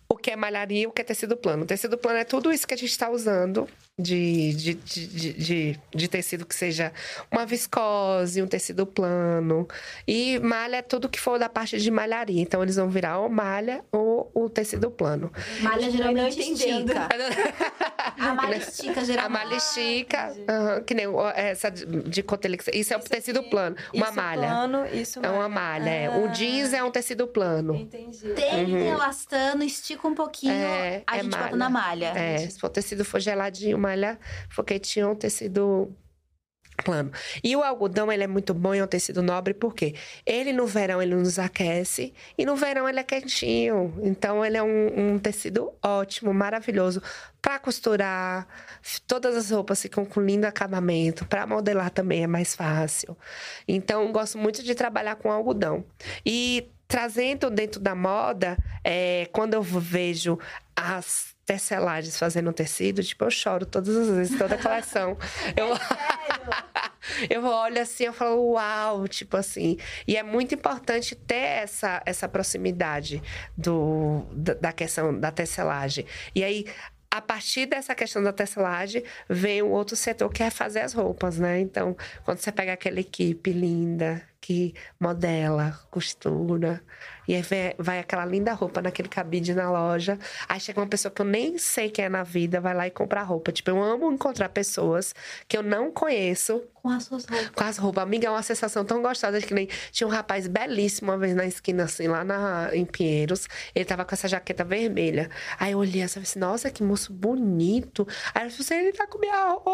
o 0.09 0.15
que 0.15 0.31
é 0.31 0.35
malharia 0.35 0.81
e 0.83 0.87
o 0.87 0.91
que 0.91 1.01
é 1.01 1.05
tecido 1.05 1.35
plano. 1.35 1.63
O 1.63 1.65
tecido 1.67 1.97
plano 1.97 2.19
é 2.19 2.23
tudo 2.23 2.51
isso 2.51 2.67
que 2.67 2.73
a 2.73 2.77
gente 2.77 2.89
está 2.91 3.09
usando 3.09 3.67
de, 3.99 4.53
de, 4.53 4.73
de, 4.75 5.07
de, 5.07 5.33
de- 5.33 5.79
de 5.95 6.07
tecido 6.07 6.45
que 6.45 6.55
seja 6.55 6.93
uma 7.31 7.45
viscose, 7.45 8.41
um 8.41 8.47
tecido 8.47 8.85
plano. 8.85 9.67
E 10.07 10.39
malha 10.39 10.77
é 10.77 10.81
tudo 10.81 11.09
que 11.09 11.19
for 11.19 11.37
da 11.39 11.49
parte 11.49 11.77
de 11.79 11.89
malharia. 11.91 12.41
Então, 12.41 12.61
eles 12.63 12.75
vão 12.75 12.89
virar 12.89 13.19
ou 13.19 13.27
malha 13.29 13.83
ou 13.91 14.31
o 14.33 14.49
tecido 14.49 14.89
plano. 14.91 15.31
Malha 15.61 15.89
geralmente 15.89 16.37
não 16.37 16.45
entendendo. 16.45 16.91
estica. 16.91 17.07
A 18.19 18.33
malha 18.33 18.55
estica, 18.57 19.01
A 19.01 19.03
geralmente. 19.03 19.31
malha 19.43 19.55
estica, 19.55 20.35
que 20.85 20.93
nem 20.95 21.05
essa 21.35 21.69
de, 21.69 22.23
cotelix. 22.23 22.67
Isso 22.73 22.93
é 22.93 22.97
o 22.97 22.99
tecido 22.99 23.43
plano. 23.43 23.75
Uma 23.93 24.07
Isso 24.07 24.15
malha. 24.15 24.47
Plano, 24.47 24.85
isso 24.91 25.19
É 25.23 25.29
uma 25.29 25.47
malha, 25.49 25.89
é. 25.89 26.09
O 26.09 26.27
jeans 26.29 26.73
é 26.73 26.83
um 26.83 26.89
tecido 26.91 27.27
plano. 27.27 27.75
Entendi. 27.75 28.29
Tem 28.33 28.87
elastano, 28.87 29.63
estica 29.63 29.96
um 30.05 30.15
pouquinho, 30.15 30.53
É, 30.53 31.03
a 31.07 31.17
é 31.17 31.23
gente 31.23 31.35
bota 31.35 31.55
na 31.55 31.69
malha. 31.69 32.13
É, 32.15 32.37
se 32.37 32.59
for 32.59 32.69
tecido 32.69 33.05
for 33.05 33.19
geladinho, 33.19 33.77
malha 33.77 34.19
foquetinho, 34.49 35.07
é 35.07 35.09
um 35.09 35.15
tecido 35.15 35.95
plano. 36.83 37.11
E 37.43 37.55
o 37.55 37.63
algodão, 37.63 38.11
ele 38.11 38.23
é 38.23 38.27
muito 38.27 38.53
bom 38.53 38.73
e 38.73 38.79
é 38.79 38.83
um 38.83 38.87
tecido 38.87 39.21
nobre, 39.21 39.53
porque 39.53 39.95
ele 40.25 40.53
no 40.53 40.65
verão, 40.65 41.01
ele 41.01 41.15
nos 41.15 41.39
aquece, 41.39 42.13
e 42.37 42.45
no 42.45 42.55
verão 42.55 42.87
ele 42.87 42.99
é 42.99 43.03
quentinho. 43.03 43.93
Então, 44.01 44.45
ele 44.45 44.57
é 44.57 44.63
um, 44.63 45.15
um 45.15 45.19
tecido 45.19 45.73
ótimo, 45.83 46.33
maravilhoso, 46.33 47.01
para 47.41 47.59
costurar. 47.59 48.47
Todas 49.07 49.35
as 49.35 49.51
roupas 49.51 49.81
ficam 49.81 50.05
com 50.05 50.21
lindo 50.21 50.45
acabamento. 50.45 51.25
Para 51.25 51.47
modelar 51.47 51.89
também 51.89 52.23
é 52.23 52.27
mais 52.27 52.55
fácil. 52.55 53.17
Então, 53.67 54.11
gosto 54.11 54.37
muito 54.37 54.63
de 54.63 54.75
trabalhar 54.75 55.15
com 55.15 55.31
algodão. 55.31 55.83
E 56.25 56.69
trazendo 56.87 57.49
dentro 57.49 57.79
da 57.79 57.93
moda, 57.93 58.57
é, 58.83 59.27
quando 59.31 59.53
eu 59.53 59.61
vejo 59.61 60.39
as 60.75 61.35
tecelagens 61.45 62.17
fazendo 62.17 62.51
tecido, 62.51 63.01
tipo, 63.03 63.23
eu 63.23 63.31
choro 63.31 63.65
todas 63.65 63.95
as 63.95 64.09
vezes, 64.09 64.37
toda 64.37 64.55
a 64.55 64.61
coleção. 64.61 65.17
eu... 65.55 65.67
eu 67.29 67.45
olho 67.45 67.81
assim, 67.81 68.03
eu 68.03 68.13
falo, 68.13 68.51
uau, 68.51 69.07
tipo 69.07 69.37
assim. 69.37 69.77
E 70.07 70.17
é 70.17 70.23
muito 70.23 70.53
importante 70.53 71.15
ter 71.15 71.35
essa, 71.35 72.01
essa 72.05 72.27
proximidade 72.27 73.21
do, 73.57 74.25
da, 74.33 74.73
questão 74.73 75.17
da 75.17 75.31
tecelagem. 75.31 76.05
E 76.35 76.43
aí, 76.43 76.65
a 77.09 77.21
partir 77.21 77.65
dessa 77.65 77.95
questão 77.95 78.21
da 78.21 78.33
tecelagem, 78.33 79.03
vem 79.29 79.61
o 79.61 79.69
outro 79.69 79.95
setor 79.95 80.29
que 80.31 80.43
é 80.43 80.49
fazer 80.49 80.81
as 80.81 80.93
roupas, 80.93 81.39
né? 81.39 81.59
Então, 81.59 81.95
quando 82.23 82.39
você 82.39 82.51
pega 82.51 82.73
aquela 82.73 82.99
equipe 82.99 83.51
linda 83.51 84.21
que 84.39 84.73
modela, 84.99 85.79
costura, 85.89 86.81
e 87.27 87.35
aí 87.35 87.41
vem- 87.41 87.73
vai 87.77 87.99
aquela 87.99 88.25
linda 88.25 88.53
roupa 88.53 88.81
naquele 88.81 89.09
cabide 89.09 89.53
na 89.53 89.69
loja, 89.69 90.17
aí 90.47 90.59
chega 90.59 90.79
uma 90.79 90.87
pessoa 90.87 91.11
que 91.11 91.21
eu 91.21 91.25
nem 91.25 91.57
sei 91.57 91.89
quem 91.89 92.05
é 92.05 92.09
na 92.09 92.23
vida, 92.23 92.61
vai 92.61 92.73
lá 92.73 92.87
e 92.87 92.91
compra 92.91 93.21
roupa. 93.23 93.51
Tipo, 93.51 93.71
eu 93.71 93.83
amo 93.83 94.11
encontrar 94.11 94.49
pessoas 94.49 95.13
que 95.47 95.57
eu 95.57 95.63
não 95.63 95.91
conheço 95.91 96.63
Com 96.75 96.89
as 96.89 97.03
suas 97.03 97.25
roupas. 97.25 97.49
com 97.49 97.63
as 97.63 97.77
roupas. 97.77 98.03
Amiga, 98.03 98.27
é 98.27 98.29
uma 98.29 98.41
sensação 98.43 98.85
tão 98.85 99.01
gostosa 99.01 99.41
que 99.41 99.53
nem. 99.53 99.67
Tinha 99.91 100.07
um 100.07 100.11
rapaz 100.11 100.47
belíssimo 100.47 101.11
uma 101.11 101.17
vez 101.17 101.35
na 101.35 101.45
esquina, 101.45 101.83
assim, 101.83 102.07
lá 102.07 102.23
na, 102.23 102.69
em 102.73 102.85
Pinheiros. 102.85 103.47
Ele 103.75 103.83
tava 103.83 104.05
com 104.05 104.15
essa 104.15 104.27
jaqueta 104.27 104.63
vermelha. 104.63 105.29
Aí 105.59 105.73
eu 105.73 105.79
olhei 105.79 106.01
assim, 106.03 106.21
assim, 106.21 106.39
nossa, 106.39 106.69
que 106.71 106.81
moço 106.81 107.11
bonito. 107.11 108.07
Aí 108.33 108.45
eu 108.45 108.51
falei 108.51 108.61
assim, 108.61 108.75
ele 108.75 108.93
tá 108.93 109.05
com 109.07 109.19
minha 109.19 109.49
roupa. 109.49 109.65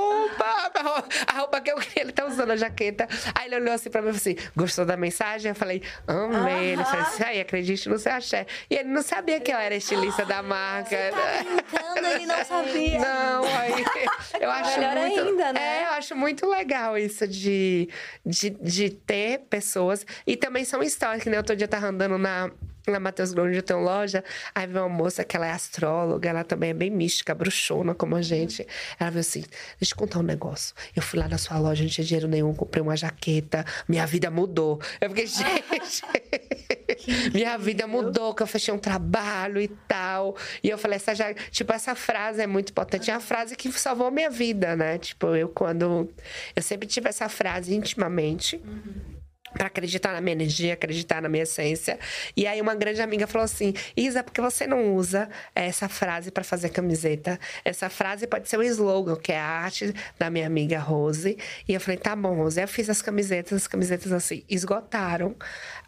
minha 0.73 0.83
roupa- 0.93 1.09
A 1.27 1.37
roupa 1.39 1.61
que 1.61 1.71
eu 1.71 1.77
queria, 1.77 2.01
ele 2.03 2.11
tá 2.11 2.25
usando 2.25 2.51
a 2.51 2.55
jaqueta. 2.55 3.07
Aí 3.35 3.45
ele 3.47 3.57
olhou 3.57 3.73
assim 3.75 3.89
pra 3.91 4.01
mim 4.01 4.09
e 4.09 4.13
falou 4.13 4.35
assim: 4.35 4.49
gostou 4.55 4.85
da 4.85 4.95
mensagem? 4.95 5.49
Eu 5.49 5.55
falei, 5.55 5.81
amei. 6.07 6.73
Ele 6.73 6.83
falou 6.83 7.01
assim, 7.01 7.23
aí, 7.23 7.41
acredite 7.41 7.89
no 7.89 7.97
seu 7.97 8.11
axé. 8.11 8.45
E 8.69 8.75
ele 8.75 8.89
não 8.89 9.01
sabia 9.01 9.39
que 9.39 9.51
eu 9.51 9.57
era 9.57 9.75
estilista 9.75 10.25
da 10.25 10.41
marca. 10.41 10.95
Tá 11.11 11.43
brincando, 11.43 12.07
ele 12.07 12.25
não 12.25 12.45
sabia. 12.45 12.99
Não, 12.99 13.43
aí 13.43 13.85
eu 14.39 14.51
acho 14.51 14.79
Melhor 14.79 14.95
muito, 14.95 15.19
ainda, 15.21 15.53
né? 15.53 15.61
É, 15.61 15.85
eu 15.85 15.91
acho 15.91 16.15
muito 16.15 16.47
legal 16.47 16.97
isso 16.97 17.27
de, 17.27 17.89
de, 18.25 18.49
de 18.49 18.89
ter 18.89 19.39
pessoas. 19.49 20.05
E 20.25 20.35
também 20.35 20.63
são 20.65 20.81
histórias, 20.81 21.23
que 21.23 21.29
nem 21.29 21.37
outro 21.37 21.55
dia 21.55 21.67
tava 21.67 21.87
andando 21.87 22.17
na, 22.17 22.51
na 22.91 22.99
Matheus 22.99 23.33
Grande, 23.33 23.61
tem 23.61 23.75
uma 23.75 23.83
loja. 23.83 24.23
Aí 24.53 24.67
veio 24.67 24.85
uma 24.85 24.89
moça 24.89 25.23
que 25.23 25.35
ela 25.35 25.47
é 25.47 25.51
astróloga, 25.51 26.29
ela 26.29 26.43
também 26.43 26.71
é 26.71 26.73
bem 26.73 26.89
mística, 26.89 27.33
bruxona 27.33 27.93
como 27.95 28.15
a 28.15 28.21
gente. 28.21 28.65
Ela 28.99 29.09
veio 29.09 29.21
assim: 29.21 29.43
deixa 29.79 29.93
eu 29.93 29.97
contar 29.97 30.19
um 30.19 30.23
negócio. 30.23 30.75
Eu 30.95 31.01
fui 31.01 31.19
lá 31.19 31.27
na 31.27 31.37
sua 31.37 31.57
loja, 31.57 31.83
não 31.83 31.89
tinha 31.89 32.05
dinheiro 32.05 32.27
nenhum, 32.27 32.53
comprei 32.53 32.81
uma 32.81 32.95
jaqueta, 32.95 33.65
minha 33.87 34.05
vida 34.05 34.29
mudou. 34.29 34.81
Eu 34.99 35.09
fiquei, 35.09 35.27
gente. 35.27 36.03
minha 37.33 37.57
vida 37.57 37.87
mudou, 37.87 38.33
que 38.33 38.43
eu 38.43 38.47
fechei 38.47 38.73
um 38.73 38.79
trabalho 38.79 39.61
e 39.61 39.67
tal. 39.67 40.35
E 40.63 40.69
eu 40.69 40.77
falei, 40.77 40.97
essa 40.97 41.15
já, 41.15 41.33
tipo, 41.33 41.71
essa 41.73 41.95
frase 41.95 42.41
é 42.41 42.47
muito 42.47 42.73
potente. 42.73 43.09
É 43.09 43.13
uma 43.13 43.19
frase 43.19 43.55
que 43.55 43.71
salvou 43.71 44.11
minha 44.11 44.29
vida, 44.29 44.75
né? 44.75 44.97
Tipo, 44.97 45.35
eu 45.35 45.49
quando. 45.49 46.09
Eu 46.55 46.61
sempre 46.61 46.87
tive 46.87 47.09
essa 47.09 47.29
frase 47.29 47.73
intimamente. 47.73 48.61
Pra 49.53 49.67
acreditar 49.67 50.13
na 50.13 50.21
minha 50.21 50.33
energia, 50.33 50.73
acreditar 50.73 51.21
na 51.21 51.29
minha 51.29 51.43
essência. 51.43 51.99
E 52.35 52.45
aí, 52.47 52.59
uma 52.61 52.75
grande 52.75 53.01
amiga 53.01 53.27
falou 53.27 53.45
assim: 53.45 53.73
Isa, 53.95 54.23
por 54.23 54.33
que 54.33 54.41
você 54.41 54.65
não 54.67 54.95
usa 54.95 55.29
essa 55.55 55.87
frase 55.87 56.31
para 56.31 56.43
fazer 56.43 56.69
camiseta? 56.69 57.39
Essa 57.63 57.89
frase 57.89 58.25
pode 58.27 58.49
ser 58.49 58.57
um 58.57 58.63
slogan, 58.63 59.15
que 59.15 59.31
é 59.31 59.39
a 59.39 59.45
arte 59.45 59.93
da 60.17 60.29
minha 60.29 60.47
amiga 60.47 60.79
Rose. 60.79 61.37
E 61.67 61.73
eu 61.73 61.79
falei: 61.79 61.97
tá 61.97 62.15
bom, 62.15 62.35
Rose. 62.35 62.59
Eu 62.59 62.67
fiz 62.67 62.89
as 62.89 63.01
camisetas, 63.01 63.53
as 63.53 63.67
camisetas 63.67 64.11
assim, 64.11 64.43
esgotaram. 64.49 65.35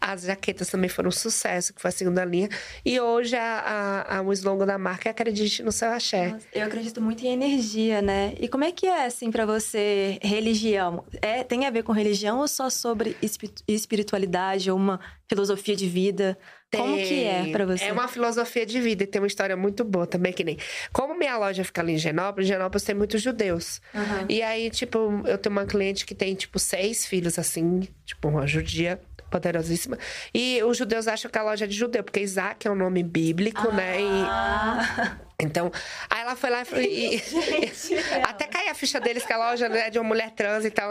As 0.00 0.22
jaquetas 0.22 0.68
também 0.68 0.88
foram 0.88 1.08
um 1.08 1.12
sucesso, 1.12 1.72
que 1.74 1.80
foi 1.80 1.88
a 1.88 1.92
segunda 1.92 2.24
linha. 2.24 2.48
E 2.84 3.00
hoje 3.00 3.34
a, 3.36 4.04
a, 4.06 4.18
a- 4.18 4.22
o 4.22 4.32
slogan 4.32 4.66
da 4.66 4.78
marca 4.78 5.08
é 5.08 5.16
Acredite 5.16 5.62
no 5.62 5.72
seu 5.72 5.88
axé. 5.90 6.36
Eu 6.52 6.66
acredito 6.66 7.00
muito 7.00 7.24
em 7.24 7.32
energia, 7.32 8.02
né? 8.02 8.34
E 8.38 8.46
como 8.48 8.64
é 8.64 8.70
que 8.70 8.86
é, 8.86 9.06
assim, 9.06 9.30
pra 9.30 9.46
você, 9.46 10.18
religião? 10.22 11.04
É, 11.22 11.42
tem 11.42 11.66
a 11.66 11.70
ver 11.70 11.82
com 11.82 11.90
religião 11.92 12.38
ou 12.40 12.46
só 12.46 12.68
sobre 12.68 13.16
espi- 13.22 13.50
espiritualidade 13.66 14.70
ou 14.70 14.76
uma 14.76 15.00
filosofia 15.28 15.76
de 15.76 15.88
vida? 15.88 16.38
Como 16.74 16.96
que 16.96 17.24
é 17.24 17.42
Tem. 17.44 17.52
pra 17.52 17.64
você? 17.64 17.84
É 17.84 17.92
uma 17.92 18.08
filosofia 18.08 18.66
de 18.66 18.80
vida 18.80 19.04
e 19.04 19.06
tem 19.06 19.20
uma 19.20 19.26
história 19.26 19.56
muito 19.56 19.84
boa 19.84 20.06
também, 20.06 20.32
que 20.32 20.44
nem. 20.44 20.58
Como 20.92 21.16
minha 21.16 21.36
loja 21.38 21.64
fica 21.64 21.80
ali 21.80 21.92
em 21.94 21.98
Genópolis, 21.98 22.48
em 22.48 22.52
Genópolis 22.52 22.82
tem 22.82 22.94
muitos 22.94 23.22
judeus. 23.22 23.80
E 24.28 24.42
aí, 24.42 24.70
tipo, 24.70 25.22
eu 25.26 25.38
tenho 25.38 25.54
uma 25.54 25.64
cliente 25.64 26.04
que 26.04 26.14
tem, 26.14 26.34
tipo, 26.34 26.58
seis 26.58 27.06
filhos, 27.06 27.38
assim, 27.38 27.88
tipo, 28.04 28.28
uma 28.28 28.46
judia 28.46 29.00
poderosíssima. 29.30 29.98
E 30.34 30.62
os 30.64 30.76
judeus 30.76 31.08
acham 31.08 31.30
que 31.30 31.38
a 31.38 31.42
loja 31.42 31.64
é 31.64 31.68
de 31.68 31.74
judeu, 31.74 32.02
porque 32.02 32.20
Isaac 32.20 32.66
é 32.66 32.70
um 32.70 32.76
nome 32.76 33.02
bíblico, 33.02 33.72
né? 33.72 34.00
E. 34.00 35.25
Então, 35.38 35.70
aí 36.08 36.22
ela 36.22 36.34
foi 36.34 36.48
lá 36.48 36.62
e 36.62 36.64
falou. 36.64 36.82
e- 36.84 37.22
até 38.26 38.46
cair 38.46 38.70
a 38.70 38.74
ficha 38.74 38.98
deles 38.98 39.24
que 39.26 39.32
a 39.32 39.36
loja 39.36 39.66
é 39.66 39.90
de 39.90 39.98
uma 39.98 40.08
mulher 40.08 40.30
trans 40.30 40.64
e 40.64 40.70
tal. 40.70 40.90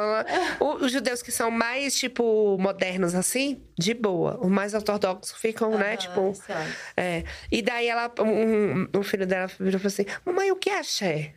Os 0.59 0.91
judeus 0.91 1.21
que 1.23 1.31
são 1.31 1.49
mais, 1.49 1.97
tipo, 1.97 2.55
modernos 2.59 3.15
assim, 3.15 3.65
de 3.77 3.93
boa. 3.93 4.39
Os 4.39 4.49
mais 4.51 4.73
ortodoxos 4.75 5.35
ficam, 5.39 5.71
né? 5.77 5.97
Tipo. 5.97 6.31
É. 6.95 7.23
E 7.51 7.61
daí 7.61 7.87
ela, 7.87 8.11
um, 8.19 8.87
um 8.99 9.03
filho 9.03 9.25
dela 9.25 9.47
virou 9.47 9.69
e 9.69 9.79
falou 9.79 9.87
assim: 9.87 10.05
Mamãe, 10.23 10.51
o 10.51 10.55
que 10.55 10.69
é 10.69 10.79
axé? 10.79 11.33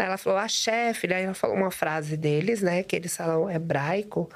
Aí 0.00 0.06
ela 0.06 0.16
falou, 0.18 0.38
axé, 0.38 0.92
filha. 0.94 1.16
Aí 1.16 1.22
ela 1.24 1.34
falou 1.34 1.56
uma 1.56 1.70
frase 1.70 2.16
deles, 2.16 2.60
né? 2.60 2.82
Que 2.82 2.96
eles 2.96 3.16
falam 3.16 3.48
hebraico. 3.48 4.28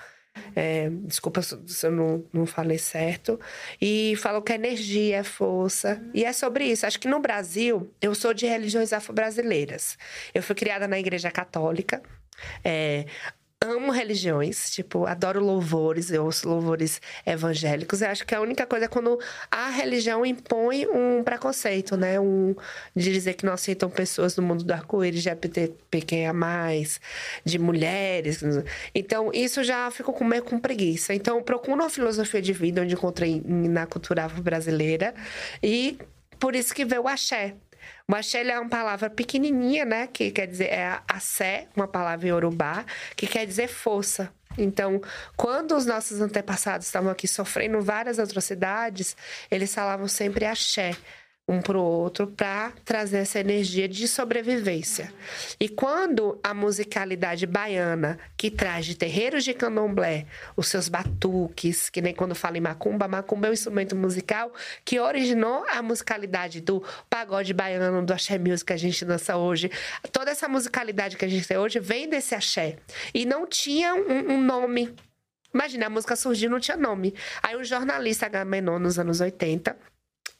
É, 0.54 0.88
desculpa 1.04 1.42
se 1.42 1.86
eu 1.86 1.90
não, 1.90 2.24
não 2.32 2.46
falei 2.46 2.78
certo. 2.78 3.38
E 3.80 4.14
falou 4.16 4.42
que 4.42 4.52
é 4.52 4.54
energia, 4.56 5.18
é 5.18 5.22
força. 5.22 6.00
E 6.14 6.24
é 6.24 6.32
sobre 6.32 6.64
isso. 6.64 6.86
Acho 6.86 6.98
que 6.98 7.08
no 7.08 7.20
Brasil, 7.20 7.92
eu 8.00 8.14
sou 8.14 8.32
de 8.34 8.46
religiões 8.46 8.92
afro-brasileiras. 8.92 9.98
Eu 10.34 10.42
fui 10.42 10.54
criada 10.54 10.86
na 10.88 10.98
igreja 10.98 11.30
católica. 11.30 12.02
É, 12.64 13.06
amo 13.64 13.90
religiões, 13.90 14.70
tipo, 14.70 15.06
adoro 15.06 15.42
louvores, 15.42 16.10
eu 16.10 16.24
ouço 16.24 16.48
louvores 16.48 17.00
evangélicos. 17.24 18.02
Eu 18.02 18.10
acho 18.10 18.26
que 18.26 18.34
a 18.34 18.40
única 18.40 18.66
coisa 18.66 18.84
é 18.84 18.88
quando 18.88 19.18
a 19.50 19.70
religião 19.70 20.24
impõe 20.26 20.86
um 20.86 21.22
preconceito, 21.24 21.96
né? 21.96 22.20
Um, 22.20 22.54
de 22.94 23.12
dizer 23.12 23.34
que 23.34 23.46
não 23.46 23.54
aceitam 23.54 23.88
pessoas 23.88 24.36
no 24.36 24.42
mundo 24.42 24.62
do 24.62 24.72
arco-íris, 24.72 25.22
de 25.22 25.28
LGBTQIA+, 25.30 26.32
de 27.44 27.58
mulheres. 27.58 28.40
Então, 28.94 29.30
isso 29.32 29.64
já 29.64 29.90
ficou 29.90 30.14
com 30.14 30.24
meio 30.24 30.42
com 30.42 30.58
preguiça. 30.58 31.14
Então, 31.14 31.42
procuro 31.42 31.74
uma 31.82 31.90
filosofia 31.90 32.42
de 32.42 32.52
vida, 32.52 32.82
onde 32.82 32.94
encontrei 32.94 33.42
na 33.44 33.86
cultura 33.86 34.24
afro-brasileira. 34.24 35.14
E 35.62 35.98
por 36.38 36.54
isso 36.54 36.74
que 36.74 36.84
veio 36.84 37.02
o 37.02 37.08
axé. 37.08 37.54
Ele 38.34 38.52
é 38.52 38.60
uma 38.60 38.68
palavra 38.70 39.10
pequenininha, 39.10 39.84
né? 39.84 40.06
Que 40.06 40.30
quer 40.30 40.46
dizer, 40.46 40.66
é 40.66 40.86
a- 40.86 41.02
axé, 41.08 41.66
uma 41.74 41.88
palavra 41.88 42.24
em 42.26 42.30
Yorubá, 42.30 42.84
que 43.16 43.26
quer 43.26 43.44
dizer 43.44 43.66
força. 43.66 44.32
Então, 44.56 45.00
quando 45.36 45.76
os 45.76 45.84
nossos 45.84 46.20
antepassados 46.20 46.86
estavam 46.86 47.10
aqui 47.10 47.26
sofrendo 47.26 47.80
várias 47.82 48.18
atrocidades, 48.20 49.16
eles 49.50 49.74
falavam 49.74 50.06
sempre 50.06 50.44
axé 50.44 50.92
um 51.48 51.62
pro 51.62 51.80
outro 51.80 52.26
para 52.26 52.72
trazer 52.84 53.18
essa 53.18 53.38
energia 53.38 53.88
de 53.88 54.08
sobrevivência. 54.08 55.12
E 55.60 55.68
quando 55.68 56.40
a 56.42 56.52
musicalidade 56.52 57.46
baiana, 57.46 58.18
que 58.36 58.50
traz 58.50 58.84
de 58.84 58.96
terreiros 58.96 59.44
de 59.44 59.54
candomblé, 59.54 60.26
os 60.56 60.66
seus 60.66 60.88
batuques, 60.88 61.88
que 61.88 62.02
nem 62.02 62.12
quando 62.12 62.34
fala 62.34 62.58
em 62.58 62.60
macumba, 62.60 63.06
macumba 63.06 63.46
é 63.46 63.50
um 63.50 63.54
instrumento 63.54 63.94
musical 63.94 64.52
que 64.84 64.98
originou 64.98 65.64
a 65.68 65.80
musicalidade 65.82 66.60
do 66.60 66.82
pagode 67.08 67.54
baiano, 67.54 68.04
do 68.04 68.12
axé 68.12 68.38
music 68.38 68.66
que 68.66 68.72
a 68.72 68.76
gente 68.76 69.04
dança 69.04 69.36
hoje. 69.36 69.70
Toda 70.10 70.32
essa 70.32 70.48
musicalidade 70.48 71.16
que 71.16 71.24
a 71.24 71.28
gente 71.28 71.46
tem 71.46 71.56
hoje 71.56 71.78
vem 71.78 72.08
desse 72.08 72.34
axé. 72.34 72.76
E 73.14 73.24
não 73.24 73.46
tinha 73.46 73.94
um, 73.94 74.32
um 74.32 74.42
nome. 74.42 74.92
Imagina, 75.54 75.86
a 75.86 75.90
música 75.90 76.16
surgiu 76.16 76.50
não 76.50 76.58
tinha 76.58 76.76
nome. 76.76 77.14
Aí 77.40 77.56
um 77.56 77.62
jornalista 77.62 78.26
Agamenon, 78.26 78.80
nos 78.80 78.98
anos 78.98 79.20
80, 79.20 79.76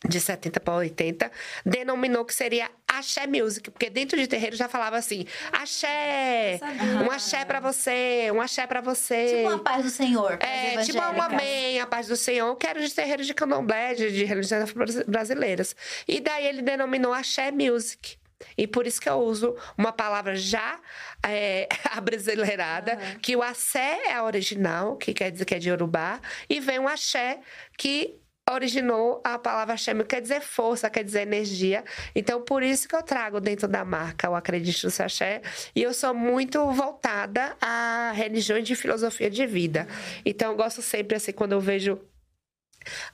de 0.05 0.21
70 0.21 0.61
para 0.61 0.75
80, 0.75 1.31
denominou 1.65 2.25
que 2.25 2.35
seria 2.35 2.71
axé 2.87 3.27
music, 3.27 3.71
porque 3.71 3.89
dentro 3.91 4.17
de 4.17 4.27
terreiro 4.27 4.57
já 4.57 4.69
falava 4.69 4.97
assim: 4.97 5.27
axé, 5.53 6.61
um 7.07 7.11
axé 7.11 7.45
pra 7.45 7.61
você, 7.61 8.31
um 8.33 8.41
axé 8.41 8.67
pra 8.67 8.81
você. 8.81 9.37
Tipo 9.37 9.49
uma 9.49 9.59
paz 9.59 9.85
do 9.85 9.91
Senhor. 9.91 10.39
É, 10.41 10.83
tipo 10.83 10.99
um 10.99 11.23
amém, 11.23 11.81
a 11.81 11.87
paz 11.87 12.09
do 12.09 12.17
Senhor, 12.17 12.55
que 12.57 12.67
era 12.67 12.81
de 12.81 12.93
terreiro 12.93 13.25
de 13.25 13.35
candomblé, 13.35 13.95
de, 13.95 14.13
de 14.13 14.25
religiões 14.25 14.73
brasileiras. 15.07 15.75
E 16.07 16.21
daí 16.21 16.47
ele 16.47 16.63
denominou 16.63 17.13
axé 17.13 17.51
music. 17.51 18.19
E 18.57 18.67
por 18.67 18.87
isso 18.87 19.01
que 19.01 19.09
eu 19.09 19.19
uso 19.19 19.57
uma 19.79 19.93
palavra 19.93 20.37
já 20.37 20.79
é, 21.25 21.69
abrasileirada, 21.91 22.97
que 23.23 23.35
o 23.35 23.43
axé 23.43 23.99
é 24.11 24.21
original, 24.21 24.97
que 24.97 25.15
quer 25.15 25.31
dizer 25.31 25.47
que 25.47 25.55
é 25.55 25.59
de 25.59 25.71
Yorubá, 25.71 26.21
e 26.49 26.61
vem 26.61 26.79
o 26.79 26.87
axé, 26.87 27.41
que 27.79 28.21
originou 28.51 29.21
a 29.25 29.39
palavra 29.39 29.77
que 29.77 30.05
quer 30.05 30.21
dizer 30.21 30.41
força, 30.41 30.89
quer 30.89 31.03
dizer 31.03 31.23
energia. 31.23 31.85
Então, 32.15 32.41
por 32.43 32.63
isso 32.63 32.89
que 32.89 32.95
eu 32.95 33.03
trago 33.03 33.41
dentro 33.41 33.67
da 33.67 33.85
marca 33.85 34.31
o 34.31 34.35
Acredite 34.35 34.87
no 34.87 35.05
Axé. 35.05 35.43
E 35.75 35.83
eu 35.83 35.93
sou 35.93 36.15
muito 36.15 36.71
voltada 36.73 37.57
a 37.61 38.13
religiões 38.15 38.67
de 38.67 38.75
filosofia 38.77 39.29
de 39.29 39.47
vida. 39.47 39.89
Então, 40.25 40.53
eu 40.53 40.57
gosto 40.57 40.81
sempre, 40.81 41.17
assim, 41.17 41.33
quando 41.33 41.53
eu 41.53 41.61
vejo 41.61 42.01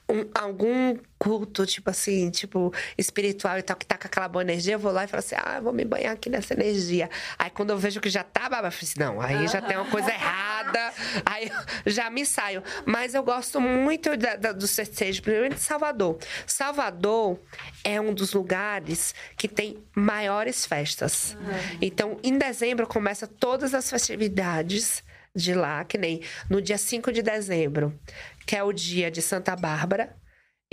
um- 0.08 0.28
algum 0.34 0.96
culto, 1.18 1.64
tipo 1.64 1.88
assim, 1.88 2.30
tipo, 2.30 2.72
espiritual 2.98 3.56
e 3.58 3.62
tal, 3.62 3.76
que 3.76 3.86
tá 3.86 3.96
com 3.96 4.06
aquela 4.08 4.26
boa 4.28 4.42
energia, 4.42 4.74
eu 4.74 4.78
vou 4.78 4.90
lá 4.90 5.04
e 5.04 5.06
falo 5.06 5.20
assim, 5.20 5.36
ah, 5.38 5.60
vou 5.60 5.72
me 5.72 5.84
banhar 5.84 6.12
aqui 6.14 6.28
nessa 6.28 6.52
energia. 6.54 7.08
Aí 7.38 7.48
quando 7.50 7.70
eu 7.70 7.78
vejo 7.78 8.00
que 8.00 8.10
já 8.10 8.24
tá 8.24 8.48
baba, 8.48 8.68
eu 8.68 8.72
falo 8.72 8.82
assim, 8.82 8.98
não, 9.00 9.20
aí 9.20 9.46
já 9.46 9.62
tem 9.62 9.76
uma 9.76 9.88
coisa 9.88 10.10
errada, 10.10 10.92
aí 11.24 11.50
eu 11.86 11.92
já 11.92 12.10
me 12.10 12.26
saio. 12.26 12.62
Mas 12.84 13.14
eu 13.14 13.22
gosto 13.22 13.60
muito 13.60 14.16
da, 14.16 14.34
da, 14.36 14.52
do 14.52 14.66
festejo, 14.66 15.22
principalmente 15.22 15.54
de 15.54 15.60
Salvador. 15.60 16.18
Salvador 16.44 17.38
é 17.84 18.00
um 18.00 18.12
dos 18.12 18.32
lugares 18.32 19.14
que 19.36 19.46
tem 19.46 19.78
maiores 19.94 20.66
festas. 20.66 21.36
Então, 21.80 22.18
em 22.22 22.36
dezembro 22.36 22.86
começa 22.86 23.26
todas 23.28 23.74
as 23.74 23.88
festividades 23.88 25.02
de 25.34 25.54
lá, 25.54 25.84
que 25.84 25.98
nem 25.98 26.20
no 26.48 26.60
dia 26.60 26.78
5 26.78 27.10
de 27.12 27.22
dezembro, 27.22 27.98
que 28.46 28.56
é 28.56 28.62
o 28.62 28.72
dia 28.72 29.10
de 29.10 29.22
Santa 29.22 29.56
Bárbara. 29.56 30.16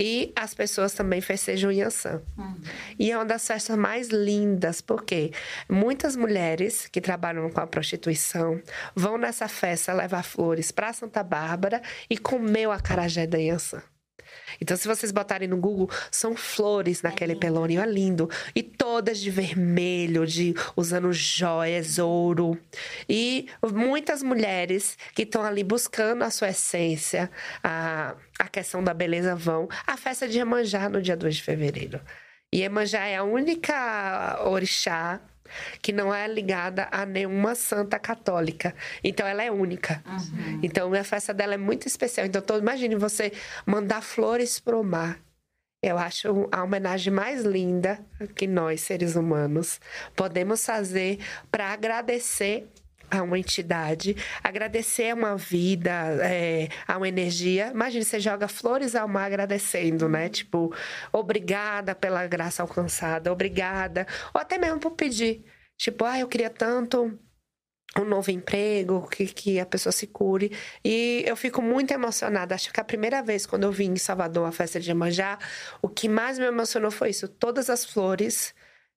E 0.02 0.32
as 0.34 0.54
pessoas 0.54 0.94
também 0.94 1.20
festejam 1.20 1.70
Yansan. 1.70 2.22
E 2.98 3.10
é 3.10 3.16
uma 3.18 3.26
das 3.26 3.46
festas 3.46 3.76
mais 3.76 4.08
lindas, 4.08 4.80
porque 4.80 5.30
muitas 5.68 6.16
mulheres 6.16 6.88
que 6.88 7.02
trabalham 7.02 7.50
com 7.50 7.60
a 7.60 7.66
prostituição 7.66 8.62
vão 8.94 9.18
nessa 9.18 9.46
festa 9.46 9.92
levar 9.92 10.22
flores 10.22 10.72
para 10.72 10.94
Santa 10.94 11.22
Bárbara 11.22 11.82
e 12.08 12.16
comer 12.16 12.66
o 12.66 12.70
acarajé 12.70 13.26
da 13.26 13.36
Yansan. 13.36 13.82
Então, 14.60 14.76
se 14.76 14.86
vocês 14.86 15.10
botarem 15.10 15.48
no 15.48 15.56
Google, 15.56 15.88
são 16.10 16.36
flores 16.36 17.02
naquele 17.02 17.34
pelourinho, 17.34 17.80
é 17.80 17.86
lindo. 17.86 18.28
E 18.54 18.62
todas 18.62 19.18
de 19.18 19.30
vermelho, 19.30 20.26
de 20.26 20.54
usando 20.76 21.12
joias, 21.12 21.98
ouro. 21.98 22.58
E 23.08 23.46
muitas 23.72 24.22
mulheres 24.22 24.98
que 25.14 25.22
estão 25.22 25.44
ali 25.44 25.64
buscando 25.64 26.22
a 26.22 26.30
sua 26.30 26.50
essência, 26.50 27.30
a, 27.62 28.14
a 28.38 28.48
questão 28.48 28.82
da 28.82 28.92
beleza 28.92 29.34
vão 29.34 29.68
à 29.86 29.96
festa 29.96 30.28
de 30.28 30.38
Iemanjá 30.38 30.88
no 30.88 31.00
dia 31.00 31.16
2 31.16 31.36
de 31.36 31.42
fevereiro. 31.42 32.00
E 32.52 32.58
Iemanjá 32.58 33.06
é 33.06 33.16
a 33.16 33.24
única 33.24 34.42
orixá 34.44 35.20
que 35.82 35.92
não 35.92 36.14
é 36.14 36.26
ligada 36.26 36.88
a 36.90 37.04
nenhuma 37.06 37.54
santa 37.54 37.98
católica. 37.98 38.74
Então 39.02 39.26
ela 39.26 39.42
é 39.42 39.50
única. 39.50 40.02
Uhum. 40.06 40.60
Então 40.62 40.92
a 40.92 41.04
festa 41.04 41.32
dela 41.32 41.54
é 41.54 41.58
muito 41.58 41.86
especial. 41.86 42.26
Então 42.26 42.42
todo, 42.42 42.60
imagine 42.60 42.96
você 42.96 43.32
mandar 43.66 44.02
flores 44.02 44.58
pro 44.58 44.82
mar. 44.82 45.18
Eu 45.82 45.96
acho 45.96 46.46
a 46.52 46.62
homenagem 46.62 47.10
mais 47.10 47.42
linda 47.42 47.98
que 48.36 48.46
nós, 48.46 48.82
seres 48.82 49.16
humanos, 49.16 49.80
podemos 50.14 50.64
fazer 50.64 51.18
para 51.50 51.68
agradecer 51.68 52.68
a 53.10 53.22
uma 53.22 53.38
entidade, 53.38 54.16
agradecer 54.42 55.10
a 55.10 55.14
uma 55.14 55.36
vida, 55.36 55.90
é, 56.22 56.68
a 56.86 56.96
uma 56.96 57.08
energia. 57.08 57.68
Imagina, 57.68 58.04
você 58.04 58.20
joga 58.20 58.48
flores 58.48 58.94
ao 58.94 59.08
mar 59.08 59.26
agradecendo, 59.26 60.08
né? 60.08 60.28
Tipo, 60.28 60.74
obrigada 61.12 61.94
pela 61.94 62.26
graça 62.26 62.62
alcançada, 62.62 63.32
obrigada. 63.32 64.06
Ou 64.34 64.40
até 64.40 64.58
mesmo 64.58 64.80
por 64.80 64.92
pedir. 64.92 65.44
Tipo, 65.76 66.04
ah, 66.04 66.18
eu 66.18 66.28
queria 66.28 66.50
tanto 66.50 67.18
um 67.98 68.04
novo 68.04 68.30
emprego, 68.30 69.08
que, 69.08 69.26
que 69.26 69.60
a 69.60 69.66
pessoa 69.66 69.92
se 69.92 70.06
cure. 70.06 70.56
E 70.84 71.24
eu 71.26 71.36
fico 71.36 71.60
muito 71.60 71.92
emocionada. 71.92 72.54
Acho 72.54 72.72
que 72.72 72.80
a 72.80 72.84
primeira 72.84 73.22
vez 73.22 73.46
quando 73.46 73.64
eu 73.64 73.72
vim 73.72 73.92
em 73.92 73.96
Salvador, 73.96 74.46
a 74.46 74.52
festa 74.52 74.78
de 74.78 74.90
Iemanjá, 74.90 75.38
o 75.82 75.88
que 75.88 76.08
mais 76.08 76.38
me 76.38 76.44
emocionou 76.46 76.90
foi 76.90 77.10
isso. 77.10 77.28
Todas 77.28 77.68
as 77.70 77.84
flores 77.84 78.54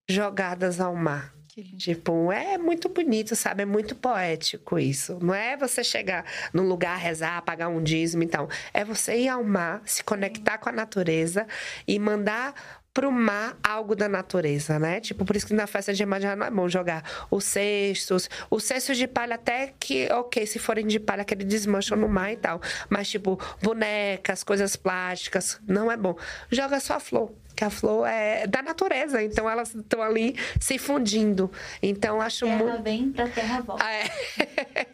jogadas 0.08 0.80
ao 0.80 0.96
mar. 0.96 1.34
Tipo, 1.62 2.32
é 2.32 2.58
muito 2.58 2.90
bonito, 2.90 3.36
sabe? 3.36 3.64
É 3.64 3.66
muito 3.66 3.96
poético 3.96 4.80
isso. 4.80 5.20
Não 5.22 5.34
é 5.34 5.56
você 5.56 5.84
chegar 5.84 6.26
num 6.52 6.68
lugar, 6.68 6.98
rezar, 6.98 7.42
pagar 7.44 7.68
um 7.68 7.82
dízimo 7.82 8.24
então. 8.24 8.48
É 8.74 8.84
você 8.84 9.16
ir 9.18 9.30
ao 9.30 9.44
mar, 9.44 9.82
se 9.86 10.04
conectar 10.04 10.58
com 10.58 10.70
a 10.70 10.72
natureza 10.72 11.46
e 11.88 12.00
mandar 12.00 12.82
pro 12.94 13.12
mar 13.12 13.58
algo 13.64 13.96
da 13.96 14.08
natureza, 14.08 14.78
né? 14.78 15.00
Tipo, 15.00 15.26
por 15.26 15.36
isso 15.36 15.48
que 15.48 15.54
na 15.54 15.66
festa 15.66 15.94
de 15.94 16.04
Iemanjá 16.04 16.36
não 16.36 16.46
é 16.46 16.52
bom 16.52 16.70
jogar 16.70 17.26
os 17.30 17.44
cestos. 17.44 18.30
Os 18.50 18.64
cestos 18.64 18.98
de 18.98 19.08
palha 19.08 19.36
até 19.36 19.74
que, 19.80 20.08
ok, 20.12 20.46
se 20.46 20.60
forem 20.60 20.86
de 20.86 21.00
palha, 21.00 21.26
que 21.26 21.34
eles 21.34 21.48
desmancham 21.48 21.98
no 21.98 22.08
mar 22.08 22.32
e 22.32 22.38
tal. 22.38 22.62
Mas, 22.90 23.10
tipo, 23.10 23.40
bonecas, 23.62 24.44
coisas 24.44 24.76
plásticas, 24.76 25.60
não 25.68 25.92
é 25.92 25.98
bom. 25.98 26.16
Joga 26.52 26.80
só 26.80 26.96
a 26.96 27.00
flor 27.00 27.32
que 27.56 27.64
a 27.64 27.70
flor 27.70 28.08
é 28.08 28.48
da 28.48 28.62
natureza, 28.62 29.22
então 29.22 29.50
elas 29.50 29.74
estão 29.74 30.02
ali 30.02 30.36
se 30.60 30.78
fundindo. 30.78 31.52
Então 31.82 32.22
acho 32.22 32.46
terra 32.46 32.64
muito. 32.64 32.84
vem 32.84 33.12
pra 33.12 33.28
terra 33.28 33.62
volta. 33.62 33.86
É. 33.86 34.04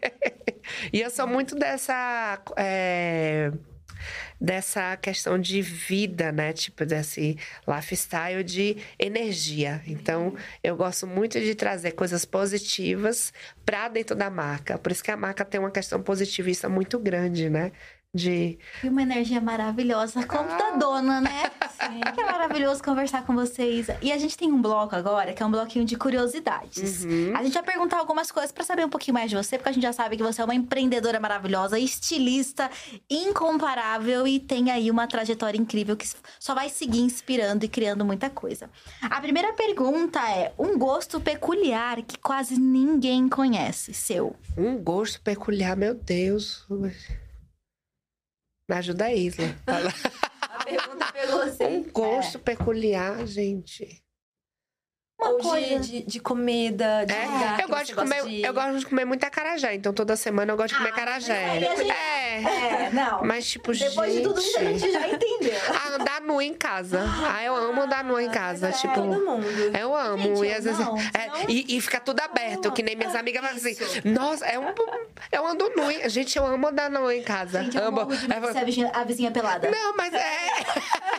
e 0.92 1.02
eu 1.02 1.10
sou 1.10 1.28
muito 1.28 1.56
dessa. 1.56 2.42
É... 2.56 3.52
Dessa 4.42 4.96
questão 4.96 5.38
de 5.38 5.62
vida, 5.62 6.32
né? 6.32 6.54
Tipo, 6.54 6.86
desse 6.86 7.38
lifestyle 7.68 8.42
de 8.42 8.78
energia. 8.98 9.82
Então, 9.86 10.34
eu 10.64 10.78
gosto 10.78 11.06
muito 11.06 11.38
de 11.42 11.54
trazer 11.54 11.92
coisas 11.92 12.24
positivas 12.24 13.34
para 13.66 13.90
dentro 13.90 14.16
da 14.16 14.30
marca. 14.30 14.78
Por 14.78 14.94
isso 14.94 15.04
que 15.04 15.12
a 15.12 15.18
marca 15.18 15.44
tem 15.44 15.60
uma 15.60 15.70
questão 15.70 16.02
positivista 16.02 16.70
muito 16.70 16.98
grande, 16.98 17.50
né? 17.50 17.74
De. 18.14 18.58
E 18.84 18.90
uma 18.90 19.02
energia 19.02 19.40
maravilhosa, 19.40 20.26
como 20.26 20.50
da 20.50 20.72
dona, 20.72 21.22
né? 21.22 21.52
Sim. 21.80 22.02
Que 22.14 22.22
é 22.22 22.26
maravilhoso 22.26 22.84
conversar 22.84 23.24
com 23.24 23.36
vocês. 23.36 23.88
E 24.02 24.12
a 24.12 24.18
gente 24.18 24.36
tem 24.36 24.52
um 24.52 24.62
bloco 24.62 24.96
agora, 24.96 25.34
que 25.34 25.44
é 25.44 25.46
um 25.46 25.52
bloquinho 25.52 25.86
de 25.86 25.96
curiosidades. 25.96 27.06
Uhum. 27.06 27.34
A 27.36 27.44
gente 27.44 27.54
vai 27.54 27.64
perguntar 27.64 28.00
algumas 28.00 28.32
coisas 28.32 28.52
para 28.52 28.64
saber 28.64 28.86
um 28.86 28.90
pouquinho 28.90 29.14
mais 29.14 29.30
de 29.30 29.36
você, 29.36 29.58
porque 29.58 29.70
a 29.70 29.72
gente 29.72 29.84
já 29.84 29.94
sabe 29.94 30.18
que 30.18 30.24
você 30.24 30.42
é 30.42 30.44
uma 30.44 30.56
empreendedora 30.56 31.20
maravilhosa, 31.20 31.78
estilista, 31.78 32.70
incomparável 33.10 34.28
e 34.28 34.40
tem 34.40 34.72
aí 34.72 34.90
uma 34.90 35.08
trajetória 35.08 35.58
incrível 35.58 35.96
que 35.96 36.10
só 36.40 36.56
vai 36.56 36.70
seguir 36.70 37.02
inspirando 37.02 37.64
e 37.64 37.68
criando 37.68 38.04
muita 38.04 38.30
coisa. 38.30 38.70
A 39.02 39.22
primeira 39.22 39.54
pergunta 39.54 40.20
é: 40.30 40.52
um 40.58 40.78
gosto 40.78 41.20
peculiar 41.20 42.02
que 42.02 42.18
quase 42.18 42.60
ninguém 42.60 43.30
conhece, 43.30 43.94
seu? 43.94 44.36
Um 44.58 44.78
gosto 44.78 45.22
peculiar, 45.22 45.78
meu 45.78 45.94
Deus. 45.94 46.66
Me 48.70 48.76
ajuda 48.76 49.06
a 49.06 49.14
Isla. 49.16 49.56
a 49.66 50.64
pergunta 50.64 51.12
pegou 51.12 51.40
você. 51.40 51.66
Um 51.66 51.92
gosto 51.92 52.38
é. 52.38 52.42
peculiar, 52.42 53.26
gente. 53.26 54.04
Uma 55.20 55.32
Ou 55.32 55.38
coisa... 55.40 55.80
de, 55.80 56.02
de, 56.04 56.20
comida, 56.22 57.06
de 57.06 57.14
é, 57.14 57.26
lugar 57.26 57.60
eu 57.60 57.68
gosto 57.68 57.86
de 57.88 57.96
comer, 57.96 58.24
de... 58.24 58.42
Eu 58.42 58.54
gosto 58.54 58.80
de 58.80 58.86
comer 58.86 59.04
muita 59.04 59.30
carajé, 59.30 59.76
então 59.76 59.92
toda 59.92 60.16
semana 60.16 60.54
eu 60.54 60.56
gosto 60.56 60.70
de 60.70 60.78
comer 60.78 60.92
ah, 60.92 60.96
carajé. 60.96 61.60
Gente... 61.60 61.92
É. 61.92 62.86
é, 62.86 62.90
não. 62.94 63.26
Mas, 63.26 63.46
tipo, 63.50 63.74
Depois 63.74 64.14
gente... 64.14 64.22
de 64.22 64.28
tudo 64.30 64.40
isso, 64.40 64.58
a 64.58 64.64
gente 64.64 64.92
já 64.92 65.08
entendeu. 65.08 65.60
Ah, 65.70 65.96
andar 65.96 66.22
nu 66.22 66.42
em 66.42 66.54
casa. 66.54 67.04
Ah, 67.28 67.44
eu 67.44 67.56
amo 67.56 67.82
andar 67.82 68.04
nu 68.04 68.20
em 68.20 68.30
casa. 68.30 68.70
É, 68.70 68.72
tipo, 68.72 68.94
todo 68.94 69.26
mundo. 69.26 69.46
Eu 69.78 69.96
amo. 69.96 70.36
Gente, 70.36 70.46
e 70.46 70.54
às 70.54 70.64
vezes. 70.64 70.80
Não, 70.80 70.98
é, 70.98 71.28
não... 71.28 71.50
E, 71.50 71.78
e, 71.78 71.82
fica 71.82 72.00
tudo 72.00 72.20
aberto, 72.20 72.72
que 72.72 72.84
nem 72.84 72.96
minhas 72.96 73.16
amigas 73.16 73.42
falam 73.42 73.58
assim. 73.58 73.76
Nossa, 74.06 74.46
é 74.46 74.60
um. 74.60 74.74
Eu 75.32 75.48
ando 75.48 75.70
nu. 75.76 76.10
Gente, 76.10 76.38
eu 76.38 76.46
amo 76.46 76.68
andar 76.68 76.90
nu 76.90 77.10
em 77.12 77.24
casa. 77.24 77.64
Gente, 77.64 77.78
eu 77.78 77.86
amo. 77.86 78.02
amo 78.02 78.12
de 78.12 78.84
é, 78.84 78.92
a 78.94 79.04
vizinha 79.04 79.32
pelada. 79.32 79.70
Não, 79.70 79.96
mas 79.96 80.14
é. 80.14 81.19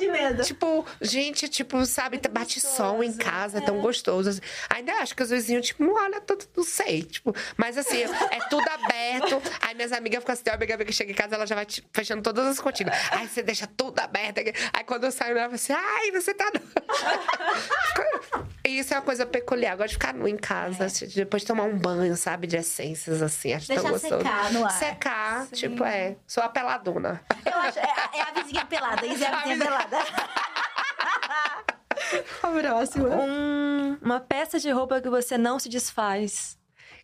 de 0.00 0.10
medo. 0.10 0.42
Tipo, 0.42 0.84
gente, 1.00 1.48
tipo, 1.48 1.84
sabe, 1.86 2.20
bate 2.30 2.60
sol 2.60 3.04
em 3.04 3.12
casa, 3.12 3.58
é 3.58 3.60
tão 3.60 3.80
gostoso. 3.80 4.40
Ainda 4.68 4.92
acho 4.94 5.14
que 5.14 5.22
os 5.22 5.30
vizinhos, 5.30 5.66
tipo, 5.66 5.84
não 5.84 5.94
olha 5.94 6.20
tanto, 6.20 6.48
não 6.56 6.64
sei. 6.64 7.02
Tipo, 7.02 7.34
mas 7.56 7.78
assim, 7.78 8.02
é 8.02 8.38
tudo 8.48 8.66
aberto. 8.68 9.40
Aí 9.60 9.74
minhas 9.74 9.92
amigas 9.92 10.20
ficam 10.20 10.32
assim, 10.32 10.42
a 10.50 10.54
amiga 10.54 10.84
que 10.84 10.92
chega 10.92 11.12
em 11.12 11.14
casa, 11.14 11.34
ela 11.34 11.46
já 11.46 11.54
vai 11.54 11.66
tipo, 11.66 11.88
fechando 11.92 12.22
todas 12.22 12.46
as 12.46 12.60
cortinas. 12.60 12.94
Aí 13.12 13.28
você 13.28 13.42
deixa 13.42 13.66
tudo 13.66 13.98
aberto. 14.00 14.38
Aí 14.72 14.84
quando 14.84 15.04
eu 15.04 15.12
saio, 15.12 15.32
ela 15.32 15.42
fala 15.42 15.54
assim, 15.54 15.72
ai, 15.72 16.10
você 16.10 16.34
tá. 16.34 16.50
Isso 18.64 18.94
é 18.94 18.96
uma 18.96 19.02
coisa 19.02 19.26
peculiar. 19.26 19.72
Eu 19.72 19.78
gosto 19.78 19.88
de 19.88 19.94
ficar 19.94 20.14
nu 20.14 20.28
em 20.28 20.36
casa, 20.36 20.86
é. 20.86 21.06
depois 21.14 21.42
de 21.42 21.48
tomar 21.48 21.64
um 21.64 21.76
banho, 21.76 22.16
sabe, 22.16 22.46
de 22.46 22.56
essências, 22.56 23.22
assim. 23.22 23.52
Acho 23.52 23.68
Deixar 23.68 23.82
tão 23.82 23.92
gostoso. 23.92 24.18
secar 24.18 24.52
no 24.52 24.64
ar. 24.64 24.70
Secar, 24.70 25.46
Sim. 25.46 25.54
tipo, 25.54 25.84
é. 25.84 26.16
Sou 26.26 26.42
a 26.42 26.48
peladona. 26.48 27.20
Eu 27.44 27.58
acho, 27.58 27.78
é, 27.78 27.82
é 27.82 28.22
a 28.22 28.42
vizinha 28.42 28.64
pelada. 28.66 29.06
Isso 29.06 29.24
é 29.24 29.26
a 29.26 29.36
vizinha 29.38 29.58
pelada. 29.64 29.89
A 32.42 32.48
próxima. 32.48 33.08
Um, 33.08 33.98
uma 34.02 34.20
peça 34.20 34.58
de 34.58 34.70
roupa 34.70 35.00
que 35.00 35.08
você 35.08 35.38
não 35.38 35.58
se 35.58 35.68
desfaz. 35.68 36.58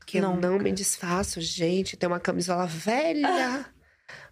Que 0.06 0.18
eu 0.18 0.36
não 0.36 0.58
me 0.58 0.72
desfaço, 0.72 1.40
gente. 1.40 1.96
Tem 1.96 2.08
uma 2.08 2.20
camisola 2.20 2.66
velha. 2.66 3.66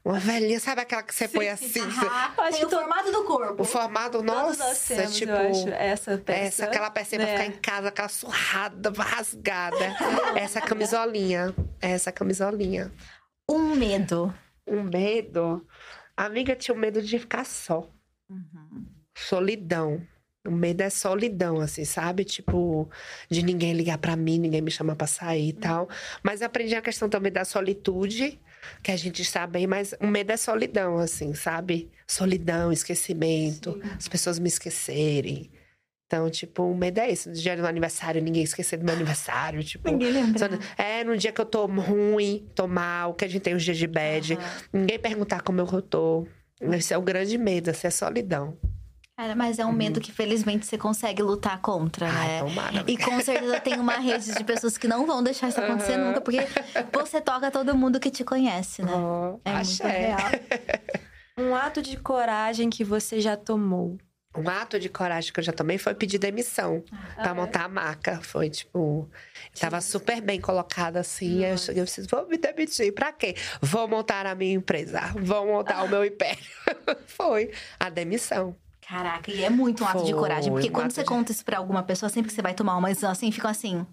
Uma 0.05 0.19
velhinha, 0.19 0.61
sabe 0.61 0.83
aquela 0.83 1.03
que 1.03 1.15
você 1.15 1.27
sim, 1.27 1.35
põe 1.35 1.49
assim? 1.49 1.81
Ah, 2.11 2.31
tem 2.53 2.67
o 2.67 2.69
formato 2.69 3.11
do 3.11 3.25
corpo. 3.25 3.63
O 3.63 3.65
formato, 3.65 4.23
nossa, 4.23 4.95
temos, 4.95 5.17
tipo. 5.17 5.33
essa 5.33 6.19
peça. 6.19 6.41
Essa, 6.41 6.65
aquela 6.67 6.91
peça 6.91 7.17
é. 7.17 7.19
pra 7.19 7.27
ficar 7.27 7.47
em 7.47 7.53
casa, 7.53 7.89
aquela 7.89 8.09
surrada, 8.09 8.91
rasgada. 8.91 9.97
essa 10.37 10.61
camisolinha. 10.61 11.55
Essa 11.81 12.13
camisolinha. 12.13 12.93
Um 13.51 13.75
medo. 13.75 14.33
Um 14.67 14.83
medo. 14.83 15.67
A 16.15 16.27
amiga 16.27 16.55
tinha 16.55 16.75
um 16.75 16.79
medo 16.79 17.01
de 17.01 17.19
ficar 17.19 17.47
só. 17.47 17.89
Uhum. 18.31 18.87
Solidão. 19.17 20.07
O 20.47 20.51
medo 20.51 20.83
é 20.83 20.91
solidão, 20.91 21.59
assim, 21.59 21.87
sabe? 21.87 22.23
Tipo, 22.23 22.89
de 23.31 23.43
ninguém 23.43 23.73
ligar 23.73 23.97
para 23.97 24.15
mim, 24.15 24.39
ninguém 24.39 24.61
me 24.61 24.71
chamar 24.71 24.95
pra 24.95 25.07
sair 25.07 25.49
e 25.49 25.53
uhum. 25.53 25.61
tal. 25.61 25.89
Mas 26.23 26.43
aprendi 26.43 26.75
a 26.75 26.83
questão 26.83 27.09
também 27.09 27.33
da 27.33 27.47
solitude, 27.47 28.39
que 28.83 28.91
a 28.91 28.97
gente 28.97 29.23
está 29.23 29.47
bem, 29.47 29.67
mas 29.67 29.95
o 30.01 30.07
medo 30.07 30.33
é 30.33 30.37
solidão, 30.37 30.99
assim, 30.99 31.33
sabe? 31.33 31.91
Solidão, 32.07 32.71
esquecimento, 32.71 33.73
Sim. 33.73 33.91
as 33.97 34.07
pessoas 34.07 34.39
me 34.39 34.49
esquecerem. 34.49 35.51
Então, 36.07 36.29
tipo, 36.29 36.63
o 36.63 36.77
medo 36.77 36.99
é 36.99 37.11
isso. 37.11 37.31
No 37.31 37.35
dia 37.35 37.57
do 37.57 37.61
meu 37.61 37.69
aniversário, 37.69 38.23
ninguém 38.23 38.43
esquecer 38.43 38.77
do 38.77 38.85
meu 38.85 38.95
aniversário. 38.95 39.65
Tipo, 39.65 39.91
ninguém 39.91 40.13
lembra. 40.13 40.59
É, 40.77 41.03
no 41.03 41.17
dia 41.17 41.33
que 41.33 41.41
eu 41.41 41.47
tô 41.47 41.65
ruim, 41.67 42.47
tô 42.55 42.69
mal, 42.69 43.15
que 43.15 43.25
a 43.25 43.29
gente 43.29 43.43
tem 43.43 43.55
os 43.55 43.63
dias 43.65 43.79
de 43.79 43.87
bad. 43.87 44.35
Uhum. 44.35 44.41
Ninguém 44.81 44.99
perguntar 44.99 45.41
como 45.41 45.61
eu 45.61 45.83
tô. 45.83 46.27
Esse 46.73 46.95
é 46.95 46.99
o 46.99 47.03
grande 47.03 47.37
medo, 47.37 47.71
essa 47.71 47.87
é 47.87 47.89
a 47.89 47.91
solidão. 47.91 48.57
Cara, 49.17 49.37
mas 49.37 49.61
é 49.61 49.65
um 49.65 49.71
medo 49.71 49.99
uhum. 49.99 50.03
que 50.03 50.11
felizmente 50.11 50.67
você 50.67 50.77
consegue 50.77 51.23
lutar 51.23 51.61
contra, 51.61 52.11
né? 52.11 52.41
tomara. 52.41 52.85
E 52.89 52.97
com 52.97 53.21
certeza 53.21 53.61
tem 53.61 53.79
uma 53.79 53.95
rede 53.95 54.35
de 54.35 54.43
pessoas 54.43 54.77
que 54.77 54.89
não 54.89 55.07
vão 55.07 55.23
deixar 55.23 55.49
isso 55.49 55.61
acontecer 55.61 55.97
uhum. 55.97 56.09
nunca, 56.09 56.21
porque 56.21 56.41
você 56.93 57.21
toca 57.21 57.49
todo 57.49 57.77
mundo 57.77 58.01
que 58.01 58.11
te 58.11 58.25
conhece, 58.25 58.83
né? 58.83 58.93
Oh, 58.93 59.39
é 59.45 59.53
muito 59.53 59.83
real. 59.85 60.19
um 61.39 61.55
ato 61.55 61.81
de 61.81 61.97
coragem 61.97 62.69
que 62.69 62.83
você 62.83 63.21
já 63.21 63.37
tomou. 63.37 63.97
Um 64.37 64.49
ato 64.49 64.79
de 64.81 64.89
coragem 64.89 65.33
que 65.33 65.39
eu 65.41 65.45
já 65.45 65.53
tomei 65.53 65.79
foi 65.79 65.95
pedir 65.95 66.19
demissão 66.19 66.83
Ah, 66.93 67.23
pra 67.23 67.31
é? 67.31 67.35
montar 67.35 67.65
a 67.65 67.69
marca. 67.69 68.21
Foi 68.23 68.51
tipo. 68.51 69.09
Eu 69.55 69.61
tava 69.61 69.81
super 69.81 70.21
bem 70.21 70.41
colocada 70.41 71.01
assim. 71.01 71.45
Aí 71.45 71.53
eu 71.53 71.59
cheguei 71.59 71.83
e 71.83 71.87
disse: 71.87 72.03
vou 72.11 72.27
me 72.29 72.37
demitir. 72.37 72.93
Pra 72.93 73.13
quê? 73.13 73.37
Vou 73.61 73.87
montar 73.87 74.27
a 74.27 74.35
minha 74.35 74.55
empresa. 74.55 75.01
Vou 75.21 75.47
montar 75.47 75.83
o 75.85 75.89
meu 75.89 76.05
império. 76.05 76.43
foi 77.07 77.51
a 77.79 77.89
demissão. 77.89 78.55
Caraca, 78.87 79.31
e 79.31 79.43
é 79.43 79.49
muito 79.49 79.83
um 79.83 79.87
ato 79.87 80.05
de 80.05 80.11
Foi 80.13 80.21
coragem. 80.21 80.53
Porque 80.53 80.69
um 80.69 80.73
quando 80.73 80.91
você 80.93 81.01
de- 81.03 81.09
conta 81.09 81.33
isso 81.33 81.43
pra 81.45 81.57
alguma 81.57 81.83
pessoa, 81.83 82.11
sempre 82.11 82.29
que 82.29 82.35
você 82.35 82.43
vai 82.43 82.53
tomar 82.53 82.77
uma 82.77 82.89
decisão 82.89 83.11
assim, 83.11 83.33
ficam 83.33 83.51
assim. 83.51 83.87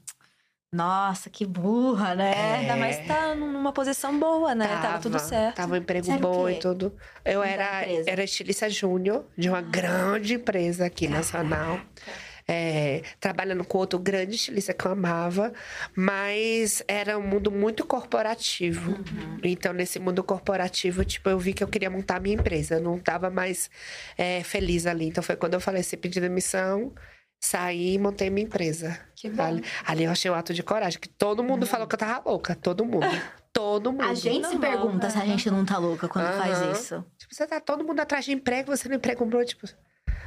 Nossa, 0.73 1.29
que 1.29 1.45
burra, 1.45 2.15
né? 2.15 2.31
É. 2.33 2.55
Ainda 2.59 2.77
mais 2.77 3.05
tá 3.05 3.35
numa 3.35 3.73
posição 3.73 4.17
boa, 4.17 4.55
né? 4.55 4.67
Tava, 4.81 4.99
tudo 4.99 5.19
certo. 5.19 5.57
Tava 5.57 5.73
um 5.73 5.77
emprego 5.77 6.17
bom 6.17 6.49
e 6.49 6.59
tudo. 6.59 6.95
Eu 7.25 7.43
era, 7.43 7.83
empresa? 7.83 8.09
era 8.09 8.23
estilista 8.23 8.69
júnior 8.69 9.25
de 9.37 9.49
uma 9.49 9.61
grande 9.61 10.35
empresa 10.35 10.85
aqui 10.85 11.09
nacional. 11.09 11.77
É, 12.47 13.03
trabalhando 13.19 13.63
com 13.63 13.77
outro 13.77 13.99
grande 13.99 14.35
estilista 14.35 14.73
que 14.73 14.85
eu 14.85 14.91
amava, 14.91 15.53
mas 15.95 16.83
era 16.87 17.17
um 17.17 17.21
mundo 17.21 17.51
muito 17.51 17.85
corporativo. 17.85 18.91
Uhum. 18.91 19.39
Então, 19.43 19.73
nesse 19.73 19.99
mundo 19.99 20.23
corporativo, 20.23 21.05
tipo, 21.05 21.29
eu 21.29 21.37
vi 21.37 21.53
que 21.53 21.63
eu 21.63 21.67
queria 21.67 21.89
montar 21.89 22.15
a 22.15 22.19
minha 22.19 22.35
empresa. 22.35 22.75
Eu 22.75 22.81
não 22.81 22.97
estava 22.97 23.29
mais 23.29 23.69
é, 24.17 24.41
feliz 24.43 24.85
ali. 24.85 25.05
Então, 25.05 25.23
foi 25.23 25.35
quando 25.35 25.53
eu 25.53 25.61
falei 25.61 25.81
assim, 25.81 25.97
pedi 25.97 26.19
demissão, 26.19 26.93
saí 27.41 27.95
e 27.95 27.97
montei 27.99 28.29
minha 28.29 28.45
empresa. 28.45 28.97
Que 29.15 29.29
bom. 29.29 29.43
Ali, 29.43 29.63
ali 29.85 30.03
eu 30.03 30.11
achei 30.11 30.29
um 30.29 30.35
ato 30.35 30.53
de 30.53 30.61
coragem, 30.63 30.99
que 30.99 31.09
todo 31.09 31.43
mundo 31.43 31.65
falou 31.65 31.87
que 31.87 31.95
eu 31.95 31.99
tava 31.99 32.29
louca. 32.29 32.55
Todo 32.55 32.85
mundo. 32.85 33.05
Todo 33.53 33.91
mundo. 33.91 34.05
A 34.05 34.13
gente 34.13 34.47
se 34.47 34.57
pergunta 34.57 35.09
se 35.09 35.17
a 35.17 35.25
gente 35.25 35.51
não 35.51 35.65
tá 35.65 35.77
louca 35.77 36.07
quando 36.07 36.25
Aham. 36.25 36.37
faz 36.37 36.79
isso. 36.79 37.05
Tipo, 37.17 37.35
você 37.35 37.45
tá 37.45 37.59
todo 37.59 37.83
mundo 37.83 37.99
atrás 37.99 38.23
de 38.23 38.31
emprego, 38.31 38.73
você 38.73 38.87
não 38.87 38.95
emprega 38.95 39.21
um 39.21 39.27
bro, 39.27 39.43
tipo. 39.43 39.67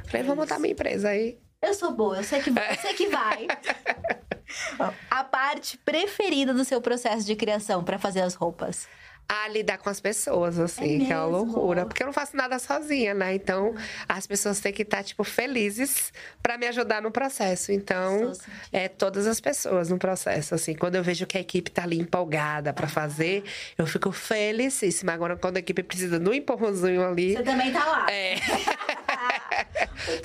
Falei, 0.05 0.23
vou 0.23 0.35
montar 0.35 0.59
minha 0.59 0.73
empresa 0.73 1.09
aí. 1.09 1.39
Eu 1.59 1.73
sou 1.73 1.91
boa, 1.91 2.17
eu 2.17 2.23
sei 2.23 2.39
que, 2.43 2.51
eu 2.51 2.75
sei 2.79 2.93
que 2.93 3.07
vai. 3.07 3.47
A 5.09 5.23
parte 5.23 5.75
preferida 5.79 6.53
do 6.53 6.63
seu 6.63 6.79
processo 6.79 7.25
de 7.25 7.35
criação 7.35 7.83
pra 7.83 7.97
fazer 7.97 8.21
as 8.21 8.35
roupas. 8.35 8.87
A 9.27 9.47
lidar 9.47 9.79
com 9.79 9.89
as 9.89 9.99
pessoas, 9.99 10.59
assim, 10.59 11.01
É 11.01 11.05
que 11.07 11.11
é 11.11 11.17
uma 11.17 11.25
loucura. 11.25 11.85
Porque 11.85 12.03
eu 12.03 12.05
não 12.05 12.13
faço 12.13 12.37
nada 12.37 12.59
sozinha, 12.59 13.13
né? 13.15 13.33
Então, 13.33 13.73
as 14.07 14.27
pessoas 14.27 14.59
têm 14.59 14.71
que 14.71 14.83
estar, 14.83 15.03
tipo, 15.03 15.23
felizes 15.23 16.13
pra 16.43 16.59
me 16.59 16.67
ajudar 16.67 17.01
no 17.01 17.09
processo. 17.09 17.71
Então, 17.71 18.33
é 18.71 18.87
todas 18.87 19.25
as 19.25 19.39
pessoas 19.39 19.89
no 19.89 19.97
processo, 19.97 20.53
assim. 20.53 20.75
Quando 20.75 20.95
eu 20.95 21.03
vejo 21.03 21.25
que 21.25 21.37
a 21.39 21.41
equipe 21.41 21.71
tá 21.71 21.81
ali 21.83 21.97
empolgada 21.99 22.71
pra 22.71 22.87
fazer, 22.87 23.43
eu 23.75 23.87
fico 23.87 24.11
felicíssima. 24.11 25.13
Agora, 25.13 25.35
quando 25.35 25.57
a 25.57 25.59
equipe 25.59 25.81
precisa 25.81 26.19
do 26.19 26.31
empurrãozinho 26.31 27.03
ali, 27.03 27.33
Você 27.33 27.41
também 27.43 27.73
tá 27.73 27.83
lá. 27.83 28.05
é, 28.11 28.35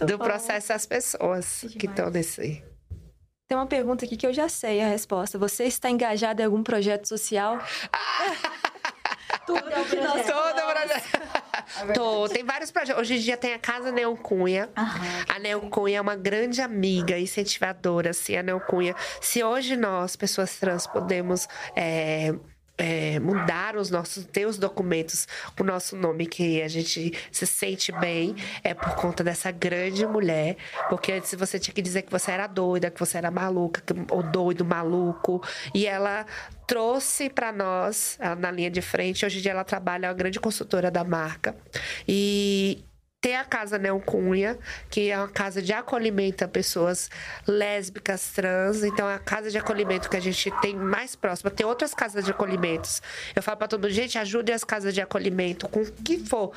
do 0.04 0.18
processo 0.18 0.72
as 0.74 0.84
pessoas 0.84 1.64
que 1.78 1.86
estão 1.86 2.10
nesse. 2.10 2.62
Tem 3.48 3.56
uma 3.56 3.66
pergunta 3.66 4.04
aqui 4.04 4.16
que 4.16 4.26
eu 4.26 4.32
já 4.32 4.48
sei 4.48 4.80
a 4.80 4.88
resposta. 4.88 5.38
Você 5.38 5.64
está 5.64 5.90
engajado 5.90 6.40
em 6.42 6.44
algum 6.44 6.62
projeto 6.62 7.08
social? 7.08 7.58
Tudo 9.54 9.72
é 9.72 9.78
um 9.80 9.84
projeto. 9.84 10.26
Todo 10.26 10.60
projeto. 10.72 11.94
Tô, 11.94 12.28
tem 12.28 12.44
vários 12.44 12.70
projetos. 12.70 13.00
Hoje 13.00 13.16
em 13.16 13.18
dia 13.18 13.36
tem 13.36 13.54
a 13.54 13.58
Casa 13.58 13.90
Neon 13.90 14.16
Cunha. 14.16 14.68
Aham. 14.76 15.24
A 15.28 15.38
Neon 15.38 15.68
Cunha 15.70 15.98
é 15.98 16.00
uma 16.00 16.16
grande 16.16 16.60
amiga, 16.60 17.18
incentivadora, 17.18 18.10
assim, 18.10 18.36
a 18.36 18.42
Neon 18.42 18.60
Cunha. 18.60 18.94
Se 19.20 19.42
hoje 19.42 19.76
nós, 19.76 20.16
pessoas 20.16 20.56
trans, 20.56 20.86
podemos 20.86 21.48
é, 21.74 22.34
é, 22.80 23.20
mudar 23.20 23.76
os 23.76 23.90
nossos, 23.90 24.24
ter 24.24 24.46
os 24.46 24.58
documentos 24.58 25.28
com 25.56 25.62
o 25.62 25.66
nosso 25.66 25.94
nome, 25.96 26.26
que 26.26 26.62
a 26.62 26.68
gente 26.68 27.12
se 27.30 27.46
sente 27.46 27.92
bem, 27.92 28.34
é 28.64 28.72
por 28.72 28.94
conta 28.94 29.22
dessa 29.22 29.50
grande 29.50 30.06
mulher. 30.06 30.56
Porque 30.88 31.12
antes 31.12 31.34
você 31.34 31.58
tinha 31.58 31.74
que 31.74 31.82
dizer 31.82 32.02
que 32.02 32.10
você 32.10 32.32
era 32.32 32.46
doida, 32.46 32.90
que 32.90 32.98
você 32.98 33.18
era 33.18 33.30
maluca, 33.30 33.82
que- 33.82 33.94
ou 34.10 34.22
doido, 34.22 34.64
maluco. 34.64 35.42
E 35.74 35.86
ela 35.86 36.24
trouxe 36.66 37.28
para 37.28 37.52
nós, 37.52 38.18
na 38.38 38.50
linha 38.50 38.70
de 38.70 38.80
frente, 38.80 39.26
hoje 39.26 39.38
em 39.38 39.42
dia 39.42 39.50
ela 39.50 39.64
trabalha, 39.64 40.06
é 40.06 40.08
uma 40.08 40.14
grande 40.14 40.40
consultora 40.40 40.90
da 40.90 41.04
marca. 41.04 41.54
E 42.08 42.84
tem 43.20 43.36
a 43.36 43.44
Casa 43.44 43.78
Neon 43.78 44.00
Cunha, 44.00 44.58
que 44.88 45.10
é 45.10 45.18
uma 45.18 45.28
casa 45.28 45.60
de 45.60 45.72
acolhimento 45.72 46.42
a 46.42 46.48
pessoas 46.48 47.10
lésbicas, 47.46 48.32
trans. 48.32 48.82
Então, 48.82 49.08
é 49.08 49.14
a 49.14 49.18
casa 49.18 49.50
de 49.50 49.58
acolhimento 49.58 50.08
que 50.08 50.16
a 50.16 50.20
gente 50.20 50.50
tem 50.62 50.74
mais 50.74 51.14
próxima. 51.14 51.50
Tem 51.50 51.66
outras 51.66 51.92
casas 51.92 52.24
de 52.24 52.30
acolhimentos. 52.30 53.02
Eu 53.36 53.42
falo 53.42 53.58
pra 53.58 53.68
todo 53.68 53.82
mundo, 53.82 53.92
gente, 53.92 54.16
ajude 54.16 54.52
as 54.52 54.64
casas 54.64 54.94
de 54.94 55.02
acolhimento 55.02 55.68
com 55.68 55.82
o 55.82 55.92
que 55.92 56.18
for. 56.18 56.52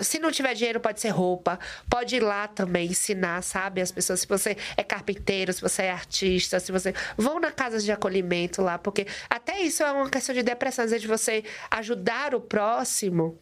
Se 0.00 0.18
não 0.18 0.30
tiver 0.30 0.54
dinheiro, 0.54 0.80
pode 0.80 1.00
ser 1.00 1.08
roupa. 1.08 1.58
Pode 1.88 2.16
ir 2.16 2.20
lá 2.20 2.48
também 2.48 2.90
ensinar, 2.90 3.42
sabe? 3.42 3.80
As 3.80 3.90
pessoas, 3.90 4.20
se 4.20 4.26
você 4.26 4.58
é 4.76 4.82
carpinteiro, 4.82 5.52
se 5.52 5.62
você 5.62 5.84
é 5.84 5.90
artista, 5.90 6.60
se 6.60 6.70
você. 6.70 6.92
Vão 7.16 7.40
na 7.40 7.50
casa 7.50 7.78
de 7.78 7.90
acolhimento 7.90 8.60
lá, 8.60 8.76
porque 8.76 9.06
até 9.30 9.60
isso 9.60 9.82
é 9.82 9.90
uma 9.90 10.10
questão 10.10 10.34
de 10.34 10.42
depressão. 10.42 10.84
Às 10.84 10.90
vezes, 10.90 11.02
de 11.02 11.08
você 11.08 11.44
ajudar 11.70 12.34
o 12.34 12.40
próximo 12.40 13.38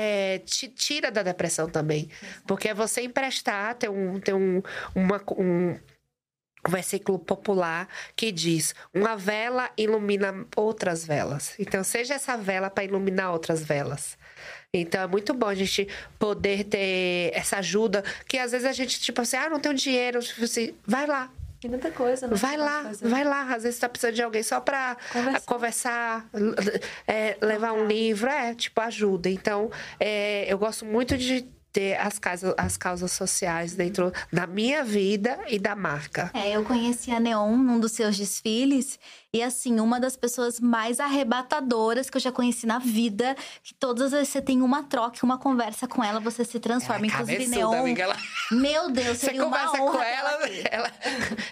é, 0.00 0.38
te 0.38 0.68
tira 0.68 1.10
da 1.10 1.24
depressão 1.24 1.68
também. 1.68 2.08
Porque 2.46 2.68
é 2.68 2.74
você 2.74 3.02
emprestar, 3.02 3.74
tem 3.74 3.90
um, 3.90 4.20
tem 4.20 4.32
um, 4.32 4.62
uma, 4.94 5.20
um, 5.36 5.70
um 5.72 6.70
versículo 6.70 7.18
popular 7.18 7.88
que 8.14 8.30
diz: 8.30 8.76
Uma 8.94 9.16
vela 9.16 9.68
ilumina 9.76 10.46
outras 10.54 11.04
velas. 11.04 11.54
Então, 11.58 11.82
seja 11.82 12.14
essa 12.14 12.36
vela 12.36 12.70
para 12.70 12.84
iluminar 12.84 13.32
outras 13.32 13.64
velas. 13.64 14.16
Então, 14.72 15.02
é 15.02 15.06
muito 15.08 15.34
bom 15.34 15.48
a 15.48 15.54
gente 15.54 15.88
poder 16.16 16.62
ter 16.64 17.32
essa 17.34 17.56
ajuda, 17.58 18.04
que 18.28 18.38
às 18.38 18.52
vezes 18.52 18.66
a 18.66 18.72
gente, 18.72 19.00
tipo 19.00 19.20
assim, 19.20 19.36
ah, 19.36 19.50
não 19.50 19.58
tenho 19.58 19.74
dinheiro, 19.74 20.20
tipo 20.20 20.44
assim, 20.44 20.74
vai 20.86 21.06
lá, 21.06 21.28
Tem 21.60 21.70
tanta 21.70 21.90
coisa, 21.90 22.26
né? 22.28 22.36
Vai 22.36 22.56
lá, 22.56 22.82
fazer. 22.84 23.08
vai 23.08 23.24
lá. 23.24 23.42
Às 23.54 23.62
vezes 23.64 23.74
você 23.76 23.80
tá 23.80 23.88
precisando 23.88 24.14
de 24.14 24.22
alguém 24.22 24.42
só 24.42 24.60
pra 24.60 24.96
Conversar. 25.12 25.40
conversar, 25.46 26.28
l- 26.32 26.54
é, 27.06 27.36
levar 27.42 27.72
um 27.72 27.86
livro, 27.86 28.28
é, 28.30 28.54
tipo, 28.54 28.80
ajuda. 28.80 29.28
Então, 29.28 29.70
é, 29.98 30.44
eu 30.52 30.56
gosto 30.56 30.84
muito 30.84 31.16
de 31.18 31.46
ter 31.72 31.96
as, 32.00 32.18
casas, 32.18 32.54
as 32.56 32.76
causas 32.76 33.12
sociais 33.12 33.74
dentro 33.74 34.10
da 34.32 34.46
minha 34.46 34.82
vida 34.82 35.38
e 35.48 35.58
da 35.58 35.76
marca. 35.76 36.30
É, 36.32 36.56
eu 36.56 36.64
conheci 36.64 37.10
a 37.10 37.20
Neon 37.20 37.56
num 37.56 37.78
dos 37.78 37.92
seus 37.92 38.16
desfiles. 38.16 38.98
E 39.38 39.42
assim, 39.42 39.78
uma 39.78 40.00
das 40.00 40.16
pessoas 40.16 40.58
mais 40.58 40.98
arrebatadoras 40.98 42.10
que 42.10 42.16
eu 42.16 42.20
já 42.20 42.32
conheci 42.32 42.66
na 42.66 42.78
vida. 42.78 43.36
Que 43.62 43.72
todas 43.74 44.04
as 44.06 44.10
vezes 44.12 44.28
você 44.30 44.42
tem 44.42 44.62
uma 44.62 44.82
troca, 44.82 45.18
uma 45.22 45.38
conversa 45.38 45.86
com 45.86 46.02
ela, 46.02 46.18
você 46.18 46.44
se 46.44 46.58
transforma. 46.58 47.06
Ela 47.06 47.16
é 47.18 47.22
Inclusive, 47.22 47.46
Neon. 47.46 47.72
amiga, 47.80 48.02
ela- 48.02 48.16
Meu 48.50 48.90
Deus, 48.90 49.18
Você 49.18 49.26
seria 49.26 49.46
uma 49.46 49.56
conversa 49.58 49.82
honra 49.82 49.92
com 49.96 50.02
ela, 50.02 50.30
ela. 50.70 50.90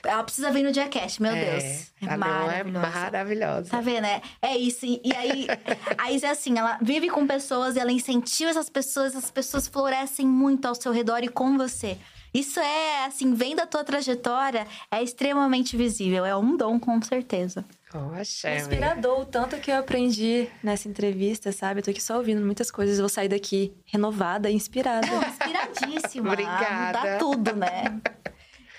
Ela 0.05 0.23
precisa 0.25 0.51
vir 0.51 0.63
no 0.65 0.73
Diacast, 0.73 1.23
meu 1.23 1.33
É, 1.33 1.45
Deus. 1.51 1.63
É 2.03 2.07
a 2.07 2.17
Leon 2.17 2.51
é 2.51 2.65
maravilhosa. 2.65 2.89
maravilhosa. 2.91 3.71
Tá 3.71 3.81
vendo? 3.81 4.05
É, 4.07 4.21
é 4.43 4.57
isso. 4.57 4.85
E, 4.85 5.01
e 5.05 5.15
aí, 5.15 5.47
aí 5.99 6.21
é 6.23 6.31
assim, 6.31 6.59
ela 6.59 6.79
vive 6.83 7.09
com 7.09 7.27
pessoas, 7.27 7.77
ela 7.77 7.93
incentiva 7.93 8.51
essas 8.51 8.69
pessoas, 8.69 9.15
essas 9.15 9.31
pessoas 9.31 9.67
florescem 9.69 10.27
muito 10.27 10.67
ao 10.67 10.75
seu 10.75 10.91
redor 10.93 11.23
e 11.23 11.29
com 11.29 11.57
você. 11.57 11.97
Isso 12.37 12.61
é, 12.61 13.07
assim, 13.07 13.33
vem 13.33 13.57
da 13.57 13.67
tua 13.67 13.83
trajetória, 13.83 14.67
é 14.91 15.03
extremamente 15.03 15.75
visível. 15.75 16.27
É 16.27 16.37
um 16.37 16.55
dom, 16.55 16.79
com 16.79 17.01
certeza. 17.01 17.65
Oh, 17.95 18.15
É 18.15 18.57
inspirador, 18.59 19.21
o 19.21 19.25
tanto 19.25 19.57
que 19.57 19.71
eu 19.71 19.77
aprendi 19.77 20.47
nessa 20.63 20.87
entrevista, 20.87 21.51
sabe? 21.51 21.81
Eu 21.81 21.85
tô 21.85 21.91
aqui 21.91 22.03
só 22.03 22.19
ouvindo 22.19 22.45
muitas 22.45 22.71
coisas, 22.71 22.99
eu 22.99 23.03
vou 23.05 23.09
sair 23.09 23.29
daqui 23.29 23.73
renovada 23.87 24.51
e 24.51 24.55
inspirada. 24.55 25.07
Inspiradíssima. 25.07 26.29
Obrigada. 26.33 26.93
Dá 26.93 27.19
tudo, 27.19 27.57
né? 27.57 28.03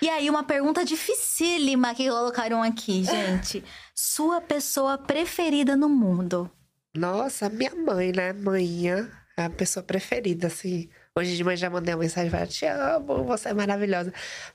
E 0.00 0.08
aí, 0.08 0.30
uma 0.30 0.44
pergunta 0.44 0.84
dificílima 0.84 1.92
que 1.96 2.08
colocaram 2.08 2.62
aqui, 2.62 3.02
gente. 3.02 3.64
Sua 3.92 4.40
pessoa 4.40 4.96
preferida 4.96 5.76
no 5.76 5.88
mundo? 5.88 6.48
Nossa, 6.96 7.48
minha 7.48 7.74
mãe, 7.74 8.12
né? 8.12 8.32
Manhã 8.32 9.10
é 9.36 9.46
a 9.46 9.50
pessoa 9.50 9.82
preferida, 9.82 10.46
assim. 10.46 10.88
Hoje 11.18 11.36
de 11.36 11.42
manhã 11.42 11.56
já 11.56 11.68
mandei 11.68 11.92
uma 11.94 12.00
mensagem 12.00 12.30
para 12.30 12.46
te 12.46 12.64
amo, 12.64 13.24
você 13.24 13.48
é 13.48 13.54
maravilhosa. 13.54 14.12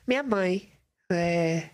Minha 0.07 0.23
mãe, 0.23 0.71
é... 1.11 1.69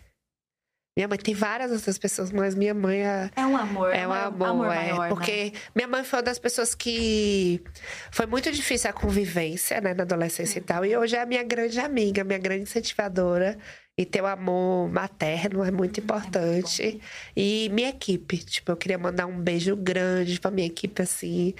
Minha 1.00 1.08
mãe, 1.08 1.16
tem 1.16 1.32
várias 1.32 1.72
outras 1.72 1.96
pessoas, 1.96 2.30
mas 2.30 2.54
minha 2.54 2.74
mãe 2.74 3.00
é... 3.00 3.30
É 3.34 3.46
um 3.46 3.56
amor. 3.56 3.94
É 3.94 4.06
um 4.06 4.12
amor, 4.12 4.66
é. 4.66 4.68
maior, 4.68 5.00
né? 5.00 5.08
porque 5.08 5.54
minha 5.74 5.88
mãe 5.88 6.04
foi 6.04 6.18
uma 6.18 6.24
das 6.24 6.38
pessoas 6.38 6.74
que 6.74 7.62
foi 8.10 8.26
muito 8.26 8.52
difícil 8.52 8.90
a 8.90 8.92
convivência, 8.92 9.80
né, 9.80 9.94
na 9.94 10.02
adolescência 10.02 10.58
e 10.58 10.62
tal. 10.62 10.84
E 10.84 10.94
hoje 10.94 11.16
é 11.16 11.22
a 11.22 11.24
minha 11.24 11.42
grande 11.42 11.80
amiga, 11.80 12.22
minha 12.22 12.38
grande 12.38 12.64
incentivadora. 12.64 13.56
E 13.96 14.04
ter 14.04 14.20
o 14.20 14.26
amor 14.26 14.90
materno 14.90 15.64
é 15.64 15.70
muito 15.70 16.00
importante. 16.00 17.00
e 17.34 17.70
minha 17.72 17.88
equipe, 17.88 18.36
tipo, 18.36 18.70
eu 18.70 18.76
queria 18.76 18.98
mandar 18.98 19.24
um 19.24 19.40
beijo 19.40 19.74
grande 19.76 20.38
pra 20.38 20.50
minha 20.50 20.66
equipe, 20.66 21.00
assim, 21.00 21.54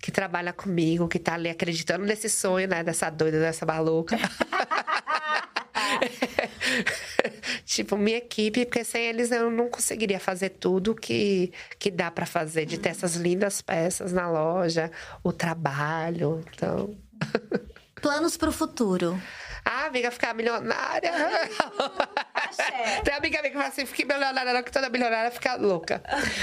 que 0.00 0.10
trabalha 0.10 0.54
comigo, 0.54 1.06
que 1.06 1.18
tá 1.18 1.34
ali 1.34 1.50
acreditando 1.50 2.06
nesse 2.06 2.30
sonho, 2.30 2.66
né, 2.66 2.82
dessa 2.82 3.10
doida, 3.10 3.40
dessa 3.40 3.66
maluca. 3.66 4.16
tipo, 7.64 7.96
minha 7.96 8.18
equipe, 8.18 8.64
porque 8.64 8.84
sem 8.84 9.06
eles 9.06 9.30
eu 9.30 9.50
não 9.50 9.68
conseguiria 9.68 10.20
fazer 10.20 10.50
tudo 10.50 10.94
que, 10.94 11.52
que 11.78 11.90
dá 11.90 12.10
pra 12.10 12.26
fazer, 12.26 12.66
de 12.66 12.78
ter 12.78 12.90
essas 12.90 13.16
lindas 13.16 13.62
peças 13.62 14.12
na 14.12 14.30
loja, 14.30 14.90
o 15.22 15.32
trabalho. 15.32 16.44
Então, 16.54 16.96
Planos 18.00 18.36
pro 18.36 18.52
futuro. 18.52 19.20
Ah, 19.68 19.86
amiga, 19.86 20.12
ficar 20.12 20.32
milionária. 20.32 21.10
Tem 23.04 23.14
amiga 23.14 23.38
minha 23.40 23.50
que 23.50 23.56
fala 23.56 23.68
assim, 23.68 23.84
fique 23.84 24.04
milionária, 24.04 24.52
não, 24.52 24.62
que 24.62 24.70
toda 24.70 24.88
milionária 24.88 25.30
fica 25.30 25.56
louca. 25.56 26.02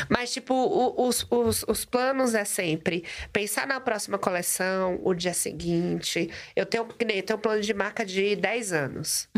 Mas, 0.09 0.31
tipo, 0.33 0.53
o- 0.53 1.07
os, 1.07 1.25
os, 1.29 1.63
os 1.67 1.85
planos 1.85 2.35
é 2.35 2.43
sempre 2.43 3.03
pensar 3.31 3.65
na 3.65 3.79
próxima 3.79 4.17
coleção, 4.17 4.99
o 5.03 5.13
dia 5.13 5.33
seguinte. 5.33 6.29
Eu 6.55 6.65
tenho, 6.65 6.83
eu 6.99 7.23
tenho 7.23 7.37
um 7.37 7.41
plano 7.41 7.61
de 7.61 7.73
marca 7.73 8.05
de 8.05 8.35
10 8.35 8.73
anos. 8.73 9.29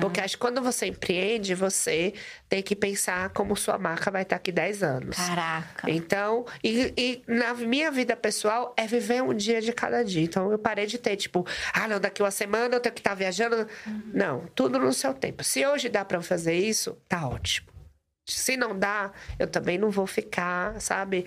Porque 0.00 0.20
acho 0.20 0.34
que 0.36 0.40
quando 0.40 0.60
você 0.62 0.86
empreende, 0.86 1.54
você 1.54 2.12
tem 2.48 2.62
que 2.62 2.76
pensar 2.76 3.30
como 3.30 3.56
sua 3.56 3.78
marca 3.78 4.10
vai 4.10 4.22
estar 4.22 4.36
aqui 4.36 4.52
10 4.52 4.82
anos. 4.82 5.16
Caraca. 5.16 5.90
Então, 5.90 6.44
e, 6.62 6.92
e 6.96 7.22
na 7.26 7.54
minha 7.54 7.90
vida 7.90 8.14
pessoal 8.14 8.74
é 8.76 8.86
viver 8.86 9.22
um 9.22 9.34
dia 9.34 9.60
de 9.62 9.72
cada 9.72 10.04
dia. 10.04 10.22
Então, 10.22 10.52
eu 10.52 10.58
parei 10.58 10.86
de 10.86 10.98
ter, 10.98 11.16
tipo, 11.16 11.46
ah, 11.72 11.88
não, 11.88 11.98
daqui 11.98 12.22
uma 12.22 12.30
semana 12.30 12.76
eu 12.76 12.80
tenho 12.80 12.94
que 12.94 13.02
estar 13.06 13.14
viajando. 13.14 13.68
Não, 14.12 14.46
tudo 14.54 14.78
no 14.78 14.92
seu 14.92 15.14
tempo. 15.14 15.44
Se 15.44 15.64
hoje 15.64 15.88
dá 15.88 16.06
eu 16.10 16.22
fazer 16.22 16.54
isso, 16.54 16.98
tá 17.08 17.28
ótimo. 17.28 17.68
Se 18.26 18.56
não 18.56 18.76
dá, 18.76 19.12
eu 19.38 19.46
também 19.46 19.78
não 19.78 19.90
vou 19.90 20.06
ficar, 20.06 20.80
sabe? 20.80 21.24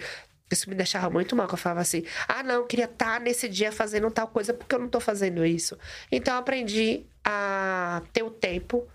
Isso 0.51 0.69
me 0.69 0.75
deixava 0.75 1.09
muito 1.09 1.35
mal, 1.35 1.47
que 1.47 1.53
eu 1.53 1.57
falava 1.57 1.81
assim: 1.81 2.03
ah, 2.27 2.43
não, 2.43 2.55
eu 2.55 2.65
queria 2.65 2.85
estar 2.85 3.21
nesse 3.21 3.47
dia 3.47 3.71
fazendo 3.71 4.11
tal 4.11 4.27
coisa 4.27 4.53
porque 4.53 4.75
eu 4.75 4.79
não 4.79 4.89
tô 4.89 4.99
fazendo 4.99 5.45
isso. 5.45 5.77
Então, 6.11 6.33
eu 6.33 6.39
aprendi 6.39 7.05
a 7.23 8.01
ter 8.11 8.23
o 8.23 8.31
tempo 8.31 8.87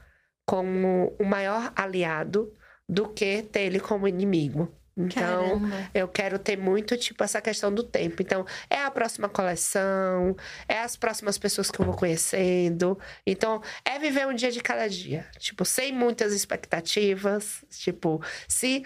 como 0.44 1.14
o 1.18 1.24
maior 1.24 1.72
aliado 1.74 2.52
do 2.86 3.08
que 3.08 3.42
ter 3.42 3.60
ele 3.60 3.80
como 3.80 4.06
inimigo. 4.06 4.70
Então, 4.96 5.60
Caramba. 5.60 5.90
eu 5.92 6.06
quero 6.06 6.38
ter 6.38 6.56
muito, 6.56 6.96
tipo, 6.96 7.22
essa 7.24 7.40
questão 7.40 7.72
do 7.72 7.82
tempo. 7.82 8.22
Então, 8.22 8.46
é 8.70 8.80
a 8.82 8.90
próxima 8.90 9.28
coleção, 9.28 10.36
é 10.68 10.78
as 10.80 10.96
próximas 10.96 11.36
pessoas 11.36 11.70
que 11.70 11.80
eu 11.80 11.84
vou 11.84 11.96
conhecendo. 11.96 12.98
Então, 13.26 13.60
é 13.84 13.98
viver 13.98 14.26
um 14.26 14.34
dia 14.34 14.52
de 14.52 14.60
cada 14.60 14.88
dia. 14.88 15.26
Tipo, 15.38 15.64
sem 15.64 15.92
muitas 15.92 16.32
expectativas. 16.32 17.64
Tipo, 17.70 18.22
se 18.46 18.84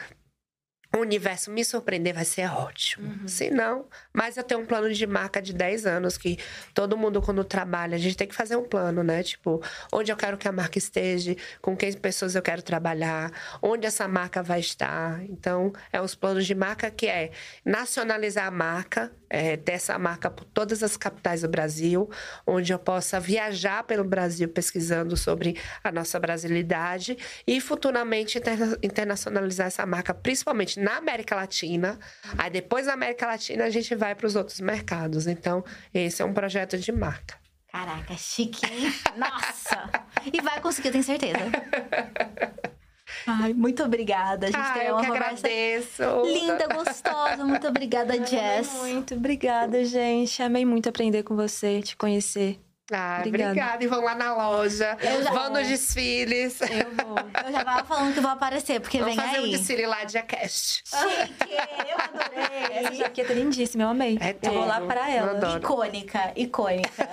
o 0.96 1.00
universo 1.00 1.50
me 1.50 1.64
surpreender, 1.64 2.14
vai 2.14 2.24
ser 2.24 2.50
ótimo. 2.50 3.28
Se 3.28 3.50
não, 3.50 3.86
mas 4.12 4.36
eu 4.38 4.42
tenho 4.42 4.60
um 4.60 4.66
plano 4.66 4.90
de 4.92 5.06
marca 5.06 5.40
de 5.40 5.52
10 5.52 5.86
anos 5.86 6.16
que 6.16 6.38
todo 6.72 6.96
mundo, 6.96 7.20
quando 7.20 7.44
trabalha, 7.44 7.94
a 7.94 7.98
gente 7.98 8.16
tem 8.16 8.26
que 8.26 8.34
fazer 8.34 8.56
um 8.56 8.64
plano, 8.64 9.02
né? 9.02 9.22
Tipo, 9.22 9.62
onde 9.92 10.10
eu 10.10 10.16
quero 10.16 10.38
que 10.38 10.48
a 10.48 10.52
marca 10.52 10.78
esteja, 10.78 11.36
com 11.60 11.76
quem 11.76 11.92
pessoas 11.92 12.34
eu 12.34 12.40
quero 12.42 12.62
trabalhar, 12.62 13.30
onde 13.60 13.86
essa 13.86 14.08
marca 14.08 14.42
vai 14.42 14.60
estar. 14.60 15.22
Então, 15.24 15.72
é 15.92 16.00
os 16.00 16.14
planos 16.14 16.46
de 16.46 16.54
marca 16.54 16.90
que 16.90 17.06
é 17.06 17.32
nacionalizar 17.64 18.46
a 18.46 18.50
marca, 18.50 19.12
é, 19.28 19.58
ter 19.58 19.72
essa 19.72 19.98
marca 19.98 20.30
por 20.30 20.44
todas 20.46 20.82
as 20.82 20.96
capitais 20.96 21.42
do 21.42 21.48
Brasil, 21.48 22.08
onde 22.46 22.72
eu 22.72 22.78
possa 22.78 23.20
viajar 23.20 23.82
pelo 23.84 24.04
Brasil 24.04 24.48
pesquisando 24.48 25.18
sobre 25.18 25.54
a 25.84 25.92
nossa 25.92 26.18
brasilidade 26.18 27.16
e 27.46 27.60
futuramente 27.60 28.38
interna- 28.38 28.78
internacionalizar 28.82 29.66
essa 29.66 29.84
marca, 29.84 30.14
principalmente 30.14 30.77
na 30.78 30.96
América 30.96 31.34
Latina. 31.36 31.98
Aí 32.36 32.50
depois 32.50 32.86
da 32.86 32.92
América 32.94 33.26
Latina 33.26 33.64
a 33.64 33.70
gente 33.70 33.94
vai 33.94 34.14
para 34.14 34.26
os 34.26 34.36
outros 34.36 34.60
mercados. 34.60 35.26
Então, 35.26 35.64
esse 35.92 36.22
é 36.22 36.24
um 36.24 36.32
projeto 36.32 36.78
de 36.78 36.92
marca. 36.92 37.36
Caraca, 37.70 38.16
chique, 38.16 38.64
hein? 38.66 38.92
Nossa! 39.16 39.90
E 40.32 40.40
vai 40.40 40.60
conseguir, 40.60 40.88
eu 40.88 40.92
tenho 40.92 41.04
certeza. 41.04 41.38
Ai, 43.26 43.52
muito 43.52 43.82
obrigada. 43.82 44.46
A 44.46 44.50
gente 44.50 44.60
Ah, 44.60 44.72
teve 44.72 44.86
eu 44.86 44.92
uma 44.94 45.00
que 45.02 45.06
conversa 45.08 45.46
agradeço. 45.46 46.02
linda, 46.24 46.66
gostosa. 46.68 47.44
Muito 47.44 47.66
obrigada, 47.68 48.14
Jess. 48.24 48.72
Muito 48.72 49.14
obrigada, 49.14 49.84
gente. 49.84 50.42
Amei 50.42 50.64
muito 50.64 50.88
aprender 50.88 51.22
com 51.22 51.36
você, 51.36 51.82
te 51.82 51.96
conhecer. 51.96 52.58
Ah, 52.90 53.18
Obrigada. 53.20 53.50
obrigada. 53.52 53.84
E 53.84 53.86
vão 53.86 54.02
lá 54.02 54.14
na 54.14 54.34
loja, 54.34 54.96
Eu 55.00 55.22
já 55.22 55.30
vão 55.30 55.50
nos 55.50 55.68
desfiles. 55.68 56.58
Eu 56.62 57.06
vou. 57.06 57.18
Eu 57.46 57.52
já 57.52 57.62
tava 57.64 57.84
falando 57.84 58.14
que 58.14 58.20
vou 58.20 58.30
aparecer, 58.30 58.80
porque 58.80 58.98
Vamos 58.98 59.14
vem 59.14 59.24
fazer 59.24 59.40
um 59.40 59.44
aí. 59.44 59.50
desfile 59.50 59.86
lá 59.86 60.04
de 60.04 60.16
Acast. 60.16 60.82
Chique, 60.86 61.52
eu 61.52 61.98
adorei. 61.98 62.76
Essa 62.78 62.94
jaqueta 62.94 63.32
é 63.32 63.36
lindíssima, 63.36 63.82
eu 63.84 63.88
amei. 63.90 64.18
É 64.20 64.34
eu 64.42 64.52
vou 64.54 64.64
lá 64.64 64.80
Eu 64.80 64.90
ela. 65.12 65.56
Icônica, 65.58 66.32
icônica. 66.34 67.08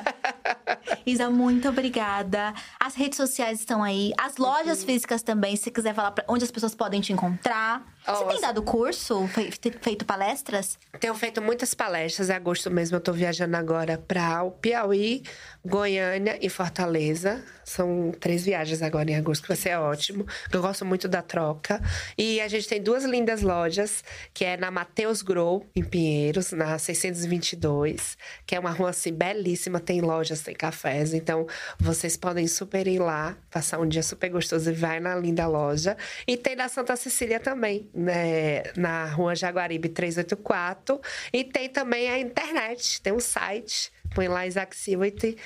Isa, 1.06 1.30
muito 1.30 1.68
obrigada. 1.70 2.54
As 2.80 2.96
redes 2.96 3.18
sociais 3.18 3.60
estão 3.60 3.84
aí. 3.84 4.14
As 4.18 4.38
lojas 4.38 4.80
Uhum. 4.80 4.86
físicas 4.86 5.22
também, 5.24 5.56
se 5.56 5.70
quiser 5.72 5.94
falar 5.94 6.12
pra 6.12 6.24
onde 6.28 6.44
as 6.44 6.52
pessoas 6.52 6.74
podem 6.74 7.02
te 7.02 7.12
encontrar. 7.12 7.82
Você 8.07 8.26
tem 8.26 8.41
dado 8.41 8.61
curso? 8.64 9.27
Fe- 9.27 9.52
Feito 9.82 10.06
palestras? 10.06 10.77
Tenho 10.99 11.14
feito 11.15 11.41
muitas 11.41 11.73
palestras. 11.73 12.30
Em 12.30 12.34
agosto 12.34 12.69
mesmo 12.69 12.98
eu 12.98 13.02
tô 13.02 13.11
viajando 13.11 13.56
agora 13.57 13.98
para 13.98 14.44
o 14.44 14.52
Piauí, 14.52 15.23
Goiânia 15.65 16.38
e 16.41 16.49
Fortaleza. 16.49 17.44
São 17.64 18.11
três 18.19 18.45
viagens 18.45 18.84
agora 18.84 19.10
em 19.10 19.15
agosto, 19.15 19.41
que 19.41 19.48
vai 19.48 19.57
ser 19.57 19.76
ótimo. 19.80 20.26
Eu 20.53 20.61
gosto 20.61 20.86
muito 20.86 21.07
da 21.07 21.23
troca. 21.23 21.82
E 22.15 22.40
a 22.40 22.48
gente 22.48 22.68
tem 22.68 22.80
duas 22.82 23.03
lindas 23.03 23.41
lojas, 23.41 24.03
que 24.34 24.45
é 24.45 24.56
na 24.56 24.69
Mateus 24.69 25.23
Grow, 25.23 25.65
em 25.76 25.84
Pinheiros, 25.84 26.52
na 26.52 26.77
622, 26.77 28.18
que 28.45 28.56
é 28.56 28.60
uma 28.60 28.69
rua 28.69 28.91
assim 28.91 29.11
belíssima, 29.11 29.80
tem 29.80 29.99
lojas, 30.02 30.41
tem 30.41 30.53
cafés. 30.53 31.14
Então, 31.14 31.48
vocês 31.80 32.15
podem 32.15 32.48
super 32.48 32.88
ir 32.88 32.99
lá, 32.99 33.36
passar 33.49 33.80
um 33.80 33.88
dia 33.88 34.03
super 34.03 34.30
gostoso 34.30 34.69
e 34.69 34.73
vai 34.73 34.99
na 34.99 35.15
linda 35.15 35.48
loja. 35.48 35.98
E 36.27 36.38
tem 36.38 36.56
na 36.56 36.69
Santa 36.69 36.95
Cecília 36.95 37.40
também, 37.40 37.90
né? 37.96 38.64
na 38.76 39.06
rua 39.06 39.36
Jaguaribe 39.36 39.90
384. 39.90 41.00
E 41.32 41.44
tem 41.44 41.70
também 41.70 42.10
a 42.10 42.20
internet, 42.20 43.02
tem 43.02 43.14
um 43.14 43.20
site. 43.20 43.92
Põe 44.14 44.28
lá 44.28 44.46
Isaac 44.46 44.76
Silva 44.76 45.08
e 45.08 45.38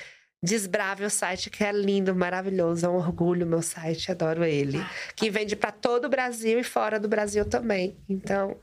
desbrave 0.42 1.04
o 1.04 1.10
site, 1.10 1.50
que 1.50 1.62
é 1.62 1.70
lindo, 1.70 2.14
maravilhoso. 2.14 2.86
É 2.86 2.88
um 2.88 2.96
orgulho 2.96 3.46
meu 3.46 3.62
site, 3.62 4.10
adoro 4.10 4.44
ele. 4.44 4.78
Que 5.14 5.30
vende 5.30 5.54
para 5.54 5.70
todo 5.70 6.06
o 6.06 6.08
Brasil 6.08 6.58
e 6.58 6.64
fora 6.64 6.98
do 6.98 7.08
Brasil 7.08 7.44
também. 7.44 7.96
Então, 8.08 8.56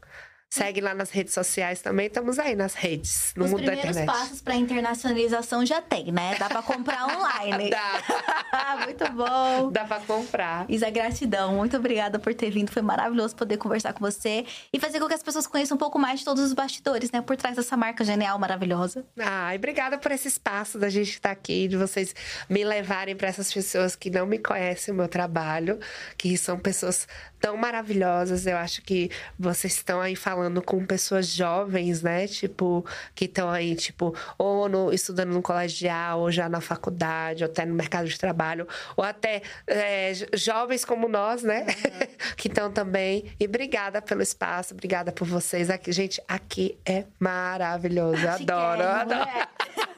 segue 0.50 0.80
lá 0.82 0.94
nas 0.94 1.10
redes 1.12 1.34
sociais 1.34 1.82
também. 1.82 2.08
Estamos 2.08 2.40
aí 2.40 2.56
nas 2.56 2.74
redes, 2.74 3.34
no 3.36 3.46
Os 3.46 3.52
mundo 3.52 3.60
da 3.66 3.72
primeiros 3.72 3.98
internet. 3.98 4.20
passos 4.20 4.42
para 4.42 4.56
internacionalização 4.56 5.66
já 5.66 5.82
tem, 5.82 6.12
né? 6.12 6.36
Dá 6.40 6.48
para 6.48 6.62
comprar 6.62 7.06
online. 7.16 7.70
Dá. 7.70 8.78
muito 8.86 9.12
bom. 9.12 9.72
Dá 9.72 9.84
pra 9.84 10.00
comprar. 10.00 10.66
Isa, 10.70 10.90
gratidão. 10.90 11.56
Muito 11.56 11.76
obrigada 11.76 12.18
por 12.18 12.34
ter 12.34 12.50
vindo. 12.50 12.72
Foi 12.72 12.82
maravilhoso 12.82 13.36
poder 13.36 13.58
conversar 13.58 13.94
com 13.94 14.00
você 14.00 14.46
e 14.72 14.80
fazer 14.80 15.00
com 15.00 15.08
que 15.08 15.14
as 15.14 15.24
pessoas 15.24 15.46
conheçam 15.46 15.76
um 15.76 15.78
pouco 15.78 16.00
mais 16.00 16.20
de 16.20 16.26
todos 16.26 16.44
os 16.44 16.54
bastidores, 16.54 17.12
né? 17.12 17.22
Por 17.22 17.36
trás 17.36 17.56
dessa 17.58 17.76
marca 17.76 18.04
genial, 18.06 18.40
maravilhosa. 18.40 19.06
Ai, 19.20 19.58
obrigada 19.58 19.98
por 19.98 20.12
esse 20.12 20.28
espaço 20.30 20.80
da 20.80 20.90
gente 20.90 21.12
estar 21.12 21.32
aqui, 21.32 21.68
de 21.68 21.76
vocês 21.76 22.16
me 22.50 22.64
levarem 22.64 23.16
para 23.16 23.28
essas 23.28 23.54
pessoas 23.54 23.96
que 23.96 24.10
não 24.10 24.26
me 24.26 24.40
conhecem 24.40 24.94
o 24.94 24.98
meu 24.98 25.08
trabalho, 25.10 25.78
que 26.18 26.38
são 26.38 26.58
pessoas 26.58 27.06
tão 27.40 27.58
maravilhosas. 27.58 28.48
Eu 28.48 28.58
acho 28.58 28.82
que 28.82 29.12
vocês 29.38 29.74
estão 29.74 30.00
aí 30.00 30.16
falando 30.16 30.37
com 30.66 30.86
pessoas 30.86 31.28
jovens, 31.28 32.02
né? 32.02 32.28
Tipo, 32.28 32.86
que 33.16 33.26
estão 33.26 33.50
aí, 33.50 33.76
tipo, 33.76 34.16
ou 34.38 34.68
no- 34.70 34.94
estudando 34.94 35.32
no 35.34 35.42
colegial, 35.42 36.20
ou 36.22 36.32
já 36.32 36.48
na 36.50 36.62
faculdade, 36.62 37.44
ou 37.44 37.50
até 37.50 37.66
no 37.66 37.74
mercado 37.76 38.08
de 38.08 38.18
trabalho, 38.18 38.68
ou 38.96 39.04
até 39.04 39.42
é, 39.66 40.14
jo- 40.14 40.26
jovens 40.34 40.84
como 40.86 41.08
nós, 41.08 41.44
né? 41.44 41.66
que 42.38 42.48
estão 42.48 42.72
também. 42.72 43.26
E 43.40 43.46
obrigada 43.46 44.02
pelo 44.02 44.22
espaço, 44.22 44.74
obrigada 44.74 45.12
por 45.12 45.28
vocês 45.28 45.70
aqui. 45.70 45.92
Gente, 45.92 46.22
aqui 46.28 46.78
é 46.86 47.06
maravilhoso. 47.20 48.22
Eu 48.24 48.30
adoro, 48.32 48.82
eu 48.82 48.88
Chiquérrimo, 48.90 49.14
adoro. 49.14 49.26
né? 49.26 49.48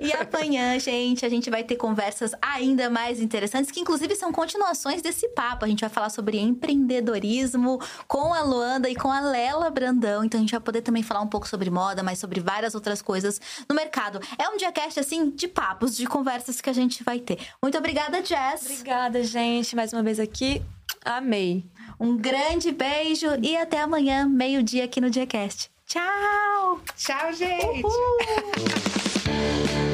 E 0.00 0.12
amanhã, 0.12 0.78
gente, 0.78 1.24
a 1.24 1.28
gente 1.28 1.50
vai 1.50 1.64
ter 1.64 1.76
conversas 1.76 2.32
ainda 2.40 2.88
mais 2.90 3.20
interessantes, 3.20 3.70
que 3.70 3.80
inclusive 3.80 4.14
são 4.14 4.32
continuações 4.32 5.02
desse 5.02 5.28
papo. 5.28 5.64
A 5.64 5.68
gente 5.68 5.80
vai 5.80 5.90
falar 5.90 6.10
sobre 6.10 6.38
empreendedorismo 6.38 7.80
com 8.06 8.32
a 8.32 8.42
Luanda 8.42 8.88
e 8.88 8.94
com 8.94 9.10
a 9.10 9.20
Lela 9.20 9.70
Brandão. 9.70 10.24
Então 10.24 10.38
a 10.38 10.42
gente 10.42 10.52
vai 10.52 10.60
poder 10.60 10.82
também 10.82 11.02
falar 11.02 11.20
um 11.20 11.26
pouco 11.26 11.48
sobre 11.48 11.70
moda, 11.70 12.02
mas 12.02 12.18
sobre 12.18 12.40
várias 12.40 12.74
outras 12.74 13.02
coisas 13.02 13.40
no 13.68 13.74
mercado. 13.74 14.20
É 14.38 14.48
um 14.48 14.56
diacast, 14.56 15.00
assim, 15.00 15.30
de 15.30 15.48
papos, 15.48 15.96
de 15.96 16.06
conversas 16.06 16.60
que 16.60 16.70
a 16.70 16.72
gente 16.72 17.02
vai 17.02 17.18
ter. 17.18 17.38
Muito 17.62 17.76
obrigada, 17.76 18.24
Jess. 18.24 18.66
Obrigada, 18.66 19.22
gente. 19.22 19.74
Mais 19.74 19.92
uma 19.92 20.02
vez 20.02 20.20
aqui. 20.20 20.62
Amei. 21.04 21.64
Um 21.98 22.16
grande 22.16 22.72
beijo 22.72 23.26
e 23.42 23.56
até 23.56 23.80
amanhã, 23.80 24.26
meio-dia 24.26 24.84
aqui 24.84 25.00
no 25.00 25.10
Diacast. 25.10 25.73
Tchau! 25.94 26.80
Tchau, 26.96 27.32
gente! 27.32 27.84
Uhul. 27.84 28.18